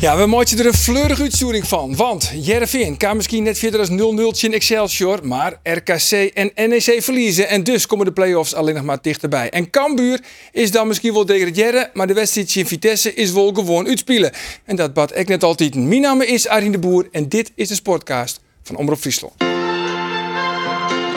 Ja, 0.00 0.16
we 0.16 0.26
maken 0.26 0.58
er 0.58 0.66
een 0.66 0.74
fleurige 0.74 1.22
uitzending 1.22 1.66
van. 1.66 1.96
Want 1.96 2.30
Jereveen 2.34 2.96
kan 2.96 3.16
misschien 3.16 3.42
net 3.42 3.58
verder 3.58 3.80
als 3.80 3.88
0-0 3.88 3.92
in 4.40 4.52
Excelsior. 4.52 5.26
Maar 5.26 5.60
RKC 5.62 6.10
en 6.10 6.50
NEC 6.54 7.02
verliezen. 7.02 7.48
En 7.48 7.64
dus 7.64 7.86
komen 7.86 8.06
de 8.06 8.12
play-offs 8.12 8.54
alleen 8.54 8.74
nog 8.74 8.84
maar 8.84 8.98
dichterbij. 9.02 9.50
En 9.50 9.70
Cambuur 9.70 10.20
is 10.52 10.70
dan 10.70 10.86
misschien 10.86 11.12
wel 11.12 11.26
degraderen. 11.26 11.90
Maar 11.92 12.06
de 12.06 12.14
wedstrijd 12.14 12.54
in 12.54 12.66
Vitesse 12.66 13.14
is 13.14 13.32
wel 13.32 13.52
gewoon 13.54 13.86
uitspelen. 13.86 14.32
En 14.64 14.76
dat 14.76 14.94
bad 14.94 15.16
ik 15.16 15.28
net 15.28 15.42
altijd. 15.42 15.74
Mijn 15.74 16.00
naam 16.00 16.22
is 16.22 16.48
Arjen 16.48 16.72
de 16.72 16.78
Boer. 16.78 17.08
En 17.12 17.28
dit 17.28 17.52
is 17.54 17.68
de 17.68 17.74
Sportcast 17.74 18.40
van 18.62 18.76
Omroep 18.76 18.98
Friesland. 18.98 19.32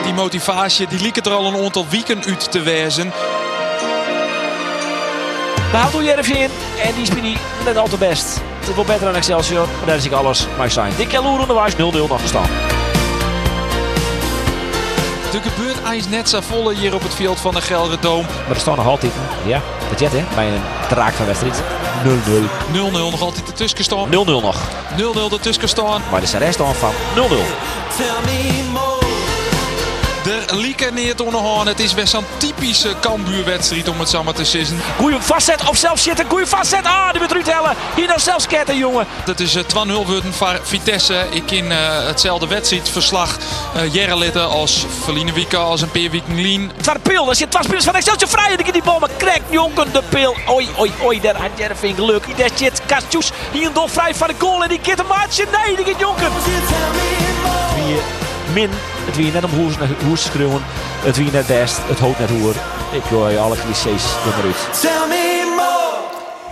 Die 0.02 0.12
motivatie 0.12 0.86
die 0.86 1.00
liep 1.00 1.16
er 1.16 1.32
al 1.32 1.46
een 1.46 1.64
aantal 1.64 1.88
weken 1.88 2.24
uit 2.24 2.52
te 2.52 2.62
wijzen. 2.62 3.12
Daar 5.72 5.82
houdt 5.82 6.06
Jereveen 6.06 6.50
en 6.82 6.94
die 6.96 7.06
spelen 7.06 7.36
net 7.64 7.76
al 7.76 7.88
te 7.88 7.98
best. 7.98 8.40
Het 8.66 8.74
wordt 8.74 8.90
beter 8.90 9.06
dan 9.06 9.14
Excelsior, 9.14 9.66
maar 9.76 9.86
daar 9.86 9.96
is 9.96 10.04
ik 10.04 10.12
alles 10.12 10.46
maar 10.56 10.70
zijn. 10.70 10.92
Dick 10.96 11.08
Keloer 11.08 11.40
onderwijs 11.40 11.74
0-0 11.74 11.76
nog 11.76 12.20
gestaan. 12.20 12.48
Er 15.32 15.40
gebeurt 15.42 15.82
ijs 15.82 16.08
net 16.08 16.28
zo 16.28 16.40
volle 16.40 16.74
hier 16.74 16.94
op 16.94 17.02
het 17.02 17.14
veld 17.14 17.40
van 17.40 17.54
de 17.54 17.60
Gelredoom. 17.60 18.26
Maar 18.46 18.54
er 18.54 18.60
staan 18.60 18.76
nog 18.76 18.86
altijd, 18.86 19.12
ja, 19.44 19.60
dat 19.88 20.00
jet 20.00 20.12
hè, 20.12 20.24
bij 20.34 20.48
een 20.48 20.62
draak 20.88 21.12
van 21.12 21.26
wedstrijd. 21.26 21.62
0-0. 22.04 22.08
0-0 22.72 22.74
0-0 22.74 22.90
nog 22.90 23.20
altijd 23.20 23.48
ertussen 23.48 23.84
staan. 23.84 24.08
0-0 24.08 24.10
nog. 24.24 24.56
ertussen 25.32 25.68
staan. 25.68 26.02
Maar 26.10 26.20
de 26.20 26.38
rest 26.38 26.58
dan 26.58 26.74
van 26.74 26.92
0-0. 27.16 28.83
Er 30.24 30.56
lieken 30.56 30.94
neer 30.94 31.14
te 31.14 31.24
onderhouden. 31.24 31.66
Het 31.66 31.80
is 31.80 31.94
best 31.94 32.10
zo'n 32.10 32.24
typische 32.36 32.94
Cambuurwedstrijd 33.00 33.88
om 33.88 33.98
het 33.98 34.08
zo 34.08 34.22
maar 34.22 34.34
te 34.34 34.44
zeggen. 34.44 34.80
Goeie 34.96 35.20
vastzet 35.20 35.68
op 35.68 35.76
zelf 35.76 35.98
zitten, 35.98 36.26
goeie 36.28 36.46
vastzet. 36.46 36.84
Ah, 36.84 37.10
die 37.10 37.20
moet 37.20 37.30
eruit 37.30 37.52
hellen. 37.52 37.76
Hier 37.96 38.06
nog 38.06 38.20
zelfs 38.20 38.46
ketten, 38.46 38.76
jongen. 38.76 39.06
Het 39.24 39.40
is 39.40 39.56
uh, 39.56 39.62
2-0 39.62 39.66
worden 40.06 40.32
voor 40.32 40.60
Vitesse. 40.62 41.26
Ik 41.30 41.50
in 41.50 41.64
uh, 41.64 42.06
hetzelfde 42.06 42.46
wedstrijdverslag 42.46 43.36
uh, 43.76 43.94
Jerre 43.94 44.16
litten 44.16 44.48
als 44.48 44.86
Verline 45.02 45.32
Wieke, 45.32 45.56
als 45.56 45.80
een 45.80 45.90
Peer 45.90 46.10
Wiekenlien. 46.10 46.70
Het 46.76 46.86
was 46.86 46.94
de 46.94 47.00
pil, 47.00 47.28
er 47.28 47.36
zit 47.36 47.50
twee 47.50 47.64
spelers 47.64 47.84
van 47.84 47.94
Excelsior 47.94 48.30
vrij. 48.30 48.56
En 48.56 48.72
die 48.72 48.82
bal 48.82 48.98
maar 48.98 49.10
krijgt 49.16 49.42
jongen 49.50 49.92
de 49.92 50.02
pil. 50.08 50.36
Oei, 50.50 50.68
oei, 50.78 50.92
oei, 51.02 51.20
daar 51.20 51.36
had 51.36 51.50
Jereveen 51.56 51.94
geluk. 51.94 52.36
Daar 52.36 52.50
zit 52.54 52.80
Kastjoes 52.86 53.32
hier 53.52 53.70
nog 53.74 53.90
vrij 53.90 54.14
van 54.14 54.28
de 54.28 54.34
goal. 54.38 54.62
En 54.62 54.68
die 54.68 54.80
kit 54.80 54.98
een 54.98 55.06
maatje. 55.06 55.46
Nee, 55.52 55.76
die 55.76 55.84
gaat 55.84 56.00
jongen. 56.00 56.32
Min, 58.54 58.68
het 58.72 59.16
wie 59.16 59.32
net 59.32 59.44
om 59.44 59.50
hoes, 59.50 59.74
hoes 60.04 60.22
schreeuwen. 60.22 60.62
Het 61.04 61.16
wie 61.16 61.30
net 61.30 61.46
best, 61.46 61.76
het 61.80 61.98
hoopt 61.98 62.18
net 62.18 62.30
hoer. 62.30 62.54
Ik 62.92 63.02
gooi 63.02 63.36
alle 63.36 63.56
clichés 63.56 64.04
er 64.04 64.26
maar 64.26 64.44
uit. 64.44 64.82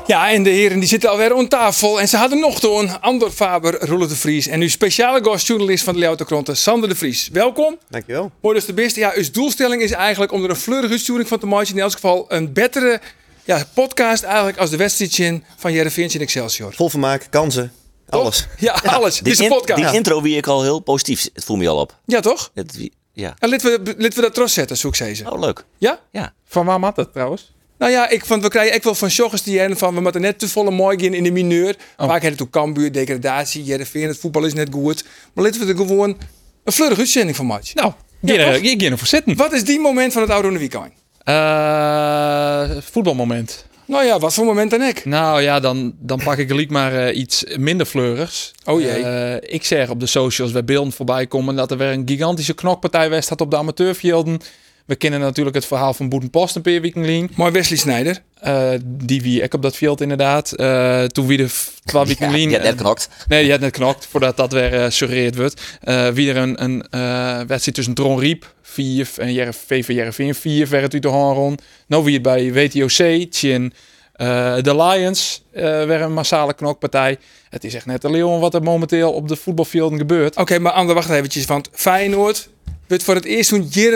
Ja, 0.07 0.31
en 0.31 0.43
de 0.43 0.51
heren 0.51 0.79
die 0.79 0.89
zitten 0.89 1.11
alweer 1.11 1.37
aan 1.37 1.49
tafel. 1.49 2.01
En 2.01 2.09
ze 2.09 2.17
hadden 2.17 2.41
nog 2.41 2.61
toen 2.61 3.01
Andor 3.01 3.31
Faber, 3.31 3.87
Roelof 3.87 4.09
de 4.09 4.17
Vries. 4.17 4.47
En 4.47 4.59
nu 4.59 4.69
speciale 4.69 5.25
gastjournalist 5.25 5.85
van 5.85 5.93
de 5.95 5.99
Leeuwarden 5.99 6.57
Sander 6.57 6.89
de 6.89 6.95
Vries. 6.95 7.29
Welkom. 7.33 7.79
Dankjewel. 7.89 8.31
Mooi 8.41 8.55
dus 8.55 8.67
de 8.67 8.73
beste. 8.73 9.01
Ja, 9.01 9.13
uw 9.15 9.31
doelstelling 9.33 9.83
is 9.83 9.91
eigenlijk 9.91 10.33
om 10.33 10.45
er 10.45 10.51
een 10.51 10.57
fleurige 10.57 10.93
uitsturing 10.93 11.29
van 11.29 11.39
te 11.39 11.47
maken. 11.47 11.75
In 11.75 11.81
elk 11.81 11.93
geval 11.93 12.25
een 12.29 12.53
betere 12.53 13.01
ja, 13.45 13.65
podcast 13.75 14.23
eigenlijk 14.23 14.59
als 14.59 14.71
de 14.71 14.77
wedstrijdje 14.77 15.41
van 15.57 15.73
Jereveen 15.73 16.11
in 16.13 16.21
Excelsior. 16.21 16.73
Vol 16.75 16.89
vermaak, 16.89 17.27
kansen, 17.31 17.73
alles. 18.13 18.47
Ja, 18.59 18.73
alles. 18.85 19.19
Dit 19.19 19.33
is 19.33 19.39
een 19.39 19.45
in- 19.45 19.51
podcast. 19.51 19.83
Die 19.83 19.93
intro 19.95 20.23
wie 20.23 20.37
ik 20.37 20.47
al 20.47 20.63
heel 20.63 20.79
positief. 20.81 21.29
Het 21.35 21.45
voel 21.45 21.57
me 21.57 21.69
al 21.69 21.79
op. 21.81 21.99
Ja, 22.07 22.21
toch? 22.21 22.51
Het, 22.55 22.89
ja. 23.13 23.35
En 23.39 23.49
laten 23.49 23.71
we, 23.85 23.95
laten 23.99 24.15
we 24.17 24.21
dat 24.21 24.35
trots 24.35 24.55
zetten, 24.55 24.77
zoek 24.77 24.95
ze. 24.97 25.23
Oh, 25.31 25.41
leuk. 25.41 25.65
Ja? 25.79 26.01
Ja. 26.11 26.33
Van 26.47 26.67
waar 26.67 26.81
maakt 26.81 26.97
dat 26.97 27.13
trouwens? 27.13 27.53
Nou 27.79 27.93
ja, 27.95 28.09
ik 28.09 28.25
vond, 28.27 28.43
we 28.43 28.49
krijgen 28.49 28.73
echt 28.75 28.85
wel 28.85 28.95
van 28.95 29.09
joggers 29.09 29.43
die 29.43 29.59
hebben 29.59 29.79
van 29.79 29.95
we 29.95 30.01
moeten 30.01 30.21
net 30.21 30.39
te 30.39 30.49
volle 30.49 30.71
mooi 30.71 30.97
in 30.97 31.23
de 31.25 31.31
mineur. 31.31 31.77
Vaak 31.97 32.11
hebben 32.11 32.31
we 32.31 32.37
toen 32.37 32.51
Cambuur, 32.51 32.93
degradatie, 32.93 33.65
Jereveen, 33.65 34.09
het 34.09 34.19
voetbal 34.19 34.45
is 34.45 34.55
net 34.55 34.69
goed. 34.73 35.05
Maar 35.35 35.45
laten 35.45 35.61
we 35.61 35.73
er 35.73 35.77
gewoon 35.77 36.19
een 36.65 36.73
fleurige 36.73 37.01
uitzending 37.01 37.37
van 37.37 37.47
maken. 37.47 37.69
Nou, 37.75 37.93
Ja, 38.21 38.35
ja, 38.35 38.51
ik 38.53 38.83
ga 38.83 38.91
ervoor 38.91 39.07
zitten. 39.07 39.37
Wat 39.37 39.53
is 39.53 39.65
die 39.65 39.81
moment 39.81 40.13
van 40.13 40.23
het 40.23 40.31
oude 40.31 40.59
weekend? 40.59 40.93
Eh, 41.25 42.71
voetbalmoment. 42.91 43.67
Nou 43.93 44.05
ja, 44.05 44.19
wat 44.19 44.35
voor 44.35 44.45
moment 44.45 44.71
dan 44.71 44.83
ik? 44.83 45.05
Nou 45.05 45.43
ja, 45.43 45.61
dan, 45.61 45.95
dan 45.99 46.21
pak 46.25 46.37
ik 46.37 46.49
gelijk 46.49 46.71
maar 46.71 46.95
eh, 46.95 47.19
iets 47.19 47.45
minder 47.57 47.87
fleurigs. 47.87 48.53
Oh 48.65 48.81
jee. 48.81 49.03
Eh, 49.03 49.55
ik 49.55 49.65
zeg 49.65 49.89
op 49.89 50.01
de 50.01 50.07
socials 50.07 50.53
bij 50.53 50.65
beelden 50.65 50.93
voorbij 50.93 51.27
komen 51.27 51.57
dat 51.57 51.71
er 51.71 51.77
weer 51.77 51.93
een 51.93 52.09
gigantische 52.09 52.55
knokpartij 52.55 53.11
was 53.11 53.29
had 53.29 53.41
op 53.41 53.51
de 53.51 53.57
amateurvelden. 53.57 54.41
We 54.87 54.97
kennen 54.97 55.21
natuurlijk 55.21 55.57
het 55.57 55.67
verhaal 55.67 55.95
van 55.95 56.09
Boeten 56.09 56.31
Post 56.31 56.57
een 56.57 56.63
paar 56.63 56.81
weken 56.81 57.07
lang. 57.07 57.31
Mooi 57.37 57.53
Wesley 57.53 57.79
Snijder. 57.79 58.23
Eh, 58.41 58.71
die 58.85 59.23
wie 59.23 59.43
ik 59.43 59.55
op 59.55 59.63
dat 59.63 59.77
veld 59.77 60.01
inderdaad. 60.01 60.53
Eh, 60.53 61.05
toen 61.05 61.27
wie 61.27 61.37
de 61.37 61.49
twee 61.85 62.05
weken 62.05 62.27
Ja, 62.31 62.33
lang- 62.33 62.47
die 62.49 62.57
had 62.57 62.63
net 62.65 62.75
knokt. 62.77 63.09
Nee, 63.29 63.43
die 63.43 63.51
had 63.51 63.61
net 63.61 63.71
knokt 63.73 64.07
voordat 64.07 64.37
dat 64.37 64.53
weer 64.53 64.75
uh, 64.75 64.87
suggereerd 64.89 65.37
wordt. 65.37 65.79
Eh 65.81 66.09
wie 66.09 66.31
er 66.31 66.37
een, 66.37 66.63
een 66.63 66.83
eh, 66.91 67.37
wedstrijd 67.37 67.75
tussen 67.75 67.95
Dron 67.95 68.19
Riep, 68.19 68.55
4 68.63 69.09
en 69.17 69.55
VV 69.55 69.87
Jereveen 69.89 70.35
4 70.35 70.69
werd 70.69 70.93
uit 70.93 71.03
de 71.03 71.09
rond. 71.09 71.63
Nou 71.87 72.05
wie 72.05 72.15
het 72.15 72.23
bij 72.23 72.53
WTOC, 72.53 73.27
Chin, 73.31 73.73
eh, 74.13 74.57
de 74.61 74.77
Lions, 74.77 75.43
eh 75.53 75.63
weer 75.63 76.01
een 76.01 76.13
massale 76.13 76.55
knokpartij. 76.55 77.19
Het 77.49 77.65
is 77.65 77.75
echt 77.75 77.87
net 77.87 78.05
een 78.05 78.11
leeuw 78.11 78.39
wat 78.39 78.55
er 78.55 78.63
momenteel 78.63 79.13
op 79.13 79.29
de 79.29 79.37
voetbalvelden 79.37 79.99
gebeurt. 79.99 80.37
Oké, 80.37 80.59
maar 80.59 80.73
Ander, 80.73 80.95
wacht 80.95 81.11
eventjes. 81.11 81.45
Want 81.45 81.69
Feyenoord 81.73 82.49
wordt 82.93 83.05
voor 83.05 83.15
het 83.15 83.25
eerst 83.25 83.51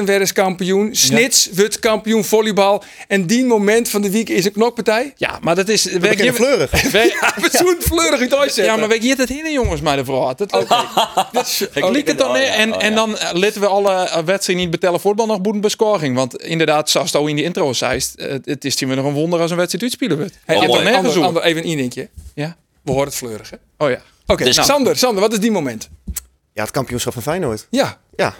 weer 0.04 0.21
eens 0.21 0.32
kampioen. 0.32 0.94
Snits 0.94 1.49
wordt 1.54 1.78
kampioen 1.78 2.25
volleybal. 2.25 2.82
En 3.09 3.27
die 3.27 3.44
moment 3.44 3.88
van 3.88 4.03
de 4.03 4.10
week 4.10 4.28
is 4.28 4.44
een 4.44 4.53
knokpartij. 4.53 5.12
Ja, 5.16 5.38
maar 5.43 5.54
dat 5.54 5.69
is... 5.69 5.84
We 5.93 5.99
beginnen 5.99 6.34
fleurig. 6.34 6.91
Wij- 6.91 7.15
We 7.37 7.49
zo'n 7.53 7.76
fleurig 7.81 8.21
uitzetten. 8.21 8.65
Ja, 8.65 8.76
maar 8.76 8.88
weet 8.88 9.03
je 9.03 9.15
het 9.16 9.28
heen, 9.28 9.53
jongens, 9.53 9.81
maar 9.81 9.97
de 9.97 10.05
vrouw. 10.05 10.34
Dat, 10.34 10.50
dat, 10.50 10.62
ik 11.75 11.88
liep 11.91 12.06
het 12.06 12.19
dan 12.19 12.32
neer 12.32 12.43
ja, 12.43 12.55
en, 12.55 12.75
oh, 12.75 12.82
en 12.82 12.91
ja. 12.91 12.97
dan 12.97 13.10
laten 13.32 13.60
we 13.60 13.66
alle 13.66 13.93
eh, 13.93 14.25
wedstrijden 14.25 14.56
niet 14.65 14.71
betellen 14.71 15.00
voetbal 15.00 15.26
nog 15.26 15.41
boeten 15.41 15.60
bescoring. 15.60 16.16
Want 16.16 16.37
inderdaad, 16.43 16.91
zoals 16.91 17.12
het 17.12 17.21
al 17.21 17.26
in 17.26 17.37
die 17.37 17.44
intro 17.44 17.72
zei, 17.72 18.00
eh, 18.16 18.34
het 18.44 18.65
is 18.65 18.81
hier 18.81 18.97
nog 18.97 19.05
een 19.05 19.12
wonder 19.12 19.41
als 19.41 19.50
een 19.50 19.56
wedstrijd 19.56 19.84
uitspelen 19.84 20.16
wordt. 20.19 20.38
Hey, 20.44 20.56
Oh, 20.56 20.62
Ander, 20.62 20.82
mooi. 20.82 20.94
Ander, 20.94 21.10
Ander, 21.10 21.25
Ander, 21.26 21.43
even 21.43 21.66
een 21.66 21.76
dingetje. 21.76 22.09
Ja? 22.34 22.56
We 22.82 22.91
horen 22.91 23.06
het 23.06 23.16
fleurig, 23.16 23.50
hè? 23.50 23.56
Oh 23.84 23.91
ja. 23.91 24.00
Oké, 24.26 24.44
Dus- 24.44 24.56
nou, 24.56 24.69
Sander, 24.69 24.97
Sander, 24.97 25.21
wat 25.21 25.32
is 25.32 25.38
die 25.38 25.50
moment? 25.50 25.88
Ja, 26.56 26.62
het 26.62 26.71
kampioenschap 26.71 27.12
van 27.12 27.22
Feyenoord. 27.22 27.67
Ja, 27.71 27.99
Ja. 28.15 28.34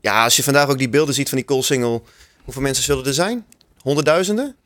Ja, 0.00 0.24
als 0.24 0.36
je 0.36 0.42
vandaag 0.42 0.68
ook 0.68 0.78
die 0.78 0.88
beelden 0.88 1.14
ziet 1.14 1.28
van 1.28 1.38
die 1.38 1.46
goalsingle. 1.48 2.02
Hoeveel 2.44 2.62
mensen 2.62 2.84
zullen 2.84 3.06
er 3.06 3.14
zijn? 3.14 3.46
Honderdduizenden? 3.80 4.56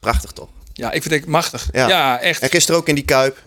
Prachtig 0.00 0.30
toch? 0.32 0.48
ja 0.72 0.92
ik 0.92 1.02
vind 1.02 1.14
het 1.14 1.26
machtig. 1.26 1.68
Ja, 1.72 1.88
Ja. 1.88 2.20
echt. 2.20 2.42
En 2.42 2.48
gisteren 2.48 2.80
ook 2.80 2.88
in 2.88 2.94
die 2.94 3.04
Kuip. 3.04 3.42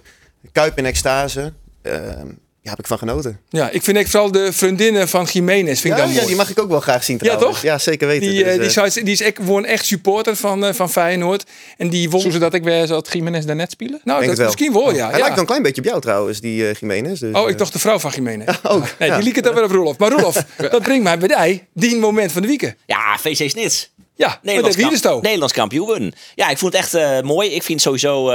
Kuip 0.51 0.77
in 0.77 0.85
extase. 0.85 1.53
Ehm, 1.81 2.27
ja, 2.63 2.69
heb 2.69 2.79
ik 2.79 2.87
van 2.87 2.97
genoten. 2.97 3.39
Ja, 3.49 3.69
ik 3.69 3.83
vind 3.83 3.97
ik 3.97 4.07
vooral 4.07 4.31
de 4.31 4.53
vriendinnen 4.53 5.07
van 5.09 5.27
Jiménez 5.31 5.81
vind 5.81 5.93
ik 5.93 5.99
Ja, 5.99 6.05
dan 6.05 6.07
ja, 6.07 6.13
mooi. 6.15 6.27
die 6.27 6.35
mag 6.35 6.49
ik 6.49 6.59
ook 6.59 6.69
wel 6.69 6.79
graag 6.79 7.03
zien 7.03 7.17
Ja, 7.21 7.35
toch? 7.35 7.61
Ja, 7.61 7.77
zeker 7.77 8.07
weten. 8.07 8.29
Die, 8.29 8.43
Dus, 8.43 8.53
eh, 8.53 8.59
die, 8.59 8.65
eh, 8.67 8.71
zou- 8.71 9.03
die 9.03 9.13
is 9.13 9.21
echt, 9.21 9.35
gewoon 9.35 9.65
echt 9.65 9.85
supporter 9.85 10.35
van, 10.35 10.65
eh, 10.65 10.73
van 10.73 10.89
Feyenoord. 10.89 11.43
En 11.77 11.89
die 11.89 12.09
won... 12.09 12.21
Zo 12.21 12.29
zodat 12.29 12.53
ik 12.53 12.63
weer 12.63 12.85
zo 12.87 12.95
het 12.95 13.09
Jiménez 13.13 13.45
daarnet 13.45 13.71
spelen. 13.71 14.01
Nou, 14.03 14.25
dat 14.25 14.37
wel. 14.37 14.45
misschien 14.45 14.73
wel, 14.73 14.93
ja. 14.95 15.09
Hij 15.09 15.17
ja. 15.17 15.23
lijkt 15.23 15.39
een 15.39 15.45
klein 15.45 15.61
beetje 15.61 15.81
op 15.81 15.87
jou 15.87 16.01
trouwens, 16.01 16.39
die 16.39 16.67
eh 16.67 16.73
Jiménez. 16.79 17.19
Dus, 17.19 17.35
Oh, 17.35 17.49
ik 17.49 17.57
dacht 17.57 17.73
de 17.73 17.79
vrouw 17.79 17.99
van 17.99 18.11
Jiménez. 18.15 18.47
ook. 18.63 18.85
Nee, 18.99 19.09
ja. 19.09 19.15
die 19.15 19.23
liep 19.25 19.35
het 19.35 19.43
dan 19.43 19.53
weer 19.53 19.63
op 19.63 19.71
Rolf. 19.71 19.97
Maar 19.97 20.11
Rolf, 20.11 20.45
dat 20.71 20.81
brengt 20.81 21.03
mij 21.03 21.17
bij 21.17 21.45
die, 21.47 21.63
die 21.73 21.95
moment 21.99 22.31
van 22.31 22.41
de 22.41 22.47
weekend. 22.47 22.75
Ja, 22.85 23.17
VC 23.19 23.49
Snits. 23.49 23.89
Ja, 24.15 24.39
Nederlands, 24.41 24.77
kamp- 24.77 24.95
toch? 24.95 25.21
Nederlands 25.21 25.53
kampioen 25.53 25.85
worden. 25.85 26.13
Ja, 26.35 26.49
ik 26.49 26.57
vond 26.57 26.73
het 26.73 26.93
echt 26.93 27.23
mooi. 27.23 27.49
Ik 27.49 27.63
vind 27.63 27.81
sowieso 27.81 28.31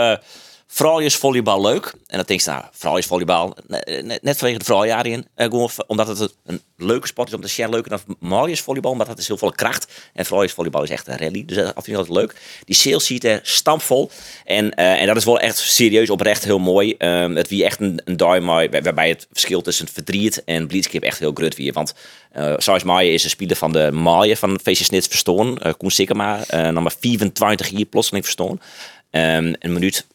eh 0.66 0.74
vrouwjesvolleybal 0.76 1.60
leuk. 1.60 1.92
En 2.06 2.16
dan 2.16 2.24
denk 2.26 2.40
je, 2.40 2.50
nou, 2.50 2.64
vrouwjesvolleybal, 2.72 3.56
net, 3.66 4.22
net 4.22 4.36
vanwege 4.36 4.58
de 4.58 4.64
vrouwjaren 4.64 5.12
in. 5.12 5.26
Eh, 5.34 5.48
omdat 5.86 6.18
het 6.18 6.34
een 6.44 6.60
leuke 6.76 7.06
sport 7.06 7.28
is 7.28 7.34
om 7.34 7.40
te 7.40 7.48
share. 7.48 7.70
Leuker 7.70 7.90
dan 7.90 8.16
mannenvolleybal, 8.18 8.90
omdat 8.90 9.06
het 9.06 9.18
is 9.18 9.26
heel 9.26 9.36
veel 9.36 9.52
kracht. 9.52 9.92
En 10.12 10.24
vrouwjesvolleybal 10.24 10.82
is 10.82 10.90
echt 10.90 11.06
een 11.06 11.16
rally. 11.16 11.44
Dus 11.44 11.56
dat 11.56 11.72
vind 11.74 11.86
ik 11.86 11.96
altijd 11.96 12.16
leuk. 12.16 12.34
Die 12.64 12.74
sales 12.74 13.06
ziet 13.06 13.24
er 13.24 13.40
stampvol. 13.42 14.10
En, 14.44 14.74
eh, 14.74 15.00
en 15.00 15.06
dat 15.06 15.16
is 15.16 15.24
wel 15.24 15.40
echt 15.40 15.58
serieus 15.58 16.10
oprecht 16.10 16.44
heel 16.44 16.58
mooi. 16.58 16.94
Ehm, 16.98 17.34
het 17.34 17.48
wie 17.48 17.64
echt 17.64 17.80
een, 17.80 18.00
een 18.04 18.16
waar- 18.44 18.82
waarbij 18.82 19.08
het 19.08 19.26
verschil 19.32 19.62
tussen 19.62 19.88
verdriet 19.88 20.44
en 20.44 20.66
blitzkip 20.66 21.02
echt 21.02 21.18
heel 21.18 21.32
groot 21.34 21.56
wie. 21.56 21.72
Want 21.72 21.94
uh, 22.36 22.54
Maaien 22.84 23.12
is 23.12 23.24
een 23.24 23.30
speler 23.30 23.56
van 23.56 23.72
de 23.72 23.90
Maaien 23.92 24.36
van 24.36 24.60
VC 24.62 24.84
Snits 24.84 25.06
verstoren. 25.06 25.66
Uh, 25.66 25.72
Koen 25.78 25.90
Sikkema, 25.90 26.44
nummer 26.50 26.92
24 27.00 27.68
hier 27.68 27.84
plotseling 27.84 28.24
verstoren. 28.24 28.60
Um, 29.10 29.54
een 29.58 29.72
minuut 29.72 30.06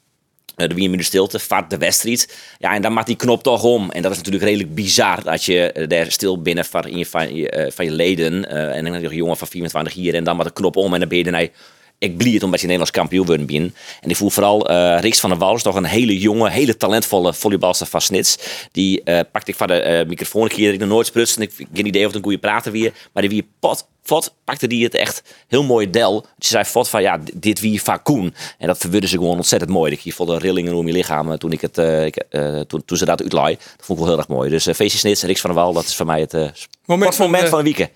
de 0.56 0.74
minuut 0.74 1.06
stilte, 1.06 1.40
vaart 1.40 1.70
de 1.70 1.78
wedstrijd. 1.78 2.38
Ja, 2.58 2.74
en 2.74 2.82
dan 2.82 2.94
maakt 2.94 3.08
die 3.08 3.16
knop 3.16 3.44
toch 3.44 3.64
om. 3.64 3.92
En 3.92 4.02
dat 4.02 4.12
is 4.12 4.18
natuurlijk 4.18 4.44
redelijk 4.44 4.76
bizar 4.76 5.24
dat 5.24 5.44
je 5.44 5.74
uh, 5.78 5.88
daar 5.88 6.12
stil 6.12 6.42
binnen 6.42 6.66
van 6.66 6.98
je, 6.98 7.06
van 7.06 7.36
je, 7.36 7.66
uh, 7.66 7.72
van 7.72 7.86
je 7.86 7.92
leden. 7.92 8.50
en 8.50 8.84
dan 8.84 8.94
heb 8.94 9.02
je 9.02 9.10
een 9.10 9.16
jongen 9.16 9.38
van 9.38 9.48
24 9.48 9.94
hier 9.94 10.16
en 10.16 10.24
dan 10.24 10.38
met 10.38 10.46
de 10.46 10.54
knop 10.54 10.76
om. 10.76 10.94
En 10.94 11.00
dan 11.00 11.10
ben 11.10 11.18
je 11.18 11.52
ik 11.98 12.18
blied 12.18 12.44
omdat 12.44 12.60
je 12.60 12.66
Nederlands 12.66 12.98
kampioen 12.98 13.26
wordt 13.26 13.46
binnen. 13.46 13.76
En 14.02 14.10
ik 14.10 14.16
voel 14.16 14.30
vooral 14.30 14.72
uh, 14.72 15.00
Riks 15.00 15.20
van 15.20 15.30
der 15.30 15.40
Wal 15.40 15.56
is 15.56 15.62
toch 15.64 15.76
een 15.76 15.84
hele 15.84 16.20
jonge, 16.20 16.50
hele 16.50 16.78
talentvolle 16.78 17.34
volleybalster 17.34 17.88
van 17.88 18.02
Snits. 18.02 18.38
Die 18.72 19.04
pakte 19.04 19.52
ik 19.52 19.56
van 19.56 19.68
de 19.68 20.06
microfoon 20.08 20.42
een 20.42 20.48
keer, 20.50 20.74
ik 20.74 20.80
nog 20.80 20.90
nooit 20.90 21.08
sprutsen. 21.08 21.42
Ik 21.42 21.54
heb 21.58 21.68
geen 21.74 21.86
idee 21.86 22.02
of 22.02 22.08
het 22.08 22.16
een 22.16 22.24
goede 22.24 22.38
praten 22.38 22.72
weer. 22.72 22.94
Maar 23.14 23.22
die 23.22 23.32
wie 23.32 23.48
pot, 23.60 23.88
Fot 24.04 24.34
pakte 24.44 24.68
die 24.68 24.84
het 24.84 24.96
echt 24.96 25.24
heel 25.48 25.64
mooi 25.64 25.90
del. 25.90 26.26
Ze 26.40 26.48
zei 26.48 26.64
Fot 26.64 26.90
van 26.90 27.02
ja, 27.02 27.20
dit 27.34 27.60
wie 27.60 27.80
Fakoen. 27.80 28.36
En 28.58 28.68
dat 28.68 28.78
verwurde 28.78 29.08
ze 29.08 29.18
gewoon 29.18 29.36
ontzettend 29.36 29.72
mooi. 29.72 30.00
Ik 30.04 30.14
voelde 30.14 30.38
rillingen 30.38 30.74
om 30.74 30.88
je 30.88 30.94
lichaam 30.94 31.38
toen, 31.38 31.52
ik 31.52 31.62
het, 31.62 31.78
ik, 31.78 32.24
toen, 32.68 32.86
toen 32.86 32.98
ze 32.98 33.06
dat 33.06 33.22
uitlaai. 33.22 33.56
Dat 33.56 33.86
vond 33.86 34.00
ik 34.00 34.06
wel 34.06 34.14
heel 34.14 34.18
erg 34.18 34.28
mooi. 34.28 34.50
Dus 34.50 34.68
uh, 34.68 34.74
feestje 34.74 34.98
Snits, 34.98 35.24
Riks 35.24 35.42
van 35.42 35.50
der 35.50 35.60
Wal, 35.60 35.74
dat 35.74 35.86
is 35.86 35.96
voor 35.96 36.06
mij 36.06 36.20
het 36.20 36.32
moment, 36.86 37.16
van, 37.16 37.26
moment 37.26 37.50
van 37.50 37.58
de 37.58 37.64
weekend. 37.64 37.90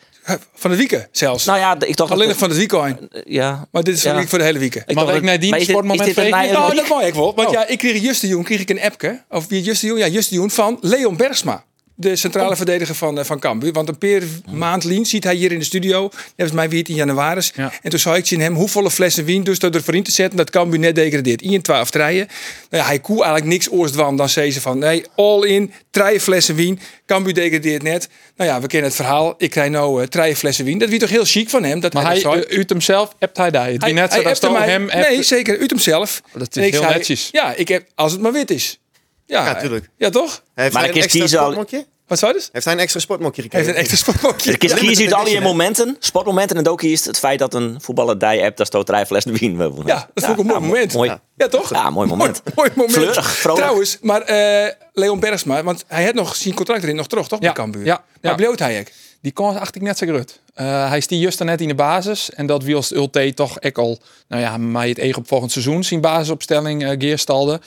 Van 0.53 0.69
het 0.69 0.79
weekend 0.79 1.07
zelfs. 1.11 1.45
Nou 1.45 1.59
ja, 1.59 1.77
ik 1.79 1.95
dacht 1.95 2.11
alleen 2.11 2.27
nog 2.27 2.37
van 2.37 2.49
het 2.49 2.57
weekend. 2.57 2.99
Ja. 3.25 3.67
Maar 3.71 3.83
dit 3.83 3.95
is 3.95 4.03
ja. 4.03 4.27
voor 4.27 4.37
de 4.37 4.43
hele 4.43 4.59
weekend. 4.59 4.89
Ik 4.89 4.95
Mag 4.95 5.15
ik 5.15 5.21
naar 5.21 5.39
die 5.39 5.61
sportmoment 5.61 6.15
dit 6.15 6.29
Nou, 6.29 6.75
dat 6.75 6.87
mag 6.87 7.03
ik 7.03 7.13
wel. 7.13 7.35
Want 7.35 7.51
ja, 7.51 7.67
ik 7.67 7.77
kreeg 7.77 8.01
Juste 8.01 8.27
Jong, 8.27 8.45
kreeg 8.45 8.59
ik 8.59 8.69
een 8.69 8.81
appje. 8.81 9.23
Of 9.29 9.47
wie 9.47 9.63
Juste 9.63 9.87
Jong? 9.87 9.99
Ja, 9.99 10.07
Juste 10.07 10.35
Jong 10.35 10.53
van 10.53 10.77
Leon 10.81 11.17
Bergsma. 11.17 11.63
De 11.97 12.15
centrale 12.15 12.49
oh. 12.49 12.55
verdediger 12.55 12.95
van, 12.95 13.25
van 13.25 13.39
Cambuur. 13.39 13.73
Want 13.73 13.87
een 13.87 13.97
paar 13.97 14.21
maand 14.51 14.83
lien 14.83 15.05
ziet 15.05 15.23
hij 15.23 15.35
hier 15.35 15.51
in 15.51 15.59
de 15.59 15.65
studio. 15.65 16.01
Dat 16.09 16.31
was 16.35 16.51
mij 16.51 16.69
weer 16.69 16.89
in 16.89 16.95
januari. 16.95 17.41
Ja. 17.55 17.73
En 17.81 17.89
toen 17.89 17.99
zei 17.99 18.17
ik 18.17 18.25
zien 18.25 18.41
hem 18.41 18.53
hoeveel 18.53 18.89
flessen 18.89 19.25
wien 19.25 19.43
dus 19.43 19.57
voor 19.59 19.95
in 19.95 20.03
te 20.03 20.11
zetten 20.11 20.37
dat 20.37 20.49
Cambuur 20.49 20.79
net 20.79 20.95
degradeert. 20.95 21.41
In 21.41 21.61
12 21.61 21.89
treien. 21.89 22.27
Nou 22.69 22.83
ja, 22.83 22.89
hij 22.89 22.99
koe 22.99 23.15
eigenlijk 23.15 23.45
niks 23.45 23.71
oorstwan 23.71 24.17
dan 24.17 24.29
zei 24.29 24.51
ze 24.51 24.61
van 24.61 24.77
nee, 24.77 25.05
all 25.15 25.43
in, 25.47 25.73
treien 25.91 26.21
flessen 26.21 26.55
wien. 26.55 26.79
Cambuur 27.05 27.33
degradeert 27.33 27.83
net. 27.83 28.09
Nou 28.37 28.49
ja, 28.49 28.61
we 28.61 28.67
kennen 28.67 28.87
het 28.87 28.97
verhaal. 28.97 29.35
Ik 29.37 29.49
krijg 29.49 29.69
nou 29.69 30.01
uh, 30.01 30.07
treien 30.07 30.35
flessen 30.35 30.65
wien. 30.65 30.77
Dat 30.77 30.89
wie 30.89 30.99
toch 30.99 31.09
heel 31.09 31.25
chic 31.25 31.49
van 31.49 31.63
hem. 31.63 31.79
Dat 31.79 31.93
maar 31.93 32.05
hij, 32.05 32.19
hij 32.19 32.47
uit 32.47 32.69
hemzelf 32.69 33.15
hebt 33.19 33.37
hij 33.37 33.51
daar. 33.51 33.65
Hij, 33.77 33.91
net 33.91 34.13
hij 34.13 34.23
dat 34.23 34.41
hem 34.41 34.85
Nee, 34.85 35.23
zeker 35.23 35.59
uit 35.59 35.69
hemzelf. 35.69 36.21
Dat 36.33 36.55
is 36.55 36.71
heel 36.71 36.83
netjes. 36.83 37.29
Ja, 37.31 37.53
ik 37.53 37.67
heb, 37.67 37.87
als 37.95 38.11
het 38.11 38.21
maar 38.21 38.31
wit 38.31 38.51
is. 38.51 38.79
Ja, 39.25 39.43
natuurlijk. 39.53 39.89
Ja, 39.97 40.09
toch? 40.09 40.43
Heeft 40.55 40.73
Maar 40.73 40.81
hij 40.81 40.91
ik 40.91 40.95
een 40.97 41.01
is 41.01 41.03
extra 41.05 41.19
kiezen 41.19 41.39
al- 41.39 41.45
sportmokje? 41.51 41.85
Wat 42.07 42.19
zou 42.19 42.33
dus? 42.33 42.49
Heeft 42.51 42.65
hij 42.65 42.73
een 42.73 42.79
extra 42.79 42.99
sportmokje 42.99 43.41
Heeft 43.41 43.53
gekregen? 43.53 43.75
een 43.81 43.87
extra 43.87 44.11
spotmokje. 44.11 44.51
Ik 44.51 44.59
kies, 44.59 44.71
Ja, 44.71 45.03
uit 45.03 45.13
al 45.13 45.25
is 45.25 45.31
je 45.31 45.41
momenten, 45.41 45.95
sportmomenten. 45.99 46.57
En 46.57 46.67
ook 46.67 46.77
kiest 46.77 47.05
het 47.05 47.19
feit 47.19 47.39
dat 47.39 47.53
een 47.53 47.81
voetballer 47.81 48.19
die 48.19 48.27
hebt, 48.41 48.57
dat 48.57 48.67
stoot 48.67 48.85
drie 48.85 49.05
flessen 49.05 49.33
wien. 49.33 49.57
Ja, 49.85 50.09
dat 50.13 50.23
vond 50.25 50.39
ik 50.39 50.43
een 50.43 50.45
mooi 50.51 50.59
moment. 50.59 50.93
Mooi. 50.93 51.17
Ja, 51.37 51.47
toch? 51.47 51.69
Ja, 51.69 51.89
mooi 51.89 52.07
moment. 52.07 52.41
Mooi 52.55 52.69
moment. 52.75 52.93
Fleurig, 52.93 53.31
vrolijk. 53.35 53.61
Trouwens, 53.63 53.97
maar 54.01 54.21
eh, 54.21 54.71
Leon 54.93 55.19
Bergsma, 55.19 55.63
want 55.63 55.83
hij 55.87 56.05
had 56.05 56.13
nog 56.13 56.35
zijn 56.35 56.53
contract 56.53 56.83
erin 56.83 56.95
nog 56.95 57.07
terug, 57.07 57.27
toch? 57.27 57.39
Ja, 57.41 57.45
Bij 57.45 57.63
Cambuur. 57.63 57.85
ja, 57.85 58.03
Maar 58.21 58.39
ja. 58.39 58.55
hij 58.59 58.79
ook? 58.79 58.87
Die 59.21 59.31
kon 59.33 59.59
acht 59.59 59.75
ik 59.75 59.81
net 59.81 59.97
zo 59.97 60.07
goed. 60.17 60.39
Eh, 60.53 60.89
hij 60.89 60.99
stier 60.99 61.19
juist 61.19 61.43
net 61.43 61.61
in 61.61 61.67
de 61.67 61.75
basis. 61.75 62.29
En 62.29 62.45
dat 62.45 62.63
wielst 62.63 62.91
Ulte 62.91 63.33
toch 63.33 63.59
ek 63.59 63.77
al, 63.77 63.99
nou 64.27 64.41
ja, 64.41 64.57
mij 64.57 64.89
het 64.89 64.99
eigen 64.99 65.21
op 65.21 65.27
volgend 65.27 65.51
seizoen 65.51 65.83
zijn 65.83 66.01
basisopstelling 66.01 66.83
uh, 66.83 66.89
geerstalde. 66.97 67.59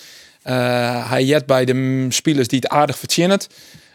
Eh, 0.49 1.11
hij 1.11 1.25
jet 1.25 1.47
bij 1.47 1.65
de 1.65 2.07
spelers 2.09 2.49
die 2.49 2.59
het 2.59 2.69
aardig 2.69 2.99
verzinnen. 2.99 3.41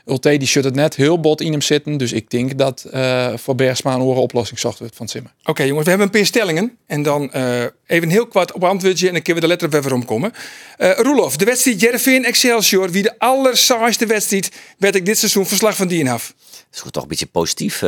Ulte 0.05 0.38
die 0.38 0.47
shut 0.47 0.63
het 0.63 0.75
net 0.75 0.95
heel 0.95 1.19
bot 1.19 1.41
in 1.41 1.51
hem 1.51 1.61
zitten. 1.61 1.97
Dus 1.97 2.11
ik 2.11 2.29
denk 2.29 2.57
dat 2.57 2.83
eh, 2.91 3.33
voor 3.35 3.55
Bergsma 3.55 3.94
een 3.94 4.01
oren 4.01 4.21
oplossing 4.21 4.59
zocht 4.59 4.79
wordt 4.79 4.95
van 4.95 5.07
Simmer. 5.07 5.33
Oké 5.44 5.63
jongens, 5.63 5.83
we 5.83 5.89
hebben 5.89 6.07
een 6.07 6.13
paar 6.13 6.25
stellingen. 6.25 6.77
En 6.88 7.03
dan 7.03 7.31
eh, 7.31 7.63
even 7.85 8.09
heel 8.09 8.27
kwart 8.27 8.51
op 8.51 8.63
antwoordje 8.63 9.07
en 9.07 9.13
dan 9.13 9.21
kunnen 9.21 9.44
we 9.44 9.50
de 9.50 9.55
letter 9.55 9.79
even 9.79 9.94
omkomen. 9.94 10.31
Eh 10.77 10.91
Roelof, 10.95 11.38
de 11.38 11.45
wedstrijd 11.45 11.81
Jervin 11.81 12.25
Excelsior. 12.25 12.89
Wie 12.89 13.03
de 13.03 13.19
allersaaiste 13.19 14.05
wedstrijd 14.05 14.51
werd 14.77 14.95
ik 14.95 15.05
dit 15.05 15.17
seizoen 15.17 15.45
verslag 15.45 15.75
van 15.75 15.88
die 15.88 16.11
af. 16.11 16.33
Dat 16.38 16.65
is 16.73 16.79
goed, 16.79 16.94
toch 16.94 17.03
een 17.03 17.09
beetje 17.09 17.25
positief. 17.25 17.81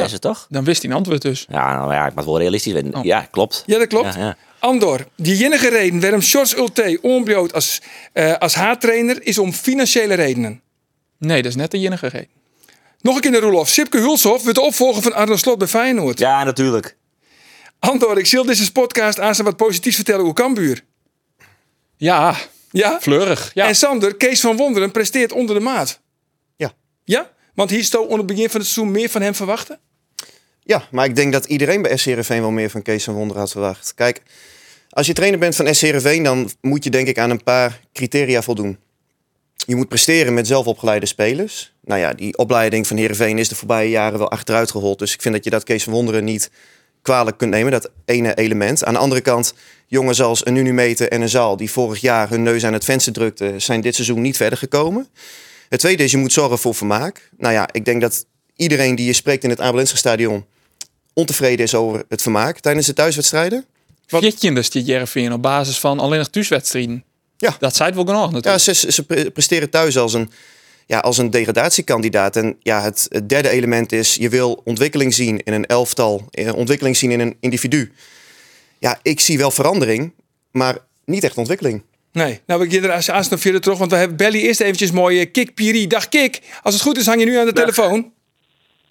Het 0.00 0.20
toch? 0.20 0.46
Dan 0.48 0.64
wist 0.64 0.82
hij 0.82 0.90
een 0.90 0.96
antwoord 0.96 1.22
dus. 1.22 1.46
Ja, 1.48 1.76
nou 1.76 1.92
ja, 1.92 2.06
ik 2.06 2.14
moet 2.14 2.24
wel 2.24 2.38
realistisch 2.38 2.72
zijn. 2.72 2.94
Oh. 2.94 3.04
Ja, 3.04 3.20
klopt. 3.30 3.62
Ja, 3.66 3.78
dat 3.78 3.86
klopt. 3.88 4.14
Ja, 4.14 4.20
ja. 4.20 4.36
Andor, 4.58 5.06
die 5.16 5.44
enige 5.44 5.68
reden 5.68 6.00
waarom 6.00 6.20
Sjors 6.22 6.56
Ulte 6.56 6.98
ombrood 7.02 7.52
als, 7.54 7.80
eh 8.12 8.36
als 8.38 8.54
haartrainer 8.54 9.22
is 9.26 9.38
om 9.38 9.52
financiële 9.52 10.14
redenen. 10.14 10.60
Nee, 11.18 11.42
dat 11.42 11.50
is 11.50 11.56
net 11.56 11.70
de 11.70 11.78
enige 11.78 12.06
reden. 12.06 12.28
Nog 13.00 13.14
een 13.14 13.20
keer 13.20 13.30
naar 13.30 13.40
Roelof. 13.40 13.68
Sipke 13.68 13.98
Hulshoff 13.98 14.42
wordt 14.42 14.58
de 14.58 14.64
opvolger 14.64 15.02
van 15.02 15.12
Arno 15.14 15.36
Slot 15.36 15.58
bij 15.58 15.66
Feyenoord. 15.68 16.18
ja, 16.18 16.44
natuurlijk. 16.44 16.96
Andor, 17.78 18.18
ik 18.18 18.26
zal 18.26 18.44
deze 18.44 18.72
podcast 18.72 19.20
aan 19.20 19.34
ze 19.34 19.42
wat 19.42 19.56
positiefs 19.56 19.96
vertellen 19.96 20.24
hoe 20.24 20.34
Cambuur. 20.34 20.84
Ja, 21.96 22.36
Ja? 22.70 22.98
fleurig. 23.00 23.50
Ja. 23.54 23.66
En 23.66 23.74
Sander, 23.76 24.16
Kees 24.16 24.40
van 24.40 24.56
Wonderen 24.56 24.90
presteert 24.90 25.32
onder 25.32 25.54
de 25.54 25.60
maat. 25.60 26.00
Ja. 26.56 26.72
Ja? 27.04 27.30
Want 27.54 27.70
hier 27.70 27.84
stond 27.84 28.04
onder 28.04 28.18
het 28.18 28.26
begin 28.26 28.50
van 28.50 28.60
het 28.60 28.68
seizoen 28.68 28.94
meer 28.94 29.08
van 29.08 29.22
hem 29.22 29.34
verwachten? 29.34 29.78
Ja, 30.64 30.88
maar 30.90 31.04
ik 31.04 31.16
denk 31.16 31.32
dat 31.32 31.44
iedereen 31.44 31.82
bij 31.82 31.96
SC 31.96 32.04
Heerenveen 32.04 32.40
wel 32.40 32.50
meer 32.50 32.70
van 32.70 32.82
Kees 32.82 33.04
van 33.04 33.14
Wonder 33.14 33.36
had 33.36 33.50
verwacht. 33.50 33.94
Kijk, 33.94 34.22
als 34.90 35.06
je 35.06 35.12
trainer 35.12 35.38
bent 35.38 35.56
van 35.56 35.74
SC 35.74 35.80
Heerenveen, 35.80 36.22
dan 36.22 36.50
moet 36.60 36.84
je 36.84 36.90
denk 36.90 37.08
ik 37.08 37.18
aan 37.18 37.30
een 37.30 37.42
paar 37.42 37.80
criteria 37.92 38.42
voldoen. 38.42 38.78
Je 39.66 39.76
moet 39.76 39.88
presteren 39.88 40.34
met 40.34 40.46
zelfopgeleide 40.46 41.06
spelers. 41.06 41.72
Nou 41.80 42.00
ja, 42.00 42.12
die 42.12 42.38
opleiding 42.38 42.86
van 42.86 42.96
Heerenveen 42.96 43.38
is 43.38 43.48
de 43.48 43.54
voorbije 43.54 43.90
jaren 43.90 44.18
wel 44.18 44.30
achteruit 44.30 44.70
gehold. 44.70 44.98
Dus 44.98 45.14
ik 45.14 45.22
vind 45.22 45.34
dat 45.34 45.44
je 45.44 45.50
dat 45.50 45.64
Kees 45.64 45.84
van 45.84 45.92
Wonderen 45.92 46.24
niet 46.24 46.50
kwalijk 47.02 47.38
kunt 47.38 47.50
nemen, 47.50 47.72
dat 47.72 47.90
ene 48.04 48.34
element. 48.34 48.84
Aan 48.84 48.92
de 48.92 48.98
andere 48.98 49.20
kant, 49.20 49.54
jongens 49.86 50.22
als 50.22 50.46
een 50.46 50.56
Unimeter 50.56 51.08
en 51.08 51.20
een 51.20 51.28
Zaal... 51.28 51.56
die 51.56 51.70
vorig 51.70 52.00
jaar 52.00 52.28
hun 52.28 52.42
neus 52.42 52.64
aan 52.64 52.72
het 52.72 52.84
venster 52.84 53.12
drukten... 53.12 53.62
zijn 53.62 53.80
dit 53.80 53.94
seizoen 53.94 54.20
niet 54.20 54.36
verder 54.36 54.58
gekomen. 54.58 55.08
Het 55.72 55.80
tweede 55.80 56.04
is, 56.04 56.10
je 56.10 56.16
moet 56.16 56.32
zorgen 56.32 56.58
voor 56.58 56.74
vermaak. 56.74 57.30
Nou 57.36 57.52
ja, 57.52 57.68
ik 57.72 57.84
denk 57.84 58.00
dat 58.00 58.26
iedereen 58.56 58.94
die 58.94 59.06
je 59.06 59.12
spreekt 59.12 59.44
in 59.44 59.50
het 59.50 59.60
Abelense 59.60 59.96
stadion... 59.96 60.44
ontevreden 61.12 61.64
is 61.64 61.74
over 61.74 62.04
het 62.08 62.22
vermaak 62.22 62.60
tijdens 62.60 62.86
de 62.86 62.92
thuiswedstrijden. 62.92 63.64
Viertje 64.06 64.52
dus 64.52 64.70
die 64.70 64.82
Jereveen 64.82 65.32
op 65.32 65.42
basis 65.42 65.78
van 65.78 65.98
alleen 65.98 66.18
nog 66.18 66.28
thuiswedstrijden. 66.28 67.04
Ja. 67.36 67.56
Dat 67.58 67.76
zei 67.76 67.88
het 67.88 67.96
wel 67.96 68.06
genoeg 68.06 68.26
Ja, 68.26 68.30
natuurlijk. 68.30 68.62
ze, 68.62 68.92
ze 68.92 69.06
pre- 69.06 69.30
presteren 69.30 69.70
thuis 69.70 69.98
als 69.98 70.12
een, 70.12 70.30
ja, 70.86 70.98
als 70.98 71.18
een 71.18 71.30
degradatiekandidaat. 71.30 72.36
En 72.36 72.56
ja, 72.60 72.82
het, 72.82 73.06
het 73.08 73.28
derde 73.28 73.48
element 73.48 73.92
is, 73.92 74.14
je 74.14 74.28
wil 74.28 74.60
ontwikkeling 74.64 75.14
zien 75.14 75.42
in 75.42 75.52
een 75.52 75.66
elftal, 75.66 76.26
eh, 76.30 76.54
ontwikkeling 76.54 76.96
zien 76.96 77.10
in 77.10 77.20
een 77.20 77.36
individu. 77.40 77.92
Ja, 78.78 78.98
ik 79.02 79.20
zie 79.20 79.38
wel 79.38 79.50
verandering, 79.50 80.12
maar 80.50 80.78
niet 81.04 81.24
echt 81.24 81.36
ontwikkeling. 81.36 81.82
Nee. 82.12 82.40
Nou, 82.46 82.60
we 82.60 82.70
gaan 82.70 82.90
er 82.90 83.26
nog 83.30 83.40
verder 83.40 83.60
terug. 83.60 83.78
Want 83.78 83.90
we 83.90 83.96
hebben 83.96 84.16
Belly 84.16 84.40
eerst 84.40 84.60
eventjes 84.60 84.92
mooie 84.92 85.26
Kik 85.26 85.54
Piri. 85.54 85.86
Dag 85.86 86.08
Kik. 86.08 86.40
Als 86.62 86.74
het 86.74 86.82
goed 86.82 86.96
is, 86.96 87.06
hang 87.06 87.20
je 87.20 87.26
nu 87.26 87.36
aan 87.36 87.46
de 87.46 87.52
telefoon. 87.52 88.12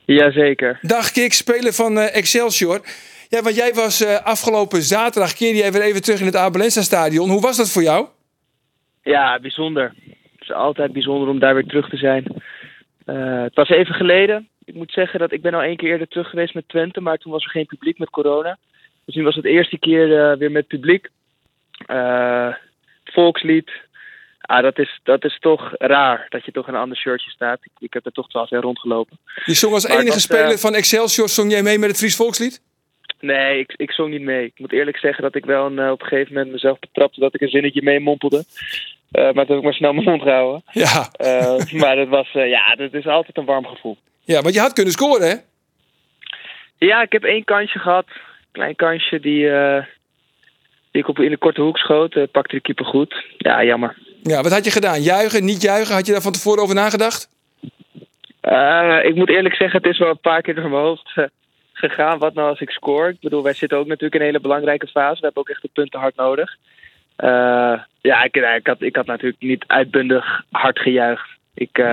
Jazeker. 0.05 0.79
Dag 0.81 1.11
Kik, 1.11 1.33
speler 1.33 1.73
van 1.73 1.97
eh, 1.97 2.15
Excelsior. 2.15 2.81
Ja, 3.29 3.41
want 3.41 3.55
jij 3.55 3.73
was 3.73 4.03
eh, 4.03 4.25
afgelopen 4.25 4.81
zaterdag, 4.81 5.33
keer 5.33 5.55
jij 5.55 5.71
weer 5.71 5.81
even 5.81 6.01
terug 6.01 6.19
in 6.19 6.25
het 6.25 6.35
Abelensa 6.35 6.81
stadion. 6.81 7.29
Hoe 7.29 7.41
was 7.41 7.57
dat 7.57 7.71
voor 7.71 7.83
jou? 7.83 8.07
Ja, 9.03 9.39
bijzonder. 9.39 9.93
Het 10.05 10.41
is 10.41 10.51
altijd 10.51 10.91
bijzonder 10.93 11.29
om 11.29 11.39
daar 11.39 11.53
weer 11.53 11.65
terug 11.65 11.89
te 11.89 11.97
zijn. 11.97 12.25
Eh, 13.05 13.41
het 13.41 13.55
was 13.55 13.69
even 13.69 13.95
geleden. 13.95 14.47
Ik 14.65 14.73
moet 14.73 14.91
zeggen 14.91 15.19
dat 15.19 15.31
ik 15.31 15.41
ben 15.41 15.53
al 15.53 15.61
één 15.61 15.77
keer 15.77 15.89
eerder 15.89 16.07
terug 16.07 16.29
geweest 16.29 16.53
met 16.53 16.67
Twente, 16.67 17.01
maar 17.01 17.17
toen 17.17 17.31
was 17.31 17.43
er 17.43 17.51
geen 17.51 17.65
publiek 17.65 17.97
met 17.97 18.09
corona. 18.09 18.57
Dus 19.05 19.15
nu 19.15 19.23
was 19.23 19.35
het 19.35 19.43
de 19.43 19.49
eerste 19.49 19.79
keer 19.79 20.37
weer 20.37 20.51
met 20.51 20.67
publiek. 20.67 21.09
Eh, 21.85 22.53
volkslied. 23.11 23.71
Ah, 24.41 24.63
dat, 24.63 24.79
is, 24.79 24.99
dat 25.03 25.23
is 25.23 25.39
toch 25.39 25.73
raar 25.77 26.25
dat 26.29 26.45
je 26.45 26.51
toch 26.51 26.67
in 26.67 26.73
een 26.73 26.79
ander 26.79 26.97
shirtje 26.97 27.29
staat. 27.29 27.59
Ik, 27.63 27.71
ik 27.79 27.93
heb 27.93 28.05
er 28.05 28.11
toch 28.11 28.29
twaalf 28.29 28.49
jaar 28.49 28.61
rondgelopen. 28.61 29.17
Je 29.45 29.53
zong 29.53 29.73
als 29.73 29.87
Maar 29.87 29.97
enige 29.97 30.13
was, 30.13 30.21
speler 30.21 30.51
eh, 30.51 30.57
van 30.57 30.75
Excelsior, 30.75 31.29
zong 31.29 31.51
jij 31.51 31.63
mee 31.63 31.79
met 31.79 31.89
het 31.89 31.97
Fries 31.97 32.15
volkslied? 32.15 32.61
Nee, 33.19 33.59
ik, 33.59 33.73
ik 33.75 33.91
zong 33.91 34.11
niet 34.11 34.21
mee. 34.21 34.45
Ik 34.45 34.59
moet 34.59 34.71
eerlijk 34.71 34.97
zeggen 34.97 35.23
dat 35.23 35.35
ik 35.35 35.45
wel 35.45 35.65
een, 35.65 35.79
eh, 35.79 35.91
op 35.91 36.01
een 36.01 36.07
gegeven 36.07 36.33
moment 36.33 36.51
mezelf 36.51 36.79
betrapte 36.79 37.19
dat 37.19 37.33
ik 37.33 37.41
een 37.41 37.49
zinnetje 37.49 37.81
mee 37.81 37.99
mompelde. 37.99 38.43
Eh, 39.11 39.23
maar 39.23 39.33
toen 39.33 39.47
heb 39.47 39.57
ik 39.57 39.63
maar 39.63 39.73
snel 39.73 39.93
mijn 39.93 40.05
mond 40.05 40.21
gehouden. 40.21 40.63
Ja. 40.71 41.09
Maar 41.81 41.95
dat 41.95 42.07
was, 42.07 42.29
ja, 42.31 42.75
dat 42.75 42.93
is 42.93 43.07
altijd 43.07 43.37
een 43.37 43.45
warm 43.45 43.65
gevoel. 43.65 43.97
ja, 44.23 44.41
want 44.41 44.53
je 44.53 44.59
had 44.59 44.73
kunnen 44.73 44.93
scoren, 44.93 45.27
hè? 45.27 45.35
Ja, 46.77 47.01
ik 47.01 47.11
heb 47.11 47.23
één 47.23 47.43
kansje 47.43 47.79
gehad. 47.79 48.05
Klein 48.51 48.75
kansje 48.75 49.19
die, 49.19 49.49
die 50.91 51.01
ik 51.01 51.07
op 51.07 51.19
in 51.19 51.29
de 51.29 51.37
korte 51.37 51.61
hoek 51.61 51.77
schoot. 51.77 52.15
Eh, 52.15 52.23
pakte 52.31 52.55
de 52.55 52.61
keeper 52.61 52.85
goed. 52.85 53.25
Ja, 53.37 53.63
jammer. 53.63 53.97
Ja, 54.21 54.41
wat 54.41 54.51
had 54.51 54.65
je 54.65 54.71
gedaan? 54.71 55.01
Juichen, 55.01 55.45
niet 55.45 55.61
juichen? 55.61 55.95
Had 55.95 56.05
je 56.05 56.11
daar 56.11 56.21
van 56.21 56.31
tevoren 56.31 56.63
over 56.63 56.75
nagedacht? 56.75 57.29
Eh, 58.41 58.99
ik 59.03 59.15
moet 59.15 59.29
eerlijk 59.29 59.55
zeggen, 59.55 59.81
het 59.81 59.91
is 59.91 59.97
wel 59.97 60.09
een 60.09 60.19
paar 60.19 60.41
keer 60.41 60.55
door 60.55 60.69
mijn 60.69 60.83
hoofd 60.83 61.11
eh, 61.15 61.23
gegaan. 61.73 62.19
Wat 62.19 62.33
nou 62.33 62.49
als 62.49 62.59
ik 62.59 62.69
score? 62.69 63.09
Ik 63.09 63.19
bedoel, 63.19 63.43
wij 63.43 63.53
zitten 63.53 63.77
ook 63.77 63.87
natuurlijk 63.87 64.13
in 64.13 64.19
een 64.19 64.25
hele 64.25 64.39
belangrijke 64.39 64.87
fase. 64.87 65.19
We 65.19 65.25
hebben 65.25 65.41
ook 65.41 65.49
echt 65.49 65.61
de 65.61 65.69
punten 65.73 65.99
hard 65.99 66.15
nodig. 66.15 66.55
Ja, 68.01 68.23
ik, 68.23 68.35
ik, 68.35 68.67
had, 68.67 68.81
ik 68.81 68.95
had 68.95 69.05
natuurlijk 69.05 69.41
niet 69.41 69.63
uitbundig 69.67 70.43
hard 70.51 70.79
gejuicht. 70.79 71.29
Ik, 71.53 71.83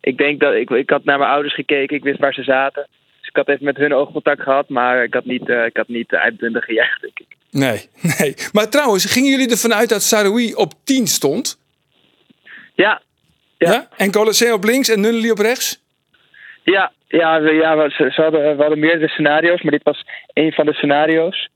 ik 0.00 0.18
denk 0.18 0.40
dat 0.40 0.54
ik, 0.54 0.70
ik 0.70 0.90
had 0.90 1.04
naar 1.04 1.18
mijn 1.18 1.30
ouders 1.30 1.54
gekeken. 1.54 1.96
Ik 1.96 2.02
wist 2.02 2.18
waar 2.18 2.34
ze 2.34 2.42
zaten. 2.42 2.86
Dus 3.20 3.28
ik 3.28 3.36
had 3.36 3.48
even 3.48 3.64
met 3.64 3.76
hun 3.76 3.94
oogcontact 3.94 4.42
gehad. 4.42 4.68
Maar 4.68 5.04
ik 5.04 5.14
had 5.14 5.24
niet, 5.24 5.48
ik 5.48 5.76
had 5.76 5.88
niet 5.88 6.14
uitbundig 6.14 6.64
gejuicht, 6.64 7.00
denk 7.00 7.18
ik. 7.18 7.36
Nee, 7.54 7.88
nee. 8.18 8.34
Maar 8.52 8.68
trouwens, 8.68 9.04
gingen 9.04 9.30
jullie 9.30 9.50
ervan 9.50 9.74
uit 9.74 9.88
dat 9.88 10.02
Saroui 10.02 10.54
op 10.54 10.72
10 10.84 11.06
stond? 11.06 11.58
Ja, 12.74 13.02
Ja. 13.58 13.72
Ja. 13.72 13.88
En 13.96 14.10
Colosseum 14.10 14.52
op 14.52 14.64
links 14.64 14.88
en 14.88 15.00
Nunnely 15.00 15.30
op 15.30 15.38
rechts? 15.38 15.82
ja, 16.64 16.92
ja, 17.08 17.40
we, 17.40 17.52
ja 17.52 17.76
we, 17.76 17.90
ze, 17.90 18.10
ze 18.10 18.22
hadden, 18.22 18.56
we 18.56 18.60
hadden 18.60 18.78
meerdere 18.78 19.08
scenario's, 19.08 19.62
maar 19.62 19.72
dit 19.72 19.82
was 19.82 20.04
een 20.32 20.52
van 20.52 20.66
de 20.66 20.74
scenario's. 20.74 21.48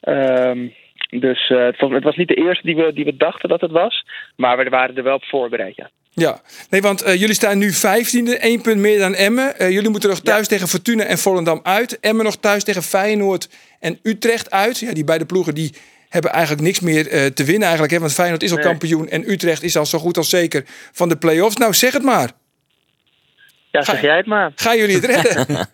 Ehm, 0.00 0.68
dus 1.10 1.50
eh, 1.50 1.64
het, 1.64 1.80
was, 1.80 1.90
het 1.90 2.04
was 2.04 2.16
niet 2.16 2.28
de 2.28 2.34
eerste 2.34 2.66
die 2.66 2.76
we, 2.76 2.92
die 2.92 3.04
we 3.04 3.16
dachten 3.16 3.48
dat 3.48 3.60
het 3.60 3.70
was, 3.70 4.04
maar 4.36 4.56
we 4.56 4.68
waren 4.68 4.96
er 4.96 5.02
wel 5.02 5.14
op 5.14 5.24
voorbereid, 5.24 5.76
ja. 5.76 5.90
Ja. 6.18 6.40
Nee, 6.70 6.82
want 6.82 7.02
eh, 7.02 7.14
jullie 7.20 7.34
staan 7.34 7.58
nu 7.58 7.72
15e, 7.72 8.40
één 8.40 8.60
punt 8.60 8.80
meer 8.80 8.98
dan 8.98 9.14
Emmen. 9.14 9.58
Eh, 9.58 9.70
jullie 9.70 9.90
moeten 9.90 10.08
nog 10.08 10.20
thuis 10.20 10.48
tegen 10.48 10.68
Fortuna 10.68 11.04
en 11.04 11.18
Volendam 11.18 11.60
uit. 11.62 12.00
Emmen 12.00 12.24
nog 12.24 12.36
thuis 12.36 12.64
tegen 12.64 12.82
Feyenoord 12.82 13.48
en 13.80 13.98
Utrecht 14.02 14.50
uit. 14.50 14.78
Ja, 14.78 14.92
die 14.92 15.04
beide 15.04 15.24
ploegen 15.26 15.54
die 15.54 15.74
hebben 16.08 16.30
eigenlijk 16.32 16.62
niks 16.62 16.80
meer 16.80 17.08
eh, 17.08 17.26
te 17.26 17.44
winnen 17.44 17.62
eigenlijk. 17.62 17.92
Hè? 17.92 17.98
Want 17.98 18.12
Feyenoord 18.12 18.42
is 18.42 18.50
al 18.50 18.56
Nee. 18.56 18.66
kampioen 18.66 19.08
en 19.08 19.30
Utrecht 19.30 19.62
is 19.62 19.76
al 19.76 19.86
zo 19.86 19.98
goed 19.98 20.16
als 20.16 20.28
zeker 20.28 20.64
van 20.92 21.08
de 21.08 21.16
play-offs. 21.16 21.56
Nou, 21.56 21.74
zeg 21.74 21.92
het 21.92 22.02
maar. 22.02 22.30
Ja, 23.70 23.82
zeg 23.82 24.00
jij 24.00 24.16
het 24.16 24.26
maar. 24.26 24.52
Gaan 24.54 24.76
jullie 24.76 24.94
het 24.96 25.04
redden? 25.04 25.46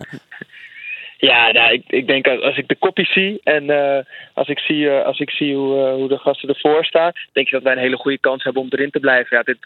Ja, 1.25 1.53
nou, 1.53 1.83
ik, 1.87 2.07
denk 2.07 2.29
als, 2.29 2.57
ik 2.57 2.69
de 2.69 2.75
kopie 2.75 3.07
zie 3.07 3.41
en 3.45 3.71
eh, 3.71 4.05
als 4.33 4.49
ik 4.49 4.59
zie, 4.59 4.91
eh, 4.91 5.05
als 5.05 5.19
ik 5.19 5.31
zie 5.31 5.55
hoe, 5.55 5.87
eh, 5.87 5.93
hoe 5.93 6.09
de 6.09 6.19
gasten 6.19 6.49
ervoor 6.49 6.85
staan, 6.85 7.13
denk 7.33 7.47
ik 7.47 7.53
dat 7.53 7.63
wij 7.63 7.73
een 7.73 7.79
hele 7.79 7.97
goede 7.97 8.19
kans 8.19 8.45
hebben 8.45 8.63
om 8.63 8.69
erin 8.71 8.91
te 8.91 9.01
blijven. 9.01 9.37
Ja, 9.37 9.43
dit, 9.43 9.59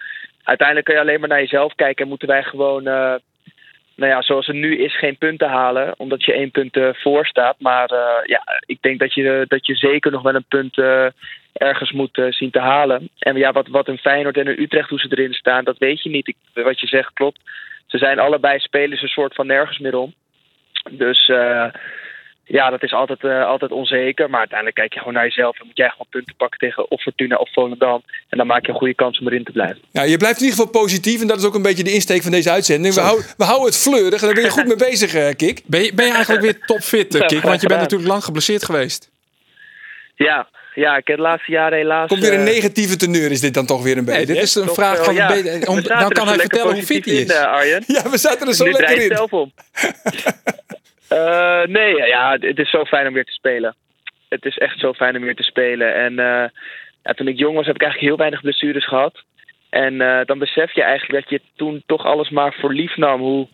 uiteindelijk 0.43 0.87
kun 0.87 0.97
je 0.97 1.01
alleen 1.01 1.21
maar 1.21 1.29
naar 1.29 1.41
jezelf 1.41 1.75
kijken 1.75 2.03
en 2.03 2.09
moeten 2.09 2.29
wij 2.29 2.43
gewoon, 2.43 2.83
nou 2.83 3.21
ja, 4.13 4.23
zoals 4.23 4.47
het 4.47 4.57
nu 4.57 4.79
is, 4.79 4.99
geen 4.99 5.17
punten 5.17 5.49
halen, 5.49 5.95
omdat 5.97 6.25
je 6.25 6.33
één 6.33 6.51
punt 6.51 6.77
eh, 6.77 6.89
voor 6.93 7.27
staat. 7.27 7.57
Maar 7.59 7.89
ja, 8.25 8.43
ik 8.67 8.79
denk 8.81 8.99
dat 8.99 9.15
je, 9.15 9.45
dat 9.49 9.67
je 9.67 9.75
zeker 9.75 10.11
nog 10.11 10.23
wel 10.23 10.35
een 10.35 10.49
punt 10.49 10.79
ergens 11.53 11.93
moet 11.93 12.23
zien 12.31 12.51
te 12.51 12.61
halen. 12.61 13.09
En 13.19 13.37
ja, 13.37 13.53
wat, 13.53 13.69
wat 13.69 13.89
een 13.89 13.99
Feyenoord 13.99 14.37
en 14.37 14.47
een 14.47 14.61
Utrecht, 14.61 14.89
hoe 14.89 14.99
ze 14.99 15.09
erin 15.11 15.33
staan, 15.33 15.65
dat 15.65 15.79
weet 15.79 16.03
je 16.03 16.11
niet. 16.11 16.35
Wat 16.55 16.81
je 16.81 16.87
zegt 16.87 17.13
klopt. 17.13 17.41
Ze 17.87 17.99
zijn 17.99 18.19
allebei 18.19 18.59
spelers 18.59 19.03
een 19.03 19.09
soort 19.09 19.35
van 19.35 19.47
nergens 19.47 19.79
meer 19.79 19.97
om. 19.97 20.15
Dus 20.91 21.29
eh, 21.29 21.67
ja, 22.49 22.71
dat 22.71 22.83
is 22.83 22.93
altijd, 22.93 23.25
eh, 23.25 23.47
altijd 23.47 23.71
onzeker. 23.71 24.31
Maar 24.31 24.39
uiteindelijk 24.39 24.79
kijk 24.79 24.93
je 24.93 24.99
gewoon 24.99 25.15
naar 25.15 25.25
jezelf. 25.25 25.61
En 25.61 25.67
moet 25.67 25.77
jij 25.77 25.89
gewoon 25.89 26.07
punten 26.11 26.35
pakken 26.37 26.59
tegen 26.59 26.91
of 26.91 27.03
Fortuna 27.03 27.37
of 27.37 27.53
Volendam. 27.53 28.03
En 28.29 28.39
dan 28.39 28.47
maak 28.47 28.67
je 28.67 28.73
een 28.73 28.79
goede 28.79 28.95
kans 28.95 29.19
om 29.19 29.27
erin 29.27 29.45
te 29.45 29.53
blijven. 29.53 29.79
Ja, 29.91 30.03
je 30.03 30.17
blijft 30.17 30.41
in 30.41 30.45
ieder 30.45 30.59
geval 30.59 30.81
positief 30.81 31.21
en 31.21 31.27
dat 31.27 31.39
is 31.39 31.45
ook 31.45 31.55
een 31.55 31.63
beetje 31.63 31.85
de 31.85 31.93
insteek 31.93 32.23
van 32.23 32.31
deze 32.31 32.51
uitzending. 32.51 32.95
We, 32.95 33.01
houden, 33.01 33.27
we 33.37 33.45
houden 33.45 33.67
het 33.67 33.79
fleurig 33.79 34.21
en 34.21 34.27
daar 34.27 34.35
ben 34.35 34.45
je 34.45 34.51
goed 34.51 34.67
mee 34.67 34.77
bezig, 34.77 35.15
eh, 35.15 35.35
Kik. 35.37 35.63
Ben 35.67 35.83
je, 35.83 35.95
ben 35.95 36.07
je 36.07 36.13
eigenlijk 36.13 36.43
weer 36.43 36.59
topfit, 36.67 37.19
Kik? 37.27 37.43
Want 37.43 37.61
je 37.61 37.67
bent 37.67 37.81
natuurlijk 37.81 38.11
lang 38.11 38.25
geblesseerd 38.25 38.65
geweest. 38.65 39.11
Ja, 40.15 40.49
ja 40.75 40.97
ik 40.97 41.07
heb 41.07 41.17
de 41.17 41.23
laatste 41.23 41.53
jaren 41.53 41.79
helaas... 41.79 42.09
Komt 42.09 42.21
weer 42.21 42.33
een 42.33 42.47
eh, 42.47 42.55
negatieve 42.55 42.97
teneur 42.97 43.31
is 43.31 43.41
dit 43.41 43.55
dan 43.55 43.67
toch 43.67 43.83
weer 43.83 43.97
een 43.97 44.05
Nee, 44.05 44.17
beetje. 44.17 44.35
dit 44.35 44.43
is 44.43 44.55
een 44.55 44.69
vraag 44.69 44.97
wel, 44.97 45.05
van... 45.05 45.15
ja. 45.15 45.29
om, 45.29 45.77
zaten 45.83 45.97
nou 45.97 46.13
kan 46.13 46.29
hij 46.29 46.39
vertellen 46.39 46.75
hoe 46.75 46.83
fit 46.83 47.05
hij 47.05 47.15
is. 47.15 47.21
in, 47.23 47.31
eh, 47.31 47.43
Arjen. 47.43 47.85
Ja, 47.87 48.11
we 48.11 48.19
zaten 48.19 48.49
er 48.49 48.55
zo 48.55 48.65
nu 48.65 48.71
lekker 48.71 48.95
je 48.95 49.03
het 49.03 49.11
in. 49.11 49.17
zelf 49.17 49.33
om. 49.33 49.53
Eh, 51.09 51.63
nee, 51.67 51.97
ja, 51.97 52.37
het 52.41 52.59
is 52.59 52.71
zo 52.71 52.85
fijn 52.85 53.07
om 53.07 53.13
weer 53.13 53.25
te 53.25 53.33
spelen. 53.33 53.75
Het 54.29 54.45
is 54.45 54.59
echt 54.59 54.79
zo 54.79 54.93
fijn 54.93 55.17
om 55.17 55.23
weer 55.23 55.35
te 55.35 55.43
spelen. 55.43 55.95
En 55.95 56.15
ja, 57.03 57.13
toen 57.15 57.29
ik 57.29 57.39
jong 57.39 57.57
was, 57.57 57.67
heb 57.67 57.75
ik 57.75 57.83
eigenlijk 57.83 58.11
heel 58.11 58.19
weinig 58.21 58.41
blessures 58.41 58.87
gehad. 58.89 59.23
En 59.71 59.99
dan 60.27 60.39
besef 60.39 60.75
je 60.75 60.83
eigenlijk 60.83 61.21
dat 61.21 61.31
je 61.31 61.47
toen 61.57 61.83
toch 61.87 62.05
alles 62.05 62.31
maar 62.31 62.55
voor 62.61 62.73
lief 62.73 62.97
nam. 62.97 63.21
Hoe, 63.21 63.49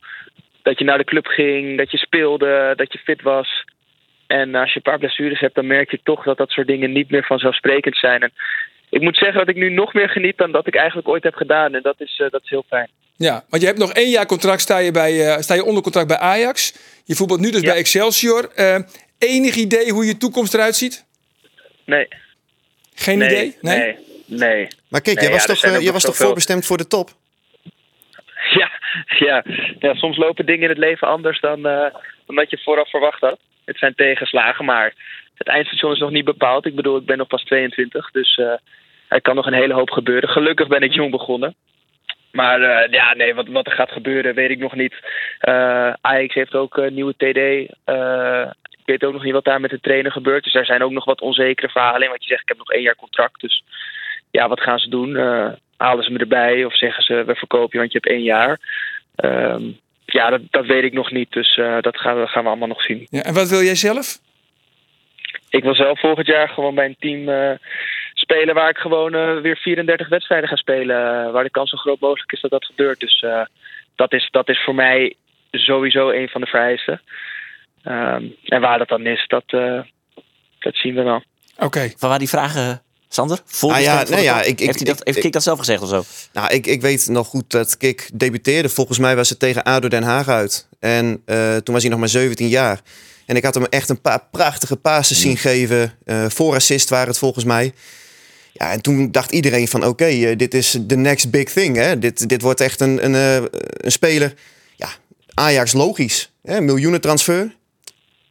dat 0.63 0.79
je 0.79 0.85
naar 0.85 0.99
de 0.99 1.05
club 1.05 1.27
ging, 1.27 1.79
dat 1.79 1.91
je 1.91 1.99
speelde, 1.99 2.73
dat 2.77 2.93
je 2.93 2.99
fit 2.99 3.23
was. 3.23 3.65
En 4.41 4.55
als 4.55 4.71
je 4.71 4.77
een 4.77 4.91
paar 4.91 4.99
blessures 4.99 5.41
hebt, 5.41 5.55
dan 5.55 5.67
merk 5.67 5.91
je 5.91 6.01
toch 6.03 6.25
dat 6.25 6.37
dat 6.37 6.51
soort 6.51 6.67
dingen 6.67 6.93
niet 6.93 7.11
meer 7.11 7.25
vanzelfsprekend 7.25 7.97
zijn. 7.97 8.23
En 8.23 8.33
ik 8.91 9.01
moet 9.01 9.17
zeggen 9.17 9.39
dat 9.39 9.49
ik 9.49 9.57
nu 9.57 9.71
nog 9.71 9.95
meer 9.95 10.09
geniet 10.09 10.37
dan 10.37 10.53
dat 10.53 10.67
ik 10.67 10.75
eigenlijk 10.75 11.09
ooit 11.09 11.23
heb 11.23 11.35
gedaan. 11.35 11.75
En 11.75 11.83
dat 11.83 11.95
is, 11.99 12.21
eh, 12.25 12.31
dat 12.31 12.43
is 12.43 12.51
heel 12.51 12.65
fijn. 12.69 12.89
Ja, 13.17 13.45
want 13.49 13.63
je 13.63 13.69
hebt 13.69 13.81
nog 13.81 13.93
één 13.93 14.11
jaar 14.11 14.27
contract, 14.27 14.61
sta 14.61 14.79
je, 14.79 14.91
bij, 14.91 15.27
eh, 15.27 15.41
sta 15.41 15.55
je 15.55 15.65
onder 15.65 15.83
contract 15.83 16.09
bij 16.09 16.17
Ajax. 16.19 16.75
Je 17.05 17.15
voetbalt 17.15 17.41
nu 17.41 17.51
dus 17.51 17.61
Ja. 17.61 17.67
bij 17.67 17.77
Excelsior. 17.77 18.51
Eh, 18.55 18.79
enig 19.19 19.55
idee 19.55 19.91
hoe 19.93 20.05
je 20.07 20.17
toekomst 20.17 20.55
eruit 20.55 20.75
ziet? 20.75 21.05
Nee, 21.85 22.09
Geen 22.95 23.19
nee, 23.19 23.29
idee? 23.29 23.57
nee, 23.61 23.97
nee. 24.27 24.69
Maar 24.89 25.01
kijk, 25.01 25.17
Nee, 25.17 25.25
jij 25.25 25.35
was, 25.35 25.47
ja, 25.47 25.55
toch, 25.55 25.63
jij 25.63 25.83
nog 25.83 25.93
was 25.93 26.03
toch 26.05 26.17
voorbestemd 26.17 26.67
voor 26.67 26.77
de 26.77 26.87
top? 26.87 27.11
Ja, 28.51 28.71
ja. 29.29 29.45
ja, 29.79 29.95
soms 29.95 30.17
lopen 30.17 30.47
dingen 30.47 30.63
in 30.63 30.69
het 30.69 30.79
leven 30.79 31.09
anders 31.09 31.41
dan, 31.41 31.67
eh, 31.67 31.95
dan 32.27 32.37
dat 32.37 32.51
je 32.51 32.59
vooraf 32.59 32.91
verwacht 32.91 33.21
had. 33.21 33.39
Het 33.65 33.79
zijn 33.79 33.95
tegenslagen, 33.95 34.65
maar 34.65 34.95
het 35.35 35.49
eindstation 35.49 35.93
is 35.93 35.99
nog 35.99 36.11
niet 36.11 36.25
bepaald. 36.25 36.67
Ik 36.67 36.75
bedoel, 36.75 36.97
ik 36.97 37.07
ben 37.07 37.19
nog 37.19 37.27
pas 37.27 37.45
22, 37.45 38.11
dus 38.11 38.37
eh, 38.37 38.53
er 39.09 39.21
kan 39.21 39.35
nog 39.35 39.47
een 39.47 39.53
hele 39.53 39.75
hoop 39.75 39.91
gebeuren. 39.91 40.29
Gelukkig 40.29 40.69
ben 40.69 40.83
ik 40.83 40.93
jong 40.93 41.11
begonnen. 41.11 41.55
Maar 42.33 42.61
eh, 42.61 42.93
ja, 42.93 43.15
nee, 43.15 43.35
wat, 43.35 43.49
wat 43.49 43.67
er 43.67 43.73
gaat 43.73 43.91
gebeuren, 43.91 44.35
weet 44.35 44.51
ik 44.51 44.59
nog 44.59 44.75
niet. 44.75 44.95
Eh 45.39 45.93
Ajax 46.01 46.35
heeft 46.35 46.55
ook 46.55 46.77
een 46.77 46.95
nieuwe 46.95 47.15
TD. 47.17 47.71
Ik 48.71 48.91
weet 48.91 49.05
ook 49.05 49.13
nog 49.13 49.25
niet 49.25 49.33
wat 49.33 49.45
daar 49.45 49.61
met 49.61 49.71
de 49.71 49.81
trainer 49.81 50.13
gebeurt. 50.13 50.45
Dus 50.45 50.55
er 50.55 50.65
zijn 50.65 50.83
ook 50.83 50.91
nog 50.91 51.05
wat 51.05 51.21
onzekere 51.21 51.69
verhalen. 51.69 52.09
Want 52.09 52.23
je 52.23 52.29
zegt, 52.29 52.43
ik 52.43 52.49
heb 52.49 52.59
nog 52.59 52.71
één 52.71 52.83
jaar 52.83 52.97
contract. 52.97 53.41
Dus 53.41 53.63
ja, 54.31 54.49
wat 54.49 54.61
gaan 54.61 54.79
ze 54.79 54.89
doen? 54.89 55.17
Halen 55.77 56.05
ze 56.05 56.11
me 56.11 56.19
erbij 56.19 56.65
of 56.65 56.77
zeggen 56.77 57.03
ze, 57.03 57.25
we 57.25 57.35
verkopen 57.35 57.71
je, 57.73 57.79
want 57.79 57.93
je 57.93 57.99
hebt 58.03 58.15
één 58.15 58.23
jaar. 58.23 58.59
Ehm, 59.15 59.63
ja, 60.15 60.31
dat, 60.31 60.41
dat 60.51 60.67
weet 60.67 60.85
ik 60.85 60.93
nog 60.93 61.11
niet. 61.11 61.33
Dus 61.33 61.57
eh, 61.57 61.81
dat 61.81 61.99
gaan 61.99 62.21
we, 62.21 62.27
gaan 62.27 62.43
we 62.43 62.49
allemaal 62.49 62.69
nog 62.69 62.83
zien. 62.83 63.07
Ja, 63.11 63.23
en 63.23 63.35
wat 63.35 63.49
wil 63.49 63.63
jij 63.63 63.75
zelf? 63.75 64.19
Ik 65.51 65.63
wil 65.63 65.75
zelf 65.75 66.01
volgend 66.01 66.27
jaar 66.27 66.49
gewoon 66.49 66.75
bij 66.75 66.87
een 66.87 66.97
team 66.99 67.29
eh, 67.29 67.59
spelen 68.15 68.55
waar 68.55 68.69
ik 68.69 68.77
gewoon 68.77 69.15
eh, 69.15 69.41
weer 69.41 69.57
34 69.57 70.09
wedstrijden 70.09 70.49
ga 70.49 70.57
spelen. 70.57 71.33
waar 71.33 71.45
de 71.45 71.51
kans 71.51 71.71
zo 71.71 71.77
groot 71.77 72.01
mogelijk 72.01 72.33
is 72.33 72.41
dat 72.41 72.51
dat 72.51 72.65
gebeurt. 72.65 73.01
Dus 73.01 73.21
eh, 73.21 73.45
dat, 73.95 74.13
is, 74.13 74.29
dat 74.31 74.49
is 74.49 74.63
voor 74.65 74.75
mij 74.75 75.15
sowieso 75.51 76.11
een 76.11 76.29
van 76.29 76.41
de 76.41 76.47
vereisten. 76.47 77.01
Ehm, 77.83 78.25
en 78.45 78.61
waar 78.61 78.79
dat 78.79 78.89
dan 78.89 79.07
is, 79.07 79.25
dat, 79.27 79.45
eh, 79.47 79.81
dat 80.59 80.77
zien 80.77 80.95
we 80.95 81.03
wel. 81.03 81.23
Oké. 81.59 81.91
Van 81.97 82.09
waar 82.09 82.19
die 82.19 82.29
vragen, 82.29 82.83
Sander? 83.15 83.43
Voor 83.47 83.73
Ah 83.73 83.81
ja, 83.81 84.05
nee, 84.09 84.23
ja, 84.23 84.43
ik- 84.43 84.61
ik- 84.61 84.67
heeft, 84.67 84.87
dat, 84.87 84.99
ik- 84.99 85.07
heeft 85.07 85.19
Kik 85.21 85.33
dat 85.33 85.43
zelf 85.43 85.59
gezegd 85.59 85.83
of 85.83 85.89
zo? 85.89 86.05
Nou, 86.33 86.55
ik, 86.55 86.67
ik 86.67 86.81
weet 86.81 87.09
nog 87.09 87.27
goed 87.27 87.51
dat 87.51 87.77
Kik 87.77 88.11
debuteerde. 88.15 88.69
Volgens 88.69 88.99
mij 88.99 89.17
was 89.17 89.29
het 89.29 89.39
tegen 89.39 89.63
ADO 89.63 89.89
Den 89.89 90.03
Haag 90.03 90.29
uit. 90.29 90.67
En 90.79 91.23
eh, 91.25 91.57
toen 91.57 91.75
was 91.75 91.83
hij 91.83 91.91
nog 91.91 92.01
maar 92.01 92.09
17 92.09 92.49
jaar. 92.49 92.81
En 93.27 93.37
ik 93.37 93.45
had 93.45 93.55
hem 93.55 93.65
echt 93.65 93.89
een 93.89 94.01
paar 94.01 94.23
prachtige 94.31 94.77
passes 94.77 95.21
zien 95.21 95.37
geven. 95.37 95.95
Eh 96.05 96.25
voor 96.29 96.55
assist 96.55 96.89
waren 96.89 97.09
het 97.09 97.19
volgens 97.19 97.45
mij. 97.45 97.73
Ja, 98.53 98.73
en 98.73 98.81
toen 98.81 99.11
dacht 99.11 99.33
iedereen 99.33 99.69
van 99.69 99.87
oké, 99.87 100.05
eh, 100.05 100.37
dit 100.37 100.55
is 100.55 100.77
de 100.81 100.97
next 100.97 101.31
big 101.31 101.53
thing. 101.53 101.77
Hè? 101.77 101.99
Dit, 101.99 102.29
dit 102.29 102.43
wordt 102.43 102.61
echt 102.61 102.81
een, 102.81 103.05
een, 103.05 103.15
een 103.77 103.93
speler. 103.93 104.35
Ja, 104.77 104.89
Ajax 105.35 105.73
logisch. 105.73 106.33
Hè? 106.43 106.61
Miljoenen 106.61 107.01
transfer. 107.01 107.57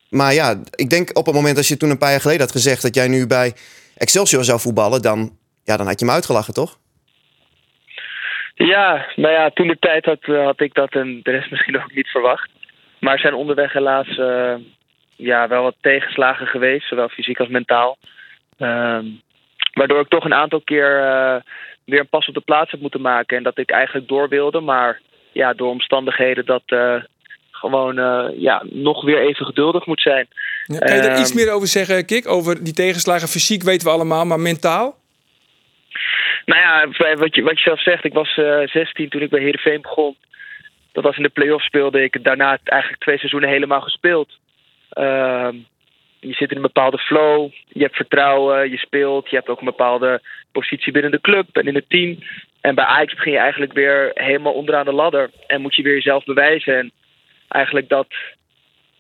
Maar 0.10 0.34
ja, 0.34 0.60
ik 0.76 0.90
denk 0.90 1.10
op 1.18 1.26
het 1.26 1.36
moment 1.36 1.58
als 1.58 1.68
je 1.68 1.78
toen 1.78 1.90
een 1.90 1.98
paar 1.98 2.12
jaar 2.12 2.22
geleden 2.22 2.42
had 2.42 2.52
gezegd... 2.52 2.82
dat 2.82 2.96
jij 2.96 3.08
nu 3.08 3.28
bij 3.28 3.54
Excelsior 4.04 4.44
zou 4.44 4.60
voetballen... 4.60 5.02
dan, 5.02 5.38
ja, 5.64 5.78
dan 5.78 5.88
had 5.88 6.00
je 6.00 6.06
hem 6.06 6.16
uitgelachen, 6.16 6.54
toch? 6.54 6.78
Ja, 8.56 9.06
nou 9.16 9.34
ja, 9.34 9.50
toen 9.50 9.68
de 9.68 9.78
tijd 9.80 10.06
had, 10.06 10.24
eh, 10.24 10.44
had 10.44 10.62
ik 10.62 10.74
dat 10.74 10.92
en 10.92 11.20
de 11.24 11.32
rest 11.32 11.52
misschien 11.52 11.78
ook 11.82 11.94
niet 11.94 12.08
verwacht. 12.08 12.50
Maar 13.00 13.20
zijn 13.20 13.34
onderweg 13.34 13.74
helaas 13.74 14.18
eh, 14.18 14.56
ja, 15.16 15.48
wel 15.48 15.64
wat 15.64 15.76
tegenslagen 15.82 16.48
geweest, 16.48 16.88
zowel 16.88 17.10
fysiek 17.10 17.40
als 17.40 17.50
mentaal. 17.50 17.98
Ehm, 18.58 19.06
waardoor 19.74 20.00
ik 20.00 20.08
toch 20.08 20.26
een 20.26 20.34
aantal 20.34 20.62
keer 20.62 21.00
eh, 21.04 21.36
weer 21.86 22.00
een 22.00 22.10
pas 22.10 22.28
op 22.28 22.34
de 22.34 22.42
plaats 22.42 22.72
heb 22.72 22.80
moeten 22.80 23.02
maken. 23.02 23.38
En 23.38 23.44
dat 23.44 23.58
ik 23.58 23.70
eigenlijk 23.72 24.08
door 24.08 24.30
wilde, 24.30 24.60
maar 24.60 25.02
ja, 25.32 25.54
door 25.54 25.70
omstandigheden 25.70 26.46
dat 26.46 26.64
gewoon 27.64 27.98
eh, 28.00 28.26
ja, 28.38 28.64
nog 28.70 29.04
weer 29.04 29.22
even 29.28 29.46
geduldig 29.46 29.86
moet 29.86 30.02
zijn. 30.02 30.28
Ja, 30.66 30.80
kan 30.80 30.96
je 30.96 31.02
er 31.02 31.12
Ehm, 31.12 31.22
iets 31.22 31.34
meer 31.34 31.52
over 31.52 31.68
zeggen, 31.68 32.06
Kik? 32.06 32.28
Over 32.28 32.64
die 32.64 32.74
tegenslagen 32.74 33.28
fysiek 33.28 33.64
weten 33.64 33.88
we 33.88 33.94
allemaal, 33.94 34.26
maar 34.26 34.40
mentaal? 34.40 34.96
Nou 36.46 36.62
ja, 36.62 36.88
wat 37.16 37.36
je, 37.36 37.42
wat 37.42 37.58
je 37.58 37.64
zelf 37.64 37.82
zegt, 37.82 38.04
ik 38.04 38.14
was 38.14 38.38
eh 38.38 38.68
16 38.68 39.10
toen 39.10 39.22
ik 39.22 39.30
bij 39.30 39.42
Heerenveen 39.42 39.82
begon. 39.82 40.16
Dat 40.92 41.04
was 41.04 41.18
in 41.18 41.24
de 41.24 41.30
play-off 41.30 41.64
speelde 41.64 42.04
ik. 42.04 42.24
Daarna 42.24 42.58
eigenlijk 42.64 43.02
twee 43.02 43.18
seizoenen 43.18 43.50
helemaal 43.50 43.82
gespeeld. 43.82 44.30
Ehm, 44.90 45.56
je 46.20 46.34
zit 46.34 46.50
in 46.50 46.56
een 46.56 46.72
bepaalde 46.72 46.98
flow, 46.98 47.52
je 47.68 47.84
hebt 47.84 47.96
vertrouwen, 47.96 48.70
je 48.70 48.78
speelt. 48.78 49.30
Je 49.30 49.36
hebt 49.36 49.50
ook 49.50 49.60
een 49.60 49.66
bepaalde 49.76 50.22
positie 50.52 50.92
binnen 50.92 51.12
de 51.12 51.22
club 51.22 51.58
en 51.58 51.68
in 51.68 51.76
het 51.76 51.90
team. 51.90 52.20
En 52.62 52.76
bij 52.76 52.86
Ajax 52.86 53.14
begin 53.14 53.32
je 53.32 53.38
eigenlijk 53.38 53.74
weer 53.74 54.12
helemaal 54.14 54.54
onderaan 54.54 54.86
de 54.86 54.94
ladder. 54.94 55.32
En 55.48 55.62
moet 55.62 55.76
je 55.76 55.84
weer 55.84 55.94
jezelf 55.94 56.24
bewijzen. 56.24 56.78
En 56.78 56.92
eigenlijk 57.54 57.90
dat, 57.90 58.08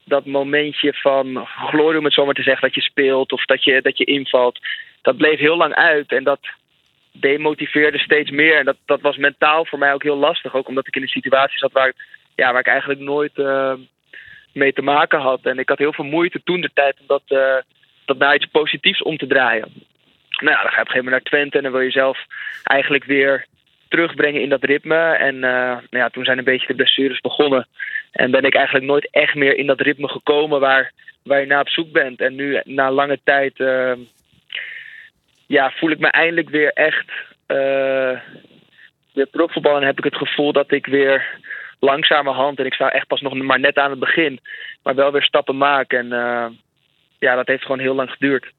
dat 0.04 0.26
momentje 0.26 0.94
van 0.94 1.46
glorie, 1.46 1.98
om 1.98 2.06
het 2.06 2.14
zo 2.14 2.26
maar 2.26 2.34
te 2.34 2.44
zeggen, 2.44 2.68
dat 2.68 2.76
je 2.76 2.82
speelt 2.82 3.32
of 3.32 3.46
dat 3.46 3.64
je, 3.64 3.82
dat 3.82 3.98
je 3.98 4.06
invalt. 4.06 4.60
Dat 5.02 5.18
bleef 5.18 5.40
heel 5.40 5.58
lang 5.58 5.74
uit. 5.74 6.12
En 6.12 6.24
dat, 6.24 6.40
demotiveerde 7.14 8.00
steeds 8.00 8.32
meer. 8.32 8.58
En 8.58 8.66
dat, 8.66 8.78
dat 8.86 9.02
was 9.02 9.18
mentaal 9.18 9.66
voor 9.66 9.80
mij 9.80 9.94
ook 9.94 10.04
heel 10.04 10.18
lastig. 10.18 10.56
Ook 10.56 10.68
omdat 10.68 10.88
ik 10.88 10.96
in 10.96 11.02
een 11.02 11.08
situatie 11.08 11.58
zat 11.58 11.72
waar, 11.72 11.94
ja, 12.36 12.52
waar 12.52 12.60
ik 12.60 12.68
eigenlijk 12.68 13.00
nooit 13.00 13.38
eh, 13.38 13.74
mee 14.54 14.74
te 14.74 14.82
maken 14.82 15.20
had. 15.20 15.40
En 15.44 15.60
ik 15.60 15.70
had 15.70 15.78
heel 15.78 15.94
veel 15.94 16.06
moeite 16.06 16.42
toen 16.44 16.62
de 16.62 16.72
tijd 16.74 17.00
om 17.00 17.08
dat, 17.08 17.24
eh, 17.28 17.58
dat 18.06 18.18
naar 18.18 18.36
iets 18.36 18.46
positiefs 18.46 19.02
om 19.02 19.18
te 19.18 19.28
draaien. 19.28 19.72
Nou 20.30 20.56
ja, 20.56 20.62
dan 20.62 20.72
ga 20.72 20.76
je 20.76 20.82
op 20.82 20.88
een 20.88 20.92
gegeven 20.92 21.04
moment 21.04 21.24
naar 21.24 21.32
Twente 21.32 21.58
en 21.58 21.64
dan 21.64 21.72
wil 21.72 21.82
je 21.82 21.92
zelf 21.92 22.18
eigenlijk 22.64 23.04
weer 23.04 23.46
terugbrengen 23.94 24.42
in 24.42 24.50
dat 24.50 24.64
ritme. 24.64 24.96
En 25.28 25.36
uh, 25.36 25.42
nou 25.42 25.80
ja, 25.90 26.10
toen 26.10 26.26
zijn 26.26 26.38
een 26.38 26.44
beetje 26.44 26.68
de 26.68 26.76
blessures 26.76 27.20
begonnen. 27.20 27.68
En 28.12 28.32
ben 28.32 28.44
ik 28.44 28.56
eigenlijk 28.56 28.86
nooit 28.86 29.08
echt 29.12 29.36
meer 29.36 29.58
in 29.58 29.68
dat 29.68 29.82
ritme 29.82 30.08
gekomen 30.08 30.60
waar, 30.60 30.92
waar 31.24 31.40
je 31.40 31.46
naar 31.46 31.60
op 31.60 31.70
zoek 31.70 31.92
bent. 31.92 32.20
En 32.20 32.36
nu, 32.36 32.62
na 32.64 32.92
lange 32.92 33.20
tijd, 33.24 33.60
uh, 33.60 33.94
ja, 35.48 35.72
voel 35.72 35.92
ik 35.92 36.00
me 36.00 36.08
eindelijk 36.08 36.50
weer 36.50 36.72
echt 36.74 37.10
uh, 37.48 38.20
weer 39.14 39.28
profvoetbal. 39.32 39.76
En 39.76 39.86
heb 39.86 39.98
ik 39.98 40.04
het 40.04 40.18
gevoel 40.18 40.52
dat 40.54 40.72
ik 40.72 40.86
weer 40.86 41.40
langzamerhand, 41.80 42.60
en 42.60 42.66
ik 42.66 42.74
sta 42.74 42.92
echt 42.92 43.08
pas 43.08 43.22
nog 43.22 43.34
maar 43.34 43.60
net 43.60 43.78
aan 43.78 43.90
het 43.90 44.00
begin, 44.00 44.40
maar 44.84 44.96
wel 44.96 45.12
weer 45.12 45.24
stappen 45.24 45.58
maak. 45.58 45.94
En 45.94 46.08
ja, 47.20 47.36
dat 47.36 47.48
heeft 47.48 47.62
gewoon 47.62 47.80
heel 47.80 47.96
lang 47.96 48.12
geduurd. 48.12 48.52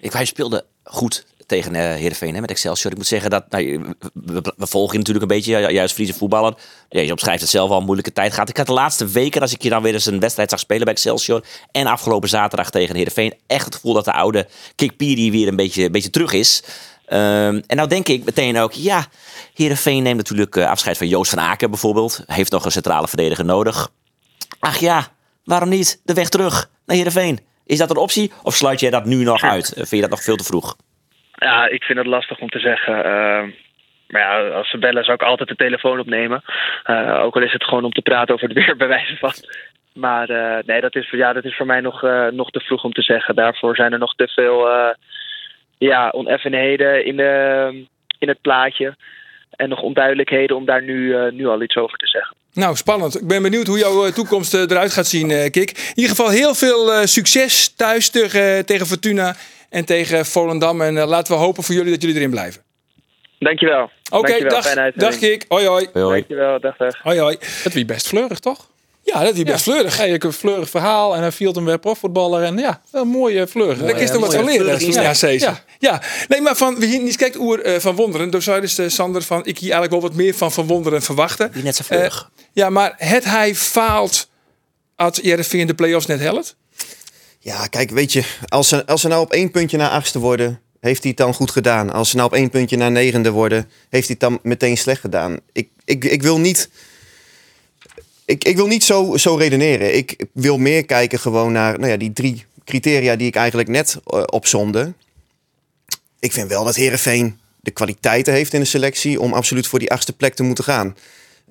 Ik, 0.00 0.12
hij 0.12 0.24
speelde 0.24 0.64
goed 0.86 1.26
tegen 1.46 1.74
uh, 1.74 1.80
Heerenveen 1.80 2.34
hè, 2.34 2.40
met 2.40 2.50
Excelsior. 2.50 2.92
Ik 2.92 2.98
moet 2.98 3.06
zeggen 3.06 3.30
dat 3.30 3.50
nou, 3.50 3.94
we, 4.12 4.42
volgen 4.58 4.96
natuurlijk 4.96 5.30
een 5.30 5.36
beetje, 5.36 5.72
juist 5.72 5.94
Friese 5.94 6.14
voetballer. 6.14 6.54
Ja, 6.88 7.00
je 7.00 7.10
omschrijft 7.10 7.40
het 7.40 7.50
zelf 7.50 7.70
al, 7.70 7.78
een 7.78 7.84
moeilijke 7.84 8.12
tijd 8.12 8.32
gehad. 8.32 8.48
Ik 8.48 8.56
had 8.56 8.66
de 8.66 8.72
laatste 8.72 9.06
weken, 9.06 9.40
als 9.40 9.52
ik 9.52 9.62
je 9.62 9.68
dan 9.68 9.82
weer 9.82 9.92
eens 9.92 10.06
een 10.06 10.20
wedstrijd 10.20 10.50
zag 10.50 10.58
spelen 10.58 10.84
bij 10.84 10.92
Excelsior 10.92 11.44
en 11.72 11.86
afgelopen 11.86 12.28
zaterdag 12.28 12.70
tegen 12.70 12.96
Heerenveen, 12.96 13.34
echt 13.46 13.64
het 13.64 13.74
gevoel 13.74 13.92
dat 13.92 14.04
de 14.04 14.12
oude 14.12 14.48
Kikpiri 14.74 15.30
weer 15.30 15.48
een 15.48 15.56
beetje, 15.56 15.84
een 15.84 15.92
beetje 15.92 16.10
terug 16.10 16.32
is. 16.32 16.62
Um, 17.08 17.62
en 17.66 17.76
nou 17.76 17.88
denk 17.88 18.08
ik 18.08 18.24
meteen 18.24 18.58
ook, 18.58 18.72
ja, 18.72 19.06
Heerenveen 19.54 20.02
neemt 20.02 20.16
natuurlijk 20.16 20.56
uh, 20.56 20.70
afscheid 20.70 20.96
van 20.96 21.08
Joost 21.08 21.30
van 21.30 21.40
Aken 21.40 21.70
bijvoorbeeld. 21.70 22.22
Heeft 22.26 22.52
nog 22.52 22.64
een 22.64 22.72
centrale 22.72 23.08
verdediger 23.08 23.44
nodig. 23.44 23.90
Ach 24.58 24.78
ja, 24.78 25.12
waarom 25.44 25.68
niet 25.68 26.00
de 26.04 26.14
weg 26.14 26.28
terug 26.28 26.70
naar 26.86 26.96
Heerenveen? 26.96 27.40
Is 27.66 27.78
dat 27.78 27.90
een 27.90 27.96
optie 27.96 28.32
of 28.42 28.54
sluit 28.54 28.80
jij 28.80 28.90
dat 28.90 29.04
nu 29.04 29.24
nog 29.24 29.42
uit? 29.42 29.72
Vind 29.74 29.90
je 29.90 30.00
dat 30.00 30.10
nog 30.10 30.22
veel 30.22 30.36
te 30.36 30.44
vroeg? 30.44 30.76
Ja, 31.32 31.68
ik 31.68 31.82
vind 31.82 31.98
het 31.98 32.06
lastig 32.06 32.38
om 32.38 32.48
te 32.48 32.58
zeggen. 32.58 32.96
Uh, 32.96 33.52
maar 34.08 34.20
ja, 34.20 34.48
als 34.48 34.70
ze 34.70 34.78
bellen 34.78 35.04
zou 35.04 35.16
ik 35.16 35.22
altijd 35.22 35.48
de 35.48 35.56
telefoon 35.56 35.98
opnemen. 35.98 36.42
Uh, 36.86 37.20
ook 37.22 37.36
al 37.36 37.42
is 37.42 37.52
het 37.52 37.64
gewoon 37.64 37.84
om 37.84 37.92
te 37.92 38.02
praten 38.02 38.34
over 38.34 38.48
het 38.48 38.56
weer, 38.64 38.76
bij 38.76 38.88
wijze 38.88 39.16
van. 39.16 39.32
Maar 39.94 40.30
uh, 40.30 40.58
nee, 40.66 40.80
dat 40.80 40.94
is, 40.94 41.10
ja, 41.10 41.32
dat 41.32 41.44
is 41.44 41.56
voor 41.56 41.66
mij 41.66 41.80
nog, 41.80 42.02
nog 42.30 42.50
te 42.50 42.60
vroeg 42.60 42.84
om 42.84 42.92
te 42.92 43.02
zeggen. 43.02 43.34
Daarvoor 43.34 43.76
zijn 43.76 43.92
er 43.92 43.98
nog 43.98 44.14
te 44.14 44.28
veel 44.28 44.68
ja, 45.78 46.08
oneffenheden 46.08 47.04
in, 47.04 47.16
de, 47.16 47.86
in 48.18 48.28
het 48.28 48.40
plaatje. 48.40 48.94
En 49.56 49.68
nog 49.68 49.82
onduidelijkheden 49.82 50.56
om 50.56 50.64
daar 50.64 50.82
nu, 50.82 51.14
nu 51.32 51.46
al 51.46 51.62
iets 51.62 51.76
over 51.76 51.98
te 51.98 52.06
zeggen. 52.06 52.36
Nou, 52.52 52.76
spannend. 52.76 53.20
Ik 53.20 53.26
ben 53.26 53.42
benieuwd 53.42 53.66
hoe 53.66 53.78
jouw 53.78 54.10
toekomst 54.10 54.54
eruit 54.54 54.92
gaat 54.92 55.06
zien, 55.06 55.50
Kik. 55.50 55.70
In 55.70 55.92
ieder 55.94 56.10
geval 56.10 56.30
heel 56.30 56.54
veel 56.54 57.06
succes 57.06 57.74
thuis 57.74 58.10
tegen, 58.10 58.66
tegen 58.66 58.86
Fortuna 58.86 59.36
en 59.70 59.84
tegen 59.84 60.26
Volendam. 60.26 60.80
En 60.80 60.96
uh, 60.96 61.06
laten 61.06 61.34
we 61.34 61.40
hopen 61.40 61.62
voor 61.62 61.74
jullie 61.74 61.90
dat 61.90 62.02
jullie 62.02 62.16
erin 62.16 62.30
blijven. 62.30 62.62
Dankjewel. 63.38 63.90
Oké, 64.10 64.16
okay, 64.16 64.40
dag, 64.40 64.92
dag 64.94 65.18
Kik. 65.18 65.44
Hoi 65.48 65.66
hoi. 65.66 65.88
hoi. 65.92 66.10
Dankjewel, 66.10 66.60
dag 66.60 66.76
dag. 66.76 67.02
Hoi 67.02 67.18
hoi. 67.18 67.36
Het 67.40 67.72
wie 67.72 67.84
best 67.84 68.08
fleurig, 68.08 68.38
toch? 68.38 68.68
Ja, 69.12 69.22
dat 69.22 69.34
is 69.34 69.42
best 69.42 69.64
ja. 69.64 69.72
fleurig. 69.72 69.96
Ja, 69.96 70.04
je 70.04 70.24
een 70.24 70.32
fleurig 70.32 70.70
verhaal 70.70 71.14
en 71.14 71.20
hij 71.20 71.32
viel 71.32 71.52
hem 71.52 71.64
weer 71.64 71.78
profvoetballer. 71.78 72.42
En 72.42 72.58
ja, 72.58 72.80
een 72.90 73.08
mooie 73.08 73.46
fleurig. 73.46 73.78
Daar 73.78 74.00
is 74.00 74.10
er 74.10 74.20
wat 74.20 74.34
van 74.34 74.44
leren. 74.44 74.92
Ja, 74.92 75.14
ja, 75.20 75.64
ja. 75.78 76.02
Nee, 76.28 76.40
maar 76.40 76.56
van, 76.56 76.78
wie 76.78 77.00
niet 77.00 77.16
kijkt 77.16 77.36
oer 77.36 77.66
uh, 77.66 77.78
van 77.78 77.94
Wonderen. 77.94 78.30
Door 78.30 78.42
zou 78.42 78.60
dus 78.60 78.78
uh, 78.78 78.88
Sander 78.88 79.22
van, 79.22 79.38
ik 79.38 79.58
hier 79.58 79.72
eigenlijk 79.72 79.92
wel 79.92 80.10
wat 80.10 80.14
meer 80.14 80.34
van 80.34 80.52
Van 80.52 80.66
Wonderen 80.66 81.02
verwachten. 81.02 81.52
Die 81.52 81.62
net 81.62 81.76
zo 81.76 81.82
vlug. 81.84 82.22
Uh, 82.22 82.44
ja, 82.52 82.70
maar 82.70 82.94
het 82.96 83.24
hij 83.24 83.54
faalt 83.54 84.28
als 84.96 85.20
in 85.20 85.66
de 85.66 85.74
play-offs 85.74 86.06
net 86.06 86.20
helpt? 86.20 86.56
Ja, 87.38 87.66
kijk, 87.66 87.90
weet 87.90 88.12
je, 88.12 88.24
als 88.46 88.68
ze, 88.68 88.86
als 88.86 89.00
ze 89.00 89.08
nou 89.08 89.22
op 89.22 89.32
één 89.32 89.50
puntje 89.50 89.76
naar 89.76 89.90
achtste 89.90 90.18
worden, 90.18 90.60
heeft 90.80 91.00
hij 91.00 91.10
het 91.10 91.18
dan 91.18 91.34
goed 91.34 91.50
gedaan. 91.50 91.92
Als 91.92 92.10
ze 92.10 92.16
nou 92.16 92.28
op 92.28 92.34
één 92.34 92.50
puntje 92.50 92.76
naar 92.76 92.90
negende 92.90 93.30
worden, 93.30 93.70
heeft 93.88 94.08
hij 94.08 94.16
het 94.20 94.20
dan 94.20 94.38
meteen 94.42 94.76
slecht 94.76 95.00
gedaan. 95.00 95.38
Ik, 95.52 95.68
ik, 95.84 96.04
ik 96.04 96.22
wil 96.22 96.38
niet. 96.38 96.68
Ik, 98.26 98.44
ik 98.44 98.56
wil 98.56 98.66
niet 98.66 98.84
zo, 98.84 99.16
zo 99.16 99.34
redeneren. 99.34 99.96
Ik 99.96 100.24
wil 100.32 100.58
meer 100.58 100.84
kijken 100.84 101.18
gewoon 101.18 101.52
naar 101.52 101.78
nou 101.78 101.90
ja, 101.90 101.96
die 101.96 102.12
drie 102.12 102.44
criteria 102.64 103.16
die 103.16 103.26
ik 103.26 103.36
eigenlijk 103.36 103.68
net 103.68 103.96
uh, 104.06 104.22
opzomde. 104.26 104.92
Ik 106.18 106.32
vind 106.32 106.48
wel 106.48 106.64
dat 106.64 106.74
Herenveen 106.74 107.38
de 107.60 107.70
kwaliteiten 107.70 108.32
heeft 108.32 108.52
in 108.52 108.60
de 108.60 108.66
selectie 108.66 109.20
om 109.20 109.32
absoluut 109.32 109.66
voor 109.66 109.78
die 109.78 109.90
achtste 109.90 110.12
plek 110.12 110.34
te 110.34 110.42
moeten 110.42 110.64
gaan. 110.64 110.96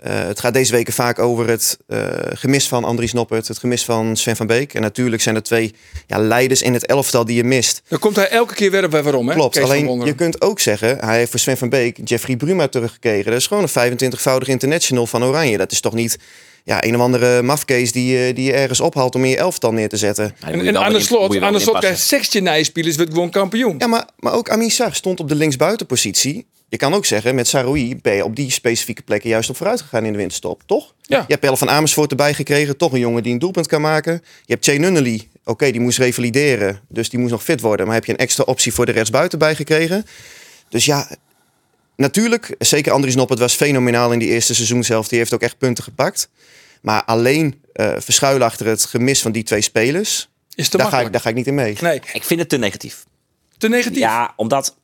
Uh, 0.03 0.13
het 0.27 0.39
gaat 0.39 0.53
deze 0.53 0.71
weken 0.71 0.93
vaak 0.93 1.19
over 1.19 1.47
het 1.47 1.77
uh, 1.87 2.07
gemis 2.33 2.67
van 2.67 2.83
Andries 2.83 3.13
Noppert, 3.13 3.47
het 3.47 3.57
gemis 3.57 3.85
van 3.85 4.17
Sven 4.17 4.35
van 4.35 4.47
Beek. 4.47 4.73
En 4.73 4.81
natuurlijk 4.81 5.21
zijn 5.21 5.35
er 5.35 5.43
twee 5.43 5.73
ja, 6.07 6.17
leiders 6.17 6.61
in 6.61 6.73
het 6.73 6.85
elftal 6.85 7.25
die 7.25 7.35
je 7.35 7.43
mist. 7.43 7.81
Dan 7.87 7.99
komt 7.99 8.15
hij 8.15 8.29
elke 8.29 8.53
keer 8.53 8.71
weer 8.71 8.89
bij 8.89 9.03
waarom, 9.03 9.27
hè? 9.27 9.33
Klopt, 9.33 9.57
alleen 9.57 10.05
je 10.05 10.15
kunt 10.15 10.41
ook 10.41 10.59
zeggen, 10.59 10.97
hij 10.99 11.17
heeft 11.17 11.31
voor 11.31 11.39
Sven 11.39 11.57
van 11.57 11.69
Beek 11.69 11.99
Jeffrey 12.03 12.35
Bruma 12.35 12.67
teruggekregen. 12.67 13.31
Dat 13.31 13.39
is 13.39 13.47
gewoon 13.47 13.67
een 13.73 13.97
25-voudig 13.97 14.47
international 14.47 15.07
van 15.07 15.23
Oranje. 15.23 15.57
Dat 15.57 15.71
is 15.71 15.79
toch 15.79 15.93
niet 15.93 16.17
ja, 16.65 16.83
een 16.83 16.95
of 16.95 17.01
andere 17.01 17.41
mafkees 17.41 17.91
die, 17.91 18.33
die 18.33 18.45
je 18.45 18.53
ergens 18.53 18.79
ophaalt 18.79 19.15
om 19.15 19.23
in 19.23 19.29
je 19.29 19.37
elftal 19.37 19.71
neer 19.71 19.89
te 19.89 19.97
zetten. 19.97 20.35
Ja, 20.39 20.47
en, 20.47 20.67
en 20.67 20.77
aan 20.77 20.93
de 20.93 20.99
slot, 20.99 21.41
aan 21.41 21.53
de 21.53 21.59
slot 21.59 21.79
krijgt 21.79 22.01
16 22.01 22.43
nijspelers, 22.43 22.95
wordt 22.95 23.11
gewoon 23.11 23.29
kampioen. 23.29 23.75
Ja, 23.77 23.87
maar, 23.87 24.07
maar 24.19 24.33
ook 24.33 24.49
Amin 24.49 24.71
Sarr 24.71 24.95
stond 24.95 25.19
op 25.19 25.29
de 25.29 25.35
linksbuitenpositie. 25.35 26.45
Je 26.69 26.77
kan 26.77 26.93
ook 26.93 27.05
zeggen, 27.05 27.35
met 27.35 27.47
Saroui 27.47 27.99
ben 28.01 28.15
je 28.15 28.23
op 28.23 28.35
die 28.35 28.51
specifieke 28.51 29.01
plekken 29.01 29.29
juist 29.29 29.49
op 29.49 29.55
vooruit 29.55 29.81
gegaan 29.81 30.05
in 30.05 30.11
de 30.11 30.17
winterstop, 30.17 30.61
toch? 30.65 30.93
Ja. 31.01 31.17
Je 31.17 31.25
hebt 31.27 31.39
Pelle 31.39 31.57
van 31.57 31.69
Amersfoort 31.69 32.09
erbij 32.09 32.33
gekregen, 32.33 32.77
toch 32.77 32.93
een 32.93 32.99
jongen 32.99 33.23
die 33.23 33.33
een 33.33 33.39
doelpunt 33.39 33.67
kan 33.67 33.81
maken. 33.81 34.13
Je 34.45 34.53
hebt 34.53 34.65
Jay 34.65 34.77
Nunnally, 34.77 35.27
oké, 35.39 35.51
okay, 35.51 35.71
die 35.71 35.81
moest 35.81 35.97
revalideren, 35.97 36.79
dus 36.87 37.09
die 37.09 37.19
moest 37.19 37.31
nog 37.31 37.43
fit 37.43 37.61
worden. 37.61 37.85
Maar 37.85 37.95
heb 37.95 38.05
je 38.05 38.11
een 38.11 38.17
extra 38.17 38.43
optie 38.43 38.73
voor 38.73 38.85
de 38.85 38.91
rechtsbuiten 38.91 39.39
bijgekregen. 39.39 40.05
Dus 40.69 40.85
ja, 40.85 41.07
natuurlijk, 41.95 42.55
zeker 42.59 42.91
Andries 42.91 43.15
Noppert 43.15 43.39
was 43.39 43.53
fenomenaal 43.53 44.11
in 44.11 44.19
die 44.19 44.29
eerste 44.29 44.55
seizoen 44.55 44.83
zelf. 44.83 45.07
Die 45.07 45.17
heeft 45.17 45.33
ook 45.33 45.41
echt 45.41 45.57
punten 45.57 45.83
gepakt. 45.83 46.29
Maar 46.81 47.03
alleen 47.03 47.61
uh, 47.73 47.93
verschuilen 47.97 48.47
achter 48.47 48.65
het 48.65 48.85
gemis 48.85 49.21
van 49.21 49.31
die 49.31 49.43
twee 49.43 49.61
spelers, 49.61 50.29
Is 50.55 50.69
te 50.69 50.77
daar, 50.77 50.87
ga 50.87 50.99
ik, 50.99 51.11
daar 51.11 51.21
ga 51.21 51.29
ik 51.29 51.35
niet 51.35 51.47
in 51.47 51.55
mee. 51.55 51.77
Nee. 51.81 52.01
Ik 52.13 52.23
vind 52.23 52.39
het 52.39 52.49
te 52.49 52.57
negatief. 52.57 53.05
Te 53.57 53.67
negatief? 53.67 53.99
Ja, 53.99 54.33
omdat... 54.35 54.75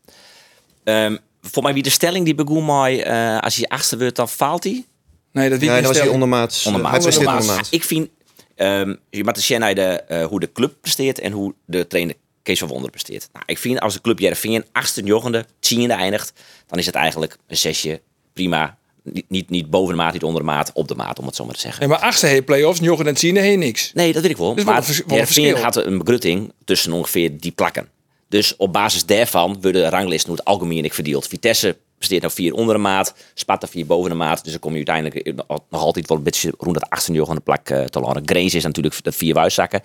Um, 0.84 1.20
voor 1.42 1.64
mij 1.64 1.74
wie 1.74 1.84
de 1.84 1.90
stelling 1.90 2.26
die 2.26 2.36
begon 2.36 2.66
mij, 2.66 3.08
uh, 3.08 3.40
als 3.40 3.56
je 3.56 3.70
achtste 3.70 3.98
wordt, 3.98 4.16
dan 4.16 4.30
faalt 4.30 4.64
hij. 4.64 4.86
Nee, 5.32 5.50
dat, 5.50 5.60
nee, 5.60 5.70
dat 5.70 5.86
was 5.86 6.00
hij 6.00 6.08
ondermaats. 6.08 6.66
ondermaats. 6.66 7.06
Hij 7.06 7.18
ondermaats. 7.18 7.42
ondermaats. 7.42 7.70
Ik 7.70 7.84
vind, 7.84 8.10
um, 8.56 9.00
je 9.10 9.24
moet 9.24 9.40
zien 9.40 9.60
naar 9.60 9.76
de, 9.76 10.04
uh, 10.10 10.26
hoe 10.26 10.40
de 10.40 10.52
club 10.52 10.74
presteert 10.82 11.20
en 11.20 11.32
hoe 11.32 11.54
de 11.66 11.88
trainer 11.88 12.16
Kees 12.44 12.60
van 12.60 12.68
Wonder 12.68 12.90
presteert. 12.90 13.30
Nou, 13.34 13.46
ik 13.48 13.58
vind 13.58 13.80
als 13.80 13.94
de 13.94 14.02
club 14.02 14.20
Jereveen 14.20 14.66
achtste, 14.72 15.04
jogende, 15.04 15.46
tiende 15.60 15.94
eindigt, 15.94 16.34
dan 16.68 16.80
is 16.80 16.86
het 16.86 16.96
eigenlijk 16.96 17.38
een 17.48 17.58
zesje 17.58 18.02
prima. 18.34 18.78
Niet, 19.04 19.26
niet, 19.30 19.50
niet 19.50 19.70
boven 19.70 19.96
de 19.96 20.02
maat, 20.02 20.14
niet 20.14 20.24
onder 20.24 20.42
de 20.42 20.48
maat, 20.48 20.72
op 20.74 20.88
de 20.88 20.96
maat, 20.96 21.20
om 21.20 21.26
het 21.26 21.36
zo 21.36 21.46
maar 21.46 21.54
te 21.54 21.60
zeggen. 21.60 21.80
Nee, 21.80 21.90
maar 21.90 22.00
achtste 22.00 22.28
heeft 22.28 22.46
play-offs, 22.46 22.80
joggen 22.80 23.08
en 23.08 23.14
tiende 23.14 23.40
heeft 23.40 23.58
niks. 23.58 23.92
Nee, 23.94 24.14
dat 24.14 24.22
weet 24.22 24.32
ik 24.32 24.38
wel. 24.38 24.56
Dus 24.56 24.64
maar 24.64 25.04
Jereveen 25.08 25.56
had 25.56 25.76
een 25.76 25.98
begrutting 25.98 26.54
tussen 26.66 26.92
ongeveer 26.92 27.40
die 27.40 27.52
plakken. 27.52 27.90
Dus 28.30 28.56
op 28.56 28.74
basis 28.74 29.06
daarvan 29.06 29.58
worden 29.62 29.82
de 29.82 29.90
ranglisten 29.90 30.30
hoe 30.30 30.38
het 30.38 30.48
algemeen 30.48 30.86
ik 30.86 30.94
verdeeld. 30.94 31.28
Vitesse 31.28 31.78
besteedt 32.02 32.22
nou 32.22 32.34
vier 32.34 32.54
onder 32.54 32.76
de 32.76 32.82
maat, 32.82 33.14
Sparta 33.34 33.68
vier 33.68 33.86
boven 33.86 34.10
de 34.10 34.16
maat. 34.16 34.44
Dus 34.44 34.52
dan 34.52 34.62
kom 34.62 34.72
je 34.76 34.86
uiteindelijk 34.86 35.36
nog 35.70 35.82
altijd 35.82 36.08
wel 36.08 36.18
een 36.18 36.24
beetje 36.24 36.54
rond 36.58 36.76
het 36.76 36.90
18 36.90 37.14
joch 37.14 37.30
aan 37.30 37.36
de 37.36 37.42
plak 37.42 37.70
uh, 37.70 37.84
te 37.84 38.00
landen. 38.00 38.24
Grains 38.26 38.54
is 38.54 38.64
natuurlijk 38.64 39.04
de 39.04 39.12
vier 39.12 39.34
wuiszakken. 39.34 39.82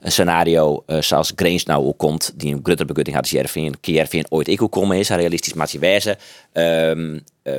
Een 0.00 0.12
scenario 0.12 0.82
uh, 0.86 1.00
zoals 1.00 1.32
Grains 1.36 1.64
nou 1.64 1.86
ook 1.86 1.98
komt, 1.98 2.32
die 2.36 2.54
een 2.54 2.60
grutter 2.62 2.86
begutting 2.86 3.16
had, 3.16 3.24
als 3.24 3.34
Jervin, 3.34 3.74
Jervin 3.80 4.26
ooit 4.28 4.48
ik 4.48 4.62
ook 4.62 4.72
komen 4.72 4.96
is, 4.96 5.08
realistisch 5.08 5.52
maar 5.52 5.68
je 5.70 5.78
wijze. 5.78 6.18
Um, 6.52 7.24
uh, 7.44 7.54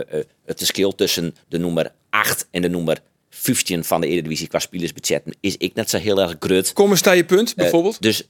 het 0.45 0.57
verschil 0.57 0.95
tussen 0.95 1.35
de 1.47 1.59
nummer 1.59 1.91
8 2.09 2.47
en 2.51 2.61
de 2.61 2.69
nummer 2.69 3.01
15 3.29 3.83
van 3.83 4.01
de 4.01 4.07
Eredivisie 4.07 4.47
qua 4.47 4.59
spelersbudget 4.59 5.23
is 5.39 5.57
ik 5.57 5.73
net 5.73 5.89
zo 5.89 5.97
heel 5.97 6.21
erg 6.21 6.35
grut. 6.39 6.73
Kom 6.73 6.89
eens 6.89 7.01
je 7.03 7.25
punt, 7.25 7.55
bijvoorbeeld. 7.55 8.01
dus 8.01 8.27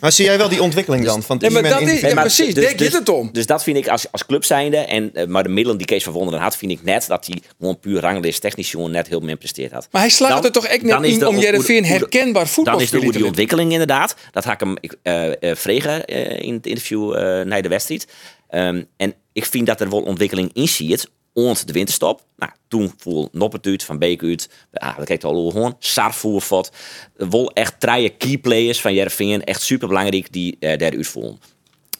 maar 0.00 0.12
zie 0.12 0.24
jij 0.24 0.38
wel 0.38 0.48
die 0.48 0.62
ontwikkeling 0.62 1.04
dan? 1.04 1.22
Van 1.22 1.36
ja, 1.40 1.50
maar 1.50 1.62
dat 1.62 1.80
is, 1.80 2.00
ja, 2.00 2.14
precies, 2.14 2.54
dus, 2.54 2.76
dus, 2.76 2.92
het 2.92 3.08
om. 3.08 3.28
Dus 3.32 3.46
dat 3.46 3.62
vind 3.62 3.76
ik 3.76 3.88
als, 3.88 4.12
als 4.12 4.26
club 4.26 4.44
zijnde. 4.44 4.76
En, 4.76 5.10
uh, 5.14 5.26
maar 5.26 5.42
de 5.42 5.48
middelen 5.48 5.78
die 5.78 5.86
Kees 5.86 6.04
van 6.04 6.12
Wonderen 6.12 6.40
had, 6.40 6.56
vind 6.56 6.72
ik 6.72 6.82
net 6.82 7.06
dat 7.06 7.26
hij 7.26 7.42
gewoon 7.58 7.80
puur 7.80 8.00
ranglist 8.00 8.40
technisch 8.40 8.70
jongen 8.70 8.90
net 8.90 9.08
heel 9.08 9.20
min 9.20 9.38
presteerd 9.38 9.72
had. 9.72 9.88
Maar 9.90 10.00
hij 10.00 10.10
slaat 10.10 10.30
dan, 10.30 10.44
er 10.44 10.52
toch 10.52 10.66
echt 10.66 10.82
net 10.82 11.02
in 11.02 11.26
om 11.26 11.38
Jereveen 11.38 11.84
herkenbaar 11.84 12.48
voetbal 12.48 12.74
Dan 12.74 12.82
is 12.82 12.90
de, 12.90 13.12
die 13.12 13.26
ontwikkeling 13.26 13.72
inderdaad. 13.72 14.16
Dat 14.32 14.44
ga 14.44 14.52
ik 14.52 14.60
hem 14.60 14.76
uh, 15.02 15.26
uh, 15.40 15.54
vregen 15.54 16.04
in 16.40 16.54
het 16.54 16.66
interview 16.66 17.14
naar 17.44 17.62
de 17.62 17.68
wedstrijd. 17.68 18.06
Um, 18.50 18.86
en 18.96 19.14
ik 19.32 19.46
vind 19.46 19.66
dat 19.66 19.80
er 19.80 19.90
wel 19.90 20.02
ontwikkeling 20.02 20.50
in 20.52 20.68
zit 20.68 21.10
ont 21.38 21.66
de 21.66 21.72
winterstop. 21.72 22.22
Nou, 22.36 22.52
toen 22.68 22.92
voel 22.96 23.28
Noppert 23.32 23.66
uit, 23.66 23.84
Van 23.84 23.98
Beek 23.98 24.22
uit. 24.22 24.48
Ah, 24.72 24.96
dat 24.96 25.06
kijkt 25.06 25.24
al 25.24 25.50
gewoon. 25.50 25.76
Sar 25.78 26.14
voer 26.14 26.40
fot. 26.40 26.72
Wol 27.16 27.52
echt 27.52 27.80
drie 27.80 28.08
key 28.08 28.38
players 28.38 28.80
van 28.80 28.94
Jervingen. 28.94 29.44
Echt 29.44 29.62
super 29.62 29.88
belangrijk 29.88 30.32
die 30.32 30.56
uh, 30.60 30.78
daar 30.78 30.92
uit 30.92 31.06
voelen. 31.06 31.40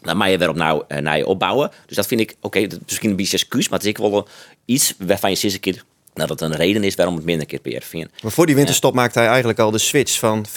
Dan 0.02 0.16
mag 0.16 0.28
je 0.28 0.38
weer 0.38 0.48
op 0.48 0.56
nou 0.56 0.84
uh, 0.88 0.98
naar 0.98 1.16
je 1.16 1.26
opbouwen. 1.26 1.70
Dus 1.86 1.96
dat 1.96 2.06
vind 2.06 2.20
ik, 2.20 2.36
oké, 2.40 2.58
okay, 2.58 2.78
misschien 2.86 3.10
een 3.10 3.16
beetje 3.16 3.36
excuus, 3.36 3.68
maar 3.68 3.78
het 3.78 3.86
is 3.86 3.92
ik 3.94 3.98
wel 3.98 4.28
iets 4.64 4.94
waarvan 4.98 5.30
je 5.30 5.36
sinds 5.36 5.54
een 5.54 5.60
keer 5.60 5.84
dat 6.14 6.28
het 6.28 6.40
een 6.40 6.56
reden 6.56 6.84
is 6.84 6.94
waarom 6.94 7.14
het 7.14 7.24
minder 7.24 7.46
keer 7.46 7.60
per 7.60 7.72
jaar 7.72 8.08
Maar 8.22 8.32
voor 8.32 8.46
die 8.46 8.54
winterstop 8.54 8.94
ja. 8.94 9.00
maakte 9.00 9.18
hij 9.18 9.28
eigenlijk 9.28 9.58
al 9.58 9.70
de 9.70 9.78
switch 9.78 10.18
van 10.18 10.46
5-3-2 10.48 10.52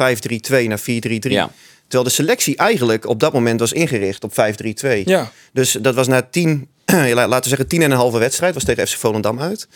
naar 0.68 0.80
4-3-3. 0.80 0.84
Ja. 1.20 1.52
Terwijl 1.82 2.04
de 2.04 2.10
selectie 2.10 2.58
eigenlijk 2.58 3.08
op 3.08 3.20
dat 3.20 3.34
moment 3.34 3.60
was 3.60 3.74
ingericht 3.74 4.24
op 4.24 4.32
5-3-2. 4.32 5.04
Ja. 5.04 5.32
Dus 5.54 5.72
dat 5.72 5.96
was 5.96 6.08
na 6.08 6.22
tien, 6.22 6.50
ja, 6.50 6.66
laten 7.16 7.42
we 7.42 7.50
zeggen 7.50 7.68
tien 7.68 7.82
en 7.82 7.92
een 7.92 7.98
halve 7.98 8.18
wedstrijd. 8.18 8.54
Was 8.54 8.64
tegen 8.64 8.88
FC 8.88 8.98
Volendam 8.98 9.40
uit. 9.40 9.68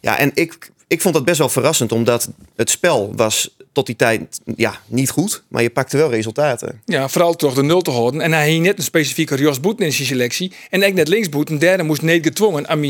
Ja, 0.00 0.18
en 0.18 0.30
ik, 0.34 0.70
ik 0.86 1.00
vond 1.00 1.14
dat 1.14 1.24
best 1.24 1.38
wel 1.38 1.48
verrassend. 1.48 1.92
Omdat 1.92 2.28
het 2.56 2.70
spel 2.70 3.12
was 3.16 3.56
tot 3.72 3.86
die 3.86 3.96
tijd 3.96 4.40
ja, 4.56 4.80
niet 4.86 5.10
goed. 5.10 5.42
Maar 5.48 5.62
je 5.62 5.70
pakte 5.70 5.96
wel 5.96 6.10
resultaten. 6.10 6.82
Ja, 6.84 7.08
vooral 7.08 7.34
toch 7.34 7.54
de 7.54 7.62
nul 7.62 7.82
te 7.82 7.90
houden. 7.90 8.20
En 8.20 8.32
hij 8.32 8.52
had 8.52 8.60
net 8.60 8.78
een 8.78 8.84
specifieke 8.84 9.36
Jos 9.36 9.60
Boeten 9.60 9.86
in 9.86 9.92
zijn 9.92 10.06
selectie. 10.06 10.52
En 10.70 10.82
ik 10.82 10.94
net 10.94 11.08
linksboet. 11.08 11.50
Een 11.50 11.58
derde 11.58 11.82
moest 11.82 12.02
niet 12.02 12.24
gedwongen 12.24 12.68
aan 12.68 12.84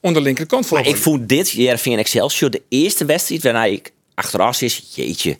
onder 0.00 0.22
de 0.22 0.28
linkerkant 0.28 0.66
voor. 0.66 0.78
Maar 0.78 0.86
ik 0.86 0.96
vond 0.96 1.28
dit, 1.28 1.50
Jervin 1.50 1.98
Excelsior, 1.98 2.50
de 2.50 2.62
eerste 2.68 3.04
wedstrijd 3.04 3.42
waarna 3.42 3.64
ik 3.64 3.92
achteraf 4.14 4.62
is, 4.62 4.90
jeetje, 4.94 5.38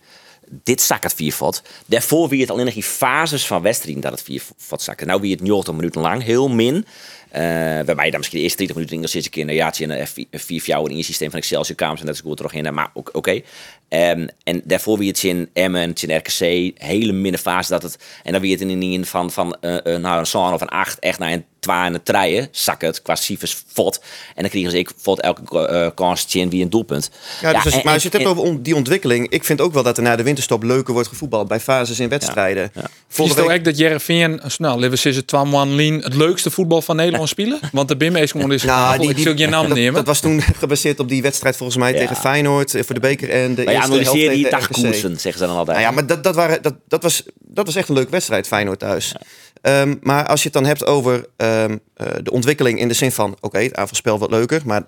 dit 0.51 0.81
zak 0.81 1.03
het 1.03 1.15
viervot. 1.15 1.63
Daarvoor 1.87 2.29
wie 2.29 2.41
het 2.41 2.51
al 2.51 2.59
in 2.59 2.67
die 2.67 2.83
fases 2.83 3.47
van 3.47 3.63
wedstrijden 3.63 4.03
dat 4.03 4.13
het 4.13 4.23
viervot 4.23 4.83
zakken. 4.83 5.07
Nou 5.07 5.21
wie 5.21 5.31
het 5.31 5.41
90 5.41 5.75
minuten 5.75 6.01
lang, 6.01 6.23
heel 6.23 6.49
min. 6.49 6.87
Uh, 7.35 7.41
waarbij 7.41 8.05
je 8.05 8.11
dan 8.11 8.19
misschien 8.19 8.39
de 8.39 8.45
eerste 8.45 8.59
30 8.59 8.77
minuten 8.77 8.97
Engels 8.97 9.13
zit 9.13 9.25
een 9.25 9.31
keer 9.31 9.45
nou 9.45 9.57
ja, 9.57 9.73
in 9.79 9.91
een 9.91 10.41
4 10.41 10.91
in 10.91 10.97
je 10.97 11.03
systeem 11.03 11.31
van 11.31 11.39
Excelsior 11.39 11.77
Kamers 11.77 12.01
en 12.01 12.07
dat 12.07 12.15
is 12.15 12.21
goed 12.21 12.37
terug 12.37 12.53
in. 12.53 12.75
Maar 12.75 12.91
oké. 12.95 13.19
Okay. 13.19 13.45
Um, 13.93 14.29
en 14.45 14.61
daarvoor 14.65 14.99
wie 14.99 15.09
het 15.09 15.23
in 15.23 15.49
Emmen, 15.53 15.95
in 15.95 16.17
RKC, 16.17 16.71
hele 16.75 17.13
minne 17.13 17.39
fase 17.39 17.71
dat 17.71 17.83
het. 17.83 17.99
En 18.23 18.33
dan 18.33 18.41
wie 18.41 18.53
het 18.53 18.61
in 18.61 18.83
een 18.83 19.07
van, 19.07 19.31
van 19.31 19.57
uh, 19.61 19.77
uh, 19.85 19.97
nou, 19.97 20.19
een 20.19 20.27
zo'n 20.27 20.53
of 20.53 20.61
een 20.61 20.69
8 20.69 20.99
echt 20.99 21.19
naar 21.19 21.33
een 21.33 21.45
2 21.61 21.77
en 21.77 21.95
een 21.95 22.03
treien, 22.03 22.49
zak 22.51 22.81
het 22.81 23.03
qua 23.03 23.15
cijfers 23.15 23.63
fot. 23.67 24.01
En 24.35 24.43
dan 24.43 24.51
kregen 24.51 24.71
ze 24.71 24.79
ik 24.79 24.91
fot 24.97 25.21
elke 25.21 25.71
uh, 25.73 25.89
kans 25.95 26.27
wie 26.33 26.63
een 26.63 26.71
doelpunt. 26.71 27.11
Ja, 27.41 27.63
dus 27.63 27.83
maar 27.83 27.93
als 27.93 28.03
je 28.03 28.09
het 28.09 28.19
hebt 28.19 28.39
over 28.39 28.63
die 28.63 28.75
ontwikkeling, 28.75 29.29
ik 29.29 29.45
vind 29.45 29.61
ook 29.61 29.73
wel 29.73 29.83
dat 29.83 29.97
er 29.97 30.03
na 30.03 30.17
de 30.17 30.23
winterstop 30.23 30.63
leuker 30.63 30.93
wordt 30.93 31.09
gevoetbald 31.09 31.49
bij 31.49 31.61
fases 31.61 32.01
in 32.01 32.09
wedstrijden. 32.09 32.71
Ja, 32.75 32.81
ja. 32.81 32.89
Volgende 33.09 33.47
week... 33.47 33.65
dat 33.65 33.79
Jereveen, 33.79 34.41
snel, 34.47 34.79
nou, 34.79 34.93
is 34.93 35.05
het 35.05 35.27
Twan 35.27 35.75
Lien 35.75 36.01
het 36.01 36.15
leukste 36.15 36.51
voetbal 36.51 36.83
van 36.83 36.97
Nederland 36.97 37.20
spelen? 37.29 37.61
Want 37.73 37.89
de 37.89 37.97
BIM 37.97 38.17
is 38.17 38.31
gewoon 38.31 38.53
is. 38.53 38.63
Nou, 38.63 38.99
die, 38.99 39.15
die, 39.15 39.29
ik 39.29 39.39
je 39.39 39.47
naam 39.47 39.69
dat, 39.69 39.77
nemen. 39.77 39.95
Dat 39.95 40.07
was 40.07 40.21
toen 40.21 40.41
gebaseerd 40.63 41.01
op 41.01 41.09
die 41.09 41.23
wedstrijd 41.23 41.57
volgens 41.57 41.79
mij 41.79 41.93
tegen 41.93 42.17
Feyenoord 42.17 42.71
voor 42.71 42.95
de 42.95 43.01
beker 43.01 43.31
en 43.31 43.55
de 43.55 43.65
maar 43.65 43.75
eerste 43.75 43.93
helft 43.93 44.11
tegen 44.11 44.35
die 44.35 44.51
dagkoersen, 44.51 45.21
zeggen 45.21 45.41
ze 45.41 45.47
dan 45.47 45.57
altijd. 45.57 45.79
Nou 45.79 45.89
ja, 45.89 45.95
maar 45.95 46.07
dat, 46.07 46.25
dat, 46.25 46.35
waren, 46.35 46.63
dat, 46.63 46.75
dat, 46.89 47.03
was, 47.03 47.23
dat 47.39 47.67
was 47.67 47.75
echt 47.75 47.89
een 47.89 47.95
leuke 47.95 48.11
wedstrijd, 48.11 48.47
Feyenoord 48.47 48.79
thuis. 48.79 49.15
Um, 49.63 49.99
maar 50.03 50.27
als 50.27 50.43
je 50.43 50.45
het 50.45 50.57
dan 50.57 50.67
hebt 50.67 50.87
over 50.87 51.15
um, 51.15 51.27
uh, 51.37 52.07
de 52.23 52.31
ontwikkeling 52.31 52.79
in 52.79 52.89
de 52.89 52.95
zin 52.95 53.13
van... 53.13 53.31
oké, 53.31 53.47
okay, 53.47 53.65
het 53.65 53.77
aanvalspel 53.77 54.19
wat 54.19 54.31
leuker, 54.31 54.63
maar 54.65 54.85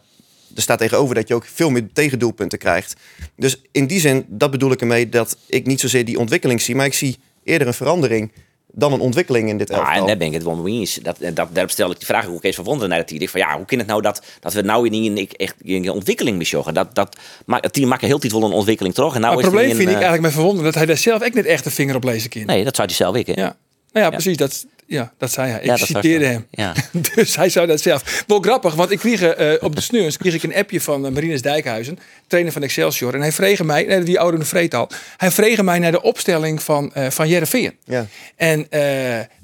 er 0.54 0.62
staat 0.62 0.78
tegenover 0.78 1.14
dat 1.14 1.28
je 1.28 1.34
ook 1.34 1.44
veel 1.52 1.70
meer 1.70 1.88
tegendoelpunten 1.92 2.58
krijgt. 2.58 2.94
Dus 3.36 3.60
in 3.72 3.86
die 3.86 4.00
zin, 4.00 4.24
dat 4.28 4.50
bedoel 4.50 4.72
ik 4.72 4.80
ermee 4.80 5.08
dat 5.08 5.36
ik 5.46 5.66
niet 5.66 5.80
zozeer 5.80 6.04
die 6.04 6.18
ontwikkeling 6.18 6.60
zie... 6.60 6.74
maar 6.74 6.86
ik 6.86 6.94
zie 6.94 7.18
eerder 7.44 7.66
een 7.66 7.74
verandering 7.74 8.32
dan 8.72 8.92
een 8.92 9.00
ontwikkeling 9.00 9.48
in 9.48 9.58
dit 9.58 9.70
elftal. 9.70 9.92
Ja, 9.92 10.00
en 10.00 10.06
daar 10.06 10.16
ben 10.16 10.26
ik 10.26 10.32
het 10.32 10.42
wel 10.42 10.54
mee 10.54 10.78
eens. 10.78 10.94
Dat, 10.94 11.16
dat, 11.20 11.48
daarop 11.52 11.70
stel 11.70 11.90
ik 11.90 11.96
die 11.96 12.06
vraag 12.06 12.28
ook 12.28 12.44
eens 12.44 12.56
van 12.56 12.64
wonderen 12.64 12.88
naar 12.88 12.98
het 12.98 13.06
team. 13.06 13.28
Van 13.28 13.40
ja, 13.40 13.56
hoe 13.56 13.64
kan 13.64 13.78
het 13.78 13.86
nou 13.86 14.02
dat, 14.02 14.22
dat 14.40 14.52
we 14.52 14.62
nou 14.62 14.88
in 14.88 15.16
een, 15.16 15.28
echt 15.36 15.54
in 15.62 15.84
een 15.84 15.90
ontwikkeling 15.90 16.36
misjoggen? 16.36 16.74
Dat, 16.74 16.94
dat, 16.94 17.16
het 17.46 17.72
team 17.72 17.88
maakt 17.88 18.02
heel 18.02 18.18
tijd 18.18 18.32
wel 18.32 18.44
een 18.44 18.52
ontwikkeling 18.52 18.94
terug. 18.94 19.14
En 19.14 19.20
nou 19.20 19.32
het 19.32 19.42
probleem 19.42 19.68
vind 19.68 19.88
ik 19.88 19.94
eigenlijk 19.94 20.22
met 20.22 20.32
verwonderen 20.32 20.64
dat 20.64 20.74
hij 20.74 20.86
daar 20.86 20.96
zelf 20.96 21.22
ook 21.22 21.34
niet 21.34 21.46
echt 21.46 21.64
de 21.64 21.70
vinger 21.70 21.94
op 21.94 22.04
lezen 22.04 22.30
kan. 22.30 22.44
Nee, 22.44 22.64
dat 22.64 22.76
zou 22.76 22.86
hij 22.86 22.96
zelf 22.96 23.16
ik. 23.16 23.26
Hè? 23.26 23.32
Ja. 23.32 23.56
Nou 23.92 24.06
ja, 24.06 24.10
precies. 24.10 24.36
Dat, 24.36 24.66
ja, 24.92 25.12
dat 25.18 25.32
zei 25.32 25.50
hij. 25.50 25.60
Ik 25.60 25.64
ja, 25.64 25.76
citeerde 25.76 26.24
hem. 26.24 26.46
Ja. 26.50 26.74
dus 27.14 27.36
hij 27.36 27.48
zou 27.48 27.66
dat 27.66 27.80
zelf. 27.80 28.24
Wel 28.26 28.40
grappig, 28.40 28.74
want 28.74 28.90
ik 28.90 28.98
kreeg 28.98 29.38
uh, 29.38 29.52
op 29.60 29.74
de 29.74 29.80
sneurs 29.80 30.16
kreeg 30.16 30.34
ik 30.34 30.42
een 30.42 30.54
appje 30.54 30.80
van 30.80 31.06
uh, 31.06 31.12
Marines 31.12 31.42
Dijkhuizen, 31.42 31.98
trainer 32.26 32.52
van 32.52 32.62
Excelsior. 32.62 33.14
En 33.14 33.20
hij 33.20 33.32
vreeg 33.32 33.62
mij, 33.62 33.84
nee, 33.84 34.02
die 34.02 34.20
oude 34.20 34.44
vreet 34.44 34.74
al, 34.74 34.88
hij 35.16 35.30
vreeg 35.30 35.62
mij 35.62 35.78
naar 35.78 35.92
de 35.92 36.02
opstelling 36.02 36.62
van, 36.62 36.92
uh, 36.96 37.10
van 37.10 37.28
Jereveen. 37.28 37.76
Ja. 37.84 38.06
En 38.36 38.66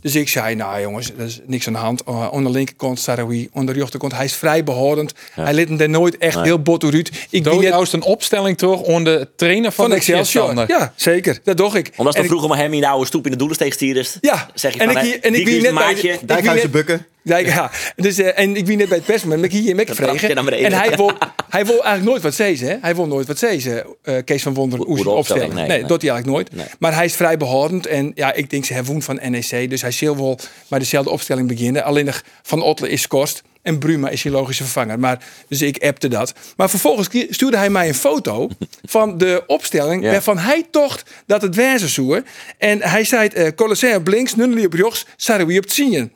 dus 0.01 0.15
ik 0.15 0.29
zei, 0.29 0.55
nou 0.55 0.81
jongens, 0.81 1.13
er 1.19 1.25
is 1.25 1.41
niks 1.47 1.67
aan 1.67 1.73
de 1.73 1.79
hand. 1.79 2.03
Uh, 2.09 2.29
onder 2.31 2.53
de 2.53 2.59
linkerkant 2.59 3.01
Sarawi, 3.01 3.49
de 3.53 3.73
rechterkant. 3.73 4.15
Hij 4.15 4.25
is 4.25 4.35
vrij 4.35 4.65
behoudend. 4.65 5.13
Hij 5.33 5.55
liet 5.55 5.81
er 5.81 5.89
nooit 5.89 6.19
echt 6.19 6.41
heel 6.41 6.63
bot 6.63 6.85
uit. 6.85 7.11
Ik 7.31 7.45
doe 7.45 7.63
juist 7.63 7.93
een 7.93 8.03
opstelling 8.03 8.59
toch 8.59 8.81
onder 8.81 9.19
de 9.19 9.29
trainer 9.37 9.73
van, 9.73 9.85
van 9.85 9.97
Excelsior. 9.97 10.65
Ja, 10.69 10.93
zeker. 10.97 11.41
Dat 11.45 11.57
doe 11.57 11.79
ik. 11.79 11.93
Omdat 11.97 12.15
ze 12.15 12.25
vroeger 12.25 12.49
maar 12.49 12.59
hem 12.59 12.73
in 12.73 12.81
de 12.81 12.89
oude 12.89 13.07
stoep 13.07 13.25
in 13.25 13.31
de 13.31 13.37
doelensteeg 13.37 13.77
Ja. 14.21 14.51
Zeg 14.55 14.75
je 14.75 14.81
en 14.81 14.93
van, 14.93 15.07
ik, 15.07 15.15
en 15.15 15.35
ik 15.35 15.38
wie 15.44 15.61
net 15.61 15.74
bij... 15.74 16.18
Dijkhuizen 16.24 16.70
bukken. 16.70 17.07
Ja, 17.22 17.37
ja. 17.37 17.70
Dus, 17.96 18.18
uh, 18.18 18.38
en 18.38 18.57
ik 18.57 18.66
wie 18.66 18.77
net 18.77 18.88
bij 18.88 18.96
het 18.96 19.07
persmoment, 19.07 19.40
maar 19.40 19.51
ik 19.51 19.64
hier 19.64 19.74
met 19.74 19.90
vregen. 19.94 20.37
En 20.37 20.72
hij 20.72 20.96
wil, 20.96 21.12
hij 21.48 21.64
wil 21.64 21.74
eigenlijk 21.74 22.05
nooit 22.05 22.22
wat 22.22 22.35
zeggen. 22.35 22.68
Hè? 22.68 22.77
Hij 22.81 22.94
wil 22.94 23.07
nooit 23.07 23.27
wat 23.27 23.38
zeggen. 23.38 23.87
Uh, 24.05 24.16
Kees 24.24 24.42
van 24.42 24.55
Wonderen, 24.55 24.87
hoe 24.87 24.96
zijn 24.96 25.09
opstelling. 25.09 25.53
Nee, 25.53 25.66
nee, 25.66 25.79
nee, 25.79 25.87
doet 25.87 26.03
hij 26.03 26.11
eigenlijk 26.11 26.27
nooit. 26.27 26.55
Nee. 26.55 26.77
Maar 26.79 26.94
hij 26.94 27.05
is 27.05 27.14
vrij 27.14 27.37
behoudend. 27.37 27.87
En 27.87 28.12
ja, 28.14 28.33
ik 28.33 28.51
denk 28.51 28.64
ze 28.64 28.74
hebben 28.74 29.03
van 29.03 29.20
NEC. 29.22 29.70
Dus 29.70 29.83
hij 29.83 29.90
zal 29.90 30.16
wel 30.16 30.38
maar 30.68 30.79
dezelfde 30.79 31.11
opstelling 31.11 31.48
beginnen. 31.48 31.85
Alleen 31.85 32.05
nog 32.05 32.22
Van 32.42 32.62
Otle 32.62 32.88
is 32.88 33.07
kost. 33.07 33.42
En 33.68 33.78
Bruma 33.78 34.09
is 34.09 34.22
je 34.22 34.31
logische 34.31 34.62
vervanger. 34.62 34.98
Maar, 34.98 35.24
dus 35.48 35.62
ik 35.62 35.83
appte 35.85 36.09
dat. 36.09 36.33
Maar 36.57 36.70
vervolgens 36.70 37.09
stuurde 37.31 37.57
hij 37.57 37.70
mij 37.70 37.88
een 37.88 37.94
foto 37.94 38.48
van 38.96 39.18
de 39.18 39.42
opstelling. 39.46 40.02
Ja. 40.02 40.11
Waarvan 40.11 40.38
hij 40.38 40.66
tocht 40.70 41.11
dat 41.26 41.42
het 41.42 41.54
wijze 41.54 41.88
zoer. 41.88 42.22
En 42.59 42.83
hij 42.83 43.04
zei: 43.04 43.31
uh, 43.35 43.48
Colosseum 43.57 43.96
op 43.96 44.09
links, 44.09 44.35
Nunnely 44.35 44.64
op 44.64 44.72
rechts, 44.72 45.07
Sarawi 45.16 45.57
op 45.57 45.64
het 45.64 45.72
zien. 45.72 46.12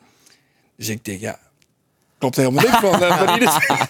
Dus 0.77 0.89
ik 0.89 1.05
denk, 1.05 1.19
ja, 1.19 1.39
klopt 2.17 2.35
helemaal 2.35 2.63
niks 2.63 2.77
van. 2.77 3.03
Uh, 3.03 3.35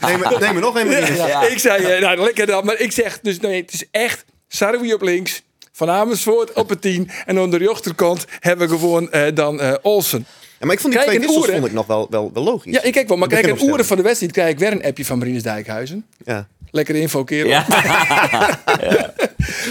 neem, 0.02 0.20
me, 0.20 0.38
neem 0.40 0.54
me 0.54 0.60
nog 0.60 0.76
een 0.76 0.90
ja, 0.90 1.28
ja. 1.28 1.48
Ik 1.48 1.60
zei, 1.60 2.00
nou 2.00 2.18
lekker 2.18 2.46
dan. 2.46 2.66
Maar 2.66 2.80
ik 2.80 2.92
zeg, 2.92 3.20
dus 3.22 3.40
nee, 3.40 3.62
het 3.62 3.74
is 3.74 3.84
echt 3.92 4.26
Sarawi 4.48 4.94
op 4.94 5.02
links. 5.02 5.42
Van 5.72 5.90
Amersfoort 5.90 6.54
op 6.54 6.70
het 6.70 6.82
10. 6.82 7.10
En 7.26 7.40
aan 7.40 7.52
de 7.52 7.58
rechterkant 7.58 8.26
hebben 8.40 8.70
we 8.70 8.78
gewoon 8.78 9.10
uh, 9.12 9.26
dan 9.34 9.62
uh, 9.62 9.74
Olsen. 9.82 10.26
Ja, 10.64 10.70
maar 10.70 10.78
ik 10.78 10.82
vond 10.82 10.94
die 10.94 11.04
kijk, 11.04 11.18
twee 11.18 11.28
wissels 11.28 11.56
vond 11.56 11.66
ik 11.66 11.74
nog 11.74 11.86
wel, 11.86 12.08
wel, 12.10 12.32
wel 12.34 12.44
logisch. 12.44 12.74
Ja, 12.74 12.84
ik 12.84 12.92
kijk 12.94 13.08
wel. 13.08 13.18
Maar 13.18 13.28
kijk, 13.28 13.48
een 13.48 13.62
oeren 13.62 13.86
van 13.86 13.98
de 13.98 14.04
wedstrijd 14.04 14.32
krijg 14.32 14.50
ik 14.50 14.60
weer 14.60 14.72
een 14.72 14.84
appje 14.84 15.06
van 15.06 15.18
Marines 15.18 15.44
Dijkhuizen. 15.44 16.06
Ja. 16.26 16.48
Lekker 16.72 16.96
info, 16.96 17.24
kerel. 17.24 17.50
Ja. 17.50 17.66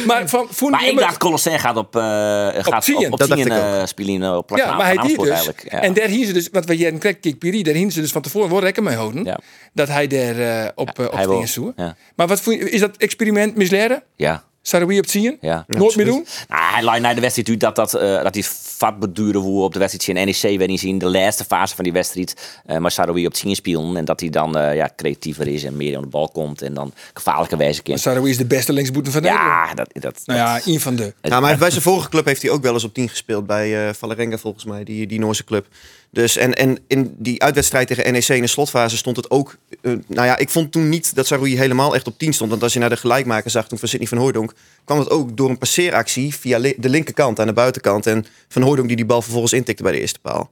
maar 0.07 0.29
van, 0.29 0.71
maar 0.71 0.87
ik 0.87 0.99
dacht, 0.99 1.17
Colossé 1.17 1.59
gaat 1.59 1.77
op, 1.77 1.97
uh, 1.97 2.03
gaat 2.03 2.89
op, 2.89 3.05
op, 3.05 3.13
op 3.13 3.21
tien 3.23 3.53
uh, 3.53 3.85
spelen 3.85 4.37
op 4.37 4.57
Ja, 4.57 4.77
maar 4.77 4.87
hij 4.87 4.97
die 4.97 5.23
dus. 5.23 5.51
Ja. 5.69 5.81
En 5.81 5.95
daar 5.95 6.09
hier 6.09 6.27
ze 6.27 6.33
dus, 6.33 6.49
wat 6.53 6.65
we 6.65 6.75
hier 6.75 6.99
kijk, 6.99 7.21
kijk 7.21 7.39
Piri, 7.39 7.63
daar 7.63 7.75
hingen 7.75 7.93
ze 7.93 8.01
dus 8.01 8.13
van 8.13 8.23
tevoren 8.23 8.51
wel 8.51 8.61
rekken 8.61 8.83
mee 8.83 8.97
houden. 8.97 9.25
Ja. 9.25 9.39
Dat 9.73 9.89
hij 9.89 10.07
daar 10.07 10.39
uh, 10.39 10.69
op, 10.75 10.99
uh, 10.99 11.07
op 11.07 11.29
dingen 11.29 11.49
zoekt. 11.49 11.77
Maar 12.15 12.27
wat 12.27 12.47
is 12.47 12.81
dat 12.81 12.97
experiment 12.97 13.57
misleren? 13.57 14.03
Ja. 14.17 14.45
Zouden 14.63 14.91
we 14.91 14.99
op 14.99 15.09
zien? 15.09 15.39
Ja. 15.41 15.65
Nooit 15.67 15.97
meer 15.97 16.07
doen? 16.07 16.27
Nou, 16.49 16.63
hij 16.73 16.83
lijkt 16.83 17.03
naar 17.03 17.15
de 17.15 17.21
wedstrijd 17.21 17.49
uit 17.49 17.61
dat, 17.61 17.77
dat, 17.77 17.95
uh, 17.95 18.23
dat 18.23 18.33
die 18.33 18.47
vat 18.47 18.99
beduren 18.99 19.41
hoe 19.41 19.63
op 19.63 19.73
de 19.73 19.79
wedstrijd 19.79 20.19
in 20.19 20.27
NEC 20.27 20.59
werd 20.59 20.71
niet 20.71 20.81
zien. 20.81 20.99
De 20.99 21.11
laatste 21.11 21.45
fase 21.45 21.75
van 21.75 21.85
die 21.85 21.93
wedstrijd. 21.93 22.61
Uh, 22.67 22.79
maar 22.79 22.91
zouden 22.91 23.15
we 23.17 23.27
op 23.27 23.37
zien 23.37 23.55
spelen. 23.55 23.97
En 23.97 24.05
dat 24.05 24.21
hij 24.21 24.31
dan 24.31 24.59
uh, 24.59 24.75
ja, 24.75 24.91
creatiever 24.97 25.49
is 25.49 25.65
en 25.65 25.77
meer 25.77 25.97
aan 25.97 26.03
de 26.03 26.09
bal 26.09 26.29
komt. 26.29 26.63
En 26.63 26.75
dan 26.75 26.93
gevaarlijke 27.15 27.57
wijze 27.57 27.83
kan. 27.83 27.99
Sarawi 27.99 28.31
is 28.31 28.37
de 28.37 28.47
beste 28.47 28.73
linksboeten 28.73 29.13
van 29.13 29.23
Nederland. 29.23 29.49
Ja, 29.49 29.75
dat, 29.75 29.89
dat, 29.93 30.21
nou 30.25 30.39
ja, 30.39 30.61
een 30.65 30.81
van 30.81 30.97
de. 30.97 31.15
Ja, 31.23 31.41
maar 31.41 31.59
bij 31.59 31.71
zijn 31.71 31.83
vorige 31.83 32.09
club 32.09 32.25
heeft 32.25 32.43
hij 32.43 32.51
ook 32.51 32.63
wel 32.63 32.73
eens 32.73 32.85
op 32.85 32.95
10 32.95 33.09
gespeeld. 33.09 33.47
Bij 33.47 33.87
uh, 33.87 33.95
Valerenga 33.95 34.39
volgens 34.39 34.65
mij, 34.65 34.85
die, 34.85 35.07
die 35.07 35.19
Noorse 35.19 35.45
club. 35.45 35.67
Dus 36.13 36.37
en, 36.37 36.55
en 36.55 36.79
in 36.87 37.15
die 37.19 37.43
uitwedstrijd 37.43 37.87
tegen 37.87 38.13
NEC 38.13 38.29
in 38.29 38.41
de 38.41 38.47
slotfase 38.47 38.97
stond 38.97 39.17
het 39.17 39.31
ook. 39.31 39.57
Uh, 39.83 39.99
nou 40.07 40.27
ja, 40.27 40.37
ik 40.37 40.51
vond 40.51 40.73
toen 40.73 40.89
niet 40.89 41.15
dat 41.15 41.27
Saroui 41.27 41.57
helemaal 41.57 41.95
echt 41.95 42.07
op 42.07 42.19
10 42.19 42.33
stond. 42.33 42.51
Want 42.51 42.63
als 42.63 42.73
je 42.73 42.79
naar 42.79 42.89
de 42.89 42.97
gelijkmaker 42.97 43.51
zag 43.51 43.69
toen 43.69 43.79
van 43.79 43.89
Sidney 43.89 44.09
van 44.09 44.19
Hooydonk, 44.19 44.53
kwam 44.85 44.99
dat 44.99 45.11
ook 45.11 45.37
door 45.37 45.51
een 45.51 45.59
passeeractie 45.59 46.35
via 46.35 46.59
de 46.59 46.89
linkerkant 46.89 47.41
aan 47.41 47.47
de 47.47 47.53
buitenkant. 47.53 48.07
En 48.07 48.27
Van 48.49 48.63
Hooydonk 48.63 48.89
die 48.89 48.97
die 48.97 49.07
bal 49.07 49.23
vervolgens 49.23 49.53
intikte 49.53 49.83
bij 49.83 49.93
de 49.93 50.01
eerste 50.01 50.19
paal. 50.19 50.51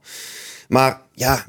Maar 0.67 1.01
ja, 1.13 1.45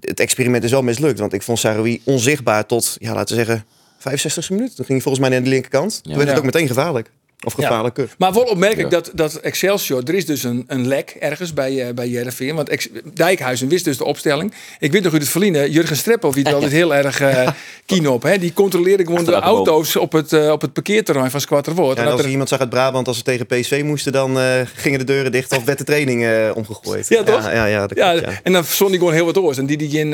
het 0.00 0.20
experiment 0.20 0.64
is 0.64 0.70
wel 0.70 0.82
mislukt. 0.82 1.18
Want 1.18 1.32
ik 1.32 1.42
vond 1.42 1.58
Saroui 1.58 2.00
onzichtbaar 2.04 2.66
tot, 2.66 2.96
ja, 2.98 3.14
laten 3.14 3.36
we 3.36 3.44
zeggen, 3.44 3.64
65 3.98 4.50
minuten. 4.50 4.76
Toen 4.76 4.84
ging 4.84 5.02
hij 5.02 5.08
volgens 5.08 5.28
mij 5.28 5.34
naar 5.34 5.42
de 5.42 5.54
linkerkant. 5.54 6.02
Toen 6.02 6.16
werd 6.16 6.28
het 6.28 6.38
ook 6.38 6.44
meteen 6.44 6.66
gevaarlijk. 6.66 7.10
Of 7.44 7.52
gevaarlijke. 7.52 8.00
Ja. 8.00 8.08
Maar 8.18 8.32
wel 8.32 8.42
opmerkelijk 8.42 8.90
dat, 8.90 9.10
dat 9.14 9.34
Excelsior, 9.34 10.02
er 10.04 10.14
is 10.14 10.26
dus 10.26 10.42
een, 10.42 10.64
een 10.66 10.86
lek 10.86 11.16
ergens 11.20 11.54
bij, 11.54 11.88
uh, 11.88 11.94
bij 11.94 12.08
Jereveen. 12.08 12.54
Want 12.54 12.68
Ex 12.68 12.88
Dijkhuizen 13.14 13.68
wist 13.68 13.84
dus 13.84 13.96
de 13.96 14.04
opstelling. 14.04 14.54
Ik 14.78 14.92
weet 14.92 15.02
nog 15.02 15.12
goed 15.12 15.20
het 15.20 15.30
verliezen. 15.30 15.70
Jurgen 15.70 15.96
Streppel, 15.96 16.30
die 16.30 16.48
altijd 16.54 16.72
heel 16.72 16.94
erg 16.94 17.20
uh, 17.20 17.48
keen 17.86 18.08
op. 18.08 18.22
Hè? 18.22 18.38
Die 18.38 18.52
controleerde 18.52 19.04
gewoon 19.04 19.24
de 19.24 19.32
auto's 19.32 19.96
op 19.96 20.12
het, 20.12 20.32
uh, 20.32 20.50
op 20.50 20.60
het 20.60 20.72
parkeerterrein 20.72 21.30
van 21.30 21.40
Squatterwoord. 21.40 21.96
Ja, 21.96 22.04
en 22.04 22.10
als 22.10 22.20
er 22.20 22.28
iemand 22.28 22.48
zag 22.48 22.60
uit 22.60 22.70
Brabant, 22.70 23.08
als 23.08 23.16
ze 23.16 23.22
tegen 23.22 23.46
PSV 23.46 23.82
moesten, 23.84 24.12
dan 24.12 24.38
gingen 24.74 24.98
de 24.98 25.04
deuren 25.04 25.32
dicht 25.32 25.56
of 25.56 25.64
werd 25.64 25.78
de 25.78 25.84
training 25.84 26.52
omgegooid. 26.54 27.08
Ja, 27.08 27.22
toch? 27.22 27.52
Ja, 27.52 27.64
ja, 27.64 27.86
dat 27.86 27.98
ja, 27.98 28.12
klopt, 28.12 28.40
En 28.42 28.52
dan 28.52 28.64
zon 28.64 28.88
hij 28.88 28.98
gewoon 28.98 29.12
heel 29.12 29.24
wat 29.24 29.38
oors. 29.38 29.58
En 29.58 29.66
die 29.66 29.76
die 29.76 29.98
in 29.98 30.12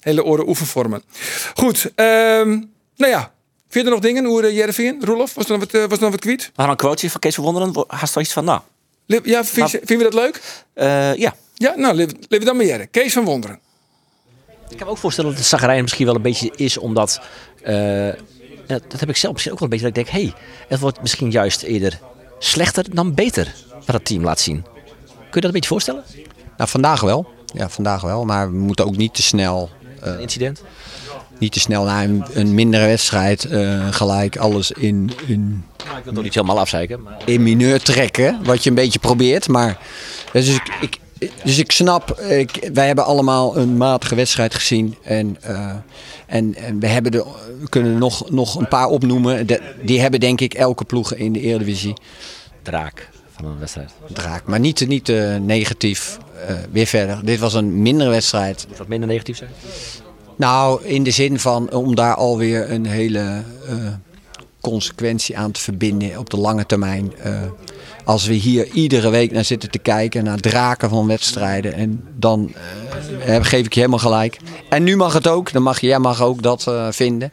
hele 0.00 0.24
oren 0.24 0.48
oefenvormen. 0.48 1.02
Goed, 1.54 1.84
um, 1.84 2.70
nou 2.96 3.12
ja. 3.12 3.32
Vind 3.72 3.84
je 3.84 3.90
er 3.90 3.96
nog 3.96 4.06
dingen? 4.06 4.24
Hoe 4.24 4.42
uh, 4.42 4.56
Jereveen, 4.56 5.04
Roelof? 5.04 5.34
Was 5.34 5.44
er 5.44 5.50
nog 5.50 5.60
wat, 5.60 5.74
uh, 5.74 5.80
was 5.80 5.96
er 5.96 6.02
nog 6.02 6.10
wat 6.10 6.20
kwiet? 6.20 6.42
We 6.42 6.50
hadden 6.54 6.70
een 6.70 6.76
quoteje 6.76 7.10
van 7.10 7.20
Kees 7.20 7.34
Verwonderen. 7.34 7.84
Haast 7.86 8.14
er 8.14 8.20
iets 8.20 8.32
van, 8.32 8.44
nou... 8.44 8.60
Ja, 9.06 9.44
vind, 9.44 9.70
je, 9.70 9.80
vind 9.84 10.00
je 10.00 10.10
dat 10.10 10.14
leuk? 10.14 10.62
Uh, 10.74 11.14
ja. 11.16 11.34
Ja, 11.54 11.74
nou, 11.76 11.94
leven 11.94 12.16
we 12.28 12.44
dan 12.44 12.56
maar 12.56 12.64
Jerre. 12.64 12.86
Kees 12.86 13.12
van 13.12 13.24
Wonderen. 13.24 13.58
Ik 14.68 14.76
kan 14.76 14.86
me 14.86 14.92
ook 14.92 14.98
voorstellen 14.98 15.30
dat 15.30 15.38
de 15.38 15.46
zagrijn 15.46 15.82
misschien 15.82 16.06
wel 16.06 16.14
een 16.14 16.22
beetje 16.22 16.52
is 16.56 16.78
omdat... 16.78 17.20
Uh, 17.66 18.12
dat 18.66 19.00
heb 19.00 19.08
ik 19.08 19.16
zelf 19.16 19.32
misschien 19.32 19.52
ook 19.52 19.60
wel 19.60 19.68
een 19.70 19.78
beetje. 19.78 19.92
Dat 19.92 19.96
ik 19.96 20.04
denk, 20.04 20.08
hé, 20.08 20.22
hey, 20.22 20.34
het 20.68 20.80
wordt 20.80 21.00
misschien 21.00 21.30
juist 21.30 21.62
eerder 21.62 22.00
slechter 22.38 22.94
dan 22.94 23.14
beter 23.14 23.54
wat 23.68 23.94
het 23.94 24.04
team 24.04 24.24
laat 24.24 24.40
zien. 24.40 24.64
je 25.16 25.30
dat 25.30 25.44
een 25.44 25.50
beetje 25.50 25.68
voorstellen? 25.68 26.04
Nou, 26.56 26.70
vandaag 26.70 27.00
wel. 27.00 27.26
Ja, 27.54 27.68
vandaag 27.68 28.02
wel. 28.02 28.24
Maar 28.24 28.50
we 28.50 28.58
moeten 28.58 28.86
ook 28.86 28.96
niet 28.96 29.14
te 29.14 29.22
snel, 29.22 29.70
Een 30.00 30.20
incident? 30.20 30.62
Niet 31.38 31.52
te 31.52 31.60
snel 31.60 31.84
naar 31.84 32.04
een, 32.04 32.24
een 32.32 32.54
mindere 32.54 32.86
wedstrijd 32.86 33.44
eh, 33.44 33.88
gelijk 33.90 34.36
alles 34.36 34.70
in, 34.70 35.10
in, 35.26 35.64
Nou, 35.86 35.98
ik 35.98 36.04
wil 36.04 36.12
het 36.14 36.22
niet 36.22 36.34
helemaal 36.34 36.58
afzeiken. 36.58 37.02
Maar... 37.02 37.16
in 37.24 37.42
mineur 37.42 37.82
trekken. 37.82 38.38
Wat 38.44 38.62
je 38.62 38.68
een 38.70 38.76
beetje 38.76 38.98
probeert. 38.98 39.48
Maar 39.48 39.78
dus 40.32 40.48
ik, 40.48 40.68
ik, 40.80 40.98
dus 41.44 41.58
ik 41.58 41.72
snap, 41.72 42.20
ik, 42.20 42.70
wij 42.72 42.86
hebben 42.86 43.04
allemaal 43.04 43.56
een 43.56 43.76
matige 43.76 44.14
wedstrijd 44.14 44.54
gezien. 44.54 44.96
En, 45.02 45.36
eh, 45.40 45.74
en, 46.26 46.54
en 46.54 46.80
we, 46.80 46.86
hebben 46.86 47.12
de, 47.12 47.24
we 47.60 47.68
kunnen 47.68 47.92
er 47.92 47.98
nog, 47.98 48.30
nog 48.30 48.54
een 48.54 48.68
paar 48.68 48.86
opnoemen. 48.86 49.46
De- 49.46 49.74
die 49.82 50.00
hebben 50.00 50.20
denk 50.20 50.40
ik 50.40 50.54
elke 50.54 50.84
ploeg 50.84 51.14
in 51.14 51.32
de 51.32 51.40
Eredivisie. 51.40 51.94
Draak 52.62 53.08
van 53.36 53.44
een 53.44 53.58
wedstrijd. 53.58 53.90
Draak. 54.12 54.46
Maar 54.46 54.60
niet, 54.60 54.88
niet 54.88 55.08
eh, 55.08 55.36
negatief. 55.36 56.18
weer 56.70 56.86
verder. 56.86 57.24
Dit 57.24 57.38
was 57.38 57.54
een 57.54 57.82
mindere 57.82 58.10
wedstrijd. 58.10 58.64
Moet 58.68 58.76
dat 58.76 58.88
minder 58.88 59.08
negatief 59.08 59.36
zijn? 59.36 59.50
Nou, 60.36 60.84
in 60.84 61.02
de 61.02 61.10
zin 61.10 61.38
van 61.38 61.72
om 61.72 61.94
daar 61.94 62.14
alweer 62.14 62.70
een 62.70 62.86
hele 62.86 63.42
eh, 63.68 63.74
consequentie 64.60 65.38
aan 65.38 65.50
te 65.50 65.60
verbinden 65.60 66.18
op 66.18 66.30
de 66.30 66.36
lange 66.36 66.66
termijn. 66.66 67.12
Eh, 67.18 67.42
als 68.04 68.26
we 68.26 68.34
hier 68.34 68.68
iedere 68.72 69.10
week 69.10 69.32
naar 69.32 69.44
zitten 69.44 69.70
te 69.70 69.78
kijken, 69.78 70.24
naar 70.24 70.40
draken 70.40 70.88
van 70.88 71.06
wedstrijden, 71.06 71.72
en 71.72 72.04
dan 72.16 72.52
eh, 73.26 73.38
geef 73.42 73.66
ik 73.66 73.74
je 73.74 73.80
helemaal 73.80 73.98
gelijk. 73.98 74.38
En 74.68 74.82
nu 74.82 74.96
mag 74.96 75.12
het 75.12 75.28
ook, 75.28 75.52
dan 75.52 75.62
mag, 75.62 75.80
jij 75.80 75.98
mag 75.98 76.22
ook 76.22 76.42
dat 76.42 76.66
eh, 76.66 76.86
vinden. 76.90 77.32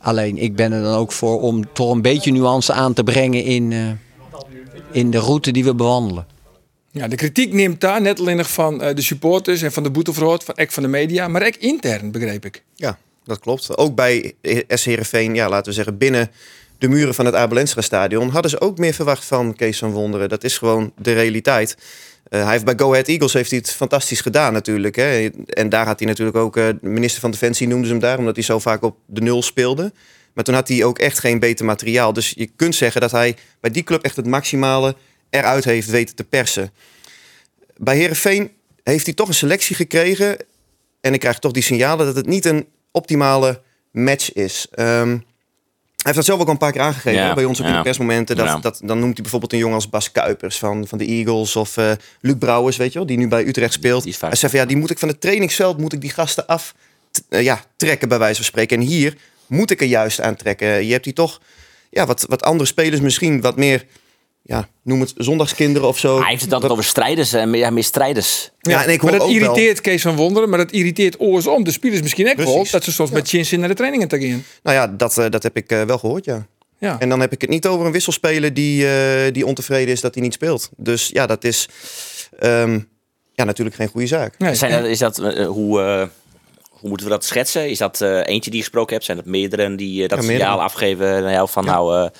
Alleen 0.00 0.38
ik 0.38 0.56
ben 0.56 0.72
er 0.72 0.82
dan 0.82 0.94
ook 0.94 1.12
voor 1.12 1.40
om 1.40 1.72
toch 1.72 1.90
een 1.90 2.02
beetje 2.02 2.32
nuance 2.32 2.72
aan 2.72 2.92
te 2.92 3.04
brengen 3.04 3.44
in, 3.44 3.72
eh, 3.72 3.78
in 4.90 5.10
de 5.10 5.18
route 5.18 5.50
die 5.50 5.64
we 5.64 5.74
bewandelen. 5.74 6.26
Ja, 6.94 7.08
de 7.08 7.16
kritiek 7.16 7.52
neemt 7.52 7.80
daar 7.80 8.00
net 8.00 8.20
alleen 8.20 8.36
nog 8.36 8.50
van 8.50 8.82
eh, 8.82 8.94
de 8.94 9.02
supporters 9.02 9.62
en 9.62 9.72
van 9.72 9.82
de 9.82 9.90
boeteverhoord, 9.90 10.44
van 10.44 10.54
ek 10.54 10.72
van 10.72 10.82
de 10.82 10.88
media, 10.88 11.28
maar 11.28 11.46
ook 11.46 11.56
intern, 11.56 12.10
begreep 12.10 12.44
ik. 12.44 12.62
Ja, 12.74 12.98
dat 13.24 13.38
klopt. 13.38 13.76
Ook 13.76 13.94
bij 13.94 14.34
SC 14.68 14.84
Heerenveen, 14.84 15.34
ja, 15.34 15.48
laten 15.48 15.66
we 15.66 15.72
zeggen, 15.72 15.98
binnen 15.98 16.30
de 16.78 16.88
muren 16.88 17.14
van 17.14 17.26
het 17.26 17.34
Abelensra 17.34 17.80
stadion 17.80 18.28
hadden 18.28 18.50
ze 18.50 18.60
ook 18.60 18.78
meer 18.78 18.94
verwacht 18.94 19.24
van 19.24 19.54
Kees 19.54 19.78
van 19.78 19.90
Wonderen. 19.90 20.28
Dat 20.28 20.44
is 20.44 20.58
gewoon 20.58 20.92
de 20.96 21.12
realiteit. 21.12 21.76
Eh, 22.28 22.42
hij 22.42 22.52
heeft 22.52 22.64
bij 22.64 22.74
Go 22.76 22.90
Ahead 22.90 23.08
Eagles 23.08 23.32
heeft 23.32 23.50
hij 23.50 23.58
het 23.58 23.70
fantastisch 23.70 24.20
gedaan 24.20 24.52
natuurlijk. 24.52 24.96
Hè. 24.96 25.28
En 25.46 25.68
daar 25.68 25.86
had 25.86 25.98
hij 25.98 26.08
natuurlijk 26.08 26.36
ook, 26.36 26.56
eh, 26.56 26.68
minister 26.80 27.20
van 27.20 27.30
Defensie 27.30 27.68
noemde 27.68 27.86
ze 27.86 27.92
hem 27.92 28.00
daar, 28.00 28.18
omdat 28.18 28.34
hij 28.34 28.44
zo 28.44 28.58
vaak 28.58 28.82
op 28.82 28.96
de 29.06 29.20
nul 29.20 29.42
speelde. 29.42 29.92
Maar 30.32 30.44
toen 30.44 30.54
had 30.54 30.68
hij 30.68 30.84
ook 30.84 30.98
echt 30.98 31.18
geen 31.18 31.38
beter 31.38 31.64
materiaal. 31.64 32.12
Dus 32.12 32.32
je 32.36 32.50
kunt 32.56 32.74
zeggen 32.74 33.00
dat 33.00 33.10
hij 33.10 33.36
bij 33.60 33.70
die 33.70 33.82
club 33.82 34.02
echt 34.02 34.16
het 34.16 34.26
maximale 34.26 34.96
eruit 35.32 35.64
heeft 35.64 35.90
weten 35.90 36.14
te 36.14 36.24
persen. 36.24 36.70
Bij 37.76 37.96
Herenveen 37.96 38.50
heeft 38.82 39.06
hij 39.06 39.14
toch 39.14 39.28
een 39.28 39.34
selectie 39.34 39.76
gekregen. 39.76 40.36
En 41.00 41.14
ik 41.14 41.20
krijg 41.20 41.38
toch 41.38 41.52
die 41.52 41.62
signalen 41.62 42.06
dat 42.06 42.16
het 42.16 42.26
niet 42.26 42.44
een 42.44 42.66
optimale 42.90 43.60
match 43.90 44.32
is. 44.32 44.66
Ehm, 44.70 45.08
hij 45.08 46.10
heeft 46.12 46.16
dat 46.16 46.24
zelf 46.24 46.40
ook 46.40 46.46
al 46.46 46.52
een 46.52 46.58
paar 46.58 46.72
keer 46.72 46.80
aangegeven 46.80 47.20
Ja, 47.20 47.34
bij 47.34 47.44
ons 47.44 47.60
op 47.60 47.66
ja. 47.66 47.76
de 47.76 47.82
persmomenten. 47.82 48.36
Dat, 48.36 48.46
Ja. 48.46 48.58
dat, 48.58 48.80
dan 48.84 48.98
noemt 48.98 49.12
hij 49.12 49.22
bijvoorbeeld 49.22 49.52
een 49.52 49.58
jongen 49.58 49.74
als 49.74 49.88
Bas 49.88 50.12
Kuipers 50.12 50.58
van, 50.58 50.86
van 50.86 50.98
de 50.98 51.04
Eagles. 51.06 51.56
Of 51.56 51.76
eh, 51.76 51.92
Luc 52.20 52.34
Brouwers, 52.38 52.76
weet 52.76 52.92
je 52.92 52.98
wel, 52.98 53.06
die 53.06 53.16
nu 53.16 53.28
bij 53.28 53.46
Utrecht 53.46 53.72
speelt. 53.72 54.04
Die 54.04 54.14
Hij 54.20 54.34
zegt 54.34 54.52
van 54.52 54.60
ja, 54.60 54.66
die 54.66 54.76
moet 54.76 54.90
ik 54.90 54.98
van 54.98 55.08
het 55.08 55.20
trainingsveld 55.20 55.78
moet 55.78 55.92
ik 55.92 56.00
die 56.00 56.10
gasten 56.10 56.46
af 56.46 56.74
eh, 57.28 57.42
ja, 57.42 57.64
trekken, 57.76 58.08
bij 58.08 58.18
wijze 58.18 58.36
van 58.36 58.44
spreken. 58.44 58.80
En 58.80 58.86
hier 58.86 59.16
moet 59.46 59.70
ik 59.70 59.80
er 59.80 59.86
juist 59.86 60.20
aan 60.20 60.36
trekken. 60.36 60.84
Je 60.86 60.92
hebt 60.92 61.04
hier 61.04 61.14
toch 61.14 61.40
ja, 61.90 62.06
wat, 62.06 62.24
wat 62.28 62.42
andere 62.42 62.66
spelers 62.66 63.00
misschien 63.00 63.40
wat 63.40 63.56
meer, 63.56 63.86
ja, 64.42 64.68
noem 64.82 65.00
het 65.00 65.12
zondagskinderen 65.16 65.88
of 65.88 65.98
zo. 65.98 66.18
Hij 66.20 66.30
heeft 66.30 66.42
het 66.42 66.52
altijd 66.52 66.72
over 66.72 66.84
strijders 66.84 67.32
en 67.32 67.52
ja, 67.54 67.70
meer 67.70 67.84
strijders. 67.84 68.50
Ja, 68.60 68.84
en 68.84 68.90
ik 68.92 69.00
hoor 69.00 69.10
maar 69.10 69.18
dat 69.18 69.28
ook 69.28 69.34
wel- 69.34 69.42
irriteert 69.42 69.80
Kees 69.80 70.02
van 70.02 70.16
Wonderen, 70.16 70.48
maar 70.48 70.58
dat 70.58 70.70
irriteert 70.70 71.20
oors 71.20 71.46
om. 71.46 71.64
De 71.64 71.70
spelers 71.72 72.02
misschien 72.02 72.28
ook 72.30 72.36
wel, 72.36 72.66
dat 72.70 72.84
ze 72.84 72.92
soms 72.92 73.10
met 73.10 73.28
chin 73.28 73.60
naar 73.60 73.68
de 73.68 73.74
trainingen 73.74 74.08
te 74.08 74.20
gaan. 74.28 74.44
Nou 74.62 74.76
ja, 74.76 74.86
dat, 74.86 75.18
eh, 75.18 75.30
dat 75.30 75.42
heb 75.42 75.56
ik 75.56 75.70
eh, 75.70 75.82
wel 75.82 75.98
gehoord, 75.98 76.24
ja. 76.24 76.46
Ja. 76.78 76.96
En 77.00 77.08
dan 77.08 77.20
heb 77.20 77.32
ik 77.32 77.40
het 77.40 77.50
niet 77.50 77.66
over 77.66 77.86
een 77.86 77.92
wisselspeler 77.92 78.54
die, 78.54 78.88
eh, 78.88 79.32
die 79.32 79.46
ontevreden 79.46 79.92
is 79.94 80.00
dat 80.00 80.14
hij 80.14 80.22
niet 80.22 80.32
speelt. 80.32 80.70
Dus 80.76 81.08
ja, 81.08 81.26
dat 81.26 81.44
is 81.44 81.68
ehm, 82.38 82.78
ja, 83.34 83.44
natuurlijk 83.44 83.76
geen 83.76 83.88
goede 83.88 84.06
zaak. 84.06 84.38
Nee, 84.38 84.54
Zijn 84.54 84.84
is 84.84 84.98
dat, 84.98 85.16
hoe, 85.46 85.80
eh, 85.80 86.06
hoe 86.70 86.88
moeten 86.88 87.06
we 87.06 87.12
dat 87.12 87.24
schetsen? 87.24 87.70
Is 87.70 87.78
dat 87.78 88.00
eentje 88.00 88.50
die 88.50 88.58
je 88.58 88.64
gesproken 88.64 88.92
hebt? 88.92 89.04
Zijn 89.04 89.16
dat 89.16 89.26
meerdere 89.26 89.74
die 89.74 90.00
dat 90.00 90.10
Ja, 90.10 90.16
meerdere. 90.16 90.38
signaal 90.38 90.62
afgeven 90.62 91.22
naar 91.22 91.32
jou 91.32 91.48
van 91.48 91.64
nou... 91.64 91.96
eh, 92.04 92.10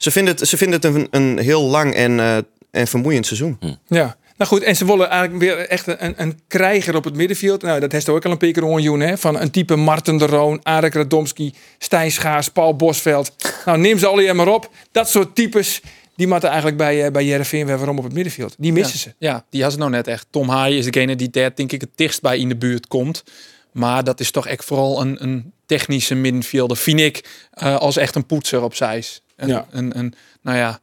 Ze 0.00 0.10
vinden 0.10 0.34
het, 0.36 0.48
ze 0.48 0.56
vinden 0.56 0.80
het 0.80 0.94
een, 0.94 1.08
een 1.10 1.38
heel 1.38 1.62
lang 1.62 1.94
en, 1.94 2.20
eh, 2.20 2.36
en 2.70 2.86
vermoeiend 2.86 3.26
seizoen. 3.26 3.58
Ja. 3.86 4.16
Nou 4.36 4.50
goed, 4.50 4.62
en 4.62 4.76
ze 4.76 4.84
willen 4.84 5.08
eigenlijk 5.08 5.42
weer 5.42 5.68
echt 5.68 5.86
een, 5.86 6.14
een 6.16 6.40
krijger 6.48 6.96
op 6.96 7.04
het 7.04 7.14
middenveld. 7.14 7.62
Nou, 7.62 7.80
dat 7.80 7.92
heeft 7.92 8.08
ook 8.08 8.24
al 8.24 8.30
een 8.30 8.36
paar 8.36 8.50
keer 8.50 8.64
onjoen, 8.64 9.00
hè. 9.00 9.18
Van 9.18 9.40
een 9.40 9.50
type 9.50 9.76
Marten 9.76 10.16
de 10.16 10.26
Roon, 10.26 10.60
Arek 10.62 10.94
Radomski, 10.94 11.54
Stijn 11.78 12.10
Schaars, 12.10 12.48
Paul 12.48 12.76
Bosveld. 12.76 13.32
Nou, 13.64 13.78
neem 13.78 13.98
ze 13.98 14.06
alle 14.06 14.32
maar 14.32 14.48
op. 14.48 14.70
Dat 14.92 15.08
soort 15.08 15.34
types, 15.34 15.80
die 16.16 16.26
moeten 16.26 16.48
eigenlijk 16.48 16.78
bij, 16.78 17.04
eh, 17.04 17.12
bij 17.12 17.24
Jereveen 17.24 17.66
weer 17.66 17.76
waarom 17.78 17.98
op 17.98 18.04
het 18.04 18.12
middenveld. 18.12 18.54
Die 18.58 18.72
missen 18.72 18.98
ze. 18.98 19.14
Ja, 19.18 19.44
die 19.50 19.62
had 19.62 19.72
ze 19.72 19.78
nou 19.78 19.90
net 19.90 20.06
echt. 20.06 20.26
Tom 20.30 20.48
Haaien 20.48 20.78
is 20.78 20.84
degene 20.84 21.16
die 21.16 21.30
daar 21.30 21.54
denk 21.54 21.72
ik 21.72 21.80
het 21.80 21.90
dichtst 21.94 22.20
bij 22.20 22.38
in 22.38 22.48
de 22.48 22.56
buurt 22.56 22.86
komt. 22.86 23.24
Maar 23.72 24.04
dat 24.04 24.20
is 24.20 24.30
toch 24.30 24.46
echt 24.46 24.64
vooral 24.64 25.00
een, 25.00 25.22
een 25.22 25.52
technische 25.66 26.14
middenvelder, 26.14 26.76
vind 26.76 27.00
ik, 27.00 27.24
eh, 27.50 27.76
als 27.76 27.96
echt 27.96 28.14
een 28.14 28.26
poetser 28.26 28.62
op 28.62 28.74
zijs. 28.74 29.22
Een, 29.40 29.48
Ja. 29.48 29.66
een, 29.70 29.98
een, 29.98 30.14
nou 30.42 30.56
ja, 30.56 30.80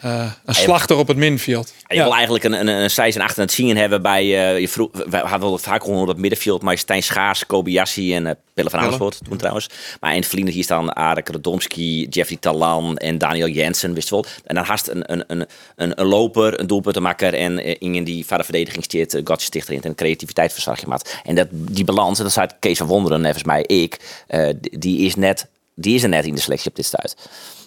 eh, 0.00 0.32
een 0.44 0.54
slachter 0.54 0.96
op 0.96 1.08
het 1.08 1.16
middenveld. 1.16 1.72
Je 1.88 2.02
wil 2.02 2.14
eigenlijk 2.14 2.44
een, 2.44 2.52
een, 2.52 2.68
een 2.68 2.90
Sijs 2.90 3.14
en 3.14 3.20
achter 3.20 3.42
het 3.42 3.52
zien 3.52 3.76
hebben 3.76 4.02
bij... 4.02 4.22
eh 4.22 4.60
je 4.60 4.68
vroeg, 4.68 4.88
we 4.92 5.16
hadden 5.16 5.48
wel 5.48 5.58
vaak 5.58 5.86
onder 5.86 6.06
dat 6.06 6.16
middenveld, 6.16 6.62
maar 6.62 6.78
Stijn 6.78 7.02
Schaars, 7.02 7.46
Kobayashi 7.46 8.14
en 8.14 8.26
eh 8.26 8.34
Pelle 8.54 8.70
van 8.70 8.78
Amersfoort 8.78 9.18
toen 9.28 9.36
trouwens. 9.36 9.68
Maar 10.00 10.10
in 10.10 10.16
het 10.18 10.26
verliezen 10.26 10.54
hier 10.54 10.64
staan 10.64 10.96
Arek 10.96 11.28
Radomski, 11.28 12.06
Jeffrey 12.06 12.38
Talan 12.40 12.96
en 12.96 13.18
Daniel 13.18 13.48
Jensen, 13.48 13.94
wist 13.94 14.08
je 14.08 14.14
wel. 14.14 14.24
En 14.44 14.54
dan 14.54 14.64
haast 14.64 14.88
een, 14.88 15.12
een, 15.12 15.24
een, 15.26 15.46
een, 15.76 16.00
een 16.00 16.06
loper, 16.06 16.60
een 16.60 16.66
doelpuntenmaker 16.66 17.34
en 17.34 17.80
in 17.80 18.04
die 18.04 18.26
vader 18.26 18.44
verdediging 18.44 18.84
steert 18.84 19.14
uh, 19.14 19.22
Stichter 19.36 19.74
in 19.74 19.82
en 19.82 19.94
creativiteit 19.94 20.52
verzag 20.52 20.80
je 20.80 20.86
maat. 20.86 21.16
En 21.24 21.34
dat, 21.34 21.48
die 21.50 21.84
balans, 21.84 22.18
en 22.18 22.24
dat 22.24 22.32
zei 22.32 22.46
Kees 22.58 22.78
van 22.78 22.86
Wonderen, 22.86 23.20
nevens 23.20 23.44
mij 23.44 23.62
ik, 23.62 24.22
eh, 24.26 24.48
die, 24.60 24.78
die 24.78 24.98
is 24.98 25.14
net... 25.14 25.46
Die 25.74 25.94
is 25.94 26.02
er 26.02 26.08
net 26.08 26.24
in 26.24 26.34
de 26.34 26.40
selectie 26.40 26.70
op 26.70 26.76
dit 26.76 26.84
stuit. 26.84 27.16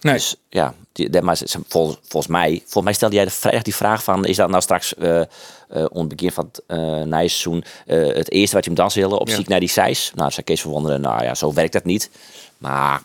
Nee. 0.04 0.14
Dus 0.14 0.36
ja, 0.50 0.74
die, 0.92 1.22
maar 1.22 1.38
volgens, 1.68 2.28
mij, 2.28 2.58
volgens 2.60 2.84
mij 2.84 2.94
stelde 2.94 3.16
jij 3.16 3.26
de 3.26 3.32
vrijdag 3.32 3.62
die 3.62 3.76
vraag 3.76 4.04
van, 4.04 4.26
is 4.26 4.36
dat 4.36 4.50
nou 4.50 4.62
straks 4.62 4.94
om 5.90 6.00
het 6.00 6.08
begin 6.08 6.32
van 6.32 6.50
het 6.52 6.62
uh, 7.88 8.16
het 8.16 8.32
eerste 8.32 8.56
wat 8.56 8.64
je 8.66 8.72
hem 8.72 8.80
dan 8.80 8.92
willen 8.94 9.20
op 9.20 9.28
Ja. 9.28 9.36
ziek 9.36 9.48
naar 9.48 9.60
die 9.60 9.70
Seis? 9.70 10.12
Nou, 10.16 10.32
zei 10.32 10.46
Kees 10.46 10.62
verwonderen, 10.62 11.02
nou 11.02 11.24
ja, 11.24 11.36
zo 11.36 11.54
werkt 11.54 11.74
dat 11.74 11.84
niet. 11.84 12.10
Maar 12.58 13.02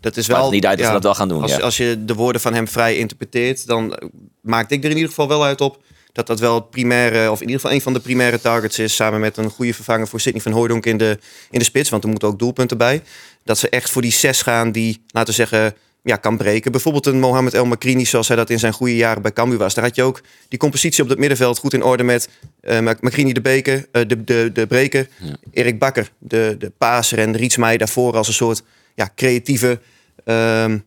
Dat 0.00 0.16
is 0.16 0.26
wel 0.26 0.50
niet 0.50 0.66
uit 0.66 0.78
dat 0.78 0.86
ze 0.86 0.92
dat 0.92 1.02
wel 1.02 1.14
gaan 1.14 1.28
doen, 1.28 1.42
Als, 1.42 1.50
ja. 1.50 1.58
als 1.58 1.76
je 1.76 2.04
de 2.04 2.14
woorden 2.14 2.40
van 2.40 2.54
hem 2.54 2.68
vrij 2.68 2.96
interpreteert, 2.96 3.66
dan 3.66 3.98
maakte 4.40 4.74
ik 4.74 4.84
er 4.84 4.90
in 4.90 4.96
ieder 4.96 5.08
geval 5.10 5.28
wel 5.28 5.44
uit 5.44 5.60
op 5.60 5.78
dat 6.12 6.26
dat 6.26 6.40
wel 6.40 6.54
het 6.54 6.70
primaire, 6.70 7.30
of 7.30 7.40
in 7.40 7.46
ieder 7.46 7.60
geval 7.60 7.76
een 7.76 7.82
van 7.82 7.92
de 7.92 8.00
primaire 8.00 8.40
targets 8.40 8.78
is, 8.78 8.94
samen 8.94 9.20
met 9.20 9.36
een 9.36 9.50
goede 9.50 9.74
vervanger 9.74 10.08
voor 10.08 10.20
Sidney 10.20 10.42
van 10.42 10.52
Hooydonk 10.52 10.86
in 10.86 10.96
de, 10.96 11.18
in 11.50 11.58
de 11.58 11.64
spits, 11.64 11.90
want 11.90 12.02
er 12.02 12.08
moeten 12.08 12.28
ook 12.28 12.38
doelpunten 12.38 12.78
bij. 12.78 13.02
Dat 13.44 13.58
ze 13.58 13.68
echt 13.68 13.90
voor 13.90 14.02
die 14.02 14.12
zes 14.12 14.42
gaan 14.42 14.72
die, 14.72 15.02
laten 15.10 15.28
we 15.28 15.34
zeggen, 15.34 15.74
ja, 16.08 16.16
kan 16.16 16.36
breken. 16.36 16.72
Bijvoorbeeld 16.72 17.06
een 17.06 17.20
Mohamed 17.20 17.54
El 17.54 17.66
Makrini, 17.66 18.06
zoals 18.06 18.28
hij 18.28 18.36
dat 18.36 18.50
in 18.50 18.58
zijn 18.58 18.72
goede 18.72 18.96
jaren 18.96 19.22
bij 19.22 19.32
Cambuur 19.32 19.58
was. 19.58 19.74
Daar 19.74 19.84
had 19.84 19.94
je 19.94 20.02
ook 20.02 20.20
die 20.48 20.58
compositie 20.58 21.02
op 21.02 21.08
het 21.08 21.18
middenveld 21.18 21.58
goed 21.58 21.74
in 21.74 21.82
orde 21.82 22.02
met 22.02 22.28
eh 22.60 22.80
Makrini 22.80 23.32
de, 23.32 23.40
beker, 23.40 23.86
eh, 23.92 24.02
de, 24.06 24.24
de, 24.24 24.50
de 24.52 24.66
breker, 24.66 25.08
Erik 25.52 25.78
Bakker, 25.78 26.10
de, 26.18 26.56
de 26.58 26.72
paser 26.78 27.18
en 27.18 27.36
Rietsmij 27.36 27.76
daarvoor 27.76 28.16
als 28.16 28.28
een 28.28 28.34
soort 28.34 28.62
ja, 28.94 29.10
creatieve 29.14 29.80
ehm, 30.24 30.78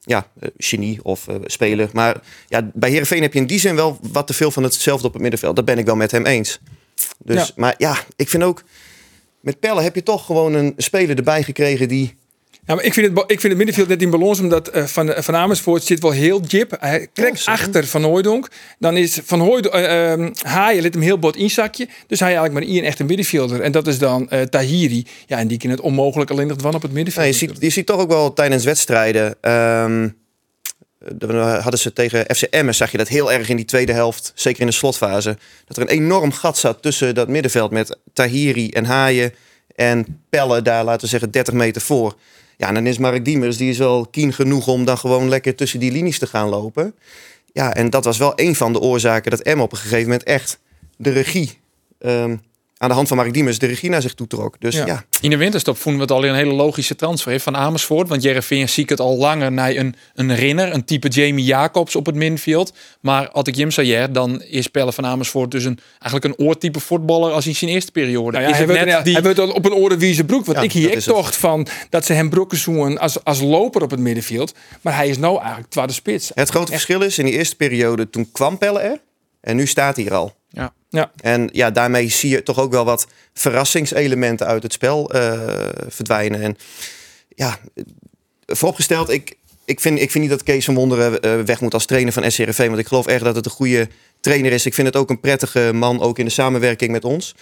ja, 0.00 0.30
eh, 0.40 0.48
genie 0.56 0.98
of 1.02 1.26
speler. 1.44 1.88
Maar 1.92 2.20
ja, 2.48 2.70
bij 2.74 2.90
Heerenveen 2.90 3.22
heb 3.22 3.32
je 3.32 3.38
in 3.38 3.46
die 3.46 3.60
zin 3.60 3.74
wel 3.74 3.98
wat 4.12 4.26
te 4.26 4.34
veel 4.34 4.50
van 4.50 4.62
hetzelfde 4.62 5.06
op 5.06 5.12
het 5.12 5.22
middenveld. 5.22 5.56
Dat 5.56 5.64
ben 5.64 5.78
ik 5.78 5.86
wel 5.86 5.96
met 5.96 6.10
hem 6.10 6.26
eens. 6.26 6.60
Dus, 7.18 7.46
Ja. 7.46 7.52
Maar 7.56 7.74
ja, 7.78 7.98
ik 8.16 8.28
vind 8.28 8.42
ook... 8.42 8.62
Met 9.40 9.60
Pelle 9.60 9.82
heb 9.82 9.94
je 9.94 10.02
toch 10.02 10.26
gewoon 10.26 10.54
een 10.54 10.74
speler 10.76 11.16
erbij 11.16 11.42
gekregen 11.42 11.88
die... 11.88 12.16
Ja, 12.66 12.74
maar 12.74 12.84
ik 12.84 12.92
vind 12.92 13.06
het, 13.06 13.18
ik 13.18 13.40
vind 13.40 13.42
het 13.42 13.56
middenveld 13.56 13.88
net 13.88 14.02
in 14.02 14.10
balans, 14.10 14.40
omdat 14.40 14.68
eh, 14.68 14.84
van, 14.84 15.14
van 15.16 15.36
Amersfoort 15.36 15.84
zit 15.84 16.00
wel 16.00 16.10
heel 16.10 16.40
jip. 16.40 16.76
Hij 16.80 17.08
trekt 17.12 17.44
achter 17.44 17.86
Van 17.86 18.02
Hooijdonk. 18.02 18.48
Dan 18.78 18.96
is 18.96 19.20
Van 19.24 19.40
Hooijdonk, 19.40 19.74
eh, 19.74 20.12
ehm, 20.12 20.32
Haaien 20.42 20.82
let 20.82 20.94
hem 20.94 21.02
heel 21.02 21.18
bot 21.18 21.36
inzakje. 21.36 21.88
Dus 22.06 22.20
hij 22.20 22.36
eigenlijk 22.36 22.64
maar 22.64 22.74
één 22.74 22.84
echte 22.84 23.04
middenvelder. 23.04 23.60
En 23.60 23.72
dat 23.72 23.86
is 23.86 23.98
dan 23.98 24.30
eh, 24.30 24.42
Tahiri. 24.42 25.06
Ja, 25.26 25.38
en 25.38 25.48
die 25.48 25.58
kan 25.58 25.70
het 25.70 25.80
onmogelijk 25.80 26.30
alleen 26.30 26.46
nog 26.46 26.56
dwan 26.56 26.74
op 26.74 26.82
het 26.82 26.92
middenveld. 26.92 27.26
Je, 27.26 27.32
ziet, 27.32 27.52
je 27.58 27.70
ziet 27.70 27.86
toch 27.86 28.00
ook 28.00 28.08
wel 28.08 28.32
tijdens 28.32 28.64
wedstrijden... 28.64 29.36
dan 31.14 31.36
hadden 31.36 31.80
ze 31.80 31.92
tegen 31.92 32.36
FC 32.36 32.42
Emmen, 32.42 32.74
zag 32.74 32.90
je 32.90 32.98
dat 32.98 33.08
heel 33.08 33.32
erg 33.32 33.48
in 33.48 33.56
die 33.56 33.64
tweede 33.64 33.92
helft. 33.92 34.32
Zeker 34.34 34.60
in 34.60 34.66
de 34.66 34.72
slotfase. 34.72 35.38
Dat 35.66 35.76
er 35.76 35.82
een 35.82 35.88
enorm 35.88 36.32
gat 36.32 36.58
zat 36.58 36.82
tussen 36.82 37.14
dat 37.14 37.28
middenveld 37.28 37.70
met 37.70 37.98
Tahiri 38.12 38.70
en 38.70 38.84
Haaien. 38.84 39.34
En 39.74 40.20
Pelle 40.30 40.62
daar, 40.62 40.84
laten 40.84 41.00
we 41.00 41.06
zeggen, 41.06 41.30
30 41.30 41.54
meter 41.54 41.82
voor. 41.82 42.16
Ja, 42.56 42.68
en 42.68 42.74
dan 42.74 42.86
is 42.86 42.98
Mark 42.98 43.24
Diemers, 43.24 43.56
die 43.56 43.70
is 43.70 43.78
wel 43.78 44.06
keen 44.06 44.32
genoeg 44.32 44.66
om 44.66 44.84
dan 44.84 44.98
gewoon 44.98 45.28
lekker 45.28 45.54
tussen 45.54 45.80
die 45.80 45.92
linies 45.92 46.18
te 46.18 46.26
gaan 46.26 46.48
lopen. 46.48 46.94
Ja, 47.52 47.74
en 47.74 47.90
dat 47.90 48.04
was 48.04 48.18
wel 48.18 48.32
een 48.34 48.54
van 48.54 48.72
de 48.72 48.80
oorzaken 48.80 49.30
dat 49.30 49.40
Emma 49.40 49.62
op 49.62 49.72
een 49.72 49.78
gegeven 49.78 50.02
moment 50.02 50.22
echt 50.22 50.58
de 50.96 51.10
regie... 51.10 51.58
ehm, 51.98 52.36
aan 52.78 52.88
de 52.88 52.94
hand 52.94 53.08
van 53.08 53.16
Mark 53.16 53.32
Diemers 53.32 53.58
de 53.58 53.66
regie 53.66 53.90
naar 53.90 54.02
zich 54.02 54.14
toe 54.14 54.26
trok. 54.26 54.60
Dus 54.60 54.74
ja, 54.74 55.04
In 55.20 55.30
de 55.30 55.36
winterstop 55.36 55.76
vonden 55.76 56.06
we 56.06 56.12
het 56.12 56.22
al 56.22 56.28
een 56.28 56.34
hele 56.34 56.52
logische 56.52 56.96
transfer 56.96 57.40
van 57.40 57.56
Amersfoort. 57.56 58.08
Want 58.08 58.22
Jereveen 58.22 58.68
zie 58.68 58.82
ik 58.82 58.88
het 58.88 59.00
al 59.00 59.16
langer 59.16 59.52
naar 59.52 59.70
een, 59.70 59.94
een 60.14 60.34
rinner, 60.34 60.74
een 60.74 60.84
type 60.84 61.08
Jamie 61.08 61.44
Jacobs 61.44 61.96
op 61.96 62.06
het 62.06 62.14
middenveld. 62.14 62.72
Maar 63.00 63.30
als 63.30 63.48
ik 63.48 63.56
Jim 63.56 63.70
zei, 63.70 64.12
dan 64.12 64.42
is 64.42 64.66
Pelle 64.66 64.92
van 64.92 65.06
Amersfoort 65.06 65.50
dus 65.50 65.64
een, 65.64 65.78
eigenlijk 65.98 66.24
een 66.24 66.46
oortype 66.46 66.80
voetballer 66.80 67.32
als 67.32 67.46
in 67.46 67.54
zijn 67.54 67.70
eerste 67.70 67.92
periode. 67.92 68.30
Nou 68.30 68.42
ja, 68.42 68.50
is 68.50 68.56
hij, 68.56 68.66
het 68.66 68.84
werd, 68.84 69.04
die... 69.04 69.12
hij 69.12 69.22
werd 69.22 69.38
op 69.38 69.64
een 69.64 69.74
orenwieze 69.74 70.24
broek. 70.24 70.44
Want 70.44 70.58
Ja, 70.58 70.64
ik 70.64 70.72
hier 70.72 71.02
tocht 71.02 71.36
van 71.36 71.66
dat 71.90 72.04
ze 72.04 72.12
hem 72.12 72.30
brokken 72.30 72.58
zoen 72.58 72.98
als, 72.98 73.24
als 73.24 73.40
loper 73.40 73.82
op 73.82 73.90
het 73.90 74.00
middenveld. 74.00 74.54
Maar 74.80 74.96
hij 74.96 75.08
is 75.08 75.18
nou 75.18 75.38
eigenlijk 75.38 75.70
tweede 75.70 75.92
spits. 75.92 76.30
het 76.34 76.48
grote 76.48 76.72
verschil 76.72 77.02
is, 77.02 77.18
in 77.18 77.24
die 77.24 77.34
eerste 77.34 77.56
periode 77.56 78.10
toen 78.10 78.30
kwam 78.32 78.58
Pelle 78.58 78.80
er. 78.80 79.00
En 79.40 79.56
nu 79.56 79.66
staat 79.66 79.96
hij 79.96 80.06
er 80.06 80.14
al. 80.14 80.34
ja. 80.48 80.72
Ja. 80.96 81.10
En 81.20 81.48
ja, 81.52 81.70
daarmee 81.70 82.08
zie 82.08 82.30
je 82.30 82.42
toch 82.42 82.58
ook 82.60 82.70
wel 82.70 82.84
wat 82.84 83.06
verrassingselementen 83.34 84.46
uit 84.46 84.62
het 84.62 84.72
spel 84.72 85.10
eh, 85.10 85.40
verdwijnen. 85.88 86.40
En 86.40 86.56
ja, 87.28 87.58
vooropgesteld, 88.46 89.10
ik, 89.10 89.36
ik, 89.64 89.80
vind, 89.80 90.00
ik 90.00 90.10
vind 90.10 90.24
niet 90.24 90.32
dat 90.32 90.42
Kees 90.42 90.64
van 90.64 90.74
Wonderen 90.74 91.20
eh, 91.20 91.40
weg 91.40 91.60
moet 91.60 91.74
als 91.74 91.86
trainer 91.86 92.12
van 92.12 92.30
SCRV. 92.30 92.66
Want 92.66 92.78
ik 92.78 92.86
geloof 92.86 93.06
echt 93.06 93.24
dat 93.24 93.36
het 93.36 93.44
een 93.44 93.50
goede 93.50 93.88
trainer 94.20 94.52
is. 94.52 94.66
Ik 94.66 94.74
vind 94.74 94.86
het 94.86 94.96
ook 94.96 95.10
een 95.10 95.20
prettige 95.20 95.70
man, 95.74 96.00
ook 96.00 96.18
in 96.18 96.24
de 96.24 96.30
samenwerking 96.30 96.90
met 96.90 97.04
ons. 97.04 97.34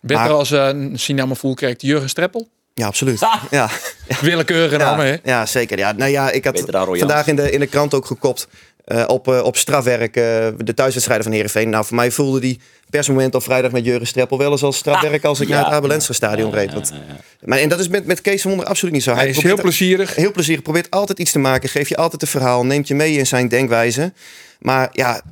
Beter 0.00 0.22
Maar- 0.22 0.32
als 0.32 0.50
uh, 0.50 0.70
Sinama 0.92 1.34
Voel 1.34 1.54
krijgt 1.54 1.82
Jurgen 1.82 2.08
Streppel. 2.08 2.48
Ja, 2.74 2.86
absoluut. 2.86 3.20
Ja, 3.50 3.70
Willekeurige 4.20 4.78
ja, 4.78 4.84
namen, 4.84 5.06
hè? 5.06 5.16
ja, 5.22 5.46
zeker. 5.46 5.78
Ja, 5.78 5.92
nou 5.92 6.10
ja, 6.10 6.30
ik 6.30 6.44
had 6.44 6.60
vandaag 6.98 7.26
in 7.26 7.36
de, 7.36 7.50
in 7.50 7.60
de 7.60 7.66
krant 7.66 7.94
ook 7.94 8.06
gekopt 8.06 8.48
eh, 8.84 9.04
op, 9.06 9.28
eh, 9.28 9.44
op 9.44 9.56
strafwerk 9.56 10.16
eh, 10.16 10.48
de 10.56 10.74
thuiswedstrijden 10.74 11.24
van 11.24 11.34
Heerenveen. 11.34 11.68
Nou, 11.68 11.84
voor 11.84 11.96
mij 11.96 12.10
voelde 12.10 12.40
die 12.40 12.60
persmoment 12.90 13.34
op 13.34 13.42
vrijdag 13.42 13.72
met 13.72 13.84
Jurgen 13.84 14.06
Streppel 14.06 14.38
wel 14.38 14.50
eens 14.50 14.62
als 14.62 14.76
strafwerk 14.76 15.24
als 15.24 15.40
ik 15.40 15.48
ja. 15.48 15.54
naar 15.54 15.64
het 15.64 15.74
Abelensra 15.74 16.14
stadion 16.14 16.52
reed. 16.52 16.72
Want, 16.72 16.92
maar, 17.44 17.58
en 17.58 17.68
dat 17.68 17.80
is 17.80 17.88
met, 17.88 18.06
met 18.06 18.20
Kees 18.20 18.42
van 18.42 18.50
Wonder 18.50 18.68
absoluut 18.68 18.94
niet 18.94 19.02
zo. 19.02 19.14
Hij 19.14 19.28
is 19.28 19.42
heel 19.42 19.56
plezierig. 19.56 20.14
heel 20.14 20.32
plezierig. 20.32 20.62
Probeert 20.62 20.90
altijd 20.90 21.18
iets 21.18 21.32
te 21.32 21.38
maken. 21.38 21.68
Geeft 21.68 21.88
je 21.88 21.96
altijd 21.96 22.22
een 22.22 22.28
verhaal. 22.28 22.64
Neemt 22.64 22.88
je 22.88 22.94
mee 22.94 23.12
in 23.16 23.26
zijn 23.26 23.48
denkwijze. 23.48 24.12
Maar 24.58 24.88
ja, 24.92 25.22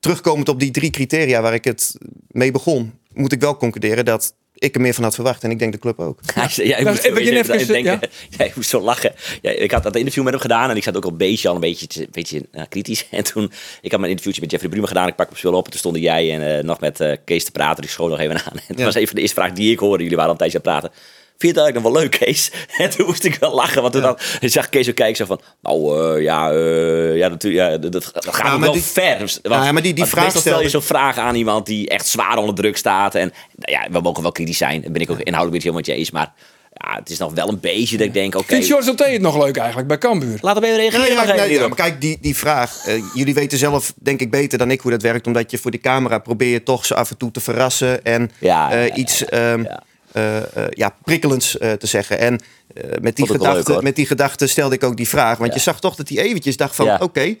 terugkomend 0.00 0.48
op 0.48 0.60
die 0.60 0.70
drie 0.70 0.90
criteria 0.90 1.40
waar 1.40 1.54
ik 1.54 1.64
het 1.64 1.96
mee 2.28 2.50
begon, 2.50 2.92
moet 3.12 3.32
ik 3.32 3.40
wel 3.40 3.56
concluderen 3.56 4.04
dat 4.04 4.34
ik 4.60 4.74
er 4.74 4.80
meer 4.80 4.94
van 4.94 5.04
had 5.04 5.14
verwacht. 5.14 5.44
En 5.44 5.50
ik 5.50 5.58
denk 5.58 5.72
de 5.72 5.78
club 5.78 5.98
ook. 5.98 6.18
Ja, 6.34 6.42
ik 6.48 6.56
Nou, 6.68 6.84
moest 6.84 7.02
even- 7.04 7.16
sowieso 7.16 7.32
even- 7.34 7.54
even 7.54 7.66
denken, 7.72 7.92
ja. 8.00 8.08
ja, 8.38 8.44
ik 8.44 8.56
moest 8.56 8.68
zo 8.70 8.80
lachen. 8.80 9.12
Ja, 9.42 9.50
ik 9.50 9.70
had 9.70 9.82
dat 9.82 9.96
interview 9.96 10.22
met 10.22 10.32
hem 10.32 10.42
gedaan 10.42 10.70
en 10.70 10.76
ik 10.76 10.82
zat 10.82 10.96
ook 10.96 11.04
al 11.04 11.10
een 11.10 11.16
beetje, 11.16 11.48
al 11.48 11.54
een 11.54 11.60
beetje, 11.60 12.00
een 12.00 12.08
beetje 12.10 12.46
nou, 12.52 12.66
kritisch. 12.68 13.06
En 13.10 13.24
toen, 13.24 13.52
ik 13.80 13.90
had 13.90 14.00
mijn 14.00 14.10
interviewtje 14.12 14.40
met 14.40 14.50
Jeffrey 14.50 14.70
Bruma 14.70 14.86
gedaan. 14.86 15.08
Ik 15.08 15.16
pak 15.16 15.28
hem 15.28 15.36
spul 15.36 15.52
op 15.54 15.64
en 15.64 15.70
toen 15.70 15.78
stonden 15.80 16.00
jij 16.02 16.32
en 16.34 16.56
eh, 16.58 16.64
nog 16.64 16.80
met 16.80 17.00
eh, 17.00 17.16
Kees 17.24 17.44
te 17.44 17.50
praten. 17.50 17.76
Dus 17.76 17.84
ik 17.84 17.90
schoot 17.90 18.10
nog 18.10 18.18
even 18.18 18.34
aan. 18.36 18.52
En 18.56 18.62
dat 18.68 18.78
Ja. 18.78 18.84
was 18.84 18.94
even 18.94 19.14
de 19.14 19.20
eerste 19.20 19.36
vraag 19.36 19.52
die 19.52 19.72
ik 19.72 19.78
hoorde. 19.78 20.02
Jullie 20.02 20.18
waren 20.18 20.34
al 20.34 20.40
een 20.40 20.50
tijdje 20.50 20.70
aan 20.70 20.72
het 20.72 20.80
praten. 20.90 20.98
Vind 21.40 21.54
je 21.54 21.60
het 21.60 21.70
eigenlijk 21.70 21.84
nog 21.84 21.92
wel 21.92 22.02
leuk, 22.02 22.10
Kees? 22.20 22.50
En 22.84 22.90
toen 22.90 23.06
moest 23.06 23.24
ik 23.24 23.34
wel 23.40 23.54
lachen, 23.54 23.80
want 23.80 23.92
toen 23.92 24.02
dan, 24.02 24.18
ik 24.40 24.50
zag 24.50 24.68
Kees 24.68 24.88
ook 24.88 24.94
kijken 24.94 25.16
zo 25.16 25.24
van, 25.24 25.40
nou 25.62 25.98
eh, 26.16 26.22
ja, 26.22 26.50
eh, 26.52 27.16
ja, 27.16 27.28
natuurlijk, 27.28 27.70
ja, 27.70 27.78
dat, 27.78 27.92
dat 27.92 28.04
gaat 28.14 28.36
Ja, 28.36 28.50
maar 28.50 28.60
wel 28.60 28.72
die- 28.72 28.82
ver. 28.82 29.18
Dus, 29.18 29.38
want- 29.42 29.64
Ja, 29.64 29.72
maar 29.72 29.82
die- 29.82 29.94
die 29.94 30.04
want 30.04 30.08
vraag 30.16 30.28
stel 30.30 30.40
je 30.42 30.48
stelde- 30.48 30.68
zo'n 30.68 30.82
vraag 30.82 31.16
aan 31.18 31.34
iemand 31.34 31.66
die 31.66 31.88
echt 31.88 32.06
zwaar 32.06 32.36
onder 32.38 32.54
druk 32.54 32.76
staat. 32.76 33.14
En 33.14 33.32
nou 33.56 33.82
ja, 33.82 33.90
we 33.90 34.00
mogen 34.00 34.22
wel 34.22 34.32
kritisch 34.32 34.56
zijn. 34.58 34.80
Daar 34.82 34.90
ben 34.92 35.00
ik 35.02 35.10
ook 35.10 35.20
inhoudelijk 35.20 35.50
weer 35.62 35.72
helemaal 35.72 35.80
met 35.80 35.86
je 35.86 35.94
eens. 35.94 36.10
Maar 36.10 36.32
ja, 36.74 36.94
het 36.98 37.10
is 37.10 37.18
nog 37.18 37.32
wel 37.32 37.48
een 37.48 37.60
beetje 37.60 37.96
dat 37.96 38.06
ik 38.06 38.12
denk, 38.12 38.34
oké, 38.34 38.44
Vindt 38.46 38.66
George 38.66 38.84
Salté 38.86 39.04
het 39.04 39.20
nog 39.22 39.44
leuk 39.44 39.56
eigenlijk 39.56 39.88
bij 39.88 39.98
Cambuur? 39.98 40.38
laten 40.40 40.60
we 40.62 40.66
even 40.68 40.78
reageren. 40.80 41.36
Nee, 41.36 41.50
ja, 41.58 41.66
maar 41.68 41.76
kijk, 41.76 42.00
die, 42.00 42.18
die 42.20 42.36
vraag. 42.36 42.86
eh, 42.86 43.02
jullie 43.14 43.34
weten 43.34 43.58
zelf, 43.58 43.92
denk 43.96 44.20
ik, 44.20 44.30
beter 44.30 44.58
dan 44.58 44.70
ik 44.70 44.80
hoe 44.80 44.90
dat 44.90 45.02
werkt. 45.02 45.26
Omdat 45.26 45.50
je 45.50 45.58
voor 45.58 45.70
die 45.70 45.80
camera 45.80 46.18
probeer 46.18 46.48
je 46.52 46.62
toch 46.62 46.86
zo 46.86 46.94
af 46.94 47.10
en 47.10 47.16
toe 47.16 47.30
te 47.30 47.40
verrassen. 47.40 48.04
En 48.04 48.30
Ja, 48.38 48.70
eh, 48.72 48.78
ja, 48.78 48.84
ja, 48.84 48.94
iets 48.94 49.24
ehm, 49.24 49.64
ja. 50.12 50.20
eh, 50.20 50.64
eh, 50.64 50.70
ja, 50.70 50.94
prikkelends 51.04 51.58
eh, 51.58 51.72
te 51.72 51.86
zeggen. 51.86 52.18
En 52.18 52.40
met, 53.00 53.16
die 53.16 53.26
leuk, 53.26 53.36
gedachte, 53.36 53.78
met 53.82 53.96
die 53.96 54.06
gedachte 54.06 54.46
stelde 54.46 54.74
ik 54.74 54.84
ook 54.84 54.96
die 54.96 55.08
vraag. 55.08 55.38
Want 55.38 55.50
Ja. 55.50 55.56
je 55.56 55.62
zag 55.62 55.80
toch 55.80 55.94
dat 55.94 56.08
hij 56.08 56.18
eventjes 56.18 56.56
dacht 56.56 56.74
van, 56.74 57.02
oké, 57.02 57.34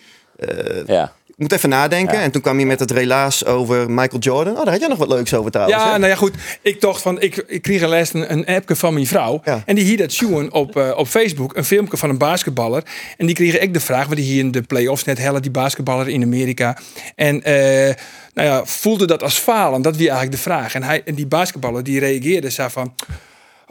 Ja. 0.86 1.12
Moet 1.40 1.52
even 1.52 1.68
nadenken. 1.68 2.16
Ja. 2.16 2.22
En 2.22 2.30
toen 2.30 2.42
kwam 2.42 2.56
hij 2.56 2.66
met 2.66 2.80
het 2.80 2.90
relaas 2.90 3.44
over 3.44 3.90
Michael 3.90 4.18
Jordan. 4.18 4.56
Oh, 4.56 4.62
daar 4.62 4.70
had 4.70 4.80
jij 4.80 4.88
nog 4.88 4.98
wat 4.98 5.08
leuks 5.08 5.34
over 5.34 5.50
trouwens. 5.50 5.82
Ja, 5.82 5.92
hè? 5.92 5.98
nou 5.98 6.10
ja, 6.10 6.16
goed. 6.16 6.34
Ik 6.62 6.80
dacht 6.80 7.02
van, 7.02 7.20
ik, 7.20 7.44
ik 7.46 7.62
kreeg 7.62 7.82
een 7.82 7.88
les 7.88 8.14
een, 8.14 8.32
een 8.32 8.46
appje 8.46 8.76
van 8.76 8.94
mijn 8.94 9.06
vrouw. 9.06 9.40
Ja. 9.44 9.62
En 9.66 9.74
die 9.74 9.84
hier 9.84 9.96
dat 9.96 10.12
zoen 10.12 10.52
op, 10.52 10.76
eh, 10.76 10.90
op 10.96 11.06
Facebook, 11.06 11.56
een 11.56 11.64
filmpje 11.64 11.96
van 11.96 12.10
een 12.10 12.18
basketballer. 12.18 12.82
En 13.16 13.26
die 13.26 13.34
kreeg 13.34 13.58
ik 13.58 13.74
de 13.74 13.80
vraag, 13.80 14.04
want 14.04 14.16
die 14.16 14.24
hier 14.24 14.38
in 14.38 14.50
de 14.50 14.62
playoffs 14.62 15.04
net 15.04 15.18
hellen, 15.18 15.42
die 15.42 15.50
basketballer 15.50 16.08
in 16.08 16.22
Amerika. 16.22 16.76
En 17.14 17.42
eh, 17.42 17.94
nou 18.34 18.48
ja, 18.48 18.64
voelde 18.64 19.06
dat 19.06 19.22
als 19.22 19.38
falen. 19.38 19.82
Dat 19.82 19.92
was 19.92 20.00
eigenlijk 20.00 20.32
de 20.32 20.42
vraag. 20.42 20.74
En, 20.74 20.82
hij, 20.82 21.02
en 21.04 21.14
die 21.14 21.26
basketballer 21.26 21.84
die 21.84 22.00
reageerde, 22.00 22.50
zei 22.50 22.70
van... 22.70 22.94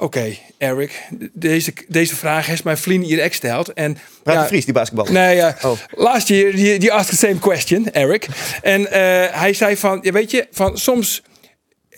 Oké, 0.01 0.35
Eric, 0.57 1.07
deze, 1.33 1.73
deze 1.87 2.15
vraag 2.15 2.45
heeft 2.45 2.63
mijn 2.63 2.77
vriend 2.77 3.05
hier 3.05 3.23
gesteld. 3.23 3.73
En 3.73 3.97
Praat 4.23 4.35
ja, 4.35 4.41
de 4.41 4.47
Vries, 4.47 4.65
die 4.65 4.73
basketbal. 4.73 5.05
Nee, 5.05 5.35
ja. 5.35 5.57
Oh. 5.61 5.71
Last 5.89 6.27
year, 6.27 6.55
die, 6.55 6.79
die 6.79 6.93
asked 6.93 7.19
the 7.19 7.27
same 7.27 7.39
question, 7.39 7.91
Eric. 7.91 8.27
En 8.61 8.91
eh, 8.91 9.01
hij 9.39 9.53
zei 9.53 9.77
van, 9.77 9.99
ja, 10.01 10.11
weet 10.11 10.31
je, 10.31 10.47
van 10.51 10.77
soms... 10.77 11.23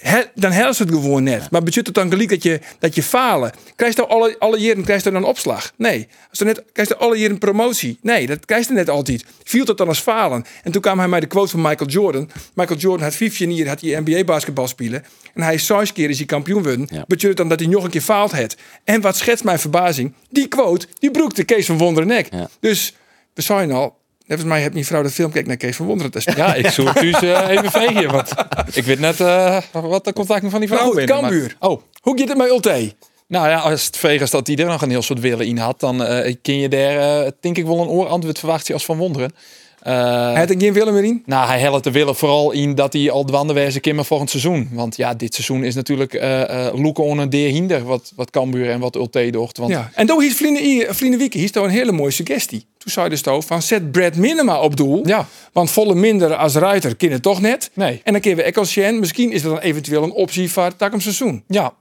he- 0.01 0.23
dan 0.35 0.51
helpt 0.51 0.77
het 0.77 0.89
gewoon 0.89 1.23
net. 1.23 1.51
Maar 1.51 1.61
betekent 1.63 1.85
het 1.85 1.95
dan 1.95 2.09
gelijk 2.11 2.29
dat 2.29 2.43
je, 2.43 2.59
dat 2.79 2.95
je 2.95 3.03
falen? 3.03 3.51
Krijg 3.75 3.95
je 3.95 4.05
alle, 4.07 4.35
alle 4.39 4.57
jaren 4.59 4.83
krijg 4.83 5.03
je 5.03 5.11
dan 5.11 5.21
een 5.21 5.27
opslag? 5.27 5.71
Nee. 5.77 6.07
Als 6.29 6.39
je 6.39 6.45
net, 6.45 6.63
krijg 6.73 6.87
je 6.87 6.97
alle 6.97 7.15
jaren 7.17 7.31
een 7.31 7.37
promotie? 7.37 7.97
Nee, 8.01 8.27
dat 8.27 8.45
krijg 8.45 8.67
je 8.67 8.73
net 8.73 8.89
altijd. 8.89 9.25
Viel 9.43 9.65
het 9.65 9.77
dan 9.77 9.87
als 9.87 9.99
falen? 9.99 10.45
En 10.63 10.71
toen 10.71 10.81
kwam 10.81 10.99
hij 10.99 11.07
met 11.07 11.21
de 11.21 11.27
quote 11.27 11.49
van 11.51 11.61
Michael 11.61 11.89
Jordan. 11.89 12.29
Michael 12.53 12.79
Jordan 12.79 13.03
had 13.03 13.15
vijf 13.15 13.37
jaar 13.37 13.67
had 13.67 13.81
hij 13.81 13.99
NBA 14.05 14.23
basketbal 14.23 14.67
spelen. 14.67 15.03
En 15.33 15.41
hij 15.41 15.53
is 15.53 15.65
zes 15.65 15.93
keer 15.93 16.09
is 16.09 16.17
hij 16.17 16.25
kampioen 16.25 16.63
worden. 16.63 16.87
Ja. 16.91 17.03
Betekent 17.07 17.21
het 17.21 17.37
dan 17.37 17.49
dat 17.49 17.59
hij 17.59 17.67
nog 17.69 17.83
een 17.83 17.89
keer 17.89 18.01
faalt 18.01 18.31
had? 18.31 18.55
En 18.83 19.01
wat 19.01 19.17
schetst 19.17 19.43
mijn 19.43 19.59
verbazing? 19.59 20.13
Die 20.29 20.47
quote, 20.47 20.87
die 20.99 21.11
broekt 21.11 21.35
de 21.35 21.43
Kees 21.43 21.65
van 21.65 21.77
Wonderen 21.77 22.07
nek. 22.09 22.27
Ja. 22.33 22.49
Dus 22.59 22.93
we 23.33 23.41
zijn 23.41 23.71
al. 23.71 23.99
Volgens 24.37 24.49
mij 24.49 24.61
heeft 24.61 24.73
mijn 24.73 24.85
vrouw 24.85 25.01
de 25.01 25.09
film 25.09 25.27
gekeken 25.27 25.47
naar 25.47 25.57
Kees 25.57 25.75
van 25.75 25.85
Wonderen. 25.85 26.11
te 26.11 26.31
Ja, 26.35 26.53
ik 26.53 26.67
zoek 26.67 26.99
dus 26.99 27.21
eh, 27.21 27.49
even 27.57 27.71
vegen. 27.71 28.11
Want 28.11 28.31
ik 28.71 28.83
weet 28.83 28.99
net 28.99 29.19
eh, 29.19 29.57
wat 29.71 30.05
de 30.05 30.13
contacten 30.13 30.49
van 30.49 30.59
die 30.59 30.69
vrouw 30.69 30.85
goed, 30.85 30.95
binnen. 30.95 31.19
Cambuur. 31.19 31.55
oh, 31.59 31.81
Hoe 32.01 32.19
gaat 32.19 32.27
het 32.27 32.37
met 32.37 32.49
Ulte? 32.49 32.93
nou 33.27 33.49
ja, 33.49 33.59
als 33.59 33.85
het 33.85 33.97
vegas 33.97 34.29
dat 34.29 34.45
die 34.45 34.57
er 34.57 34.65
nog 34.65 34.81
een 34.81 34.89
heel 34.89 35.01
soort 35.01 35.19
willen 35.19 35.45
in 35.45 35.57
had, 35.57 35.79
dan 35.79 36.03
eh 36.03 36.35
kun 36.41 36.57
je 36.57 36.69
daar 36.69 37.23
eh, 37.25 37.31
denk 37.39 37.57
ik 37.57 37.65
wel 37.65 37.81
een 37.81 37.87
oorantwoord 37.87 38.39
verwachten 38.39 38.73
als 38.73 38.85
van 38.85 38.97
Wonderen. 38.97 39.33
Eh, 39.81 39.93
Hij 40.31 40.39
had 40.39 40.55
geen 40.57 40.73
Willem 40.73 40.93
meer 40.93 41.03
in? 41.03 41.23
nou, 41.25 41.47
hij 41.47 41.59
helpt 41.59 41.85
er 41.85 41.91
willen 41.91 42.15
vooral 42.15 42.51
in 42.51 42.75
dat 42.75 42.93
hij 42.93 43.11
al 43.11 43.23
dwandenwijze 43.23 43.79
kimmer 43.79 44.05
volgend 44.05 44.29
seizoen. 44.29 44.69
Want 44.71 44.95
ja, 44.95 45.13
dit 45.13 45.33
seizoen 45.33 45.63
is 45.63 45.75
natuurlijk 45.75 46.13
eh 46.13 46.67
eh 46.67 46.73
Loeken 46.73 47.03
on 47.03 47.17
een 47.17 47.29
deer 47.29 47.49
hinder 47.49 47.83
wat, 47.83 48.11
wat 48.15 48.29
Cambuur 48.29 48.69
en 48.69 48.79
wat 48.79 48.95
Ulte 48.95 49.29
docht. 49.29 49.57
Want 49.57 49.71
Ja. 49.71 49.89
En 49.93 50.07
toen 50.07 50.21
heeft 50.21 50.35
vrienden, 50.35 50.95
vrienden 50.95 51.19
Wieke 51.19 51.37
hier 51.37 51.49
een 51.57 51.69
hele 51.69 51.91
mooie 51.91 52.11
suggestie. 52.11 52.65
Toen 52.77 52.91
zei 52.91 53.09
de 53.09 53.15
stoof 53.15 53.45
van 53.45 53.61
zet 53.61 53.91
Brad 53.91 54.15
Minima 54.15 54.59
op 54.59 54.75
doel. 54.75 55.07
Ja. 55.07 55.27
Want 55.51 55.71
volle 55.71 55.95
minder 55.95 56.35
als 56.35 56.55
Ruiter 56.55 56.95
kunnen 56.95 57.21
toch 57.21 57.41
net. 57.41 57.69
Nee. 57.73 58.01
En 58.03 58.11
dan 58.11 58.21
kunnen 58.21 58.39
we 58.39 58.45
Eccleston. 58.45 58.99
Misschien 58.99 59.31
is 59.31 59.41
dat 59.41 59.51
dan 59.51 59.61
eventueel 59.61 60.03
een 60.03 60.11
optie 60.11 60.51
voor 60.51 60.63
het 60.63 61.01
seizoen. 61.01 61.43
ja, 61.47 61.73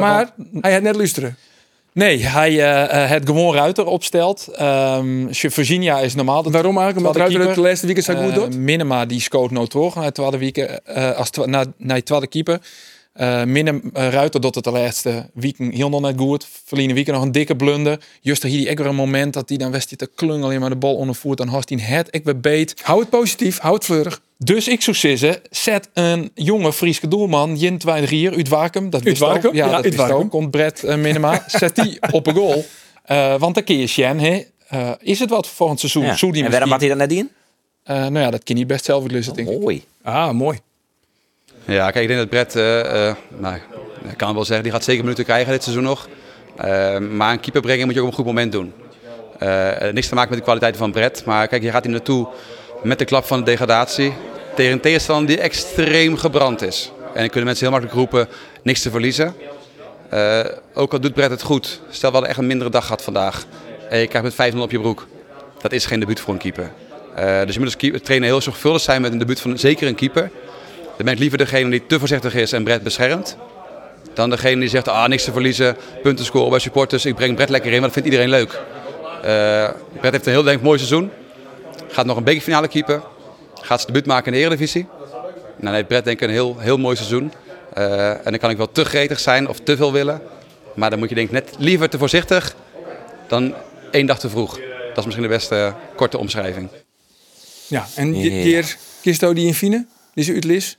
Maar 0.00 0.30
hij 0.60 0.72
had 0.72 0.82
net 0.82 0.96
luisteren. 0.96 1.36
Nee, 1.92 2.18
hij 2.26 2.50
eh, 2.50 3.02
eh, 3.02 3.10
het 3.10 3.26
gewoon 3.26 3.54
Ruiter 3.54 3.86
opstelt. 3.86 4.48
Ehm, 4.56 5.26
Virginia 5.30 5.98
is 5.98 6.14
normaal. 6.14 6.42
de 6.42 6.50
Waarom 6.50 6.78
eigenlijk? 6.78 7.06
Omdat 7.06 7.22
Ruiter 7.28 7.48
het 7.48 7.56
laatste 7.56 7.86
weekend 7.86 8.06
zo 8.06 8.14
goed 8.14 8.28
Eh, 8.28 8.34
doet? 8.34 8.56
Minima 8.56 9.06
die 9.06 9.20
scoort 9.20 9.50
nou 9.50 9.66
toch 9.66 9.94
naar 9.94 10.04
het 10.04 10.14
tweede 10.14 10.38
week 10.38 10.56
eh, 10.56 11.10
als 11.16 11.30
twa- 11.30 11.46
na, 11.46 11.64
naar 11.76 11.96
het 11.96 12.06
tweede 12.06 12.26
keeper. 12.26 12.60
Eh 13.12 13.44
Minim, 13.44 13.90
eh, 13.92 14.08
Ruiter 14.08 14.40
doet 14.40 14.54
het 14.54 14.64
de 14.64 14.70
laatste 14.70 15.30
weken 15.34 15.72
heel 15.72 15.88
nog 15.88 16.00
net 16.00 16.14
goed. 16.18 16.46
Verliezen 16.64 16.94
weken 16.94 17.12
nog 17.14 17.22
een 17.22 17.32
dikke 17.32 17.56
blunder. 17.56 18.00
Juist 18.20 18.42
hier 18.42 18.58
die 18.58 18.70
ook 18.70 18.78
weer 18.78 18.86
een 18.86 18.94
moment 18.94 19.32
dat 19.34 19.48
hij 19.48 19.58
dan 19.58 19.70
wist 19.70 19.88
hij 19.88 19.98
te 19.98 20.10
klungelen 20.14 20.60
maar 20.60 20.70
de 20.70 20.76
bal 20.76 20.94
onder 20.96 21.14
voert. 21.14 21.38
Dan 21.38 21.48
had 21.48 21.68
hij 21.68 21.78
het 21.82 22.08
ik 22.10 22.24
weer 22.24 22.40
beet. 22.40 22.74
Hou 22.82 23.00
het 23.00 23.10
positief, 23.10 23.58
hou 23.58 23.74
het 23.74 23.84
fleurig. 23.84 24.20
Dus 24.44 24.68
ik 24.68 24.82
zou 24.82 24.96
zeggen, 24.96 25.40
zet 25.50 25.88
een 25.92 26.30
jonge 26.34 26.72
Frieske 26.72 27.08
doelman, 27.08 27.56
Jin 27.56 27.78
Twijndrier, 27.78 28.32
uit 28.32 28.48
Wakum. 28.48 28.90
Dat 28.90 29.02
wist 29.02 29.18
Wakum? 29.18 29.48
ook. 29.48 29.54
Ja, 29.54 29.66
Ja, 29.66 29.72
dat 29.72 29.94
wist 29.94 30.10
ook. 30.10 30.30
Komt 30.30 30.50
Brett 30.50 30.84
eh, 30.84 30.96
Minima. 30.96 31.44
Zet 31.46 31.74
die 31.74 31.98
op 32.10 32.26
een 32.26 32.34
goal. 32.34 32.64
Eh, 33.02 33.34
want 33.38 33.54
dan 33.54 33.64
kun 33.64 33.78
je 33.78 34.02
hè. 34.04 34.42
Eh, 34.68 34.90
is 35.00 35.18
het 35.18 35.30
wat 35.30 35.46
voor 35.46 35.56
volgend 35.56 35.80
seizoen? 35.80 36.04
Ja. 36.04 36.16
Zou 36.16 36.32
die 36.32 36.44
En 36.44 36.50
waarom 36.50 36.70
had 36.70 36.80
hij 36.80 36.88
dat 36.88 36.98
net 36.98 37.12
in? 37.12 37.30
Eh, 37.82 37.96
nou 37.96 38.18
ja, 38.18 38.30
dat 38.30 38.44
kan 38.44 38.56
je 38.56 38.66
best 38.66 38.84
zelf 38.84 39.02
uitlezen, 39.02 39.34
denk 39.34 39.48
ik. 39.48 39.60
Mooi. 39.60 39.84
Ah, 40.02 40.30
mooi. 40.30 40.58
Ja, 41.64 41.90
kijk, 41.90 42.08
ik 42.08 42.16
denk 42.16 42.20
dat 42.20 42.28
Brett, 42.28 42.54
nou, 43.38 43.54
ik 44.10 44.16
kan 44.16 44.34
wel 44.34 44.44
zeggen, 44.44 44.62
die 44.62 44.72
gaat 44.72 44.84
zeker 44.84 45.02
minuten 45.02 45.24
krijgen 45.24 45.52
dit 45.52 45.62
seizoen 45.62 45.84
nog. 45.84 46.08
Maar 47.10 47.32
een 47.32 47.40
keeper 47.40 47.60
brengen 47.60 47.86
moet 47.86 47.94
je 47.94 48.00
ook 48.00 48.06
op 48.06 48.12
een 48.12 48.18
goed 48.18 48.26
moment 48.26 48.52
doen. 48.52 48.72
Eh, 49.40 49.92
niks 49.92 50.08
te 50.08 50.14
maken 50.14 50.30
met 50.30 50.38
de 50.38 50.44
kwaliteiten 50.44 50.80
van 50.80 50.92
Brett, 50.92 51.24
maar 51.24 51.48
kijk, 51.48 51.62
je 51.62 51.70
gaat 51.70 51.82
hier 51.82 51.92
naartoe 51.92 52.28
met 52.82 52.98
de 52.98 53.04
klap 53.04 53.24
van 53.24 53.38
de 53.38 53.44
degradatie. 53.44 54.12
Tegen 54.54 54.72
een 54.72 54.80
tegenstander 54.80 55.26
die 55.26 55.40
extreem 55.40 56.16
gebrand 56.16 56.62
is. 56.62 56.92
En 57.12 57.20
dan 57.20 57.28
kunnen 57.28 57.44
mensen 57.44 57.66
heel 57.66 57.78
makkelijk 57.78 57.98
roepen, 57.98 58.28
niks 58.62 58.82
te 58.82 58.90
verliezen. 58.90 59.34
Eh, 60.10 60.40
ook 60.74 60.92
al 60.92 61.00
doet 61.00 61.14
Brett 61.14 61.30
het 61.30 61.42
goed, 61.42 61.80
stel 61.90 62.08
we 62.08 62.16
hadden 62.16 62.28
echt 62.28 62.38
een 62.38 62.46
mindere 62.46 62.70
dag 62.70 62.82
gehad 62.82 63.02
vandaag. 63.02 63.44
En 63.88 63.98
je 63.98 64.06
krijgt 64.06 64.36
met 64.36 64.54
5-0 64.54 64.62
op 64.62 64.70
je 64.70 64.80
broek. 64.80 65.06
Dat 65.60 65.72
is 65.72 65.86
geen 65.86 66.00
debuut 66.00 66.20
voor 66.20 66.32
een 66.32 66.40
keeper. 66.40 66.72
Eh, 67.14 67.40
dus 67.44 67.54
je 67.54 67.60
moet 67.60 67.92
als 67.92 68.02
trainer 68.02 68.28
heel 68.28 68.40
zorgvuldig 68.40 68.82
zijn 68.82 69.02
met 69.02 69.12
een 69.12 69.18
debuut 69.18 69.40
van 69.40 69.58
zeker 69.58 69.88
een 69.88 69.94
keeper. 69.94 70.30
Dan 70.96 71.04
ben 71.04 71.14
ik 71.14 71.18
liever 71.18 71.38
degene 71.38 71.70
die 71.70 71.86
te 71.86 71.98
voorzichtig 71.98 72.34
is 72.34 72.52
en 72.52 72.64
Brett 72.64 72.82
beschermt. 72.82 73.36
Dan 74.14 74.30
degene 74.30 74.60
die 74.60 74.68
zegt, 74.68 74.88
ah, 74.88 75.08
niks 75.08 75.24
te 75.24 75.32
verliezen, 75.32 75.76
punten 76.02 76.24
scoren 76.24 76.50
bij 76.50 76.58
supporters. 76.58 77.04
Ik 77.06 77.14
breng 77.14 77.34
Brett 77.34 77.50
lekker 77.50 77.72
in, 77.72 77.80
want 77.80 77.94
dat 77.94 78.02
vindt 78.02 78.08
iedereen 78.08 78.30
leuk. 78.30 78.60
Eh 79.22 79.68
Brett 80.00 80.14
heeft 80.14 80.26
een 80.26 80.32
heel 80.32 80.42
denk 80.42 80.62
mooi 80.62 80.78
seizoen. 80.78 81.10
Gaat 81.88 82.06
nog 82.06 82.16
een 82.16 82.24
bekerfinale 82.24 82.68
keeper. 82.68 83.02
Gaat 83.60 83.80
zijn 83.80 83.92
debuut 83.92 84.06
maken 84.06 84.32
in 84.32 84.38
de 84.38 84.44
Eredivisie. 84.44 84.86
Nou 85.56 85.74
nee, 85.74 85.84
Brett 85.84 86.04
denk 86.04 86.20
ik 86.20 86.28
een 86.28 86.34
heel, 86.34 86.58
heel 86.58 86.78
mooi 86.78 86.96
seizoen. 86.96 87.32
Eh, 87.74 88.10
en 88.10 88.24
dan 88.24 88.38
kan 88.38 88.50
ik 88.50 88.56
wel 88.56 88.72
te 88.72 88.84
gretig 88.84 89.20
zijn 89.20 89.48
of 89.48 89.60
te 89.60 89.76
veel 89.76 89.92
willen. 89.92 90.22
Maar 90.74 90.90
dan 90.90 90.98
moet 90.98 91.08
je 91.08 91.14
denk 91.14 91.26
ik 91.26 91.32
net 91.32 91.54
liever 91.58 91.88
te 91.88 91.98
voorzichtig 91.98 92.54
dan 93.28 93.54
één 93.90 94.06
dag 94.06 94.18
te 94.18 94.30
vroeg. 94.30 94.60
Dat 94.88 94.98
is 94.98 95.04
misschien 95.04 95.26
de 95.26 95.34
beste 95.34 95.54
eh, 95.54 95.74
korte 95.96 96.18
omschrijving. 96.18 96.68
Ja, 97.66 97.86
en 97.94 98.12
dit 98.12 98.42
keer 98.42 98.76
Kisto 99.02 99.32
die 99.32 99.46
in 99.46 99.54
Fine, 99.54 99.86
die 100.14 100.24
is 100.24 100.30
uitlis. 100.30 100.76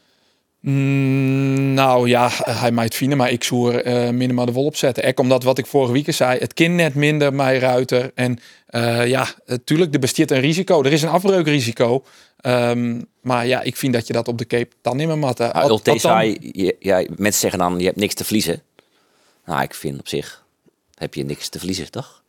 Mm, 0.62 1.74
nou 1.74 2.07
ja, 2.09 2.30
hij 2.43 2.72
maakt 2.72 2.95
fine, 2.95 3.16
maar 3.16 3.32
ik 3.32 3.43
zou 3.43 3.74
er 3.74 3.84
eh, 3.84 4.09
minimaal 4.14 4.45
de 4.45 4.51
wol 4.51 4.66
op 4.66 4.76
zetten. 4.76 5.03
Ook 5.05 5.20
omdat 5.20 5.43
wat 5.43 5.57
ik 5.57 5.66
vorige 5.66 5.91
week 5.93 6.14
zei, 6.14 6.39
het 6.39 6.53
kind 6.53 6.76
net 6.76 6.95
minder 6.95 7.34
mij 7.34 7.57
ruiter. 7.59 8.12
En 8.16 8.39
eh, 8.66 9.07
ja, 9.07 9.28
natuurlijk, 9.45 9.93
er 9.93 9.99
bestaat 9.99 10.32
een 10.32 10.39
risico. 10.39 10.84
Er 10.84 10.91
is 10.91 11.01
een 11.01 11.09
afbreukrisico. 11.09 12.03
Ehm, 12.39 13.01
maar 13.22 13.47
ja, 13.47 13.62
ik 13.62 13.76
vind 13.76 13.93
dat 13.93 14.07
je 14.07 14.14
dat 14.14 14.28
op 14.28 14.38
de 14.38 14.47
Cape 14.47 14.70
dan 14.82 14.97
niet 14.97 15.07
meer 15.07 15.18
mat. 15.18 15.38
Ja, 15.38 15.47
Al- 15.47 15.62
Ulte 15.70 15.91
althans- 15.91 16.01
zei, 16.01 16.38
je- 16.51 16.76
ja, 16.80 17.05
mensen 17.16 17.41
zeggen 17.41 17.59
dan, 17.59 17.80
je 17.80 17.86
hebt 17.86 17.97
niks 17.97 18.14
te 18.14 18.24
verliezen. 18.24 18.62
Nou, 19.45 19.62
ik 19.62 19.74
vind 19.74 19.99
op 19.99 20.07
zich, 20.07 20.43
heb 20.95 21.14
je 21.14 21.24
niks 21.24 21.49
te 21.49 21.57
verliezen, 21.57 21.91
toch? 21.91 22.20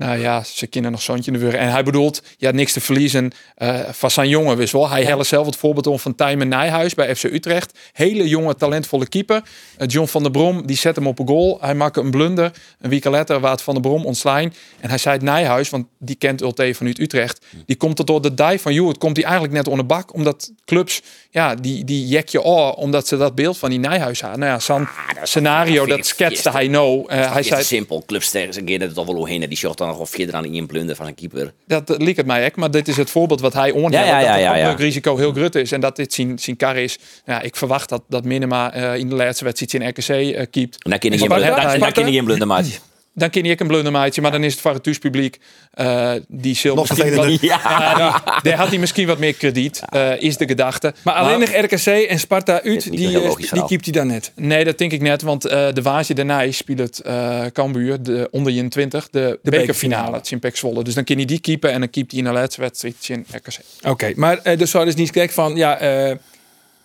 Nou 0.00 0.18
ja, 0.18 0.42
ze 0.44 0.66
kunnen 0.66 0.90
nog 0.90 1.02
zoontje 1.02 1.32
in 1.32 1.38
de 1.38 1.44
wurgen. 1.44 1.60
En 1.60 1.70
hij 1.70 1.82
bedoelt, 1.82 2.22
ja, 2.36 2.50
niks 2.50 2.72
te 2.72 2.80
verliezen 2.80 3.32
eh, 3.54 3.78
van 3.90 4.10
zijn 4.10 4.28
jongen, 4.28 4.56
wist 4.56 4.72
wel. 4.72 4.88
Hij 4.88 5.04
helde 5.04 5.24
zelf 5.24 5.46
het 5.46 5.56
voorbeeld 5.56 5.86
om 5.86 5.98
van 5.98 6.14
Tijmen 6.14 6.48
Nijhuis 6.48 6.94
bij 6.94 7.16
FC 7.16 7.24
Utrecht. 7.24 7.78
Hele 7.92 8.28
jonge, 8.28 8.54
talentvolle 8.54 9.08
keeper. 9.08 9.42
Eh, 9.76 9.86
John 9.88 10.06
van 10.06 10.22
der 10.22 10.30
Brom, 10.30 10.66
die 10.66 10.76
zet 10.76 10.96
hem 10.96 11.06
op 11.06 11.18
een 11.18 11.26
goal. 11.26 11.58
Hij 11.60 11.74
maakte 11.74 12.00
een 12.00 12.10
blunder. 12.10 12.52
Een 12.80 12.90
week 12.90 13.04
later 13.04 13.40
waard 13.40 13.62
Van 13.62 13.74
der 13.74 13.82
Brom 13.82 14.06
ontslaan. 14.06 14.54
En 14.80 14.88
hij 14.88 14.98
zei 14.98 15.14
het 15.14 15.24
Nijhuis, 15.24 15.70
want 15.70 15.86
die 15.98 16.16
kent 16.16 16.42
Ulte 16.42 16.74
vanuit 16.74 16.98
Utrecht. 16.98 17.46
Die 17.66 17.76
komt 17.76 17.98
er 17.98 18.04
door 18.04 18.22
de 18.22 18.34
die 18.34 18.60
van 18.60 18.74
Joe. 18.74 18.88
Het 18.88 18.98
komt 18.98 19.16
hij 19.16 19.24
eigenlijk 19.24 19.54
net 19.54 19.68
onder 19.68 19.86
bak. 19.86 20.14
Omdat 20.14 20.52
clubs, 20.64 21.02
ja, 21.30 21.54
die, 21.54 21.84
die 21.84 22.06
jek 22.06 22.28
je 22.28 22.42
oor. 22.42 22.72
Omdat 22.72 23.08
ze 23.08 23.16
dat 23.16 23.34
beeld 23.34 23.58
van 23.58 23.70
die 23.70 23.78
Nijhuis 23.78 24.20
hadden. 24.20 24.40
Nou 24.40 24.52
ja, 24.52 24.58
zo'n 24.58 24.88
scenario, 25.22 25.86
dat 25.86 25.98
ik 25.98 26.04
schetste 26.04 26.50
hij 26.50 26.68
nou. 26.68 27.04
Eh, 27.08 27.32
hij 27.32 27.42
zei, 27.42 27.62
simpel, 27.62 28.02
clubs 28.06 28.30
tegen 28.30 28.52
zijn 28.52 28.64
keer 28.64 28.80
het 28.80 28.94
toch 28.94 29.06
wel 29.06 29.24
heen. 29.24 29.48
Die 29.48 29.58
zocht 29.58 29.78
dan 29.78 29.89
nog 29.90 29.98
of 29.98 30.16
je 30.16 30.32
aan 30.32 30.44
in 30.44 30.66
blunder 30.66 30.96
van 30.96 31.06
een 31.06 31.14
keeper. 31.14 31.52
Dat 31.66 31.94
liep 31.98 32.16
het 32.16 32.26
mij 32.26 32.44
ook, 32.46 32.56
maar 32.56 32.70
dit 32.70 32.88
is 32.88 32.96
het 32.96 33.10
voorbeeld 33.10 33.40
wat 33.40 33.52
hij 33.52 33.70
onhoudt. 33.70 33.94
Ja, 33.94 34.04
ja, 34.04 34.20
ja, 34.20 34.26
dat 34.36 34.38
het 34.38 34.56
afbreukrisico 34.56 35.16
heel 35.16 35.32
groot 35.32 35.54
is 35.54 35.72
en 35.72 35.80
dat 35.80 35.96
dit 35.96 36.12
zijn, 36.12 36.38
zijn 36.38 36.56
kar 36.56 36.76
is. 36.76 36.98
Ja, 37.26 37.40
ik 37.42 37.56
verwacht 37.56 37.88
dat, 37.88 38.02
dat 38.08 38.24
Minima 38.24 38.72
eh, 38.72 38.94
in 38.96 39.08
de 39.08 39.14
laatste 39.14 39.44
wedstrijd 39.44 39.72
in 39.74 39.88
RKC 39.88 40.08
eh 40.34 40.46
keept. 40.50 40.82
En 40.84 40.90
kun 40.98 41.10
je 41.10 41.16
En 41.16 41.18
geen 41.18 41.28
blunder- 41.28 42.24
blunder 42.24 42.46
maken. 42.46 42.89
Dan 43.14 43.30
ken 43.30 43.44
je 43.44 43.52
ook 43.52 43.60
een 43.60 43.66
blundermaatje, 43.66 44.20
maar 44.22 44.30
dan 44.30 44.44
is 44.44 44.52
het 44.52 44.60
voor 44.60 44.72
het 44.72 44.82
thuispubliek. 44.82 45.38
eh 45.70 46.12
die 46.28 46.54
zil 46.54 46.74
Nog 46.74 46.88
misschien 46.88 47.14
wat, 47.14 47.40
ja, 47.40 48.22
die- 48.24 48.50
daar 48.50 48.58
had 48.58 48.68
hij 48.68 48.78
misschien 48.78 49.06
wat 49.06 49.18
meer 49.18 49.34
krediet, 49.34 49.80
eh, 49.88 50.20
is 50.22 50.36
de 50.36 50.46
gedachte. 50.46 50.94
Maar 51.04 51.14
alleen 51.14 51.40
nog 51.40 51.48
RKC 51.48 51.86
en 51.86 52.18
Sparta 52.18 52.52
uit, 52.62 52.90
die, 52.90 53.06
eh, 53.20 53.34
die 53.52 53.64
keept 53.64 53.84
hij 53.84 53.92
dan 53.94 54.06
net. 54.06 54.32
Nee, 54.36 54.64
dat 54.64 54.78
denk 54.78 54.92
ik 54.92 55.00
net, 55.00 55.22
want 55.22 55.44
eh, 55.44 55.72
de 55.72 55.82
Waasje 55.82 56.14
daarna 56.14 56.50
speelt 56.52 56.78
het 56.78 56.98
eh 57.00 57.44
Cambuur, 57.52 58.02
de 58.02 58.28
onder 58.30 58.52
je 58.52 58.68
20, 58.68 59.08
de, 59.10 59.38
bekerfinale, 59.42 60.16
het 60.16 60.26
Simpek 60.26 60.56
Zwolle. 60.56 60.84
Dus 60.84 60.94
dan 60.94 61.04
kun 61.04 61.18
je 61.18 61.26
die 61.26 61.40
keepen 61.40 61.72
en 61.72 61.80
dan 61.80 61.90
keept 61.90 62.10
hij 62.10 62.20
in 62.20 62.26
de 62.26 62.32
laatste 62.32 62.60
wedstrijd 62.60 63.08
in 63.08 63.26
RKC. 63.32 63.58
Oké, 63.90 64.12
maar 64.16 64.56
dus 64.56 64.70
zou 64.70 64.84
dus 64.84 64.94
niet 64.94 65.10
kijken 65.10 65.34
van, 65.34 65.56
ja, 65.56 65.78
eh 65.78 66.14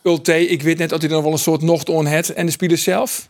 Ulte, 0.03 0.47
ik 0.47 0.61
weet 0.61 0.77
net 0.77 0.89
dat 0.89 1.01
hij 1.01 1.09
dan 1.09 1.23
wel 1.23 1.31
een 1.31 1.37
soort 1.37 1.61
nocht 1.61 1.89
on 1.89 2.05
het 2.05 2.33
en 2.33 2.45
de 2.45 2.51
spelers 2.51 2.83
zelf. 2.83 3.29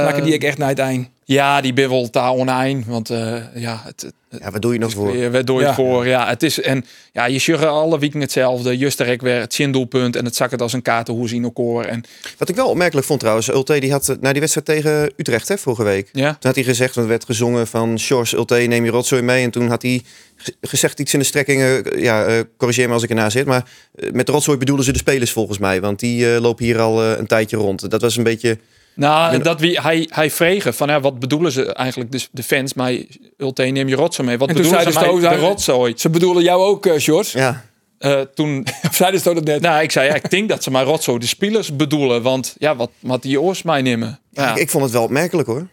Snakken 0.00 0.24
die 0.24 0.32
ik 0.34 0.44
echt 0.44 0.58
naar 0.58 0.68
het 0.68 0.78
eind. 0.78 1.08
Ja, 1.26 1.60
die 1.60 1.72
bibbelt 1.72 2.12
daar 2.12 2.30
oneind. 2.32 2.86
Want 2.86 3.10
eh, 3.10 3.36
ja, 3.54 3.80
het, 3.84 4.00
het, 4.02 4.40
Ja, 4.42 4.50
wat 4.50 4.62
doe 4.62 4.72
je 4.72 4.78
nog 4.78 4.92
voor? 4.92 5.12
weer 5.12 5.30
werd 5.30 5.46
door 5.46 5.60
je 5.60 5.66
Ja. 5.66 5.74
voor. 5.74 6.06
Ja, 6.06 6.28
het 6.28 6.42
is 6.42 6.60
en 6.60 6.84
ja, 7.12 7.24
je 7.26 7.38
sjuggen 7.38 7.68
alle 7.70 7.98
weken 7.98 8.20
hetzelfde. 8.20 8.76
Justerek 8.76 9.20
weer 9.20 9.40
het 9.40 9.54
zindoelpunt 9.54 10.16
en 10.16 10.24
het 10.24 10.36
zak 10.36 10.50
het 10.50 10.62
als 10.62 10.72
een 10.72 10.82
kaartenhoes 10.82 11.32
in 11.32 11.42
elkaar. 11.44 11.84
En 11.84 12.04
Wat 12.38 12.48
ik 12.48 12.54
wel 12.54 12.68
opmerkelijk 12.68 13.06
vond 13.06 13.20
trouwens, 13.20 13.48
Ulte 13.48 13.78
die 13.78 13.90
had 13.92 14.08
eh, 14.08 14.16
na 14.20 14.30
die 14.30 14.40
wedstrijd 14.40 14.66
tegen 14.66 15.12
Utrecht 15.16 15.48
hè, 15.48 15.58
vorige 15.58 15.82
week. 15.82 16.08
ja, 16.12 16.28
Toen 16.30 16.36
had 16.40 16.54
hij 16.54 16.64
gezegd, 16.64 16.94
want 16.94 17.06
er 17.06 17.12
werd 17.12 17.24
gezongen 17.24 17.66
van 17.66 17.98
Sjors, 17.98 18.32
Ulte, 18.32 18.54
neem 18.54 18.84
je 18.84 18.90
rotzooi 18.90 19.22
mee. 19.22 19.44
En 19.44 19.50
toen 19.50 19.68
had 19.68 19.82
hij 19.82 20.02
ge- 20.36 20.54
gezegd 20.60 21.00
iets 21.00 21.12
in 21.12 21.18
de 21.18 21.24
strekkingen, 21.24 21.84
eh, 21.92 22.02
ja, 22.02 22.42
corrigeer 22.56 22.86
me 22.88 22.94
als 22.94 23.02
ik 23.02 23.08
ernaar 23.10 23.30
zit. 23.30 23.46
Maar 23.46 23.68
met 24.12 24.28
rotzooi 24.28 24.58
bedoelden 24.58 24.84
ze 24.84 24.92
de 24.92 24.98
spelers 24.98 25.32
volgens 25.32 25.58
mij. 25.58 25.80
Want 25.80 25.98
die 26.00 26.34
eh, 26.34 26.40
lopen 26.40 26.64
hier 26.64 26.80
al 26.80 27.02
een 27.04 27.26
tijdje 27.26 27.56
rond. 27.56 27.90
Dat 27.90 28.00
was 28.00 28.16
een 28.16 28.22
beetje... 28.22 28.58
nou, 28.94 29.38
dat 29.38 29.60
wie 29.60 29.80
hij 29.80 30.08
hij 30.10 30.30
vregen 30.30 30.74
van 30.74 30.88
ja, 30.88 31.00
wat 31.00 31.18
bedoelen 31.18 31.52
ze 31.52 31.72
eigenlijk 31.72 32.12
de, 32.12 32.26
de 32.32 32.42
fans? 32.42 32.74
Maar 32.74 32.92
Ulte 33.36 33.62
neem 33.62 33.88
je 33.88 33.94
rotzooi 33.94 34.28
mee. 34.28 34.38
Wat 34.38 34.48
En 34.48 34.54
toen 34.54 34.62
bedoelen 34.64 34.92
ze 34.92 34.98
de 34.98 35.20
mij? 35.20 35.36
De 35.36 35.40
rotzooi. 35.40 35.92
Ze 35.96 36.10
bedoelen 36.10 36.42
jou 36.42 36.62
ook, 36.62 36.86
eh 36.86 36.94
George. 36.96 37.38
Ja, 37.38 37.64
Eh, 37.98 38.20
toen, 38.20 38.66
zeiden 38.92 39.20
ze 39.20 39.34
dat 39.34 39.44
net? 39.44 39.60
nou, 39.60 39.82
ik 39.82 39.90
zei 39.90 40.08
ja, 40.08 40.14
ik 40.14 40.30
denk 40.30 40.48
dat 40.48 40.62
ze 40.62 40.70
maar 40.70 40.84
rotzooi 40.84 41.18
de 41.18 41.26
spelers 41.26 41.76
bedoelen, 41.76 42.22
want 42.22 42.54
ja, 42.58 42.76
wat 42.76 42.90
wat 43.00 43.22
die 43.22 43.40
oors 43.40 43.62
mij 43.62 43.82
nemen. 43.82 44.20
Ja. 44.30 44.50
Ik, 44.50 44.56
ik 44.56 44.70
vond 44.70 44.84
het 44.84 44.92
wel 44.92 45.02
opmerkelijk 45.02 45.48
hoor. 45.48 45.66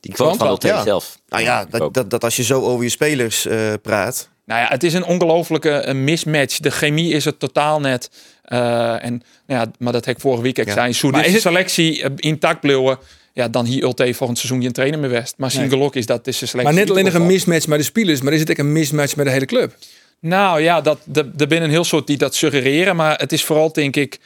Die 0.00 0.12
quote 0.12 0.38
van 0.38 0.46
Ulte 0.46 0.66
ja. 0.66 0.82
zelf. 0.82 1.18
Nou 1.28 1.42
ja, 1.42 1.64
dat, 1.70 1.94
dat, 1.94 2.10
dat 2.10 2.24
als 2.24 2.36
je 2.36 2.42
zo 2.42 2.62
over 2.62 2.84
je 2.84 2.90
spelers 2.90 3.46
eh, 3.46 3.72
praat. 3.82 4.28
Nou 4.50 4.62
ja, 4.62 4.68
het 4.68 4.82
is 4.82 4.94
een 4.94 5.04
ongelofelijke 5.04 5.70
eh, 5.70 5.94
mismatch. 5.94 6.58
De 6.58 6.70
chemie 6.70 7.12
is 7.12 7.24
het 7.24 7.38
totaal 7.38 7.80
net. 7.80 8.10
Eh, 8.44 9.04
en, 9.04 9.22
nou 9.46 9.60
ja, 9.60 9.70
maar 9.78 9.92
dat 9.92 10.04
heb 10.04 10.14
ik 10.14 10.20
vorige 10.20 10.42
week 10.42 10.58
ook 10.58 10.66
Ja. 10.66 10.72
zijn. 10.72 10.94
Zo 10.94 11.10
Maar 11.10 11.22
deze 11.22 11.36
is 11.36 11.44
het- 11.44 11.52
selectie 11.52 12.02
eh, 12.02 12.10
intact 12.16 12.60
bleven. 12.60 12.98
Ja, 13.32 13.48
dan 13.48 13.64
hier 13.64 13.82
Ulte 13.82 14.14
volgend 14.14 14.38
seizoen 14.38 14.62
je 14.62 14.70
trainer 14.70 14.98
meer 15.00 15.10
West. 15.10 15.34
Maar 15.36 15.50
zijn 15.50 15.68
Nee. 15.68 15.90
is 15.92 16.06
dat 16.06 16.26
is 16.26 16.38
de 16.38 16.46
selectie. 16.46 16.62
Maar 16.74 16.82
net 16.84 16.90
alleen 16.90 17.04
nog 17.04 17.14
een 17.14 17.26
mismatch 17.26 17.66
met 17.66 17.78
de 17.78 17.84
spelers, 17.84 18.20
maar 18.20 18.32
is 18.32 18.40
het 18.40 18.50
ook 18.50 18.58
een 18.58 18.72
mismatch 18.72 19.16
met 19.16 19.26
de 19.26 19.32
hele 19.32 19.44
club? 19.46 19.74
Nou 20.20 20.60
ja, 20.60 20.80
dat, 20.80 20.98
de, 21.04 21.20
er 21.20 21.46
binnen 21.46 21.62
een 21.62 21.70
heel 21.70 21.84
soort 21.84 22.06
die 22.06 22.16
dat 22.16 22.34
suggereren. 22.34 22.96
Maar 22.96 23.18
het 23.18 23.32
is 23.32 23.44
vooral, 23.44 23.72
denk 23.72 23.96
ik, 23.96 24.18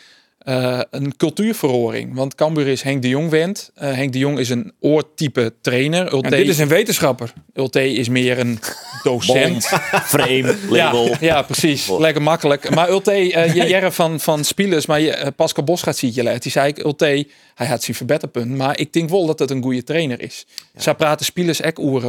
eh, 0.45 0.80
een 0.90 1.16
cultuurverhoring. 1.16 2.14
Want 2.14 2.34
Cambuur 2.34 2.66
is 2.66 2.82
Henk 2.82 3.03
de 3.03 3.09
Jong 3.09 3.30
wend. 3.30 3.70
Eh, 3.74 3.92
Henk 3.92 4.12
de 4.12 4.18
Jong 4.18 4.38
is 4.38 4.49
een 4.49 4.72
oortype 4.80 5.55
trainer. 5.61 6.07
En 6.07 6.14
Ulte, 6.14 6.28
dit 6.28 6.49
is 6.49 6.59
een 6.59 6.68
wetenschapper. 6.68 7.32
Ulte 7.55 7.92
is 7.92 8.09
meer 8.09 8.38
een 8.38 8.59
docent. 9.03 9.64
Frame, 10.05 10.57
label. 10.68 11.07
Ja, 11.07 11.16
ja, 11.20 11.42
precies. 11.42 11.88
Lekker 11.99 12.22
makkelijk. 12.22 12.70
Maar 12.70 12.90
Ulte, 12.90 13.32
eh 13.32 13.55
je 13.55 13.64
jaren 13.64 13.92
van, 13.92 14.20
van 14.20 14.45
spelers, 14.45 14.86
maar 14.86 15.01
je, 15.01 15.32
Pascal 15.36 15.64
Bos 15.64 15.82
gaat 15.82 15.97
ziet 15.97 16.14
je. 16.14 16.38
Die 16.38 16.53
zei 16.53 16.68
ik, 16.68 16.84
Ulte, 16.84 17.26
hij 17.55 17.66
had 17.66 17.82
zijn 17.82 17.97
verbeterpunt. 17.97 18.57
Maar 18.57 18.78
ik 18.78 18.92
denk 18.92 19.11
wel 19.11 19.26
dat 19.26 19.38
het 19.38 19.51
een 19.51 19.62
goede 19.62 19.84
trainer 19.84 20.22
is. 20.22 20.47
Zij 20.76 20.95
praten 20.95 21.26
spelers 21.26 21.61
ek 21.61 21.78
oer 21.78 22.05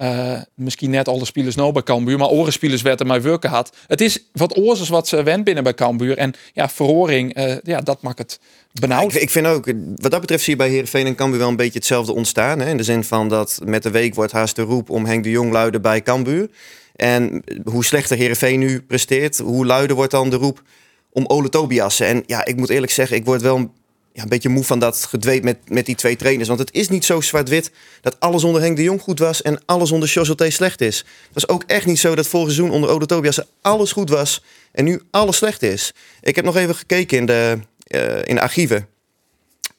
Eh, 0.00 0.40
misschien 0.54 0.90
net 0.90 1.08
alle 1.08 1.24
spelers 1.24 1.54
nou 1.54 1.72
bij 1.72 1.82
Cambuur, 1.82 2.18
maar 2.18 2.28
oren 2.28 2.52
spelers 2.52 2.82
werden 2.82 3.06
maar 3.06 3.22
werken 3.22 3.50
had. 3.50 3.76
Het 3.86 4.00
is 4.00 4.24
wat 4.32 4.56
is 4.56 4.88
wat 4.88 5.08
ze 5.08 5.22
went 5.22 5.44
binnen 5.44 5.62
bij 5.64 5.74
Cambuur. 5.74 6.16
En 6.16 6.34
ja, 6.52 6.68
verhoring, 6.68 7.34
eh, 7.34 7.56
ja, 7.62 7.80
dat 7.80 8.02
maakt 8.02 8.18
het 8.18 8.40
benauwd. 8.72 9.14
Ik, 9.14 9.30
vind 9.30 9.46
ook, 9.46 9.72
wat 9.96 10.10
dat 10.10 10.20
betreft 10.20 10.42
zie 10.42 10.52
je 10.52 10.58
bij 10.58 10.68
Heerenveen 10.68 11.06
en 11.06 11.14
Cambuur 11.14 11.38
wel 11.38 11.48
een 11.48 11.56
beetje 11.56 11.78
hetzelfde 11.78 12.14
ontstaan. 12.14 12.60
Hè? 12.60 12.68
In 12.68 12.76
de 12.76 12.82
zin 12.82 13.04
van 13.04 13.28
dat 13.28 13.60
met 13.64 13.82
de 13.82 13.90
week 13.90 14.14
wordt 14.14 14.32
haast 14.32 14.56
de 14.56 14.62
roep 14.62 14.90
om 14.90 15.04
Henk 15.04 15.24
de 15.24 15.30
Jong 15.30 15.52
luiden 15.52 15.82
bij 15.82 16.02
Cambuur. 16.02 16.50
En 16.96 17.44
hoe 17.64 17.84
slechter 17.84 18.16
Heerenveen 18.16 18.58
nu 18.58 18.82
presteert, 18.82 19.38
hoe 19.38 19.66
luider 19.66 19.96
wordt 19.96 20.10
dan 20.10 20.30
de 20.30 20.36
roep 20.36 20.62
om 21.10 21.26
Ole 21.26 21.48
Tobiassen. 21.48 22.06
En 22.06 22.22
ja, 22.26 22.44
ik 22.44 22.56
moet 22.56 22.70
eerlijk 22.70 22.92
zeggen, 22.92 23.16
ik 23.16 23.24
word 23.24 23.42
wel 23.42 23.72
ja, 24.12 24.22
een 24.22 24.28
beetje 24.28 24.48
moe 24.48 24.64
van 24.64 24.78
dat 24.78 25.04
gedweep 25.04 25.42
met, 25.42 25.58
met 25.68 25.86
die 25.86 25.94
twee 25.94 26.16
trainers. 26.16 26.48
Want 26.48 26.60
het 26.60 26.72
is 26.72 26.88
niet 26.88 27.04
zo 27.04 27.20
zwart-wit 27.20 27.70
dat 28.00 28.20
alles 28.20 28.44
onder 28.44 28.62
Henk 28.62 28.76
de 28.76 28.82
Jong 28.82 29.00
goed 29.00 29.18
was 29.18 29.42
en 29.42 29.62
alles 29.66 29.90
onder 29.90 30.08
Chosoté 30.08 30.50
slecht 30.50 30.80
is. 30.80 30.98
Het 30.98 31.06
was 31.32 31.48
ook 31.48 31.64
echt 31.66 31.86
niet 31.86 31.98
zo 31.98 32.14
dat 32.14 32.26
vorig 32.26 32.52
seizoen 32.52 32.70
onder 32.70 32.90
Ole 32.90 33.06
Tobiassen 33.06 33.46
alles 33.60 33.92
goed 33.92 34.10
was 34.10 34.42
en 34.72 34.84
nu 34.84 35.02
alles 35.10 35.36
slecht 35.36 35.62
is. 35.62 35.92
Ik 36.20 36.36
heb 36.36 36.44
nog 36.44 36.56
even 36.56 36.74
gekeken 36.74 37.18
in 37.18 37.26
de, 37.26 37.58
eh, 37.84 38.24
in 38.24 38.34
de 38.34 38.40
archieven. 38.40 38.86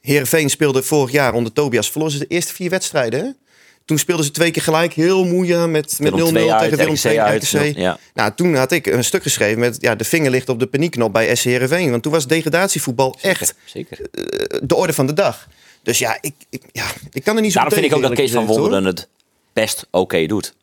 Heerenveen 0.01 0.49
speelde 0.49 0.83
vorig 0.83 1.11
jaar 1.11 1.33
onder 1.33 1.53
Tobias. 1.53 1.91
Verloren 1.91 2.13
ze 2.13 2.19
de 2.19 2.27
eerste 2.27 2.53
vier 2.53 2.69
wedstrijden. 2.69 3.37
Toen 3.91 3.99
speelden 3.99 4.25
ze 4.25 4.31
twee 4.31 4.51
keer 4.51 4.61
gelijk. 4.61 4.93
Heel 4.93 5.25
moeizaam 5.25 5.71
met, 5.71 5.99
met 5.99 6.11
0-0 6.11 6.15
Willem 6.15 6.35
II 6.35 6.51
uit, 6.51 6.61
tegen 6.61 6.77
Willem 6.77 6.95
II 7.03 7.19
uit. 7.19 7.43
RKC. 7.43 7.77
Ja. 7.77 7.97
Nou, 8.13 8.31
toen 8.35 8.55
had 8.55 8.71
ik 8.71 8.85
een 8.85 9.03
stuk 9.03 9.21
geschreven 9.21 9.59
met 9.59 9.77
ja, 9.79 9.95
de 9.95 10.03
vinger 10.03 10.31
ligt 10.31 10.49
op 10.49 10.59
de 10.59 10.67
paniekknop 10.67 11.13
bij 11.13 11.35
SC 11.35 11.43
Heerenveen. 11.43 11.89
Want 11.89 12.03
toen 12.03 12.11
was 12.11 12.27
degradatievoetbal 12.27 13.17
echt 13.21 13.55
Zeker. 13.65 13.99
eh, 14.11 14.59
de 14.63 14.75
orde 14.75 14.93
van 14.93 15.07
de 15.07 15.13
dag. 15.13 15.47
Dus 15.83 15.99
ja, 15.99 16.17
ik, 16.21 16.33
ik, 16.49 16.61
ja, 16.71 16.85
ik 17.11 17.23
kan 17.23 17.35
er 17.35 17.41
niet 17.41 17.51
zo 17.51 17.59
Daarom 17.59 17.79
vind 17.79 17.91
ik 17.91 17.97
ook 17.97 18.01
dat 18.01 18.13
Kees 18.13 18.31
van 18.31 18.45
Wonderen 18.45 18.85
het 18.85 19.07
best 19.53 19.87
oké 19.89 20.25
doet. 20.25 20.53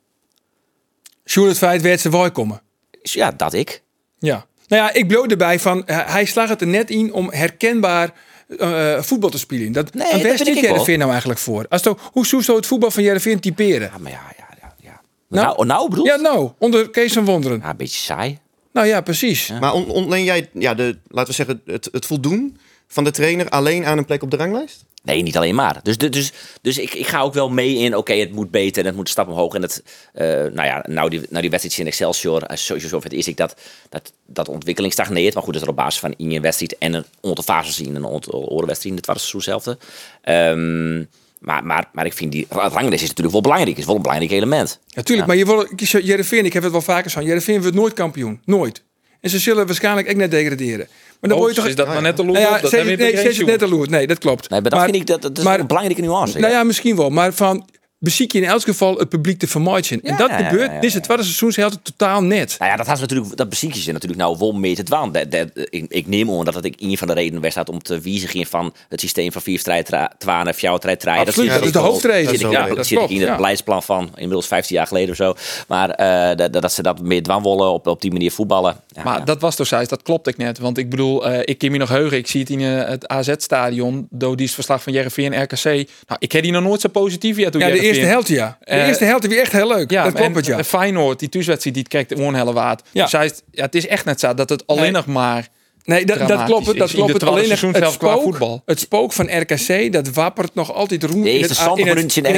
Sjoerd 1.26 1.48
het 1.48 1.58
feit 1.58 1.82
werd 1.82 2.00
ze 2.00 2.10
waar 2.10 2.30
komen. 2.30 2.60
Ja, 3.02 3.30
dat 3.30 3.52
ik. 3.52 3.82
Ja. 4.18 4.46
Nou 4.68 4.82
ja, 4.82 4.92
ik 4.92 5.08
bloot 5.08 5.30
erbij 5.30 5.60
van, 5.60 5.86
eh, 5.86 6.12
hij 6.12 6.24
slaagt 6.24 6.50
het 6.50 6.60
er 6.60 6.66
net 6.66 6.90
in 6.90 7.12
om 7.12 7.30
herkenbaar 7.32 8.12
eh, 8.58 9.02
voetbal 9.02 9.30
te 9.30 9.38
spelen. 9.38 9.72
Dat, 9.72 9.94
Nee, 9.94 10.12
dat 10.12 10.22
waar 10.22 10.36
vind 10.36 10.48
zit. 10.48 10.58
Jereveen 10.60 10.98
nou 10.98 11.10
eigenlijk 11.10 11.40
voor? 11.40 11.66
Als 11.68 11.82
to, 11.82 11.98
hoe 12.12 12.26
zou 12.26 12.42
zo 12.42 12.56
het 12.56 12.66
voetbal 12.66 12.90
van 12.90 13.02
Jereveen 13.02 13.40
typeren? 13.40 13.90
Ja, 13.92 13.98
maar 13.98 14.12
ja, 14.12 14.22
ja, 14.38 14.46
ja. 14.60 14.74
ja. 14.82 15.00
Nou, 15.28 15.46
Nou, 15.46 15.66
nou, 15.66 15.88
bedoel 15.90 16.04
Ja, 16.04 16.16
nou, 16.16 16.50
onder 16.58 16.90
Kees 16.90 17.12
van 17.12 17.24
Wonderen. 17.24 17.58
Ja, 17.62 17.70
een 17.70 17.76
beetje 17.76 17.98
saai. 17.98 18.38
Nou 18.72 18.86
ja, 18.86 19.00
precies. 19.00 19.52
Maar 19.60 19.72
on- 19.72 19.88
ontleen 19.90 20.24
jij, 20.24 20.48
ja, 20.52 20.74
de, 20.74 20.98
laten 21.08 21.28
we 21.30 21.34
zeggen, 21.36 21.60
het, 21.66 21.88
het 21.92 22.06
voldoen 22.06 22.56
van 22.86 23.04
de 23.04 23.10
trainer 23.10 23.48
alleen 23.48 23.86
aan 23.86 23.98
een 23.98 24.04
plek 24.04 24.22
op 24.22 24.30
de 24.30 24.36
ranglijst? 24.36 24.84
Nee, 25.08 25.22
niet 25.22 25.36
alleen 25.36 25.54
maar. 25.54 25.80
Dus, 25.82 25.98
dus, 25.98 26.10
dus, 26.10 26.32
dus 26.60 26.78
ik, 26.78 26.94
ik 26.94 27.06
ga 27.06 27.20
ook 27.20 27.34
wel 27.34 27.48
mee 27.48 27.74
in, 27.74 27.96
oké, 27.96 28.12
het 28.12 28.32
moet 28.32 28.50
beter 28.50 28.80
en 28.80 28.86
het 28.86 28.96
moet 28.96 29.04
een 29.04 29.12
stap 29.12 29.28
omhoog. 29.28 29.54
En 29.54 29.60
dat, 29.60 29.82
eh, 30.12 30.26
nou 30.26 30.62
ja, 30.62 30.84
nou 30.88 31.10
die, 31.10 31.20
nou 31.28 31.40
die 31.40 31.50
wedstrijd 31.50 31.78
in 31.78 31.86
Excelsior, 31.86 32.50
uh, 32.50 32.56
sowieso 32.56 32.88
zover 32.88 33.12
is 33.12 33.28
ik 33.28 33.36
dat, 33.36 33.54
dat, 33.88 34.12
dat 34.26 34.48
ontwikkeling 34.48 34.92
stagneert. 34.92 35.34
Maar 35.34 35.42
goed, 35.42 35.52
dat 35.52 35.62
is 35.62 35.68
er 35.68 35.74
op 35.74 35.78
basis 35.78 36.00
van 36.00 36.14
in 36.16 36.30
je 36.30 36.40
wedstrijd 36.40 36.78
en 36.78 36.94
een 36.94 37.04
aantal 37.20 37.44
fases 37.44 37.76
zien, 37.76 37.94
een 37.94 38.06
aantal 38.06 38.48
orenwedstrijd, 38.48 38.96
dit 38.96 39.06
was 39.06 39.28
zo 39.28 39.36
hetzelfde. 39.36 39.78
Ehm, 40.22 40.98
maar, 41.38 41.64
maar, 41.64 41.88
maar 41.92 42.06
ik 42.06 42.12
vind 42.12 42.32
die 42.32 42.46
ranglijst 42.48 43.02
is 43.02 43.08
natuurlijk 43.08 43.32
wel 43.32 43.40
belangrijk, 43.40 43.78
is 43.78 43.86
wel 43.86 43.96
een 43.96 44.02
belangrijk 44.02 44.32
element. 44.32 44.80
Natuurlijk, 44.94 45.26
maar 45.28 45.36
je 45.36 45.44
wil, 45.44 45.74
Jereveen, 46.02 46.44
ik 46.44 46.52
heb 46.52 46.62
het 46.62 46.72
wel 46.72 46.80
vaker 46.80 47.10
zo. 47.10 47.22
Jereveen 47.22 47.60
wordt 47.60 47.76
nooit 47.76 47.92
kampioen. 47.92 48.40
Nooit. 48.44 48.82
En 49.20 49.30
ze 49.30 49.38
zullen 49.38 49.66
waarschijnlijk 49.66 50.08
ook 50.10 50.16
net 50.16 50.30
degraderen. 50.30 50.88
Maar 51.20 51.30
dan 51.30 51.32
Oh, 51.32 51.38
word 51.38 51.54
je 51.54 51.60
toch... 51.60 51.70
is 51.70 51.76
dat 51.76 51.86
maar 51.86 52.02
net 52.02 52.16
de 52.16 52.24
loer? 52.24 52.32
Nou 52.32 52.54
ja, 52.54 52.60
Dat 52.60 52.70
ze- 52.70 52.76
nee, 52.76 52.96
ze 52.96 53.28
is 53.28 53.38
het 53.38 53.46
net 53.46 53.60
de 53.60 53.68
loer. 53.68 53.90
Nee, 53.90 54.06
dat 54.06 54.18
klopt. 54.18 54.50
Nee, 54.50 54.60
maar 54.60 54.70
dat 54.70 54.82
vind 54.82 54.94
ik 54.94 55.06
dat, 55.06 55.22
dat 55.22 55.38
is 55.38 55.44
maar- 55.44 55.60
een 55.60 55.66
belangrijke 55.66 56.02
nuance. 56.02 56.38
Nou 56.38 56.52
ja, 56.52 56.62
misschien 56.62 56.96
wel. 56.96 57.10
Maar 57.10 57.32
van... 57.32 57.66
Beziek 58.00 58.32
je 58.32 58.40
in 58.40 58.44
elk 58.44 58.62
geval 58.62 58.96
het 58.96 59.08
publiek 59.08 59.38
te 59.38 59.46
vermaaien. 59.46 60.02
En 60.02 60.16
dat 60.16 60.30
gebeurt, 60.30 60.66
ja, 60.66 60.74
ja. 60.74 60.80
dit 60.80 60.84
is 60.84 60.94
het 60.94 61.02
tweede 61.02 61.22
seizoenshelft 61.22 61.78
totaal 61.82 62.22
net. 62.22 62.56
Nou 62.58 62.70
ja, 62.70 62.76
dat 62.76 62.86
had 62.86 63.00
natuurlijk, 63.00 63.36
dat 63.36 63.48
beziekje 63.48 63.80
ze 63.80 63.92
natuurlijk 63.92 64.20
nou 64.20 64.36
wel 64.38 64.52
mee 64.52 64.74
te 64.74 64.82
dwaan. 64.82 65.12
Dat, 65.12 65.30
dat, 65.30 65.48
ik, 65.54 65.84
ik 65.88 66.06
neem 66.06 66.30
aan 66.30 66.44
dat 66.44 66.54
het 66.54 66.64
ik 66.64 66.74
een 66.78 66.98
van 66.98 67.08
de 67.08 67.14
redenen 67.14 67.42
was 67.42 67.54
dat 67.54 67.68
om 67.68 67.82
te 67.82 68.00
wijzigen 68.00 68.46
van 68.46 68.74
het 68.88 69.00
systeem 69.00 69.32
van 69.32 69.42
vier 69.42 69.58
strijd 69.58 69.90
twaalf, 70.18 70.60
jouw 70.60 70.76
strijd 70.76 71.00
treien. 71.00 71.26
Absoluut, 71.26 71.50
dat 71.50 71.64
is 71.64 71.72
de 71.72 71.78
hoofdreden. 71.78 72.24
Dat 72.24 72.40
zit 72.40 72.50
ik, 72.50 72.52
dat 72.52 72.76
dat 72.76 72.86
zit 72.86 73.00
ik 73.00 73.10
in 73.10 73.20
het 73.20 73.28
ja. 73.28 73.36
beleidsplan 73.36 73.82
van 73.82 74.10
inmiddels 74.14 74.46
15 74.46 74.76
jaar 74.76 74.86
geleden 74.86 75.10
of 75.10 75.16
zo. 75.16 75.34
Maar 75.68 75.90
eh, 75.90 76.36
dat, 76.36 76.52
dat 76.52 76.72
ze 76.72 76.82
dat 76.82 77.00
meer 77.02 77.22
dwang 77.22 77.42
willen 77.42 77.72
op, 77.72 77.86
op 77.86 78.00
die 78.00 78.12
manier 78.12 78.32
voetballen. 78.32 78.76
Ja, 78.98 79.04
Maar 79.04 79.18
ja. 79.18 79.24
dat 79.24 79.40
was 79.40 79.56
toch 79.56 79.68
juist, 79.68 79.90
dat 79.90 80.02
klopt 80.02 80.26
ik 80.26 80.36
net. 80.36 80.58
Want 80.58 80.78
ik 80.78 80.90
bedoel, 80.90 81.26
eh, 81.28 81.40
ik 81.44 81.58
kan 81.58 81.70
me 81.70 81.78
nog 81.78 81.88
heugen. 81.88 82.16
Ik 82.18 82.26
zie 82.26 82.40
het 82.40 82.50
in 82.50 82.60
eh, 82.60 82.88
het 82.88 83.08
AZ-stadion. 83.08 84.06
Door 84.10 84.36
die 84.36 84.50
verslag 84.50 84.82
van 84.82 84.92
Jereveen 84.92 85.32
en 85.32 85.42
RKC. 85.42 85.64
Nou, 85.64 85.84
ik 86.18 86.32
heb 86.32 86.42
die 86.42 86.52
nog 86.52 86.62
nooit 86.62 86.80
zo 86.80 86.88
positief 86.88 87.36
ja, 87.36 87.50
toen 87.50 87.60
Ja, 87.60 87.66
de 87.70 87.80
eerste 87.80 88.04
helft 88.04 88.28
ja. 88.28 88.58
De 88.60 88.64
Eh, 88.66 88.86
eerste 88.88 89.04
helft 89.04 89.24
is 89.24 89.30
weer 89.30 89.40
echt 89.40 89.52
heel 89.52 89.68
leuk. 89.68 89.90
Ja, 89.90 90.04
dat 90.04 90.12
klopt 90.12 90.28
en, 90.28 90.36
het 90.36 90.46
ja. 90.46 90.58
en 90.58 90.64
Feyenoord, 90.64 91.18
die 91.18 91.28
thuiswedstrijd, 91.28 91.76
die 91.76 91.88
kijkt 91.88 92.12
gewoon 92.12 92.34
hele 92.34 92.52
waard. 92.52 92.82
Ja. 92.92 93.02
Dus 93.02 93.12
hij 93.12 93.24
is- 93.24 93.42
ja, 93.50 93.62
het 93.64 93.74
is 93.74 93.86
echt 93.86 94.04
net 94.04 94.20
zo 94.20 94.34
dat 94.34 94.48
het 94.48 94.66
alleen 94.66 94.82
Nee. 94.82 94.90
nog 94.90 95.06
maar... 95.06 95.48
Nee, 95.88 96.04
dat, 96.04 96.28
dat 96.28 96.44
klopt. 96.44 96.66
het, 96.66 96.76
Dat 96.76 96.88
de 96.90 96.94
klopt. 96.94 97.12
het. 97.12 97.22
Alleen 97.22 97.50
het 97.50 97.60
qua 97.72 97.90
spook, 97.90 98.22
voetbal. 98.22 98.62
het 98.64 98.80
spook 98.80 99.12
van 99.12 99.40
RKC, 99.40 99.92
dat 99.92 100.08
wappert 100.08 100.54
nog 100.54 100.72
altijd 100.74 101.02
roem 101.04 101.22
De 101.22 101.30
in 101.30 101.42
het, 101.42 101.58
in 101.76 101.86
het, 101.86 102.16
in 102.16 102.34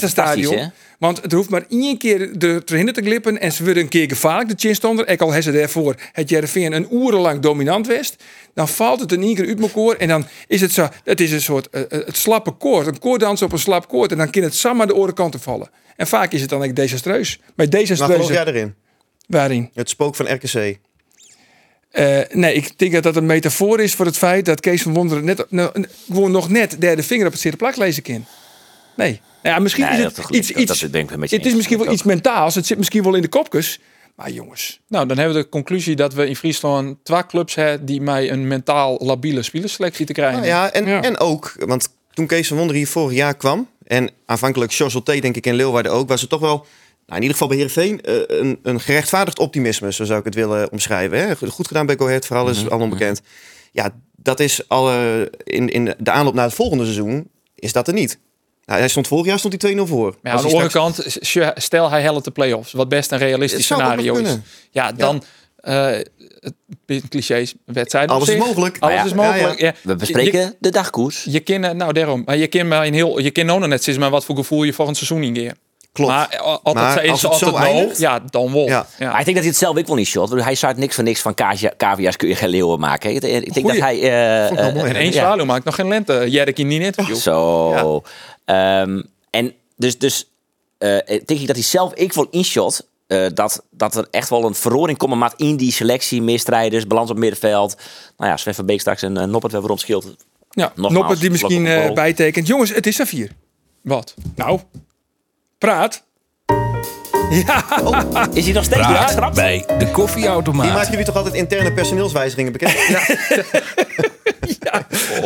het 0.00 0.08
stadion. 0.10 0.72
Want 0.98 1.22
het 1.22 1.32
hoeft 1.32 1.50
maar 1.50 1.64
één 1.68 1.98
keer 1.98 2.20
er 2.38 2.62
erin 2.66 2.92
te 2.92 3.02
glippen 3.02 3.40
en 3.40 3.52
ze 3.52 3.64
worden 3.64 3.82
een 3.82 3.88
keer 3.88 4.08
gevaarlijk, 4.08 4.48
de 4.48 4.54
chinstander. 4.58 5.08
Ik 5.08 5.20
al 5.20 5.26
hebben 5.32 5.52
ze 5.52 5.58
daarvoor 5.58 5.94
het 6.12 6.28
Jereveen 6.28 6.72
een 6.72 6.86
urenlang 6.90 7.40
dominant 7.40 7.86
west. 7.86 8.22
Dan 8.54 8.68
valt 8.68 9.00
het 9.00 9.12
in 9.12 9.22
één 9.22 9.34
keer 9.34 9.46
uit 9.46 9.60
elkaar 9.60 9.96
en 9.96 10.08
dan 10.08 10.26
is 10.46 10.60
het 10.60 10.72
zo, 10.72 10.88
het 11.04 11.20
is 11.20 11.32
een 11.32 11.40
soort 11.42 11.68
eh, 11.70 11.80
eh, 11.80 11.88
het 12.06 12.16
slappe 12.16 12.50
koord. 12.50 12.86
Een 12.86 12.98
koorddans 12.98 13.42
op 13.42 13.52
een 13.52 13.58
slap 13.58 13.88
koord 13.88 14.12
en 14.12 14.18
dan 14.18 14.30
kan 14.30 14.42
het 14.42 14.54
samen 14.54 14.86
de 14.86 14.94
orenkanten 14.94 15.40
vallen. 15.40 15.70
En 15.96 16.06
vaak 16.06 16.32
is 16.32 16.40
het 16.40 16.50
dan 16.50 16.62
ook 16.64 16.74
desastreus. 16.74 17.38
Maar 17.38 17.48
Maar 17.56 17.66
geloof 17.66 17.88
desastreuze, 17.88 18.32
jij 18.32 18.44
erin? 18.44 18.74
waarin? 19.26 19.70
Het 19.74 19.88
spook 19.88 20.16
van 20.16 20.32
RKC. 20.32 20.78
Eh, 21.92 22.18
nee, 22.30 22.54
ik 22.54 22.78
denk 22.78 22.92
dat 22.92 23.02
dat 23.02 23.16
een 23.16 23.26
metafoor 23.26 23.80
is 23.80 23.94
voor 23.94 24.06
het 24.06 24.18
feit 24.18 24.44
dat 24.44 24.60
Kees 24.60 24.82
van 24.82 24.94
Wonderen 24.94 25.24
net, 25.24 25.44
nou, 25.48 25.84
gewoon 26.12 26.30
nog 26.30 26.48
net 26.48 26.80
derde 26.80 27.02
vinger 27.02 27.26
op 27.26 27.32
het 27.32 27.40
zere 27.40 27.56
plak 27.56 27.76
lezen 27.76 28.02
kan. 28.02 28.24
Nee. 28.96 29.20
Nou 29.42 29.54
ja, 29.54 29.62
misschien 29.62 29.84
Nee, 29.84 29.98
is 29.98 30.04
het 30.04 30.30
iets, 30.30 30.50
iets 30.50 30.80
Dat 30.80 30.90
ben 30.90 31.00
ik 31.00 31.30
je 31.30 31.36
het 31.36 31.46
is 31.46 31.54
misschien 31.54 31.78
wel 31.78 31.92
iets 31.92 32.02
mentaals. 32.02 32.54
Het 32.54 32.66
zit 32.66 32.78
misschien 32.78 33.02
wel 33.02 33.14
in 33.14 33.22
de 33.22 33.28
kopjes. 33.28 33.80
Maar 34.16 34.30
jongens, 34.30 34.80
Nou, 34.88 35.06
dan 35.06 35.18
hebben 35.18 35.36
we 35.36 35.42
de 35.42 35.48
conclusie 35.48 35.96
dat 35.96 36.14
we 36.14 36.26
in 36.26 36.36
Friesland 36.36 36.96
twee 37.02 37.26
clubs 37.26 37.54
hebben 37.54 37.86
die 37.86 38.00
mij 38.00 38.30
een 38.30 38.48
mentaal 38.48 38.98
labiele 38.98 39.42
spelerselectie 39.42 40.06
te 40.06 40.12
krijgen. 40.12 40.36
Nou 40.36 40.46
ja, 40.46 40.72
en, 40.72 40.86
Ja. 40.86 41.02
en 41.02 41.18
ook, 41.18 41.54
want 41.58 41.88
toen 42.12 42.26
Kees 42.26 42.48
van 42.48 42.56
Wonder 42.56 42.76
hier 42.76 42.86
vorig 42.86 43.16
jaar 43.16 43.36
kwam... 43.36 43.68
en 43.86 44.10
aanvankelijk 44.26 44.72
Charles 44.72 44.96
T 45.04 45.06
denk 45.06 45.36
ik 45.36 45.46
in 45.46 45.54
Leeuwarden 45.54 45.92
ook... 45.92 46.08
was 46.08 46.20
het 46.20 46.30
toch 46.30 46.40
wel, 46.40 46.66
in 47.16 47.22
ieder 47.22 47.32
geval 47.38 47.48
bij 47.48 47.56
Heerenveen... 47.56 48.00
eh, 48.00 48.14
een, 48.38 48.58
een 48.62 48.80
gerechtvaardigd 48.80 49.38
optimisme, 49.38 49.92
zo 49.92 50.04
zou 50.04 50.18
ik 50.18 50.24
het 50.24 50.34
willen 50.34 50.72
omschrijven. 50.72 51.18
Hè? 51.18 51.36
Goed 51.36 51.66
gedaan 51.66 51.86
bij 51.86 51.96
Go 51.98 52.06
Ahead, 52.06 52.26
vooral 52.26 52.48
is 52.48 52.70
al 52.70 52.80
onbekend. 52.80 53.20
Ja, 53.72 53.90
dat 54.16 54.40
is 54.40 54.68
al 54.68 54.90
eh, 54.90 55.20
in, 55.44 55.68
in 55.68 55.94
de 55.98 56.10
aanloop 56.10 56.34
naar 56.34 56.44
het 56.44 56.54
volgende 56.54 56.84
seizoen... 56.84 57.28
is 57.54 57.72
dat 57.72 57.88
er 57.88 57.94
niet. 57.94 58.18
Nou, 58.64 58.78
hij 58.78 58.88
stond 58.88 59.08
vorig 59.08 59.26
jaar 59.26 59.38
stond 59.38 59.62
hij 59.62 59.74
2-0 59.74 59.78
voor. 59.82 60.16
Maar 60.22 60.32
ja, 60.32 60.32
Als 60.32 60.42
aan 60.42 60.48
de 60.48 60.54
andere 60.54 60.92
straks- 60.94 61.20
kant, 61.22 61.62
stel 61.62 61.90
hij 61.90 62.02
helpt 62.02 62.24
de 62.24 62.30
play-offs, 62.30 62.72
wat 62.72 62.88
best 62.88 63.12
een 63.12 63.18
realistisch 63.18 63.64
scenario 63.64 64.14
is. 64.14 64.36
Ja, 64.70 64.92
dan 64.92 65.22
eh 65.56 65.98
het 66.86 67.08
clichés, 67.08 67.54
wedstrijden. 67.64 68.10
op 68.10 68.16
Alles 68.22 68.34
is 68.34 68.40
mogelijk. 68.46 68.76
Alles 68.80 68.96
Ja, 68.96 69.04
is 69.04 69.12
mogelijk. 69.12 69.60
Ja, 69.60 69.74
We 69.82 69.96
bespreken 69.96 70.54
de 70.58 70.70
dagkoers. 70.70 71.24
Je, 71.24 71.30
je 71.30 71.40
kan, 71.40 71.76
nou 71.76 71.92
daarom, 71.92 72.22
maar 72.24 72.36
je 72.36 72.46
kan 72.46 72.68
maar 72.68 72.86
een 72.86 72.94
heel, 72.94 73.18
je 73.18 73.30
kan 73.30 73.50
ook 73.50 73.58
nog 73.58 73.68
net 73.68 73.84
zien 73.84 74.00
maar 74.00 74.10
wat 74.10 74.24
voor 74.24 74.36
gevoel 74.36 74.62
je 74.62 74.72
volgend 74.72 74.96
seizoen 74.96 75.22
ingeeft. 75.22 75.56
Klopt. 75.92 76.10
Maar 76.12 76.28
eh, 76.30 76.40
altijd 76.40 76.74
Maar 76.74 77.10
als 77.10 77.20
ze 77.20 77.28
het 77.28 77.36
zo 77.36 77.50
no, 77.58 77.90
ja, 77.96 78.18
dan 78.30 78.52
wel. 78.52 78.66
Ja. 78.66 78.86
Ja. 78.98 79.10
Maar 79.10 79.18
ik 79.18 79.24
denk 79.24 79.36
dat 79.36 79.44
hij 79.44 79.46
het 79.46 79.56
zelf 79.56 79.78
ook 79.78 79.86
wel 79.86 79.96
niet 79.96 80.06
shot. 80.06 80.30
Hij 80.30 80.54
zou 80.54 80.74
niks 80.76 80.94
van 80.94 81.04
niks 81.04 81.20
van 81.20 81.34
KVA's 81.76 82.16
kun 82.16 82.28
je 82.28 82.34
geen 82.34 82.48
leeuwen 82.48 82.78
maken. 82.80 83.10
Ik, 83.14 83.22
ik 83.22 83.54
denk 83.54 83.66
Goeie. 83.66 83.80
dat 83.80 83.88
hij... 83.88 83.96
ik 84.50 84.74
mooi, 84.74 84.88
En 84.88 84.96
één 84.96 85.12
Ja. 85.12 85.20
zwaluw 85.20 85.44
maakt 85.44 85.64
nog 85.64 85.74
geen 85.74 85.88
lente. 85.88 86.26
Jerk 86.30 86.58
in 86.58 86.68
die 86.68 86.80
interview. 86.80 87.16
Zo. 87.16 88.02
Ehm, 88.44 89.02
en 89.30 89.52
dus, 89.76 89.98
dus 89.98 90.30
eh, 90.78 90.88
denk 91.06 91.28
ik 91.40 91.46
dat 91.46 91.56
hij 91.56 91.64
zelf 91.64 91.94
ik 91.94 92.12
wel 92.12 92.26
inshot. 92.30 92.88
eh 93.06 93.26
dat, 93.34 93.64
dat 93.70 93.94
er 93.96 94.06
echt 94.10 94.28
wel 94.28 94.44
een 94.44 94.54
verroring 94.54 94.98
komt 94.98 95.14
maat 95.14 95.34
in 95.36 95.56
die 95.56 95.72
selectie. 95.72 96.22
Misstrijders, 96.22 96.86
balans 96.86 97.10
op 97.10 97.16
middenveld. 97.18 97.76
Nou 98.16 98.30
ja, 98.30 98.36
Sven 98.36 98.54
van 98.54 98.66
Beek 98.66 98.80
straks 98.80 99.02
een 99.02 99.16
uh, 99.18 99.24
Noppert 99.24 99.52
weer 99.52 99.62
rond 99.62 99.80
schild. 99.80 100.04
ja, 100.50 100.72
Nogmaals, 100.74 100.92
Noppert 100.94 101.20
die 101.20 101.30
misschien 101.30 101.64
bijtekent. 101.94 102.46
Jongens, 102.46 102.74
het 102.74 102.86
is 102.86 102.98
er 102.98 103.06
vier. 103.06 103.30
Wat? 103.82 104.14
Nou, 104.34 104.60
praat. 105.62 106.04
Ja, 107.30 107.64
Is 108.32 108.44
hij 108.44 108.52
nog 108.54 108.64
steeds 108.64 108.80
Praat 108.86 109.06
geschrapt? 109.06 109.34
bij 109.34 109.64
de 109.68 109.76
Die 109.76 109.90
koffieautomaat. 109.90 110.72
maken 110.72 110.90
jullie 110.90 111.04
toch 111.04 111.16
altijd 111.16 111.34
interne 111.34 111.72
personeelswijzigingen 111.72 112.52
bekend? 112.52 112.72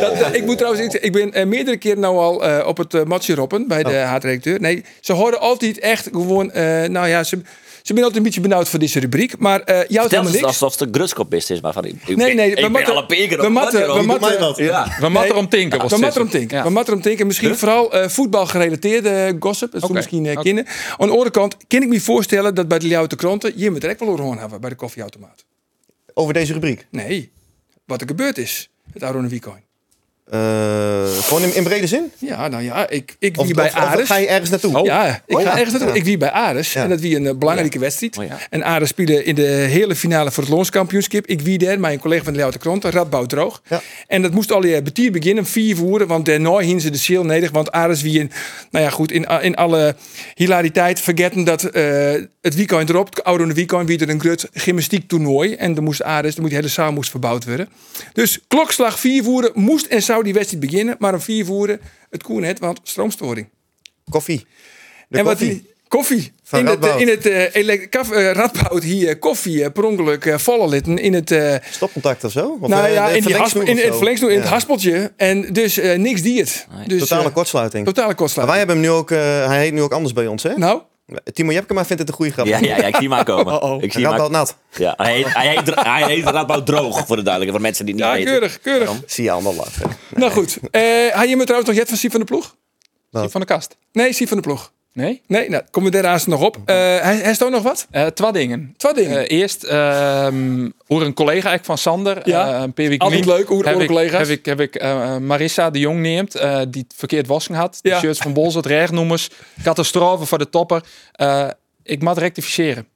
dat- 0.01 0.34
ik 0.34 0.45
moet 0.45 0.57
trouwens 0.57 0.84
iets 0.84 0.93
zeggen, 0.93 1.03
ik 1.03 1.12
ben 1.12 1.32
eh, 1.32 1.47
meerdere 1.47 1.76
keren 1.76 2.01
nou 2.01 2.16
al 2.18 2.45
eh, 2.45 2.66
op 2.66 2.76
het 2.76 2.95
uh, 2.95 3.03
matje 3.05 3.34
roppen 3.34 3.68
bij 3.68 3.82
de 3.82 3.91
Oh. 3.91 4.05
haatredacteur. 4.05 4.61
Nee, 4.61 4.84
ze 5.01 5.12
horen 5.12 5.41
altijd 5.41 5.78
echt 5.78 6.09
gewoon, 6.12 6.51
eh, 6.53 6.89
nou 6.89 7.09
ja, 7.09 7.24
ze, 7.24 7.41
ze 7.87 7.93
zijn 7.93 7.99
altijd 7.99 8.16
een 8.16 8.22
beetje 8.22 8.41
benauwd 8.41 8.68
voor 8.68 8.78
deze 8.78 9.01
rubriek. 9.01 9.39
Maar 9.39 9.61
eh 9.61 9.74
jou 9.74 9.87
Stel 9.89 10.03
helemaal 10.03 10.22
het 10.24 10.32
niks. 10.32 10.47
alsof 10.47 10.72
het 10.72 10.80
een 10.80 10.95
grutskop 10.95 11.34
is. 11.34 11.51
is 11.51 11.61
waarvan 11.61 11.84
ik, 11.84 11.95
ik, 12.07 12.16
Nee, 12.16 12.34
nee, 12.34 12.49
ik 12.51 12.55
we 12.55 12.61
ben 12.61 12.70
moeten- 12.70 12.93
alle 12.93 13.07
peken 13.07 13.41
we 13.41 13.49
moeten- 13.49 13.80
het 13.80 13.93
we 13.93 14.03
moeten-. 14.03 14.57
Ja. 14.57 14.97
We 15.01 15.09
erom 15.30 15.49
tinken. 15.49 15.78
We 15.78 15.84
het 15.84 15.91
moeten 15.93 15.99
erom 15.99 16.12
zitten. 16.12 16.28
tinken. 16.28 16.57
Ja. 16.57 16.62
We 16.62 16.70
moeten 16.70 16.89
erom 16.93 17.03
tinken. 17.03 17.26
Misschien 17.26 17.57
vooral 17.57 17.93
eh 17.93 18.09
voetbalgerelateerde 18.09 19.37
gossip. 19.41 19.72
Dat 19.72 19.82
is 19.82 19.89
misschien 19.89 20.24
uh, 20.24 20.32
oké. 20.32 20.43
kennen. 20.43 20.66
Aan 20.97 21.07
de 21.07 21.12
andere 21.12 21.30
kant 21.30 21.57
kan 21.66 21.82
ik 21.82 21.89
me 21.89 22.01
voorstellen 22.01 22.55
dat 22.55 22.68
bij 22.68 22.78
de 22.78 22.87
Ljoute 22.87 23.16
Kranten... 23.16 23.53
je 23.57 23.70
er 23.80 23.91
ook 23.91 23.99
wel 23.99 24.09
over 24.09 24.39
hebben 24.39 24.61
bij 24.61 24.70
de 24.70 24.76
koffieautomaat. 24.76 25.45
Over 26.14 26.32
deze 26.34 26.53
rubriek. 26.53 26.87
Nee, 26.91 27.30
wat 27.84 28.01
er 28.01 28.07
gebeurd 28.07 28.39
is. 28.39 28.70
Het 28.93 29.03
Arone 29.03 29.28
Weekend. 29.28 29.64
Eh, 30.27 31.07
gewoon 31.22 31.43
in, 31.43 31.55
in 31.55 31.62
brede 31.64 31.87
zin? 31.87 32.12
Ja, 32.18 32.49
nou 32.49 32.62
ja, 32.62 32.89
ik, 32.89 33.16
ik 33.18 33.37
wie 33.37 33.55
bij 33.55 33.72
Ares. 33.72 34.07
ga 34.07 34.16
je 34.16 34.27
ergens 34.27 34.51
naartoe? 34.51 34.85
Ja, 34.85 35.22
ik 35.27 35.37
Oh, 35.37 35.43
ga 35.43 35.49
ja. 35.49 35.53
ergens 35.59 35.70
naartoe. 35.70 35.89
Ja. 35.89 35.95
Ik 35.95 36.05
wie 36.05 36.16
bij 36.16 36.31
Ares. 36.31 36.72
Ja. 36.72 36.83
En 36.83 36.89
dat 36.89 37.01
wie 37.01 37.16
een 37.16 37.27
eh, 37.27 37.35
belangrijke 37.35 37.79
wedstrijd. 37.79 38.16
Oh. 38.18 38.24
En 38.51 38.64
Ares 38.64 38.89
speelde 38.89 39.24
in 39.24 39.35
de 39.35 39.43
hele 39.47 39.95
finale 39.97 40.31
voor 40.31 40.43
het 40.43 40.53
loonskampioenschap. 40.53 41.27
Ik 41.27 41.41
wie 41.41 41.59
daar, 41.59 41.81
mijn 41.81 41.99
collega 41.99 42.24
van 42.24 42.33
de 42.33 42.39
Ljoute 42.39 42.59
Kranten, 42.59 42.91
Radboud 42.91 43.29
Droog. 43.29 43.62
Ja. 43.68 43.81
En 44.07 44.22
dat 44.22 44.33
moest 44.33 44.53
al 44.53 44.64
je 44.64 44.83
betier 44.83 45.12
beginnen, 45.12 45.47
vier 45.47 45.77
voeren. 45.77 46.07
Want 46.07 46.24
daarna 46.27 46.57
hingen 46.59 46.81
ze 46.81 46.91
de 46.91 46.99
ziel 46.99 47.24
nedig. 47.24 47.51
Want 47.51 47.72
Ares 47.72 48.03
wie 48.03 48.18
in, 48.18 48.31
nou 48.70 48.85
ja 48.85 48.91
goed, 48.91 49.12
in, 49.12 49.24
in 49.43 49.55
alle 49.57 49.97
hilariteit 50.35 51.01
vergeten 51.01 51.45
dat 51.45 51.62
eh, 51.64 52.12
het 52.41 52.55
weekend 52.55 52.89
erop, 52.89 53.09
het 53.09 53.24
oude 53.24 53.53
weekend, 53.53 53.89
wie 53.89 53.99
er 53.99 54.09
een 54.09 54.20
groot 54.20 54.49
gymnastiek 54.53 55.09
toernooi. 55.09 55.55
En 55.55 55.74
dan 55.74 55.85
moest 55.85 56.03
Ares, 56.03 56.33
dan 56.33 56.41
moet 56.41 56.51
die 56.51 56.59
hele 56.61 56.72
zaal 56.72 56.93
moest 56.93 57.11
verbouwd 57.11 57.45
worden. 57.45 57.68
Dus 58.12 58.41
klokslag 58.49 58.99
vier 59.01 59.22
voeren 59.22 59.51
moest 59.55 59.87
en 59.87 60.03
zou 60.16 60.24
die 60.24 60.34
wedstrijd 60.34 60.70
beginnen. 60.70 60.96
Maar 60.98 61.14
om 61.14 61.20
vier 61.20 61.44
voeren, 61.44 61.80
het 62.10 62.22
koen 62.22 62.42
het, 62.42 62.58
want 62.58 62.80
stroomstoring. 62.82 63.48
Koffie. 64.10 64.46
De 65.08 65.18
en 65.18 65.24
wat 65.24 65.38
koffie. 65.38 65.48
die 65.54 65.70
koffie 65.88 66.32
Van 66.42 66.58
in 66.58 66.66
het, 66.66 66.84
Radboud. 66.84 67.00
in 67.00 67.08
het 67.68 67.88
kaf- 67.88 68.10
eh, 68.10 68.30
Radboud 68.32 68.82
hier 68.82 69.18
koffie 69.18 69.64
eh, 69.64 69.72
per 69.72 69.84
ongeluk 69.84 70.32
vallen 70.40 70.68
litten 70.68 70.98
in 70.98 71.14
het 71.14 71.34
Stopcontact 71.70 72.24
of 72.24 72.32
zo? 72.32 72.58
Of, 72.60 72.68
nou 72.68 72.88
ja 72.88 73.08
in, 73.08 73.22
die 73.24 73.36
hasp- 73.36 73.56
in 73.56 73.76
het 73.78 73.96
verlengsnoer 73.96 74.30
in 74.32 74.40
het 74.40 74.48
haspeltje 74.48 75.12
en 75.16 75.52
dus 75.52 75.76
niks 75.96 76.22
diert. 76.22 76.66
Dus, 76.86 77.00
Totale 77.00 77.30
kortsluiting. 77.30 77.84
totale 77.86 78.06
Maar 78.06 78.16
kortsluiting. 78.16 78.58
wij 78.58 78.66
hebben 78.66 78.76
hem 78.84 78.92
nu 78.94 79.00
ook, 79.00 79.10
hij 79.48 79.58
heet 79.60 79.72
nu 79.72 79.82
ook 79.82 79.92
anders 79.92 80.12
bij 80.14 80.26
ons, 80.26 80.42
hè? 80.42 80.56
Nou, 80.56 80.82
Timo 81.32 81.52
Jepkema 81.52 81.84
vindt 81.84 82.00
het 82.00 82.11
een 82.11 82.14
goede 82.16 82.32
grap. 82.32 82.46
Ja, 82.46 82.59
ja, 82.59 82.76
ja, 82.76 82.86
ik 82.86 82.96
zie 82.96 83.09
hem 83.09 83.18
aankomen. 83.18 83.54
Oh, 83.62 83.70
oh. 83.72 83.82
Ik 83.82 83.92
zie 83.92 84.04
Radboud 84.04 84.30
nat. 84.30 84.57
ja, 84.70 84.94
hij 84.96 85.14
heet, 85.14 85.34
hij 85.34 85.48
heet, 85.48 85.74
hij 85.74 86.04
heet 86.04 86.24
Radboud 86.24 86.66
Droog, 86.66 87.07
voor 87.07 87.16
de 87.16 87.22
duidelijkheid. 87.22 87.50
Voor 87.50 87.61
mensen 87.61 87.86
die 87.86 87.94
het 87.94 88.04
niet 88.04 88.12
ja, 88.12 88.18
weten. 88.18 88.32
keurig, 88.32 88.61
keurig. 88.61 89.02
Zie 89.07 89.24
je 89.24 89.30
allemaal 89.30 89.54
lachen. 89.54 89.90
Nou 90.14 90.32
goed, 90.32 90.59
eh 90.70 91.09
had 91.14 91.28
je 91.28 91.36
me 91.36 91.42
trouwens 91.42 91.68
nog 91.68 91.78
Jet 91.78 91.88
van 91.88 91.96
Siep 91.96 92.11
van 92.11 92.20
de 92.20 92.26
Ploeg? 92.26 92.57
Van 93.11 93.40
de 93.40 93.46
kast. 93.46 93.76
Nee, 93.92 94.12
Siep 94.12 94.28
van 94.28 94.36
de 94.36 94.42
Ploeg. 94.42 94.72
Nee? 94.97 95.22
Nee, 95.26 95.49
nou, 95.49 95.62
komen 95.70 95.92
we 95.92 96.03
daar 96.03 96.22
nog 96.26 96.42
op. 96.42 96.57
Uh, 96.57 96.64
hij, 96.66 97.16
hij 97.16 97.49
nog 97.49 97.62
wat? 97.62 97.86
Uh, 97.92 98.07
twee 98.07 98.32
dingen. 98.32 98.74
Twee 98.76 98.94
dingen. 98.94 99.32
Uh, 99.32 99.38
eerst, 99.38 99.64
um, 99.64 100.72
hoe 100.86 101.05
een 101.05 101.14
collega 101.14 101.32
eigenlijk 101.32 101.64
van 101.64 101.78
Sander. 101.78 102.28
Ja, 102.28 102.62
een 102.62 102.72
paar 102.72 102.84
leuk, 103.11 103.49
hoe 103.49 103.66
een 103.66 103.86
collega's. 103.86 104.28
Heb 104.28 104.38
ik, 104.38 104.47
heb 104.47 104.61
ik 104.61 104.82
Marissa 105.20 105.70
de 105.70 105.78
Jong 105.78 106.01
neemt, 106.01 106.32
die 106.32 106.82
het 106.88 106.94
verkeerd 106.97 107.26
wassen 107.26 107.55
had. 107.55 107.78
De 107.82 107.88
ja. 107.88 107.99
shirts 107.99 108.18
van 108.18 108.32
Bols, 108.32 108.55
het 108.55 108.66
rechtnoemers. 108.66 109.30
Catastrofe 109.62 110.26
voor 110.26 110.38
de 110.38 110.49
topper. 110.49 110.82
ik 111.82 112.03
moet 112.03 112.18
rectificeren. 112.18 112.86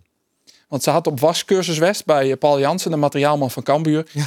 Want 0.68 0.82
ze 0.82 0.90
had 0.90 1.07
op 1.07 1.20
wascursus 1.20 1.78
West 1.78 2.05
bij 2.05 2.36
Paul 2.36 2.61
Jansen, 2.61 2.90
de 2.90 2.96
materiaalman 2.96 3.51
van 3.51 3.62
Cambuur. 3.62 4.07
Ja. 4.12 4.24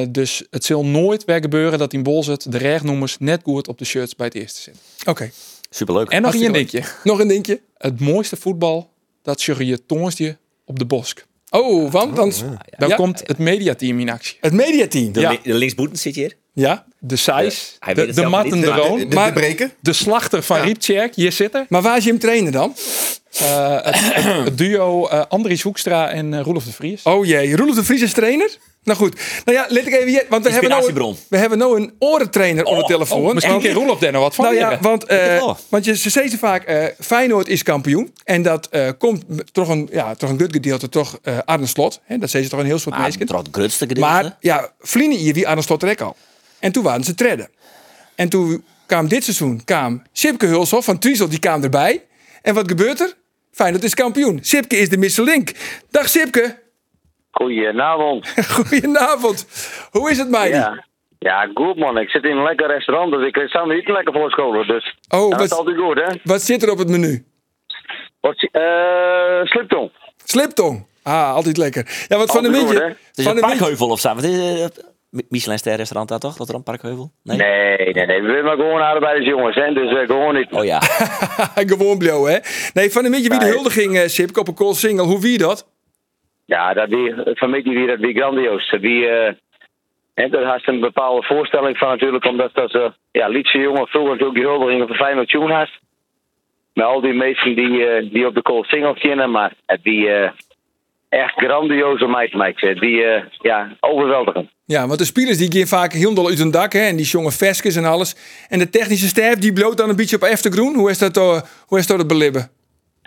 Uh, 0.00 0.06
dus 0.10 0.46
het 0.50 0.64
zal 0.64 0.84
nooit 0.84 1.24
weer 1.24 1.40
gebeuren 1.40 1.78
dat 1.78 1.92
in 1.92 2.02
Bolzet 2.02 2.52
de 2.52 2.58
rechtnoemers 2.58 3.16
net 3.18 3.40
goed 3.42 3.68
op 3.68 3.78
de 3.78 3.84
shirts 3.84 4.16
bij 4.16 4.26
het 4.26 4.34
eerste 4.34 4.60
zitten. 4.60 4.82
Oké. 5.00 5.10
Okay. 5.10 5.32
Superleuk. 5.70 6.08
En 6.08 6.22
nog 6.22 6.34
een 6.34 6.52
dingetje. 6.52 6.82
Nog 7.04 7.20
een 7.20 7.28
dingetje. 7.28 7.60
Het 7.76 8.00
mooiste 8.00 8.36
voetbal, 8.36 8.90
dat 9.22 9.42
je 9.42 9.66
je 9.66 9.86
toonsje 9.86 10.36
op 10.64 10.78
de 10.78 10.84
bosk. 10.84 11.26
Oh, 11.50 11.90
want 11.90 12.16
dan, 12.16 12.32
dan 12.78 12.94
komt 12.94 13.22
het 13.24 13.38
mediateam 13.38 14.00
in 14.00 14.10
actie. 14.10 14.36
Het 14.40 14.52
mediateam? 14.52 15.12
De, 15.12 15.20
ja. 15.20 15.36
de 15.42 15.54
linksboeten 15.54 15.98
zit 15.98 16.14
hier. 16.14 16.36
Ja. 16.52 16.86
De 16.98 17.16
Sijs, 17.16 17.76
de, 17.86 17.94
de, 17.94 18.12
de 18.12 18.26
Matten 18.26 18.60
de 18.60 18.66
Roon. 18.66 18.98
De, 18.98 19.06
de, 19.06 19.24
de, 19.24 19.30
breken. 19.32 19.72
De 19.80 19.92
slachter 19.92 20.42
van 20.42 20.56
ja. 20.56 20.64
Rieptjerk, 20.64 21.14
hier 21.14 21.32
zitten. 21.32 21.66
Maar 21.68 21.82
waar 21.82 21.96
is 21.96 22.04
je 22.04 22.10
hem 22.10 22.18
trainen 22.18 22.52
dan? 22.52 22.74
Uh, 23.42 23.82
het, 23.82 24.14
het, 24.14 24.44
het, 24.44 24.58
duo 24.58 25.08
uh, 25.12 25.22
Andries 25.28 25.62
Hoekstra 25.62 26.10
en 26.10 26.32
uh, 26.32 26.40
Roelof 26.40 26.64
de 26.64 26.72
Vries. 26.72 27.02
Oh 27.02 27.26
jee, 27.26 27.56
Roelof 27.56 27.74
de 27.74 27.84
Vries 27.84 28.02
is 28.02 28.12
trainer? 28.12 28.56
Nou 28.88 29.00
goed, 29.00 29.20
nou 29.44 29.58
ja, 29.58 29.66
let 29.68 29.86
ik 29.86 29.92
even 29.92 30.24
want 30.28 30.44
we 30.44 30.50
hebben 30.50 30.70
nou 30.70 30.92
een, 30.92 31.16
we 31.28 31.36
hebben 31.36 31.58
nou 31.58 31.80
een 31.80 31.92
orentrainer 31.98 32.64
oh, 32.64 32.72
op 32.72 32.78
de 32.78 32.92
telefoon. 32.92 33.26
Oh, 33.26 33.34
misschien 33.34 33.60
kan 33.60 33.72
Roelof 33.72 33.98
daar 33.98 34.12
nog 34.12 34.22
wat 34.22 34.34
van 34.34 34.44
Nou 34.44 34.56
ja, 34.56 34.78
want, 34.80 35.10
uh, 35.10 35.54
want 35.68 35.84
je, 35.84 35.96
ze 35.96 36.10
zeggen 36.10 36.38
vaak, 36.38 36.68
uh, 36.70 36.84
Feyenoord 36.98 37.48
is 37.48 37.62
kampioen. 37.62 38.12
En 38.24 38.42
dat 38.42 38.68
uh, 38.70 38.88
komt 38.98 39.24
toch 39.52 39.68
een, 39.68 39.88
ja, 39.92 40.14
toch 40.14 40.30
een 40.30 40.40
goed 40.40 40.52
gedeelte, 40.52 40.88
toch 40.88 41.18
Arne 41.44 41.66
Slot. 41.66 42.00
Hè, 42.04 42.18
dat 42.18 42.30
zeggen 42.30 42.50
ze 42.50 42.56
toch 42.56 42.60
een 42.64 42.70
heel 42.70 42.78
soort 42.78 42.98
mensen. 42.98 43.26
Toch 43.26 43.42
het 43.52 43.74
gedeelte. 43.74 44.00
Maar 44.00 44.36
ja, 44.40 44.72
Vlienen 44.80 45.18
hier 45.18 45.34
wie 45.34 45.48
Arne 45.48 45.62
Slot 45.62 45.80
trek 45.80 46.00
al. 46.00 46.16
En 46.58 46.72
toen 46.72 46.82
waren 46.82 47.04
ze 47.04 47.14
treden. 47.14 47.48
En 48.14 48.28
toen 48.28 48.64
kwam 48.86 49.08
dit 49.08 49.24
seizoen, 49.24 49.64
kwam 49.64 50.02
Sipke 50.12 50.46
Hulshoff 50.46 50.84
van 50.84 50.98
Triesel, 50.98 51.28
die 51.28 51.38
kwam 51.38 51.62
erbij. 51.62 52.04
En 52.42 52.54
wat 52.54 52.68
gebeurt 52.68 53.00
er? 53.00 53.16
Feyenoord 53.52 53.84
is 53.84 53.94
kampioen. 53.94 54.38
Sipke 54.42 54.76
is 54.76 54.88
de 54.88 54.96
Michelin. 54.96 55.48
Dag 55.90 56.08
Sipke. 56.08 56.66
Goedenavond. 57.30 58.34
Goedenavond. 58.54 59.46
Hoe 59.90 60.10
is 60.10 60.18
het, 60.18 60.28
mij? 60.28 60.48
Ja. 60.48 60.84
ja, 61.18 61.50
goed 61.54 61.76
man. 61.76 61.98
Ik 61.98 62.10
zit 62.10 62.24
in 62.24 62.36
een 62.36 62.42
lekker 62.42 62.66
restaurant, 62.66 63.12
dus 63.12 63.26
ik 63.26 63.48
zou 63.48 63.66
me 63.66 63.74
niet 63.74 63.88
lekker 63.88 64.12
voorscholen. 64.12 64.66
Dus 64.66 64.96
oh, 65.08 65.30
dat 65.30 65.40
is 65.40 65.52
altijd 65.52 65.78
goed, 65.78 65.96
hè? 65.96 66.16
Wat 66.24 66.42
zit 66.42 66.62
er 66.62 66.70
op 66.70 66.78
het 66.78 66.88
menu? 66.88 67.24
Wat, 68.20 68.48
uh, 68.52 69.44
sliptong. 69.44 69.90
Sliptong. 70.24 70.86
Ah, 71.02 71.34
altijd 71.34 71.56
lekker. 71.56 72.06
Ja, 72.08 72.16
wat 72.16 72.30
van 72.30 72.42
de 72.42 72.50
beetje. 72.50 72.82
Het 72.82 73.18
is 73.18 73.26
een 73.26 73.40
parkheuvel 73.40 73.88
of 73.88 74.00
zo. 74.00 74.14
Wat 74.14 74.24
is 74.24 74.60
het? 74.60 74.96
Michelin 75.10 75.58
ster 75.58 75.76
restaurant 75.76 76.08
daar 76.08 76.18
toch? 76.18 76.36
Dat 76.36 76.48
er 76.48 76.54
een 76.54 76.62
parkheuvel? 76.62 77.12
Nee, 77.22 77.36
nee, 77.36 77.92
nee. 77.92 78.06
nee. 78.06 78.20
We 78.20 78.26
willen 78.26 78.44
maar 78.44 78.56
gewoon 78.56 78.80
arbeidersjongens, 78.80 79.56
hè. 79.56 79.72
Dus 79.72 79.92
uh, 79.92 80.06
gewoon 80.06 80.34
niet. 80.34 80.52
Oh 80.52 80.64
ja. 80.64 80.80
gewoon 81.54 81.98
blauw, 81.98 82.24
hè. 82.24 82.38
Nee, 82.72 82.90
van 82.90 83.04
een 83.04 83.10
beetje 83.10 83.28
wie 83.28 83.38
de 83.38 83.46
huldiging, 83.46 83.96
uh, 83.96 84.06
Sipke, 84.06 84.40
op 84.40 84.48
een 84.48 84.54
cool 84.54 84.74
single. 84.74 85.04
Hoe 85.04 85.20
wie 85.20 85.38
dat? 85.38 85.66
Ja, 86.48 86.74
dat 86.74 86.88
van 87.38 87.50
mij 87.50 87.62
die, 87.62 87.86
dat 87.86 87.98
grandioos. 88.00 88.76
Die, 88.80 89.06
en 90.14 90.30
daar 90.30 90.44
had 90.44 90.60
een 90.64 90.80
bepaalde 90.80 91.22
voorstelling 91.22 91.78
van 91.78 91.88
natuurlijk, 91.88 92.24
omdat 92.24 92.54
dat 92.54 92.74
uh, 92.74 92.86
ja, 93.12 93.28
liedse 93.28 93.58
jongen 93.58 93.86
vroeger 93.86 94.10
natuurlijk 94.10 94.38
die 94.38 94.48
huldigingen 94.48 94.86
van 94.86 94.96
Feyenoord 94.96 95.28
Tune 95.28 95.54
had. 95.54 95.68
Met 96.74 96.86
al 96.86 97.00
die 97.00 97.12
mensen 97.12 97.54
die, 97.54 97.70
uh, 97.70 98.12
die 98.12 98.26
op 98.26 98.34
de 98.34 98.42
call 98.42 98.64
single 98.64 98.94
kennen, 98.94 99.30
maar 99.30 99.52
die 99.82 100.08
echt 101.08 101.34
grandioze 101.34 102.06
meid 102.06 102.34
maakt. 102.34 102.80
Die, 102.80 103.04
ja, 103.38 103.76
overweldigend. 103.80 104.50
Ja, 104.64 104.86
want 104.86 104.98
de 104.98 105.04
spelers 105.04 105.38
die 105.38 105.52
gaan 105.52 105.66
vaak 105.66 105.92
heel 105.92 106.26
uit 106.28 106.38
hun 106.38 106.50
dak, 106.50 106.72
hè, 106.72 106.80
en 106.80 106.96
die 106.96 107.06
jongen 107.06 107.32
veskes 107.32 107.76
en 107.76 107.84
alles. 107.84 108.16
En 108.48 108.58
de 108.58 108.70
technische 108.70 109.06
staf 109.06 109.34
die 109.34 109.52
bloot 109.52 109.76
dan 109.76 109.88
een 109.88 109.96
beetje 109.96 110.16
op 110.16 110.22
Eftergroen. 110.22 110.74
Hoe 110.74 110.90
is 110.90 110.98
dat, 110.98 111.16
hoe 111.66 111.78
is 111.78 111.86
dat 111.86 111.98
het 111.98 112.06
belibben? 112.06 112.57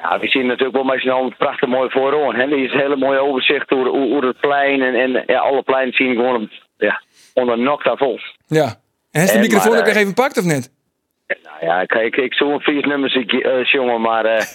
Ja, 0.01 0.19
we 0.19 0.27
zien 0.27 0.45
natuurlijk 0.45 0.75
wel 0.75 0.83
met 0.83 1.01
z'n 1.01 1.33
prachtig 1.37 1.69
mooi 1.69 1.89
vooraan. 1.89 2.35
Hè? 2.35 2.47
Die 2.47 2.65
is 2.65 2.73
een 2.73 2.79
hele 2.79 2.95
mooie 2.95 3.19
overzicht 3.19 3.71
over, 3.71 3.91
over 3.91 4.27
het 4.27 4.39
plein. 4.39 4.81
En, 4.81 4.95
en 4.95 5.23
ja, 5.27 5.39
alle 5.39 5.63
pleinen 5.63 5.93
zien 5.93 6.15
gewoon 6.15 6.49
ja, 6.77 7.01
onder 7.33 7.59
nokta 7.59 7.95
vol. 7.95 8.19
Ja. 8.47 8.75
En 9.11 9.19
heeft 9.19 9.33
de 9.33 9.39
microfoon 9.39 9.77
ook 9.77 9.85
nog 9.85 9.95
even 9.95 10.13
pakt 10.13 10.37
of 10.37 10.43
niet? 10.43 10.71
Nou 11.43 11.55
ja, 11.61 11.81
ik, 11.81 12.15
ik, 12.15 12.33
zoek 12.33 12.63
vier 12.63 12.87
nummers, 12.87 13.15
uh, 13.15 13.63
jongen, 13.63 14.01
maar 14.01 14.25
uh, 14.25 14.31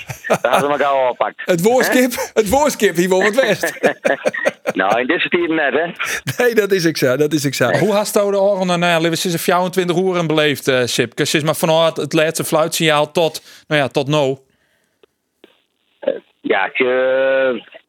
daar 0.43 0.53
hadden 0.53 0.61
ze 0.61 0.67
elkaar 0.67 0.87
al 0.87 1.09
gepakt. 1.09 1.43
Het 1.45 1.63
woordskip, 1.63 2.13
het 2.35 2.49
woordskip 2.49 2.97
hier 2.97 3.25
het 3.25 3.35
West. 3.35 3.79
nou, 4.81 5.01
in 5.01 5.07
deze 5.07 5.29
tijd 5.29 5.49
net, 5.49 5.73
hè? 5.73 5.87
Nee, 6.45 6.55
dat 6.55 6.73
is 6.73 6.85
ik 6.85 6.97
zo, 6.97 7.17
dat 7.17 7.33
is 7.33 7.45
ik 7.45 7.55
zo. 7.55 7.71
Hoe 7.71 7.93
hast 7.93 8.15
je 8.15 8.31
de 8.31 8.41
oren, 8.41 8.67
nou 8.67 9.03
ja, 9.03 9.11
we 9.11 9.17
sinds 9.17 9.43
24 9.43 9.97
uur 9.97 10.27
beleefd, 10.27 10.69
uh, 10.69 10.81
Sipke? 10.85 11.25
Sinds 11.25 11.47
maar 11.47 11.57
vanuit 11.57 11.97
het 11.97 12.13
laatste 12.13 12.45
fluitsignaal 12.45 13.11
tot, 13.11 13.43
nou 13.67 13.81
ja, 13.81 13.89
tot 13.89 14.07
nu. 14.07 14.37
Ja, 16.49 16.65
ik, 16.65 16.79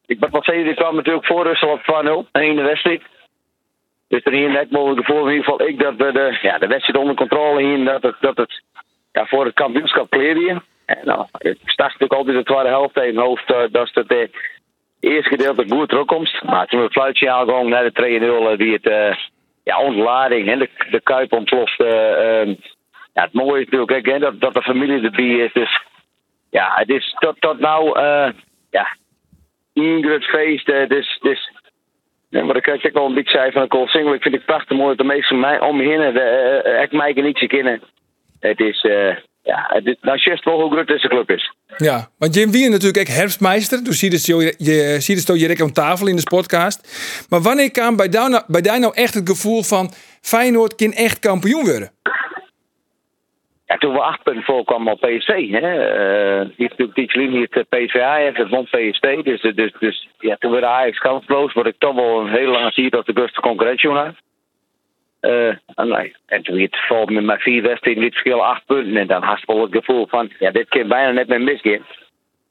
ik 0.06 0.20
ben 0.20 0.30
wel 0.30 0.44
zeker, 0.44 0.64
die 0.64 0.74
kwam 0.74 0.96
natuurlijk 0.96 1.26
voor 1.26 1.46
Russel 1.46 1.68
op 1.68 2.26
2-0 2.26 2.40
in 2.40 2.56
de 2.56 2.62
wedstrijd. 2.62 3.02
Dus 4.08 4.24
er 4.24 4.32
hier 4.32 4.50
net 4.50 4.70
mogelijk 4.70 5.06
voor 5.06 5.26
in 5.26 5.34
ieder 5.34 5.44
geval 5.44 5.66
ik 5.66 5.78
dat 5.78 5.96
we 5.96 6.12
de, 6.12 6.38
ja, 6.42 6.58
de 6.58 6.66
wedstrijd 6.66 6.98
onder 6.98 7.14
controle 7.14 7.62
hier 7.62 7.84
dat 7.84 8.02
het, 8.02 8.16
dat 8.20 8.36
het 8.36 8.62
ja, 9.12 9.26
voor 9.26 9.44
het 9.44 9.54
kampioenschap 9.54 10.10
kleerde. 10.10 10.62
En 10.86 10.98
nou, 11.04 11.26
het 11.32 11.58
start 11.64 11.92
natuurlijk 11.92 12.12
altijd 12.12 12.36
de 12.36 12.52
tweede 12.52 12.68
helft 12.68 12.94
tegen 12.94 13.16
hoofd 13.16 13.50
uh, 13.50 13.62
dat 13.70 13.90
het 13.92 14.12
uh, 14.12 14.28
eerste 15.00 15.28
gedeelte 15.28 15.64
goed 15.68 15.88
terugkomt. 15.88 16.42
Maar 16.42 16.66
toen 16.66 16.82
het 16.82 16.92
fluitje 16.92 17.30
aangegaan 17.30 17.68
naar 17.68 17.92
de 17.92 18.52
2-0, 18.54 18.56
die 18.56 18.78
het 18.80 19.16
ja, 19.64 19.80
ontlading 19.80 20.48
en 20.48 20.58
de, 20.58 20.68
de 20.90 21.00
kuip 21.00 21.32
ontploft. 21.32 21.80
Uh, 21.80 22.46
ja, 23.12 23.22
het 23.22 23.32
mooie 23.32 23.62
is 23.62 23.68
natuurlijk 23.68 24.20
dat, 24.20 24.40
dat 24.40 24.54
de 24.54 24.62
familie 24.62 25.02
erbij 25.02 25.44
is. 25.44 25.52
Dus 25.52 25.82
ja, 26.50 26.72
het 26.74 26.88
is 26.88 27.16
tot, 27.18 27.40
tot 27.40 27.58
nou, 27.58 27.98
ja, 28.70 28.96
Ingrid 29.72 30.24
feest. 30.24 30.68
Uh, 30.68 30.88
dus, 30.88 31.18
dus, 31.20 31.52
ja, 32.28 32.44
maar 32.44 32.56
ik 32.56 32.66
ik 32.66 32.92
wel 32.92 33.06
een 33.06 33.14
beetje 33.14 33.38
zei 33.38 33.52
van 33.52 33.62
de 33.62 33.68
Cold 33.68 33.88
Single. 33.88 34.14
Ik 34.14 34.22
vind 34.22 34.34
het 34.34 34.44
prachtig 34.44 34.76
mooi 34.76 34.96
dat 34.96 35.06
de 35.06 35.12
meesten 35.12 35.40
mij 35.40 35.60
om 35.60 35.76
me 35.76 35.82
heen, 35.82 36.00
uh, 36.00 36.82
ik 36.82 36.92
mij 36.92 37.12
niet 37.12 37.46
kennen. 37.46 37.82
Het 38.40 38.60
is, 38.60 38.82
uh, 38.82 39.16
ja, 39.42 39.66
het 39.68 39.86
is, 39.86 39.96
nou, 40.00 40.18
just 40.18 40.44
wel 40.44 40.60
hoe 40.60 40.70
groot 40.70 40.86
deze 40.86 41.08
club 41.08 41.30
is. 41.30 41.52
Ja, 41.76 42.08
want 42.18 42.34
Jim 42.34 42.50
Wien 42.50 42.70
natuurlijk 42.70 43.08
ook 43.08 43.16
herfstmeister. 43.16 43.84
Dus 43.84 43.98
zie 43.98 44.10
je, 44.10 44.54
je, 44.58 44.96
ziet 45.00 45.28
het 45.28 45.40
je 45.40 45.62
aan 45.62 45.72
tafel 45.72 46.06
in 46.06 46.16
de 46.16 46.22
podcast. 46.22 46.78
Maar 47.28 47.40
wanneer 47.40 47.70
kwam 47.70 47.96
bij 47.96 48.08
jou, 48.08 48.30
nou, 48.30 48.42
bij 48.46 48.60
jou 48.60 48.80
nou 48.80 48.94
echt 48.94 49.14
het 49.14 49.28
gevoel 49.28 49.62
van 49.62 49.92
Feyenoord 50.20 50.74
kan 50.74 50.92
echt 50.92 51.18
kampioen 51.18 51.64
worden? 51.64 51.90
Ja, 53.68 53.76
toen 53.76 53.92
we 53.92 54.00
acht 54.00 54.22
punten 54.22 54.42
voorkwamen 54.42 54.92
op 54.92 55.00
PSV. 55.00 55.50
Hè. 55.50 55.70
Uh, 56.40 56.48
hier 56.56 56.68
natuurlijk 56.68 56.98
iets 56.98 57.14
hier 57.14 57.48
het 57.50 57.68
PSV 57.68 58.00
Ajax, 58.00 58.38
het 58.38 58.48
won 58.48 58.64
PSV. 58.64 59.22
Dus, 59.22 59.40
dus, 59.40 59.72
dus 59.78 60.08
ja, 60.18 60.36
toen 60.36 60.50
werd 60.50 60.64
Ajax 60.64 60.98
kansloos, 60.98 61.52
word 61.52 61.66
ik 61.66 61.78
toch 61.78 61.94
wel 61.94 62.20
een 62.20 62.28
hele 62.28 62.50
lange 62.50 62.72
tijd 62.72 62.92
dat 62.92 63.06
de 63.06 63.12
grootste 63.12 63.40
concurrentie. 63.40 63.90
Uh, 63.90 65.48
en, 65.74 65.88
nee. 65.88 66.14
en 66.26 66.42
toen 66.42 66.58
het 66.58 66.86
valt 66.86 67.10
met 67.10 67.24
mijn 67.24 67.38
vier 67.38 67.62
wedstrijden 67.62 68.02
dit 68.02 68.12
verschil 68.12 68.44
acht 68.44 68.66
punten. 68.66 68.96
En 68.96 69.06
dan 69.06 69.22
had 69.22 69.40
je 69.40 69.46
wel 69.46 69.62
het 69.62 69.76
gevoel 69.76 70.06
van, 70.06 70.30
ja, 70.38 70.50
dit 70.50 70.68
kan 70.68 70.88
bijna 70.88 71.10
net 71.10 71.28
meer 71.28 71.40
misgaan. 71.40 71.86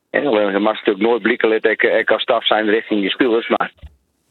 En 0.10 0.24
dan 0.24 0.62
mag 0.62 0.74
natuurlijk 0.74 1.06
nooit 1.08 1.22
blikken 1.22 1.50
dat 1.50 1.72
ik, 1.72 1.84
ik 1.84 2.12
als 2.12 2.22
staf 2.22 2.46
zijn 2.46 2.70
richting 2.70 3.04
je 3.04 3.10
spelers. 3.10 3.48
Maar 3.48 3.72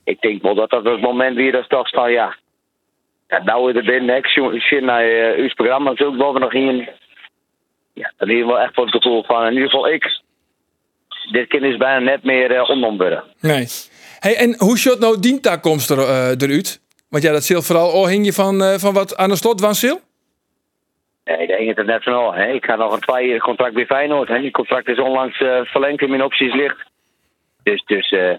ik 0.04 0.20
denk 0.20 0.42
wel 0.42 0.54
dat 0.54 0.70
dat 0.70 0.84
het 0.84 1.00
moment 1.00 1.36
weer 1.36 1.52
dat 1.52 1.68
toch 1.68 1.88
van, 1.88 2.12
ja, 2.12 2.36
ja, 3.28 3.42
nou 3.42 3.76
er 3.76 3.84
binnen, 3.84 4.16
ik 4.16 4.80
naar 4.80 5.06
uh, 5.06 5.38
uw 5.38 5.54
programma 5.54 5.90
ook 5.90 6.16
boven 6.16 6.40
nog 6.40 6.52
in. 6.52 6.88
Ja, 7.92 8.12
dan 8.16 8.28
heb 8.28 8.36
je 8.36 8.46
wel 8.46 8.60
echt 8.60 8.76
wel 8.76 8.84
het 8.84 8.94
gevoel 8.94 9.24
van, 9.24 9.46
in 9.46 9.52
ieder 9.52 9.70
geval 9.70 9.88
ik, 9.88 10.20
dit 11.32 11.48
kind 11.48 11.62
is 11.62 11.76
bijna 11.76 11.98
net 11.98 12.22
meer 12.22 12.50
uh, 12.50 12.70
onomburgen. 12.70 13.24
Nee. 13.40 13.66
Hey, 14.18 14.36
en 14.36 14.54
hoe 14.58 14.78
shot 14.78 14.98
nou 14.98 15.20
dientakkomst 15.20 15.90
er, 15.90 15.98
uh, 15.98 16.28
eruit? 16.28 16.80
Want 17.08 17.22
ja, 17.22 17.32
dat 17.32 17.44
zil 17.44 17.62
vooral, 17.62 17.90
oh, 17.92 18.06
hing 18.06 18.24
je 18.24 18.32
van, 18.32 18.62
uh, 18.62 18.74
van 18.74 18.94
wat 18.94 19.16
aan 19.16 19.28
de 19.28 19.36
slot 19.36 19.60
was, 19.60 19.78
Sil? 19.82 19.98
Nee, 21.24 21.46
dat 21.46 21.56
hing 21.56 21.68
het 21.68 21.78
er 21.78 21.84
net 21.84 22.02
van 22.02 22.12
al. 22.12 22.34
Hè. 22.34 22.46
Ik 22.46 22.64
ga 22.64 22.76
nog 22.76 22.92
een 22.92 23.00
twee 23.00 23.28
jaar 23.28 23.38
contract 23.38 23.74
bij 23.74 23.86
Feyenoord. 23.86 24.28
Hè. 24.28 24.40
Die 24.40 24.50
contract 24.50 24.88
is 24.88 24.98
onlangs 24.98 25.40
uh, 25.40 25.60
verlengd 25.64 26.02
en 26.02 26.10
mijn 26.10 26.22
opties 26.22 26.54
ligt. 26.54 26.84
Dus, 27.62 27.82
dus 27.86 28.10
uh, 28.10 28.34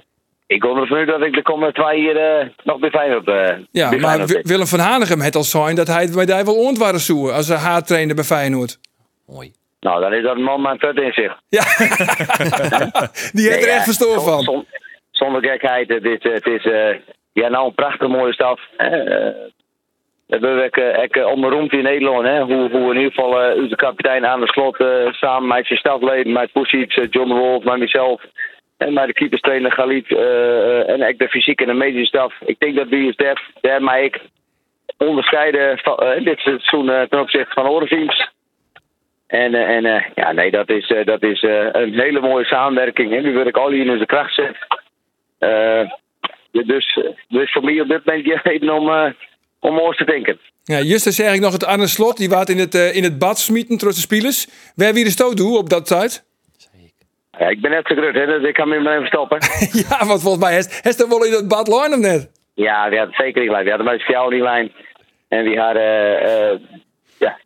ik 0.47 0.63
hoop 0.63 0.77
ervan 0.77 1.05
dat 1.05 1.21
ik 1.21 1.33
de 1.33 1.41
komende 1.41 1.73
twee 1.73 2.01
jaar 2.01 2.43
uh, 2.43 2.49
nog 2.63 2.79
bij 2.79 2.89
Feyenoord 2.89 3.27
uh, 3.27 3.65
Ja, 3.71 3.89
bij 3.89 3.99
maar 3.99 4.15
Feyenoord 4.15 4.47
Willem 4.47 4.67
van 4.67 4.79
Hanegem 4.79 5.21
het 5.21 5.35
al 5.35 5.43
zijn 5.43 5.75
dat 5.75 5.87
hij 5.87 6.09
bij 6.13 6.25
daar 6.25 6.45
wel 6.45 6.55
ontwaren 6.55 6.99
zoeken 6.99 7.33
als 7.33 7.49
een 7.49 7.57
haattrainer 7.57 8.15
bij 8.15 8.23
Feyenoord. 8.23 8.79
Mooi. 9.27 9.51
Nou, 9.79 10.01
dan 10.01 10.13
is 10.13 10.23
dat 10.23 10.35
een 10.35 10.43
man 10.43 10.61
met 10.61 10.83
een 10.83 11.03
in 11.03 11.13
zich. 11.13 11.39
Ja, 11.49 11.63
die 13.37 13.49
heeft 13.49 13.65
er 13.65 13.71
echt 13.73 13.83
verstoor 13.83 14.21
van. 14.21 14.41
Zon, 14.43 14.65
zonder 15.11 15.43
gekheid, 15.43 15.89
het 15.89 16.05
is, 16.05 16.23
het 16.23 16.45
is 16.45 16.65
uh, 16.65 16.95
ja, 17.33 17.47
nou 17.49 17.65
een 17.67 17.73
prachtig 17.73 18.07
mooie 18.07 18.33
staf. 18.33 18.59
Uh, 18.77 18.89
Dat 20.27 20.41
hebben 20.41 20.55
we 20.55 20.65
ook, 20.65 20.77
eh, 20.77 21.03
ook 21.03 21.15
eh, 21.15 21.25
onberoemd 21.25 21.73
in 21.73 21.83
Nederland. 21.83 22.25
Hè? 22.27 22.41
Hoe, 22.41 22.69
hoe 22.71 22.91
in 22.91 22.97
ieder 22.97 23.11
geval 23.13 23.41
eh, 23.41 23.61
onze 23.61 23.75
kapitein 23.75 24.25
aan 24.25 24.39
de 24.39 24.47
slot 24.47 24.77
eh, 24.79 25.11
samen 25.11 25.47
met 25.47 25.65
zijn 25.67 25.79
stafleden, 25.79 26.33
met 26.33 26.51
Poesiet, 26.51 26.97
eh, 26.97 27.07
John 27.09 27.33
Wolf, 27.33 27.63
met 27.63 27.77
mezelf 27.77 28.21
en 28.78 28.93
met 28.93 29.07
de 29.07 29.13
keeperstrainer 29.13 29.71
Galit 29.71 30.11
eh, 30.11 30.89
en 30.89 31.07
ook 31.07 31.17
de 31.17 31.28
fysieke 31.30 31.63
en 31.63 31.69
de 31.69 31.75
medische 31.75 32.05
staf. 32.05 32.34
Ik 32.45 32.59
denk 32.59 32.75
dat 32.75 32.91
is 32.91 33.15
daar, 33.15 33.51
daar 33.61 33.84
mij 33.84 34.05
ik 34.05 34.21
onderscheiden 34.97 35.78
van, 35.78 35.97
eh, 35.97 36.23
dit 36.23 36.39
seizoen 36.39 37.07
ten 37.09 37.19
opzichte 37.19 37.53
van 37.53 37.65
andere 37.65 37.88
teams. 37.88 38.30
En, 39.28 39.55
en 39.55 40.11
ja, 40.15 40.32
nee, 40.32 40.51
dat 40.51 40.69
is, 40.69 40.93
dat 41.03 41.23
is 41.23 41.41
een 41.71 41.99
hele 41.99 42.19
mooie 42.19 42.45
samenwerking. 42.45 43.11
Hè? 43.11 43.21
Die 43.21 43.32
wil 43.32 43.47
ik 43.47 43.57
al 43.57 43.69
hier 43.69 43.86
in 43.86 43.95
zijn 43.95 44.05
kracht 44.05 44.34
zetten. 44.34 44.67
Dus, 46.51 46.99
dus 47.28 47.51
voor 47.51 47.63
mij 47.63 47.82
op 47.82 47.88
dit 47.88 48.05
moment 48.05 48.25
geen 48.25 48.39
reden 48.43 48.73
om, 48.73 49.15
om 49.59 49.80
oors 49.80 49.97
te 49.97 50.05
denken. 50.05 50.39
Ja, 50.63 50.80
Justus 50.82 51.15
zeg 51.15 51.34
ik 51.34 51.41
nog 51.41 51.53
het 51.53 51.65
Arne 51.65 51.88
Slot, 51.88 52.17
die 52.17 52.30
waard 52.30 52.49
in 52.49 52.57
het, 52.57 52.73
in 52.73 53.03
het 53.03 53.19
bad 53.19 53.39
smieten 53.39 53.78
tussen 53.78 54.09
de 54.09 54.15
spelers. 54.15 54.47
Waar 54.75 54.93
wie 54.93 55.03
de 55.03 55.09
stoot 55.09 55.38
doen 55.38 55.57
op 55.57 55.69
dat 55.69 55.86
tijd? 55.86 56.26
Ja, 57.39 57.47
ik 57.47 57.61
ben 57.61 57.71
net 57.71 57.88
gegrut, 57.88 58.15
hè, 58.15 58.25
dus 58.25 58.47
ik 58.47 58.53
kan 58.53 58.69
me 58.69 58.79
maar 58.79 58.93
even 58.95 59.07
stoppen. 59.07 59.39
ja, 59.89 60.05
want 60.05 60.21
volgens 60.21 60.43
mij 60.43 60.57
is 60.57 60.81
is 60.81 60.99
er 60.99 61.09
wel 61.09 61.25
in 61.25 61.31
het 61.31 61.47
bad 61.47 61.67
line 61.67 61.95
of 61.95 61.99
net? 61.99 62.31
ja, 62.53 62.89
we 62.89 62.97
hadden 62.97 63.15
zeker 63.15 63.41
die 63.41 63.51
lijn. 63.51 63.63
We 63.63 63.69
hadden 63.69 63.88
met 63.88 64.01
jou 64.01 64.29
die 64.29 64.41
lijn. 64.41 64.71
En 65.27 65.43
die 65.43 65.59
hadden 65.59 65.81
eh, 65.81 66.51
eh, 66.51 66.59
ja, 67.17 67.38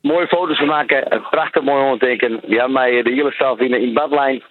mooie 0.00 0.26
foto's 0.26 0.58
gemaakt. 0.58 0.92
Een 0.92 1.28
prachtig 1.30 1.62
mooi 1.62 1.82
onderteken. 1.82 2.40
Die 2.46 2.58
hadden 2.58 2.72
mij 2.72 3.02
de 3.02 3.10
hele 3.10 3.32
staf 3.32 3.58
in, 3.58 3.74
in 3.74 3.86
de 3.86 3.92
badlijn. 3.92 4.42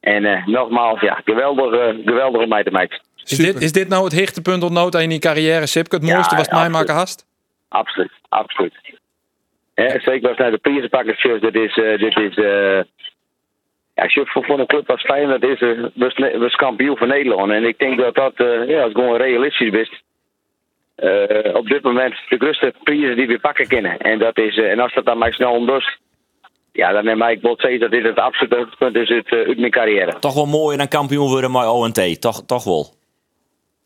En 0.00 0.24
eh, 0.24 0.46
nogmaals, 0.46 1.00
ja, 1.00 1.20
geweldig, 1.24 1.72
eh, 1.72 1.94
geweldig 2.04 2.42
om 2.42 2.48
mij 2.48 2.64
te 2.64 2.70
maken. 2.70 3.00
Is 3.24 3.36
dit, 3.36 3.60
is 3.60 3.72
dit 3.72 3.88
nou 3.88 4.04
het 4.04 4.12
hichtepunt 4.12 4.62
ontnood 4.62 4.94
in 4.94 5.10
je 5.10 5.18
carrière, 5.18 5.66
Sipke? 5.66 5.96
Het 5.96 6.04
mooiste 6.04 6.36
was 6.36 6.48
mij 6.48 6.68
maken 6.68 6.94
hast? 6.94 7.26
Absoluut, 7.68 8.12
absoluut. 8.28 8.74
Ja, 9.74 10.00
zeker 10.00 10.28
als 10.28 10.38
naar 10.38 10.50
de 10.50 10.58
prijzenpakkertjes. 10.58 11.40
Dit 11.40 11.54
is, 11.54 11.76
eh, 11.76 11.98
dit 11.98 12.16
is 12.16 12.36
eh, 12.36 12.80
als 14.02 14.14
je 14.14 14.26
voor, 14.26 14.58
een 14.58 14.66
club 14.66 14.90
als 14.90 15.02
Feyenoord 15.02 15.42
is, 15.42 15.60
was 16.38 16.54
kampioen 16.54 16.96
van 16.96 17.08
Nederland. 17.08 17.50
En 17.50 17.64
ik 17.64 17.78
denk 17.78 17.98
dat 17.98 18.14
dat, 18.14 18.32
eh, 18.34 18.68
ja, 18.68 18.82
als 18.82 18.92
gewoon 18.92 19.16
realistisch 19.16 19.72
is. 19.72 20.02
eh, 20.94 21.54
op 21.54 21.66
dit 21.66 21.82
moment 21.82 22.14
de 22.28 22.36
grootste 22.36 22.74
prijzen 22.82 23.16
die 23.16 23.26
we 23.26 23.38
pakken 23.38 23.66
kunnen. 23.66 23.98
En, 23.98 24.18
dat 24.18 24.38
is, 24.38 24.56
eh, 24.56 24.70
en 24.70 24.80
als 24.80 24.94
dat 24.94 25.04
dan 25.04 25.18
maar 25.18 25.32
snel 25.32 25.52
ontdust, 25.52 25.98
ja, 26.72 26.92
dan 26.92 27.04
neem 27.04 27.22
ik 27.22 27.42
wel 27.42 27.56
dat 27.56 27.90
dit 27.90 28.02
het 28.02 28.18
absolute 28.18 28.56
hoogtepunt 28.56 28.96
is 28.96 29.10
uit, 29.10 29.30
uit 29.30 29.58
mijn 29.58 29.70
carrière. 29.70 30.18
Toch 30.18 30.34
wel 30.34 30.46
mooier 30.46 30.78
dan 30.78 30.88
kampioen 30.88 31.28
worden 31.28 31.52
met 31.52 31.66
ONT. 31.66 32.20
Toch, 32.20 32.44
toch 32.46 32.64
wel. 32.64 33.01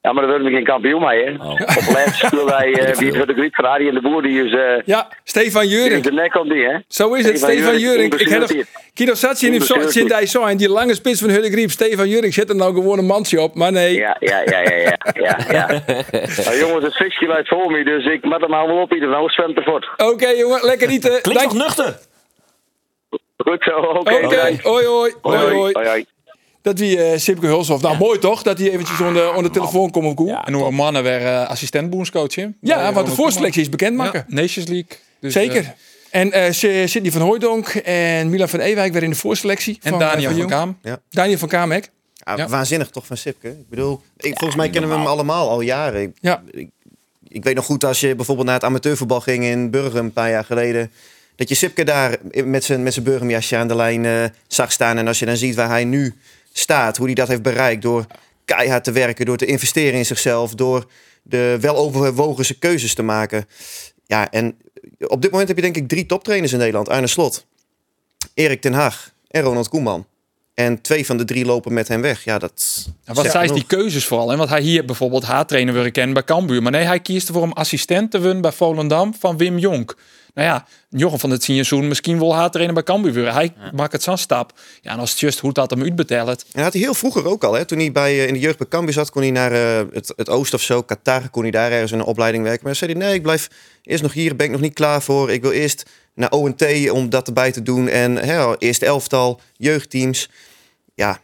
Ja, 0.06 0.12
maar 0.12 0.22
dan 0.22 0.30
worden 0.30 0.48
we 0.50 0.54
geen 0.56 0.64
kampioen 0.64 1.02
mee, 1.02 1.24
hè. 1.24 1.30
Oh. 1.30 1.50
Op 1.50 1.94
laatst 1.94 2.14
speelden 2.26 2.46
wij, 2.46 2.72
eh, 2.80 2.94
wie 2.96 3.12
voor 3.14 3.26
de 3.26 3.32
griep 3.32 3.54
van 3.54 3.64
Arie 3.64 3.88
en 3.88 3.94
de 3.94 4.00
Boer, 4.00 4.22
die 4.22 4.44
is... 4.44 4.52
eh, 4.52 4.82
Ja, 4.84 5.08
Stefan 5.24 5.62
die 5.62 5.70
is 5.70 5.76
Juring. 5.82 6.02
de 6.02 6.12
nek 6.12 6.34
op 6.34 6.48
die, 6.48 6.64
hè. 6.68 6.76
Zo 6.88 7.14
is 7.14 7.24
het, 7.24 7.38
Stefan 7.38 7.78
Juring. 7.78 8.14
Ik 8.14 8.28
heb 8.28 8.64
Kido 8.94 9.14
Satsi 9.14 9.46
in 9.46 10.08
hij 10.10 10.26
zo 10.26 10.44
en 10.44 10.56
die 10.56 10.68
lange 10.68 10.94
spits 10.94 11.20
van 11.20 11.30
Hudde 11.30 11.50
Griep, 11.50 11.70
Stefan 11.70 12.08
Juring, 12.08 12.34
zit 12.34 12.48
er 12.48 12.56
nou 12.56 12.74
gewoon 12.74 12.98
een 12.98 13.04
mansje 13.06 13.40
op. 13.40 13.54
Maar 13.54 13.72
nee. 13.72 13.94
Ja, 13.94 14.16
ja, 14.20 14.42
ja, 14.44 14.60
ja, 14.60 14.76
ja. 14.76 14.98
ja, 15.14 15.38
ja. 15.50 15.66
nou, 16.44 16.58
jongens, 16.58 16.84
het 16.84 16.96
visje 16.96 17.26
loopt 17.26 17.48
voor 17.48 17.70
me, 17.70 17.84
dus 17.84 18.04
ik 18.04 18.24
met 18.24 18.40
hem 18.40 18.54
al 18.54 18.66
wel 18.66 18.76
op 18.82 18.92
ieder 18.92 19.08
geval. 19.08 19.30
zwemt 19.30 19.56
er 19.56 19.64
voort. 19.64 19.88
Oké 19.96 20.28
jongen, 20.28 20.64
lekker 20.64 20.88
niet. 20.88 21.08
eh, 21.08 21.20
Klinkt 21.20 21.42
nog 21.42 21.52
nuchter? 21.54 21.98
Goed 23.36 23.62
zo, 23.62 23.70
oké. 23.78 24.14
Oké, 24.24 24.56
hoi 24.62 24.86
hoi. 24.86 25.12
Hoi 25.22 25.38
hoi. 25.38 25.72
hoi, 25.72 25.86
hoi. 25.88 26.06
Dat 26.66 26.78
wie 26.78 27.02
eh 27.02 27.18
Sipke 27.18 27.46
Hulshoff. 27.46 27.82
Nou, 27.82 27.98
mooi 27.98 28.18
toch? 28.18 28.42
Dat 28.42 28.58
hij 28.58 28.70
eventjes 28.70 29.00
onder, 29.00 29.28
onder 29.28 29.42
de 29.42 29.50
telefoon 29.58 29.90
komt 29.90 30.06
op 30.06 30.16
koe. 30.16 30.40
En 30.44 30.52
hoe 30.52 30.66
een 30.66 30.74
mannen 30.74 31.02
weer 31.02 31.20
uh, 31.22 31.48
assistent 31.48 31.90
boenscoach. 31.90 32.34
Ja, 32.34 32.44
eh, 32.44 32.54
want 32.76 32.84
de 32.84 32.88
Ronald 33.00 33.14
voorselectie 33.14 33.60
is 33.62 33.68
bekend 33.68 33.96
maken. 33.96 34.24
Ja, 34.28 34.34
Nations 34.34 34.66
League. 34.68 34.98
Dus, 35.20 35.32
Zeker. 35.32 35.56
eh, 36.10 36.20
En 36.20 36.32
eh, 36.32 36.52
S- 36.52 36.90
Sidney 36.92 37.10
van 37.10 37.20
Hooijdonk 37.20 37.68
en 37.68 38.30
Milan 38.30 38.48
van 38.48 38.60
Ewijk 38.60 38.92
weer 38.92 39.02
in 39.02 39.10
de 39.10 39.16
voorselectie. 39.16 39.78
en 39.82 39.90
van, 39.90 40.02
eh, 40.02 40.08
Daniel 40.10 40.28
van 40.30 40.38
Jong. 40.38 40.50
Kaam. 40.50 40.78
Daniel 41.10 41.38
van. 41.38 41.48
Ja, 41.48 41.80
Ja. 42.36 42.48
Waanzinnig 42.48 42.90
toch 42.90 43.06
van 43.06 43.16
Sipke. 43.16 43.48
Ik 43.48 43.68
bedoel, 43.68 44.00
ik, 44.16 44.38
volgens 44.38 44.56
mij 44.56 44.70
kennen 44.70 44.90
we 44.90 44.96
hem 44.96 45.06
allemaal 45.06 45.48
al 45.50 45.60
jaren. 45.60 46.02
Ik, 46.02 46.10
Ja. 46.20 46.42
ik, 46.50 46.68
ik 47.28 47.44
weet 47.44 47.54
nog 47.54 47.64
goed 47.64 47.84
als 47.84 48.00
je 48.00 48.14
bijvoorbeeld 48.14 48.46
naar 48.46 48.56
het 48.56 48.64
amateurvoetbal 48.64 49.20
ging 49.20 49.44
in 49.44 49.70
Burgum 49.70 50.04
een 50.04 50.12
paar 50.12 50.30
jaar 50.30 50.44
geleden. 50.44 50.90
Dat 51.36 51.48
je 51.48 51.54
Sipke 51.54 51.84
daar 51.84 52.16
met 52.44 52.64
zijn, 52.64 52.82
met 52.82 52.92
zijn 52.92 53.04
Burgumjasje 53.04 53.56
aan 53.56 53.68
de 53.68 53.76
lijn 53.76 54.04
eh, 54.04 54.24
zag 54.46 54.72
staan. 54.72 54.98
En 54.98 55.06
als 55.06 55.18
je 55.18 55.26
dan 55.26 55.36
ziet 55.36 55.54
waar 55.54 55.68
hij 55.68 55.84
nu 55.84 56.14
staat, 56.58 56.96
hoe 56.96 57.06
hij 57.06 57.14
dat 57.14 57.28
heeft 57.28 57.42
bereikt. 57.42 57.82
Door 57.82 58.06
keihard 58.44 58.84
te 58.84 58.92
werken, 58.92 59.26
door 59.26 59.36
te 59.36 59.46
investeren 59.46 59.98
in 59.98 60.06
zichzelf. 60.06 60.54
Door 60.54 60.86
de 61.22 61.58
weloverwogen 61.60 62.58
keuzes 62.58 62.94
te 62.94 63.02
maken. 63.02 63.46
Ja, 64.06 64.30
en 64.30 64.56
op 64.98 65.22
dit 65.22 65.30
moment 65.30 65.48
heb 65.48 65.56
je 65.56 65.62
denk 65.62 65.76
ik 65.76 65.88
drie 65.88 66.06
toptrainers 66.06 66.52
in 66.52 66.58
Nederland. 66.58 66.88
Arne 66.88 67.06
Slot, 67.06 67.46
Erik 68.34 68.60
ten 68.60 68.72
Haag 68.72 69.12
en 69.28 69.42
Ronald 69.42 69.68
Koeman. 69.68 70.06
En 70.54 70.80
twee 70.80 71.06
van 71.06 71.16
de 71.16 71.24
drie 71.24 71.44
lopen 71.44 71.72
met 71.72 71.88
hem 71.88 72.00
weg. 72.00 72.24
Ja, 72.24 72.38
dat 72.38 72.86
Ja, 73.04 73.12
wat 73.12 73.30
zijn 73.30 73.54
die 73.54 73.66
keuzes 73.66 74.04
vooral? 74.04 74.32
En 74.32 74.38
want 74.38 74.50
hij 74.50 74.60
hier 74.60 74.84
bijvoorbeeld 74.84 75.24
haar 75.24 75.46
trainer 75.46 75.74
willen 75.74 75.92
kennen 75.92 76.14
bij 76.14 76.24
Cambuur. 76.24 76.62
Maar 76.62 76.72
nee, 76.72 76.84
hij 76.84 77.00
kiest 77.00 77.28
ervoor 77.28 77.42
om 77.42 77.52
assistent 77.52 78.10
te 78.10 78.20
worden 78.20 78.40
bij 78.40 78.52
Volendam 78.52 79.14
van 79.18 79.36
Wim 79.36 79.58
Jonk. 79.58 79.96
Nou 80.36 80.48
ja, 80.48 80.66
Jochem 80.90 81.18
van 81.18 81.30
het 81.30 81.42
seizoen 81.42 81.88
misschien 81.88 82.18
wel 82.18 82.34
haar 82.34 82.50
trainer 82.50 82.74
bij 82.74 82.82
Cambuur. 82.82 83.32
Hij 83.32 83.52
maakt 83.74 83.92
het 83.92 84.02
zo'n 84.02 84.16
stap. 84.18 84.52
Ja, 84.80 84.92
en 84.92 84.98
als 84.98 85.10
het 85.10 85.20
just 85.20 85.38
hoe 85.38 85.52
dat 85.52 85.70
hem 85.70 85.82
uitbetelt. 85.82 86.44
En 86.52 86.62
had 86.62 86.72
hij 86.72 86.82
heel 86.82 86.94
vroeger 86.94 87.26
ook 87.26 87.44
al. 87.44 87.52
Hè? 87.52 87.64
Toen 87.64 87.78
hij 87.78 87.92
bij, 87.92 88.12
eh, 88.18 88.26
in 88.26 88.32
de 88.32 88.38
jeugd 88.40 88.58
bij 88.58 88.66
Cambuur 88.68 88.92
zat, 88.92 89.10
kon 89.10 89.22
hij 89.22 89.30
naar 89.30 89.52
eh, 89.52 89.86
het, 89.92 90.12
het 90.16 90.28
oosten 90.28 90.58
of 90.58 90.64
zo. 90.64 90.82
Qatar 90.82 91.28
kon 91.30 91.42
hij 91.42 91.50
daar 91.50 91.72
ergens 91.72 91.92
in 91.92 91.98
een 91.98 92.04
opleiding 92.04 92.42
werken. 92.44 92.62
Maar 92.64 92.72
dan 92.76 92.88
zei 92.88 92.98
hij, 92.98 93.06
nee, 93.08 93.14
ik 93.16 93.22
blijf 93.22 93.48
eerst 93.82 94.02
nog 94.02 94.12
hier. 94.12 94.36
Ben 94.36 94.46
ik 94.46 94.52
nog 94.52 94.60
niet 94.60 94.74
klaar 94.74 95.02
voor. 95.02 95.30
Ik 95.30 95.42
wil 95.42 95.50
eerst 95.52 95.82
naar 96.14 96.30
ONT 96.30 96.90
om 96.90 97.10
dat 97.10 97.26
erbij 97.26 97.52
te 97.52 97.62
doen. 97.62 97.88
En 97.88 98.16
hè, 98.16 98.58
eerst 98.58 98.82
elftal, 98.82 99.40
jeugdteams. 99.56 100.30
Ja, 100.94 101.20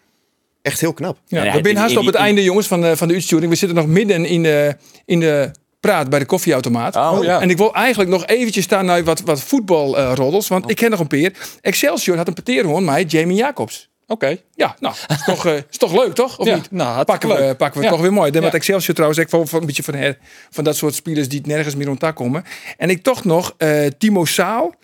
echt 0.63 0.81
heel 0.81 0.93
knap. 0.93 1.19
Ja, 1.27 1.45
Ja, 1.45 1.53
we 1.55 1.61
zijn 1.63 1.77
haast 1.77 1.97
op 1.97 2.07
het 2.07 2.15
in- 2.15 2.21
einde, 2.21 2.43
jongens, 2.43 2.67
van 2.67 2.81
de, 2.81 2.97
van 2.97 3.09
de 3.09 3.15
uitsturing. 3.15 3.51
We 3.51 3.57
zitten 3.59 3.77
nog 3.77 3.87
midden 3.87 4.25
in 4.25 4.43
de, 4.43 4.77
in 5.05 5.21
de 5.21 5.51
praat 5.83 6.11
bij 6.11 6.19
de 6.19 6.25
koffieautomaat. 6.25 6.97
Oh, 6.97 7.19
ja. 7.25 7.41
En 7.41 7.51
ik 7.51 7.57
wil 7.57 7.75
eigenlijk 7.75 8.11
nog 8.11 8.27
eventjes 8.27 8.65
staan 8.65 8.85
naar 8.85 9.05
wat, 9.05 9.21
wat 9.21 9.41
voetbalroddels. 9.41 10.49
want 10.49 10.71
ik 10.71 10.77
ken 10.77 10.91
nog 10.91 11.01
een 11.01 11.07
peer. 11.07 11.33
Excelsior 11.61 12.17
had 12.17 12.29
een 12.29 12.35
peteerhoorn, 12.35 12.85
maar 12.85 13.03
Jamie 13.03 13.37
Jacobs. 13.37 13.91
Oké. 14.07 14.37
Ja, 14.55 14.77
nou, 14.81 14.95
is 15.09 15.25
toch, 15.25 15.47
eh, 15.47 15.55
is 15.71 15.77
toch 15.77 15.93
leuk, 15.93 16.15
toch? 16.15 16.39
Of 16.39 16.47
Ja, 16.47 16.55
niet? 16.55 16.71
nou, 16.71 17.05
pakken 17.05 17.29
we, 17.29 17.35
leuk. 17.35 17.57
pakken 17.57 17.81
we 17.81 17.87
Ja. 17.87 17.93
toch 17.93 18.01
weer 18.01 18.13
mooi. 18.13 18.31
Dan 18.31 18.41
Ja. 18.41 18.47
Met 18.47 18.57
Excelsior 18.57 18.95
trouwens, 18.95 19.21
ik 19.21 19.29
van, 19.29 19.49
van 19.49 19.61
een 19.61 19.67
beetje 19.67 19.83
van, 19.83 19.95
her, 19.95 20.19
van 20.51 20.65
dat 20.65 20.77
soort 20.77 20.95
spelers 20.95 21.29
die 21.29 21.41
nergens 21.45 21.75
meer 21.77 21.89
ontdek 21.89 22.15
komen. 22.15 22.45
En 22.77 22.91
ik 22.91 23.03
toch 23.03 23.25
nog 23.25 23.55
eh, 23.59 23.87
Timo 23.99 24.25
Saal. 24.25 24.75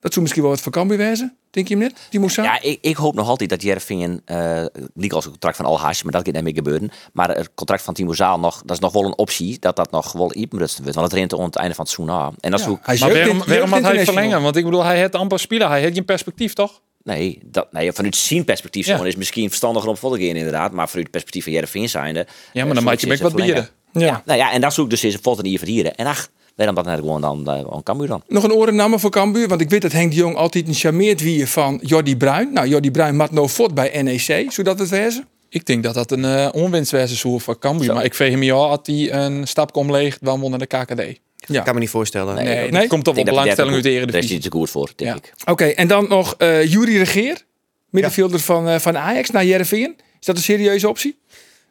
Dat 0.00 0.12
zou 0.12 0.20
misschien 0.20 0.42
wel 0.42 0.50
wat 0.52 0.60
voor 0.60 0.72
Cambuur 0.72 0.96
wezen. 0.98 1.36
Denk 1.54 1.68
je 1.68 1.76
hem 1.76 1.90
net, 2.10 2.30
Saal? 2.32 2.44
Ja, 2.44 2.60
ik, 2.62 2.78
ik 2.80 2.96
hoop 2.96 3.14
nog 3.14 3.28
altijd 3.28 3.50
dat 3.50 3.62
Jervingen, 3.62 4.22
eh 4.24 4.64
niet 4.94 5.12
als 5.12 5.24
een 5.24 5.30
contract 5.30 5.56
van 5.56 5.64
Alhaas, 5.66 6.02
maar 6.02 6.12
dat 6.12 6.24
gaat 6.24 6.34
niet 6.34 6.42
meer 6.42 6.54
gebeuren. 6.54 6.90
Maar 7.12 7.28
het 7.36 7.50
contract 7.54 7.82
van 7.82 7.94
Timo 7.94 8.12
Zaal 8.12 8.38
nog, 8.38 8.62
dat 8.64 8.70
is 8.76 8.78
nog 8.78 8.92
wel 8.92 9.04
een 9.04 9.18
optie, 9.18 9.58
dat 9.58 9.76
dat 9.76 9.90
nog 9.90 10.12
wel 10.12 10.34
Iepenrutsen 10.34 10.82
wordt. 10.82 10.96
Want 10.98 11.10
het 11.10 11.18
rent 11.20 11.34
aan 11.34 11.44
het 11.44 11.56
einde 11.56 11.74
van 11.74 11.84
het 11.84 11.94
seizoen 11.94 12.16
aan. 12.16 12.34
En 12.40 12.50
dat 12.50 12.60
is 12.60 12.66
Ja, 12.66 12.72
ook, 12.72 12.86
is 12.88 13.00
Maar 13.00 13.12
waarom, 13.12 13.42
waarom 13.46 13.72
had 13.72 13.82
hij 13.82 14.04
verlengen? 14.04 14.42
Want 14.42 14.56
ik 14.56 14.64
bedoel, 14.64 14.84
hij 14.84 14.96
heeft 14.96 15.14
amper 15.14 15.38
spelen. 15.38 15.68
Hij 15.68 15.80
heeft 15.80 15.94
geen 15.94 16.04
perspectief, 16.04 16.52
toch? 16.52 16.80
nee, 17.02 17.38
dat, 17.44 17.72
nee, 17.72 17.92
vanuit 17.92 18.16
zijn 18.16 18.44
perspectief 18.44 18.86
Ja. 18.86 19.04
is 19.04 19.16
misschien 19.16 19.48
verstandiger 19.48 19.88
om 19.88 19.96
vol 19.96 20.10
te 20.10 20.26
gaan 20.26 20.36
inderdaad. 20.36 20.72
Maar 20.72 20.86
vanuit 20.88 21.02
het 21.02 21.10
perspectief 21.10 21.44
van 21.44 21.52
Jervingen 21.52 21.88
zijnde. 21.88 22.26
Ja, 22.52 22.64
maar 22.64 22.74
dan 22.74 22.84
maak 22.84 22.98
je 22.98 23.06
bek 23.06 23.20
wat 23.22 23.34
bieden. 23.34 23.68
Ja. 23.92 24.22
Nou 24.24 24.38
ja, 24.38 24.52
en 24.52 24.60
dat 24.60 24.74
zoek 24.74 24.84
ik 24.84 24.90
dus 24.90 25.04
in 25.04 25.18
Volt 25.22 25.38
en 25.38 25.46
hier 25.46 25.58
verdieren. 25.58 25.94
En 25.94 26.06
ach, 26.06 26.28
waarom 26.56 26.74
dat 26.74 26.84
net 26.84 26.98
gewoon 26.98 27.20
dan 27.20 27.40
uh, 27.46 27.60
aan 27.72 27.82
Cambuur 27.82 28.08
dan? 28.08 28.22
Nog 28.28 28.44
een 28.44 28.52
orennamen 28.52 29.00
voor 29.00 29.10
Cambuur, 29.10 29.48
want 29.48 29.60
ik 29.60 29.70
weet 29.70 29.82
dat 29.82 29.92
Henk 29.92 30.10
de 30.10 30.16
Jong 30.16 30.36
altijd 30.36 30.68
een 30.68 30.74
charmeerd 30.74 31.20
wie 31.20 31.48
van 31.48 31.80
Jordi 31.82 32.16
Bruin. 32.16 32.52
Nou, 32.52 32.68
Jordi 32.68 32.90
Bruin 32.90 33.16
mat 33.16 33.30
no 33.30 33.48
fort 33.48 33.74
bij 33.74 34.02
NEC, 34.02 34.52
zodat 34.52 34.78
het 34.78 34.88
wezen. 34.88 35.26
Ik 35.48 35.66
denk 35.66 35.82
dat 35.82 35.94
dat 35.94 36.10
een 36.10 36.24
uh, 36.24 36.48
onwinstwijze 36.52 37.12
is 37.12 37.20
voor 37.42 37.58
Cambuur. 37.58 37.94
Maar 37.94 38.04
ik 38.04 38.14
veeg 38.14 38.30
hem 38.30 38.42
ja 38.42 38.54
had 38.54 38.86
hij 38.86 39.12
een 39.12 39.46
stap 39.46 39.76
omleeg 39.76 40.18
dan 40.18 40.40
won 40.40 40.50
naar 40.50 40.58
de 40.58 40.66
KKD. 40.66 41.20
Ja. 41.46 41.62
Kan 41.62 41.74
me 41.74 41.80
niet 41.80 41.90
voorstellen. 41.90 42.34
Nee, 42.34 42.44
Nee? 42.44 42.70
dat 42.70 42.86
komt 42.86 43.04
toch 43.04 43.14
wel 43.14 43.24
belangstelling 43.24 43.74
uit 43.74 43.82
de 43.82 43.88
Daar 43.90 43.98
is 43.98 44.04
Eredivisie. 44.08 44.38
te 44.50 44.50
goed 44.50 44.70
voor, 44.70 44.90
denk 44.96 45.10
Ja. 45.10 45.16
ik. 45.16 45.32
Oké, 45.50 45.64
en 45.64 45.88
dan 45.88 46.06
nog 46.08 46.34
eh 46.38 46.64
Jury 46.72 46.96
Regeer, 46.96 47.42
middenvelder 47.90 48.40
van, 48.40 48.68
eh, 48.68 48.78
van 48.78 48.98
Ajax 48.98 49.30
naar 49.30 49.44
Jereveen. 49.44 49.96
Is 50.20 50.26
dat 50.26 50.36
een 50.36 50.42
serieuze 50.42 50.88
optie? 50.88 51.18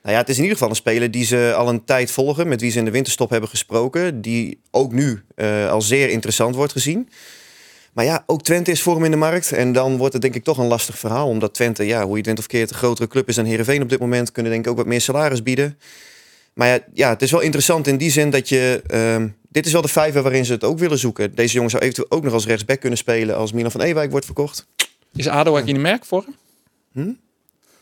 Nou 0.04 0.16
ja, 0.16 0.22
het 0.22 0.30
is 0.30 0.36
in 0.36 0.42
ieder 0.42 0.58
geval 0.58 0.72
een 0.72 0.80
speler 0.80 1.12
die 1.12 1.26
ze 1.26 1.54
al 1.58 1.70
een 1.70 1.84
tijd 1.84 2.12
volgen. 2.12 2.48
Met 2.48 2.62
wie 2.62 2.72
ze 2.72 2.78
in 2.78 2.86
de 2.86 2.92
winterstop 2.92 3.30
hebben 3.30 3.50
gesproken. 3.50 4.22
Die 4.22 4.60
ook 4.72 4.92
nu 4.92 5.22
eh, 5.36 5.70
al 5.70 5.82
zeer 5.82 6.10
interessant 6.10 6.56
wordt 6.56 6.72
gezien. 6.72 7.10
Maar 7.94 8.06
ja, 8.06 8.24
ook 8.26 8.44
Twente 8.44 8.72
is 8.72 8.82
voor 8.82 8.96
hem 8.96 9.06
in 9.06 9.12
de 9.12 9.18
markt. 9.18 9.52
En 9.52 9.74
dan 9.74 9.98
wordt 9.98 10.14
het 10.14 10.22
denk 10.22 10.36
ik 10.36 10.44
toch 10.44 10.58
een 10.58 10.68
lastig 10.68 11.00
verhaal. 11.00 11.28
Omdat 11.28 11.54
Twente, 11.54 11.86
ja, 11.86 12.02
hoe 12.04 12.12
je 12.12 12.18
het 12.18 12.26
wint 12.26 12.40
of 12.40 12.48
keert, 12.48 12.70
een 12.70 12.76
grotere 12.76 13.08
club 13.08 13.28
is 13.28 13.36
dan 13.36 13.46
Heerenveen 13.46 13.82
op 13.82 13.90
dit 13.90 14.00
moment. 14.00 14.32
Kunnen 14.32 14.52
denk 14.52 14.66
ik 14.66 14.72
ook 14.72 14.78
wat 14.78 14.86
meer 14.86 15.02
salaris 15.02 15.44
bieden. 15.44 15.80
Maar 16.54 16.68
ja, 16.68 16.80
ja 16.94 17.10
het 17.10 17.22
is 17.22 17.32
wel 17.32 17.42
interessant 17.42 17.88
in 17.88 17.98
die 17.98 18.12
zin 18.12 18.30
dat 18.30 18.50
je... 18.50 18.82
ehm, 18.88 19.28
dit 19.50 19.66
is 19.66 19.72
wel 19.72 19.82
de 19.82 19.88
vijver 19.88 20.22
waarin 20.22 20.46
ze 20.46 20.52
het 20.54 20.64
ook 20.64 20.80
willen 20.80 20.98
zoeken. 20.98 21.36
Deze 21.36 21.54
jongen 21.54 21.70
zou 21.70 21.84
eventueel 21.84 22.12
ook 22.12 22.24
nog 22.24 22.34
als 22.34 22.46
rechtsback 22.46 22.80
kunnen 22.80 22.98
spelen... 22.98 23.36
als 23.36 23.52
Milan 23.52 23.72
van 23.72 23.82
Ewijk 23.82 24.12
wordt 24.12 24.26
verkocht. 24.26 24.68
Is 25.16 25.28
ADO 25.28 25.58
ook 25.58 25.68
in 25.68 25.74
de 25.74 25.80
merk 25.80 26.06
voor 26.06 26.26
hem? 26.26 26.36
Hm? 26.92 27.14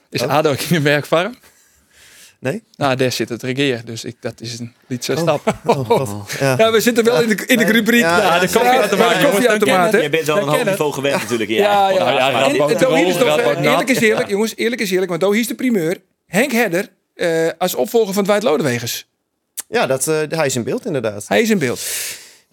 Is 0.09 0.22
Oh. 0.22 0.30
ADO 0.30 0.51
ook 0.51 0.59
in 0.59 0.76
de 0.76 0.80
merk 0.80 1.05
voor 1.05 1.17
hem? 1.17 1.36
Nee? 2.42 2.64
Nou, 2.76 2.96
daar 2.96 3.12
zit 3.12 3.30
het 3.30 3.44
regeer. 3.44 3.82
Dus 3.86 4.04
ik, 4.04 4.16
dat 4.20 4.42
is 4.42 4.60
een 4.60 4.74
lietse 4.88 5.16
stap. 5.16 5.42
Ja. 6.39 6.56
Ja, 6.58 6.72
we 6.72 6.80
zitten 6.80 7.04
wel 7.04 7.22
in 7.22 7.30
de, 7.30 7.46
in 7.46 7.58
de 7.58 7.66
rubriek. 7.66 8.02
Ja, 8.02 8.18
Ja, 8.18 8.34
ja, 8.34 8.39
de 8.39 8.48
zeker. 8.48 8.62
koffieautomaat. 8.62 9.22
de 9.22 9.28
koffieautomaat? 9.28 9.92
Je 9.92 10.10
bent 10.10 10.26
wel 10.26 10.54
een 10.60 10.66
niveau 10.66 10.94
gewend 10.94 11.22
natuurlijk. 11.22 11.50
Ja, 11.50 11.89
Ja, 11.89 13.62
eerlijk 13.62 13.89
is 13.89 14.00
eerlijk, 14.00 14.30
jongens, 14.30 14.56
eerlijk 14.56 14.82
is 14.82 14.92
eerlijk, 14.92 15.10
want 15.10 15.24
oh, 15.24 15.32
hier 15.32 15.39
is 15.39 15.48
de 15.48 15.56
primeur. 15.56 15.98
Henk 16.28 16.52
Hedder 16.52 16.89
eh, 17.16 17.50
als 17.58 17.76
opvolger 17.76 18.14
van 18.14 18.24
Dwight 18.24 18.44
Lodewegers. 18.44 19.08
Ja, 19.70 19.88
dat, 19.88 20.08
eh, 20.08 20.16
hij 20.30 20.46
is 20.46 20.56
in 20.56 20.64
beeld 20.64 20.86
inderdaad. 20.86 21.28
Hij 21.28 21.42
is 21.42 21.50
in 21.50 21.60
beeld. 21.60 21.80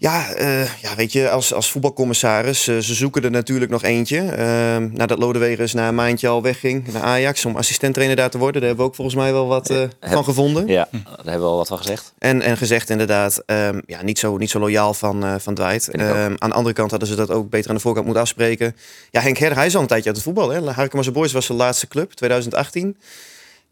Ja, 0.01 0.33
eh, 0.33 0.81
ja 0.81 0.95
weet 0.97 1.13
je, 1.13 1.31
als, 1.31 1.55
als 1.55 1.71
voetbalcommissaris, 1.71 2.69
eh, 2.69 2.79
ze 2.79 2.95
zoeken 2.95 3.23
er 3.23 3.31
natuurlijk 3.31 3.71
nog 3.71 3.83
eentje. 3.83 4.19
Ehm, 4.19 4.89
nadat 4.93 5.19
Lodewegers 5.19 5.73
na 5.73 5.89
een 5.89 5.95
maandje 5.95 6.29
al 6.29 6.43
wegging 6.43 6.93
naar 6.93 7.03
Ajax 7.03 7.45
om 7.45 7.57
assistenttrainer 7.57 8.17
daar 8.17 8.31
te 8.31 8.39
worden. 8.39 8.61
Daar 8.61 8.69
hebben 8.69 8.87
we 8.87 8.91
ook 8.91 8.97
volgens 8.97 9.17
mij 9.17 9.33
wel 9.33 9.47
wat 9.47 9.71
eh, 9.71 9.83
van 10.01 10.25
gevonden. 10.25 10.67
Ja, 10.67 10.89
daar 10.91 11.03
hebben 11.15 11.41
we 11.41 11.47
al 11.47 11.57
wat 11.57 11.69
van 11.69 11.79
gezegd. 11.79 12.13
En, 12.19 12.43
en 12.43 12.57
gezegd 12.57 12.91
inderdaad, 12.91 13.43
ehm, 13.47 13.81
ja, 13.87 14.03
niet, 14.03 14.19
zo, 14.19 14.37
niet 14.37 14.51
zo 14.51 14.59
loyaal 14.59 14.95
van, 14.95 15.41
van 15.41 15.55
Dwight. 15.55 15.89
Ehm, 15.89 16.35
aan 16.39 16.49
de 16.49 16.55
andere 16.55 16.75
kant 16.75 16.91
hadden 16.91 17.09
ze 17.09 17.15
dat 17.15 17.31
ook 17.31 17.51
beter 17.51 17.69
aan 17.69 17.77
de 17.77 17.83
voorkant 17.83 18.05
moeten 18.05 18.23
afspreken. 18.23 18.77
Ja, 19.11 19.21
Henk 19.21 19.37
Herder, 19.37 19.59
hij 19.59 19.67
is 19.67 19.75
al 19.75 19.81
een 19.81 19.87
tijdje 19.87 20.07
uit 20.07 20.17
het 20.17 20.25
voetbal. 20.25 20.73
Harkema's 20.73 21.13
Boys 21.13 21.33
was 21.33 21.47
zijn 21.47 21.59
laatste 21.59 21.89
club, 21.89 22.13
2018. 22.13 22.97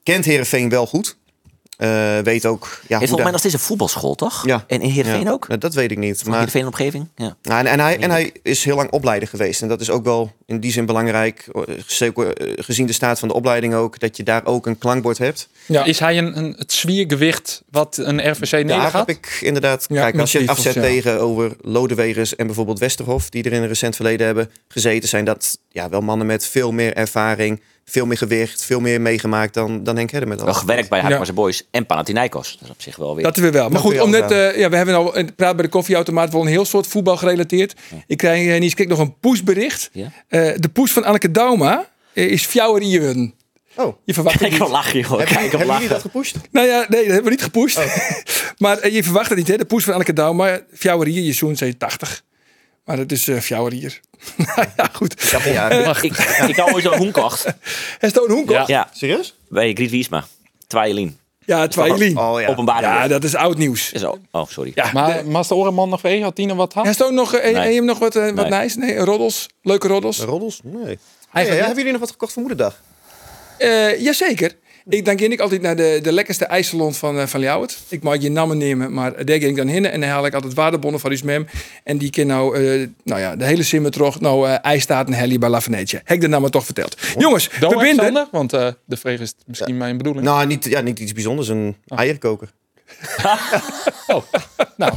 Kent 0.03 0.25
Herenveen 0.25 0.69
wel 0.69 0.87
goed. 0.87 1.17
Eh, 1.77 2.19
weet 2.19 2.47
ook... 2.47 2.63
Ja, 2.63 2.99
hoe 2.99 2.99
volgens 2.99 3.23
mij 3.23 3.31
nog 3.31 3.39
steeds 3.39 3.55
een 3.55 3.61
voetbalschool, 3.61 4.15
toch? 4.15 4.47
Ja. 4.47 4.65
En 4.67 4.81
in 4.81 4.91
Heerenveen 4.91 5.25
Ja, 5.25 5.31
ook? 5.31 5.49
nou, 5.49 5.61
dat 5.61 5.75
weet 5.75 5.91
ik 5.91 5.99
niet. 5.99 6.17
Maar 6.17 6.25
Maar, 6.25 6.35
Heerenveen 6.35 6.61
een 6.61 6.67
omgeving? 6.67 7.09
Ja. 7.17 7.37
nou, 7.43 7.61
en, 7.61 7.67
en, 7.67 7.81
hij, 7.81 7.99
en 7.99 8.11
hij 8.11 8.33
is 8.43 8.65
heel 8.65 8.77
lang 8.77 8.91
opleider 8.91 9.29
geweest. 9.29 9.63
En 9.63 9.69
dat 9.69 9.81
is 9.81 9.91
ook 9.91 10.05
wel 10.05 10.33
in 10.47 10.61
die 10.61 10.73
zin 10.73 10.87
belangrijk. 10.87 11.49
eh, 11.53 11.63
zeker, 11.87 12.37
eh, 12.37 12.53
Gezien 12.65 12.87
de 12.87 12.93
staat 12.93 13.19
van 13.19 13.29
de 13.29 13.35
opleiding 13.35 13.75
ook. 13.75 13.99
Dat 13.99 14.17
je 14.17 14.23
daar 14.23 14.45
ook 14.45 14.67
een 14.67 14.79
klankbord 14.79 15.19
hebt. 15.19 15.49
Ja. 15.67 15.85
Is 15.85 15.99
hij 15.99 16.19
een, 16.19 16.39
een, 16.39 16.55
het 16.59 16.73
zwiergewicht 16.73 17.63
wat 17.71 17.97
een 17.97 18.31
RVC 18.31 18.51
Daar 18.51 18.65
neder 18.65 18.97
heb 18.97 19.09
ik 19.09 19.39
inderdaad... 19.41 19.85
Ja, 19.89 20.01
kijk, 20.03 20.19
als 20.19 20.33
je 20.33 20.39
het 20.39 20.49
afzet 20.49 20.75
Wiegels, 20.75 20.95
ja. 20.95 20.95
tegenover 20.95 21.57
Lodewegers 21.61 22.37
en 22.37 22.47
bijvoorbeeld 22.47 22.79
Westerhof... 22.79 23.31
die 23.31 23.45
er 23.45 23.53
in 23.53 23.63
een 23.63 23.69
recent 23.69 23.97
verleden 23.97 24.27
hebben 24.27 24.51
gezeten... 24.69 25.09
zijn 25.09 25.25
dat 25.25 25.59
ja, 25.69 25.89
wel 25.89 26.01
mannen 26.01 26.27
met 26.27 26.47
veel 26.47 26.73
meer 26.73 26.95
ervaring... 26.95 27.61
veel 27.91 28.07
meer 28.07 28.17
gewicht, 28.17 28.65
veel 28.65 28.81
meer 28.81 29.01
meegemaakt 29.01 29.55
dan, 29.55 29.85
dan 29.85 29.97
Henk 29.97 30.11
Hedder 30.11 30.29
met 30.29 30.43
Wel 30.43 30.55
gewerkt 30.55 30.89
bij 30.89 30.99
Ja. 30.99 31.05
Harkema's 31.05 31.35
Boys 31.35 31.67
en 31.71 31.87
Panathinaikos. 31.87 32.53
Dat 32.53 32.63
is 32.63 32.71
op 32.71 32.83
zich 32.83 32.97
wel 32.97 33.15
weer... 33.15 33.25
Dat 33.25 33.37
weer 33.37 33.53
wel. 33.53 33.63
Maar 33.63 33.83
Dat 33.83 33.93
goed, 33.93 34.01
om 34.01 34.11
net, 34.11 34.31
eh, 34.31 34.59
ja, 34.59 34.69
we 34.69 34.77
hebben 34.77 34.95
al 34.95 35.15
eh, 35.17 35.27
praat 35.37 35.57
bij 35.57 35.65
de 35.65 35.71
koffieautomaat 35.71 36.33
wel 36.33 36.41
een 36.41 36.47
heel 36.47 36.65
soort 36.65 36.87
voetbal 36.87 37.17
gerelateerd. 37.17 37.75
Ik 38.07 38.17
krijg 38.17 38.59
Nies, 38.59 38.75
kijk 38.75 38.89
nog 38.89 38.99
een 38.99 39.19
poesbericht. 39.19 39.91
Ja? 39.93 40.13
Eh, 40.29 40.53
de 40.57 40.69
poes 40.69 40.93
van 40.93 41.05
Anneke 41.05 41.31
Dauma 41.31 41.89
eh, 42.13 42.27
is 42.31 42.45
fjouwer 42.47 42.83
in 42.83 42.89
je 42.89 43.33
Oh, 43.77 43.97
Je 44.05 44.15
verwacht 44.15 44.39
Kijk 44.39 44.51
niet. 44.51 44.61
hem 44.61 44.71
lachen, 44.71 45.01
joh. 45.01 45.17
Kijk 45.17 45.29
hebben 45.31 45.51
jullie 45.51 45.67
lachen. 45.67 45.89
dat 45.89 46.01
gepusht? 46.01 46.37
Nou 46.51 46.67
ja, 46.67 46.87
nee, 46.89 47.01
dat 47.05 47.13
hebben 47.13 47.25
we 47.25 47.31
niet 47.31 47.43
gepusht. 47.43 47.81
maar 48.59 48.79
eh, 48.79 48.95
je 48.95 49.03
verwacht 49.03 49.29
het 49.29 49.39
niet, 49.39 49.49
hè? 49.49 49.57
De 49.57 49.65
poes 49.65 49.85
van 49.85 49.93
Anneke 49.93 50.13
Dauma, 50.13 50.61
fjouwerier, 50.75 51.23
je 51.23 51.33
zoon 51.33 51.57
zei 51.57 51.77
80. 51.77 52.23
Maar 52.87 52.99
het 52.99 53.13
is 53.13 53.29
eh 53.29 53.39
fjouwerier. 53.41 54.01
nou 54.37 54.69
ja, 54.77 54.89
goed. 54.93 55.15
Ja, 55.45 55.71
Ik, 56.03 56.17
ik 56.49 56.57
hou 56.57 56.73
ooit 56.73 56.85
zo'n 56.85 56.97
hoenkocht. 56.97 57.45
Hij 57.99 58.09
staat 58.09 58.25
een 58.25 58.31
hoenkocht. 58.35 58.59
Ja. 58.59 58.65
Ja, 58.67 58.89
Ja, 58.91 58.91
serieus? 58.93 59.35
bij 59.49 59.73
Griet 59.73 59.91
Wiesma. 59.91 60.25
Twailien. 60.67 61.19
ja 61.45 61.67
Twailien. 61.69 62.19
Oh 62.19 62.41
ja. 62.41 62.49
Openbaar. 62.49 62.83
Ja, 62.83 63.09
dat 63.09 63.25
is 63.25 63.35
oud 63.35 63.57
nieuws. 63.59 63.93
Is 63.93 64.05
al- 64.05 64.19
Oh, 64.31 64.47
sorry. 64.49 64.73
Ja, 64.75 64.91
Maar 64.93 65.27
Master 65.27 65.57
Orenman 65.57 65.89
nog 65.89 66.03
even, 66.03 66.23
had 66.23 66.37
die 66.37 66.47
nog 66.47 66.57
wat 66.57 66.73
had? 66.73 66.85
Hij 66.85 66.93
staat 66.93 67.11
nog, 67.13 67.35
eh, 67.35 67.43
Nee. 67.53 67.55
en 67.63 67.69
je 67.69 67.75
hebt 67.75 67.87
nog 67.87 67.99
wat, 67.99 68.17
eh, 68.17 68.31
wat 68.31 68.49
Nee. 68.49 68.61
nice? 68.61 68.79
Nee, 68.79 68.97
roddels. 68.99 69.47
Leuke 69.63 69.89
roddels. 69.89 70.19
Roddels? 70.21 70.61
Nee. 70.65 70.75
Ja, 70.75 70.89
ja, 70.91 70.97
Eigenlijk 71.33 71.59
hebben 71.67 71.77
jullie 71.77 71.93
nog 71.93 72.01
wat 72.01 72.11
gekocht 72.11 72.33
voor 72.33 72.43
moederdag? 72.43 72.81
Eh, 73.59 74.01
jazeker. 74.03 74.57
Ik 74.89 75.05
dan 75.05 75.19
ging 75.19 75.33
ik 75.33 75.41
altijd 75.41 75.63
naar 75.63 75.77
de, 75.77 75.99
de 76.03 76.13
lekkerste 76.13 76.45
ijssalon 76.45 76.95
van, 76.95 77.17
uh, 77.17 77.27
van 77.27 77.41
Ljouwert. 77.41 77.79
Ik 77.89 78.03
mag 78.03 78.23
je 78.23 78.31
namen 78.31 78.59
nemen, 78.59 78.93
maar 78.93 79.25
daar 79.25 79.39
ging 79.39 79.51
ik 79.51 79.57
dan 79.57 79.67
heen. 79.67 79.87
En 79.87 80.01
dan 80.01 80.09
haal 80.09 80.27
ik 80.27 80.35
altijd 80.35 80.55
waardebonnen 80.55 81.01
van 81.01 81.19
mem. 81.25 81.47
En 81.85 81.99
die 81.99 82.11
kan 82.11 82.27
nou, 82.27 82.57
eh, 82.57 82.89
nou 83.05 83.21
ja, 83.21 83.37
de 83.37 83.45
hele 83.45 83.63
simmer 83.63 83.91
terug. 83.91 84.21
Nou, 84.21 84.49
eh 84.49 84.55
ijstaat 84.63 85.07
en 85.07 85.13
helly 85.13 85.39
bij 85.39 85.49
La 85.49 85.61
Venetia. 85.61 86.01
Heb 86.05 86.17
ik 86.17 86.21
de 86.21 86.29
namen 86.29 86.51
toch 86.51 86.65
verteld. 86.65 86.97
Jongens, 87.19 87.51
we 87.61 87.77
binden. 87.79 88.29
Want 88.31 88.53
eh, 88.53 88.69
de 88.85 88.97
vrees 88.97 89.21
is 89.21 89.35
misschien 89.47 89.77
mijn 89.77 89.97
bedoeling. 89.97 90.25
Nou, 90.25 90.47
niet, 90.47 90.65
ja, 90.65 90.81
niet 90.81 90.99
iets 90.99 91.13
bijzonders. 91.13 91.49
Een 91.49 91.77
eierkoker. 91.87 92.51
Oh, 94.07 94.23
nou, 94.77 94.93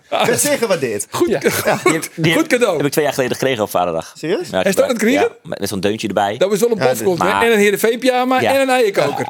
Dat 0.10 0.28
is 0.28 0.40
zeer 0.42 0.58
gewaardeerd. 0.58 1.06
Goed, 1.10 1.26
Die 1.26 1.36
heb- 1.36 2.10
die 2.14 2.32
goed 2.34 2.46
cadeau. 2.46 2.76
Heb 2.76 2.86
ik 2.86 2.92
twee 2.92 3.04
jaar 3.04 3.14
geleden 3.14 3.36
gekregen 3.36 3.62
op 3.62 3.70
vaderdag. 3.70 4.14
Serieus? 4.18 4.48
Ja, 4.50 4.60
ik- 4.60 4.66
Is 4.66 4.74
dat 4.74 4.88
het? 4.88 5.00
Ja, 5.10 5.28
met, 5.42 5.58
met 5.60 5.68
zo'n 5.68 5.80
deuntje 5.80 6.08
erbij. 6.08 6.36
Dat 6.36 6.50
was 6.50 6.60
wel 6.60 6.70
een 6.70 6.76
Ja, 6.78 6.88
bofkont. 6.88 7.18
maar- 7.18 7.42
En 7.42 7.52
een 7.52 7.58
Heerenveen 7.58 7.98
pyjama 7.98 8.40
Ja. 8.40 8.54
en 8.54 8.60
een 8.60 8.68
eierkoker. 8.68 9.26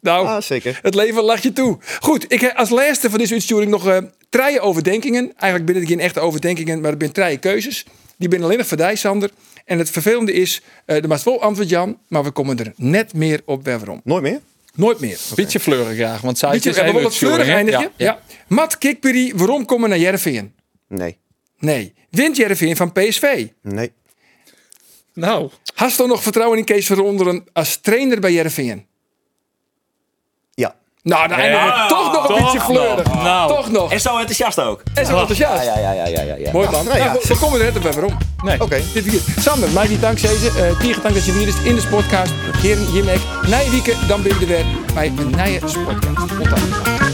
Nou, 0.00 0.26
Ah, 0.26 0.42
zeker. 0.42 0.78
het 0.82 0.94
leven 0.94 1.22
lacht 1.22 1.42
je 1.42 1.52
toe. 1.52 1.78
Goed, 2.00 2.24
ik 2.32 2.40
heb 2.40 2.56
als 2.56 2.68
laatste 2.70 3.10
van 3.10 3.18
deze 3.18 3.32
uitsturing 3.32 3.70
nog 3.70 3.88
eh 3.88 3.96
drie 4.30 4.60
overdenkingen. 4.60 5.22
Eigenlijk 5.36 5.64
binnen 5.64 5.82
het 5.84 5.92
geen 5.92 6.00
echte 6.02 6.20
overdenkingen, 6.20 6.80
maar 6.80 6.90
het 6.90 6.98
zijn 6.98 7.12
drie 7.12 7.38
keuzes. 7.38 7.84
Die 8.16 8.28
binnen 8.28 8.48
alleen 8.48 8.58
nog 8.58 8.66
Sander. 8.98 9.30
En 9.64 9.78
het 9.78 9.90
vervelende 9.90 10.32
is, 10.32 10.62
eh 10.86 10.96
er 11.02 11.08
was 11.08 11.24
wel 11.24 11.42
antwoord 11.42 11.68
Jan, 11.68 11.98
maar 12.08 12.22
we 12.24 12.30
komen 12.30 12.58
er 12.58 12.72
net 12.76 13.14
meer 13.14 13.40
op 13.44 13.64
waarom. 13.64 14.00
Nooit 14.04 14.22
meer? 14.22 14.40
Nooit 14.74 15.00
meer. 15.00 15.18
beetje 15.34 15.60
fleurig 15.60 15.96
graag, 15.96 16.20
want 16.20 16.38
zij 16.38 16.56
is 16.56 16.64
we 16.64 16.72
wel 16.72 16.84
even 16.84 17.02
het 17.02 17.14
fleurig 17.14 17.48
eindigen. 17.48 17.90
Ja. 17.96 18.20
Matt 18.48 18.78
Kikperi, 18.78 19.32
waarom 19.34 19.64
komen 19.64 19.82
we 19.84 19.88
naar 19.88 20.04
Jereveen? 20.04 20.54
Nee. 20.88 21.18
Nee. 21.58 21.94
Wint 22.10 22.36
Jereveen 22.36 22.76
van 22.76 22.92
PSV? 22.92 23.46
Nee. 23.62 23.92
Nou, 25.14 25.50
Hast 25.74 25.98
nog 26.06 26.22
vertrouwen 26.22 26.58
in 26.58 26.64
Kees 26.64 26.86
Veronderen 26.86 27.44
als 27.52 27.76
trainer 27.76 28.20
bij 28.20 28.32
Jereveen? 28.32 28.86
Nou, 31.02 31.28
dan 31.28 31.38
eindigen 31.38 31.66
we 31.66 31.88
toch 31.88 32.12
nog 32.12 32.28
een 32.28 32.42
beetje 32.44 32.60
fleurig. 32.60 33.14
Nou. 33.22 33.48
Toch 33.48 33.70
nog. 33.70 33.92
En 33.92 34.00
zo 34.00 34.16
enthousiast 34.18 34.60
ook. 34.60 34.82
En 34.94 35.06
zo 35.06 35.18
enthousiast. 35.18 35.64
Ja, 35.64 35.78
ja, 35.78 35.92
ja, 35.92 36.06
ja, 36.06 36.22
ja. 36.22 36.34
ja. 36.34 36.52
Mooi 36.52 36.70
man. 36.70 36.84
Nou 36.84 36.98
ja. 36.98 37.04
Nou, 37.04 37.18
we, 37.22 37.28
we 37.28 37.38
komen 37.38 37.58
er 37.58 37.64
net 37.64 37.76
op 37.76 37.82
bij 37.82 37.92
waarom. 37.92 38.18
nee. 38.44 38.60
Oké. 38.60 38.80
Dit. 38.92 39.24
Sander, 39.40 39.70
mij 39.70 39.86
die 39.86 39.98
dank 39.98 40.20
deze. 40.20 40.46
Uh, 40.46 40.78
Tier 40.80 40.98
dank 41.02 41.14
dat 41.14 41.24
je 41.24 41.32
weer 41.32 41.48
is 41.48 41.62
in 41.64 41.74
de 41.74 41.80
Sportcast. 41.80 42.32
Heren, 42.56 42.86
hiermee. 42.86 43.18
Nijwieken, 43.46 44.08
dan 44.08 44.22
ben 44.22 44.34
je 44.34 44.40
er 44.40 44.46
weer 44.46 44.64
bij 44.94 45.06
een 45.06 45.34
nieuwe 45.44 45.68
Sportcast. 45.68 46.28
Tot 46.38 46.50
dan. 46.50 47.11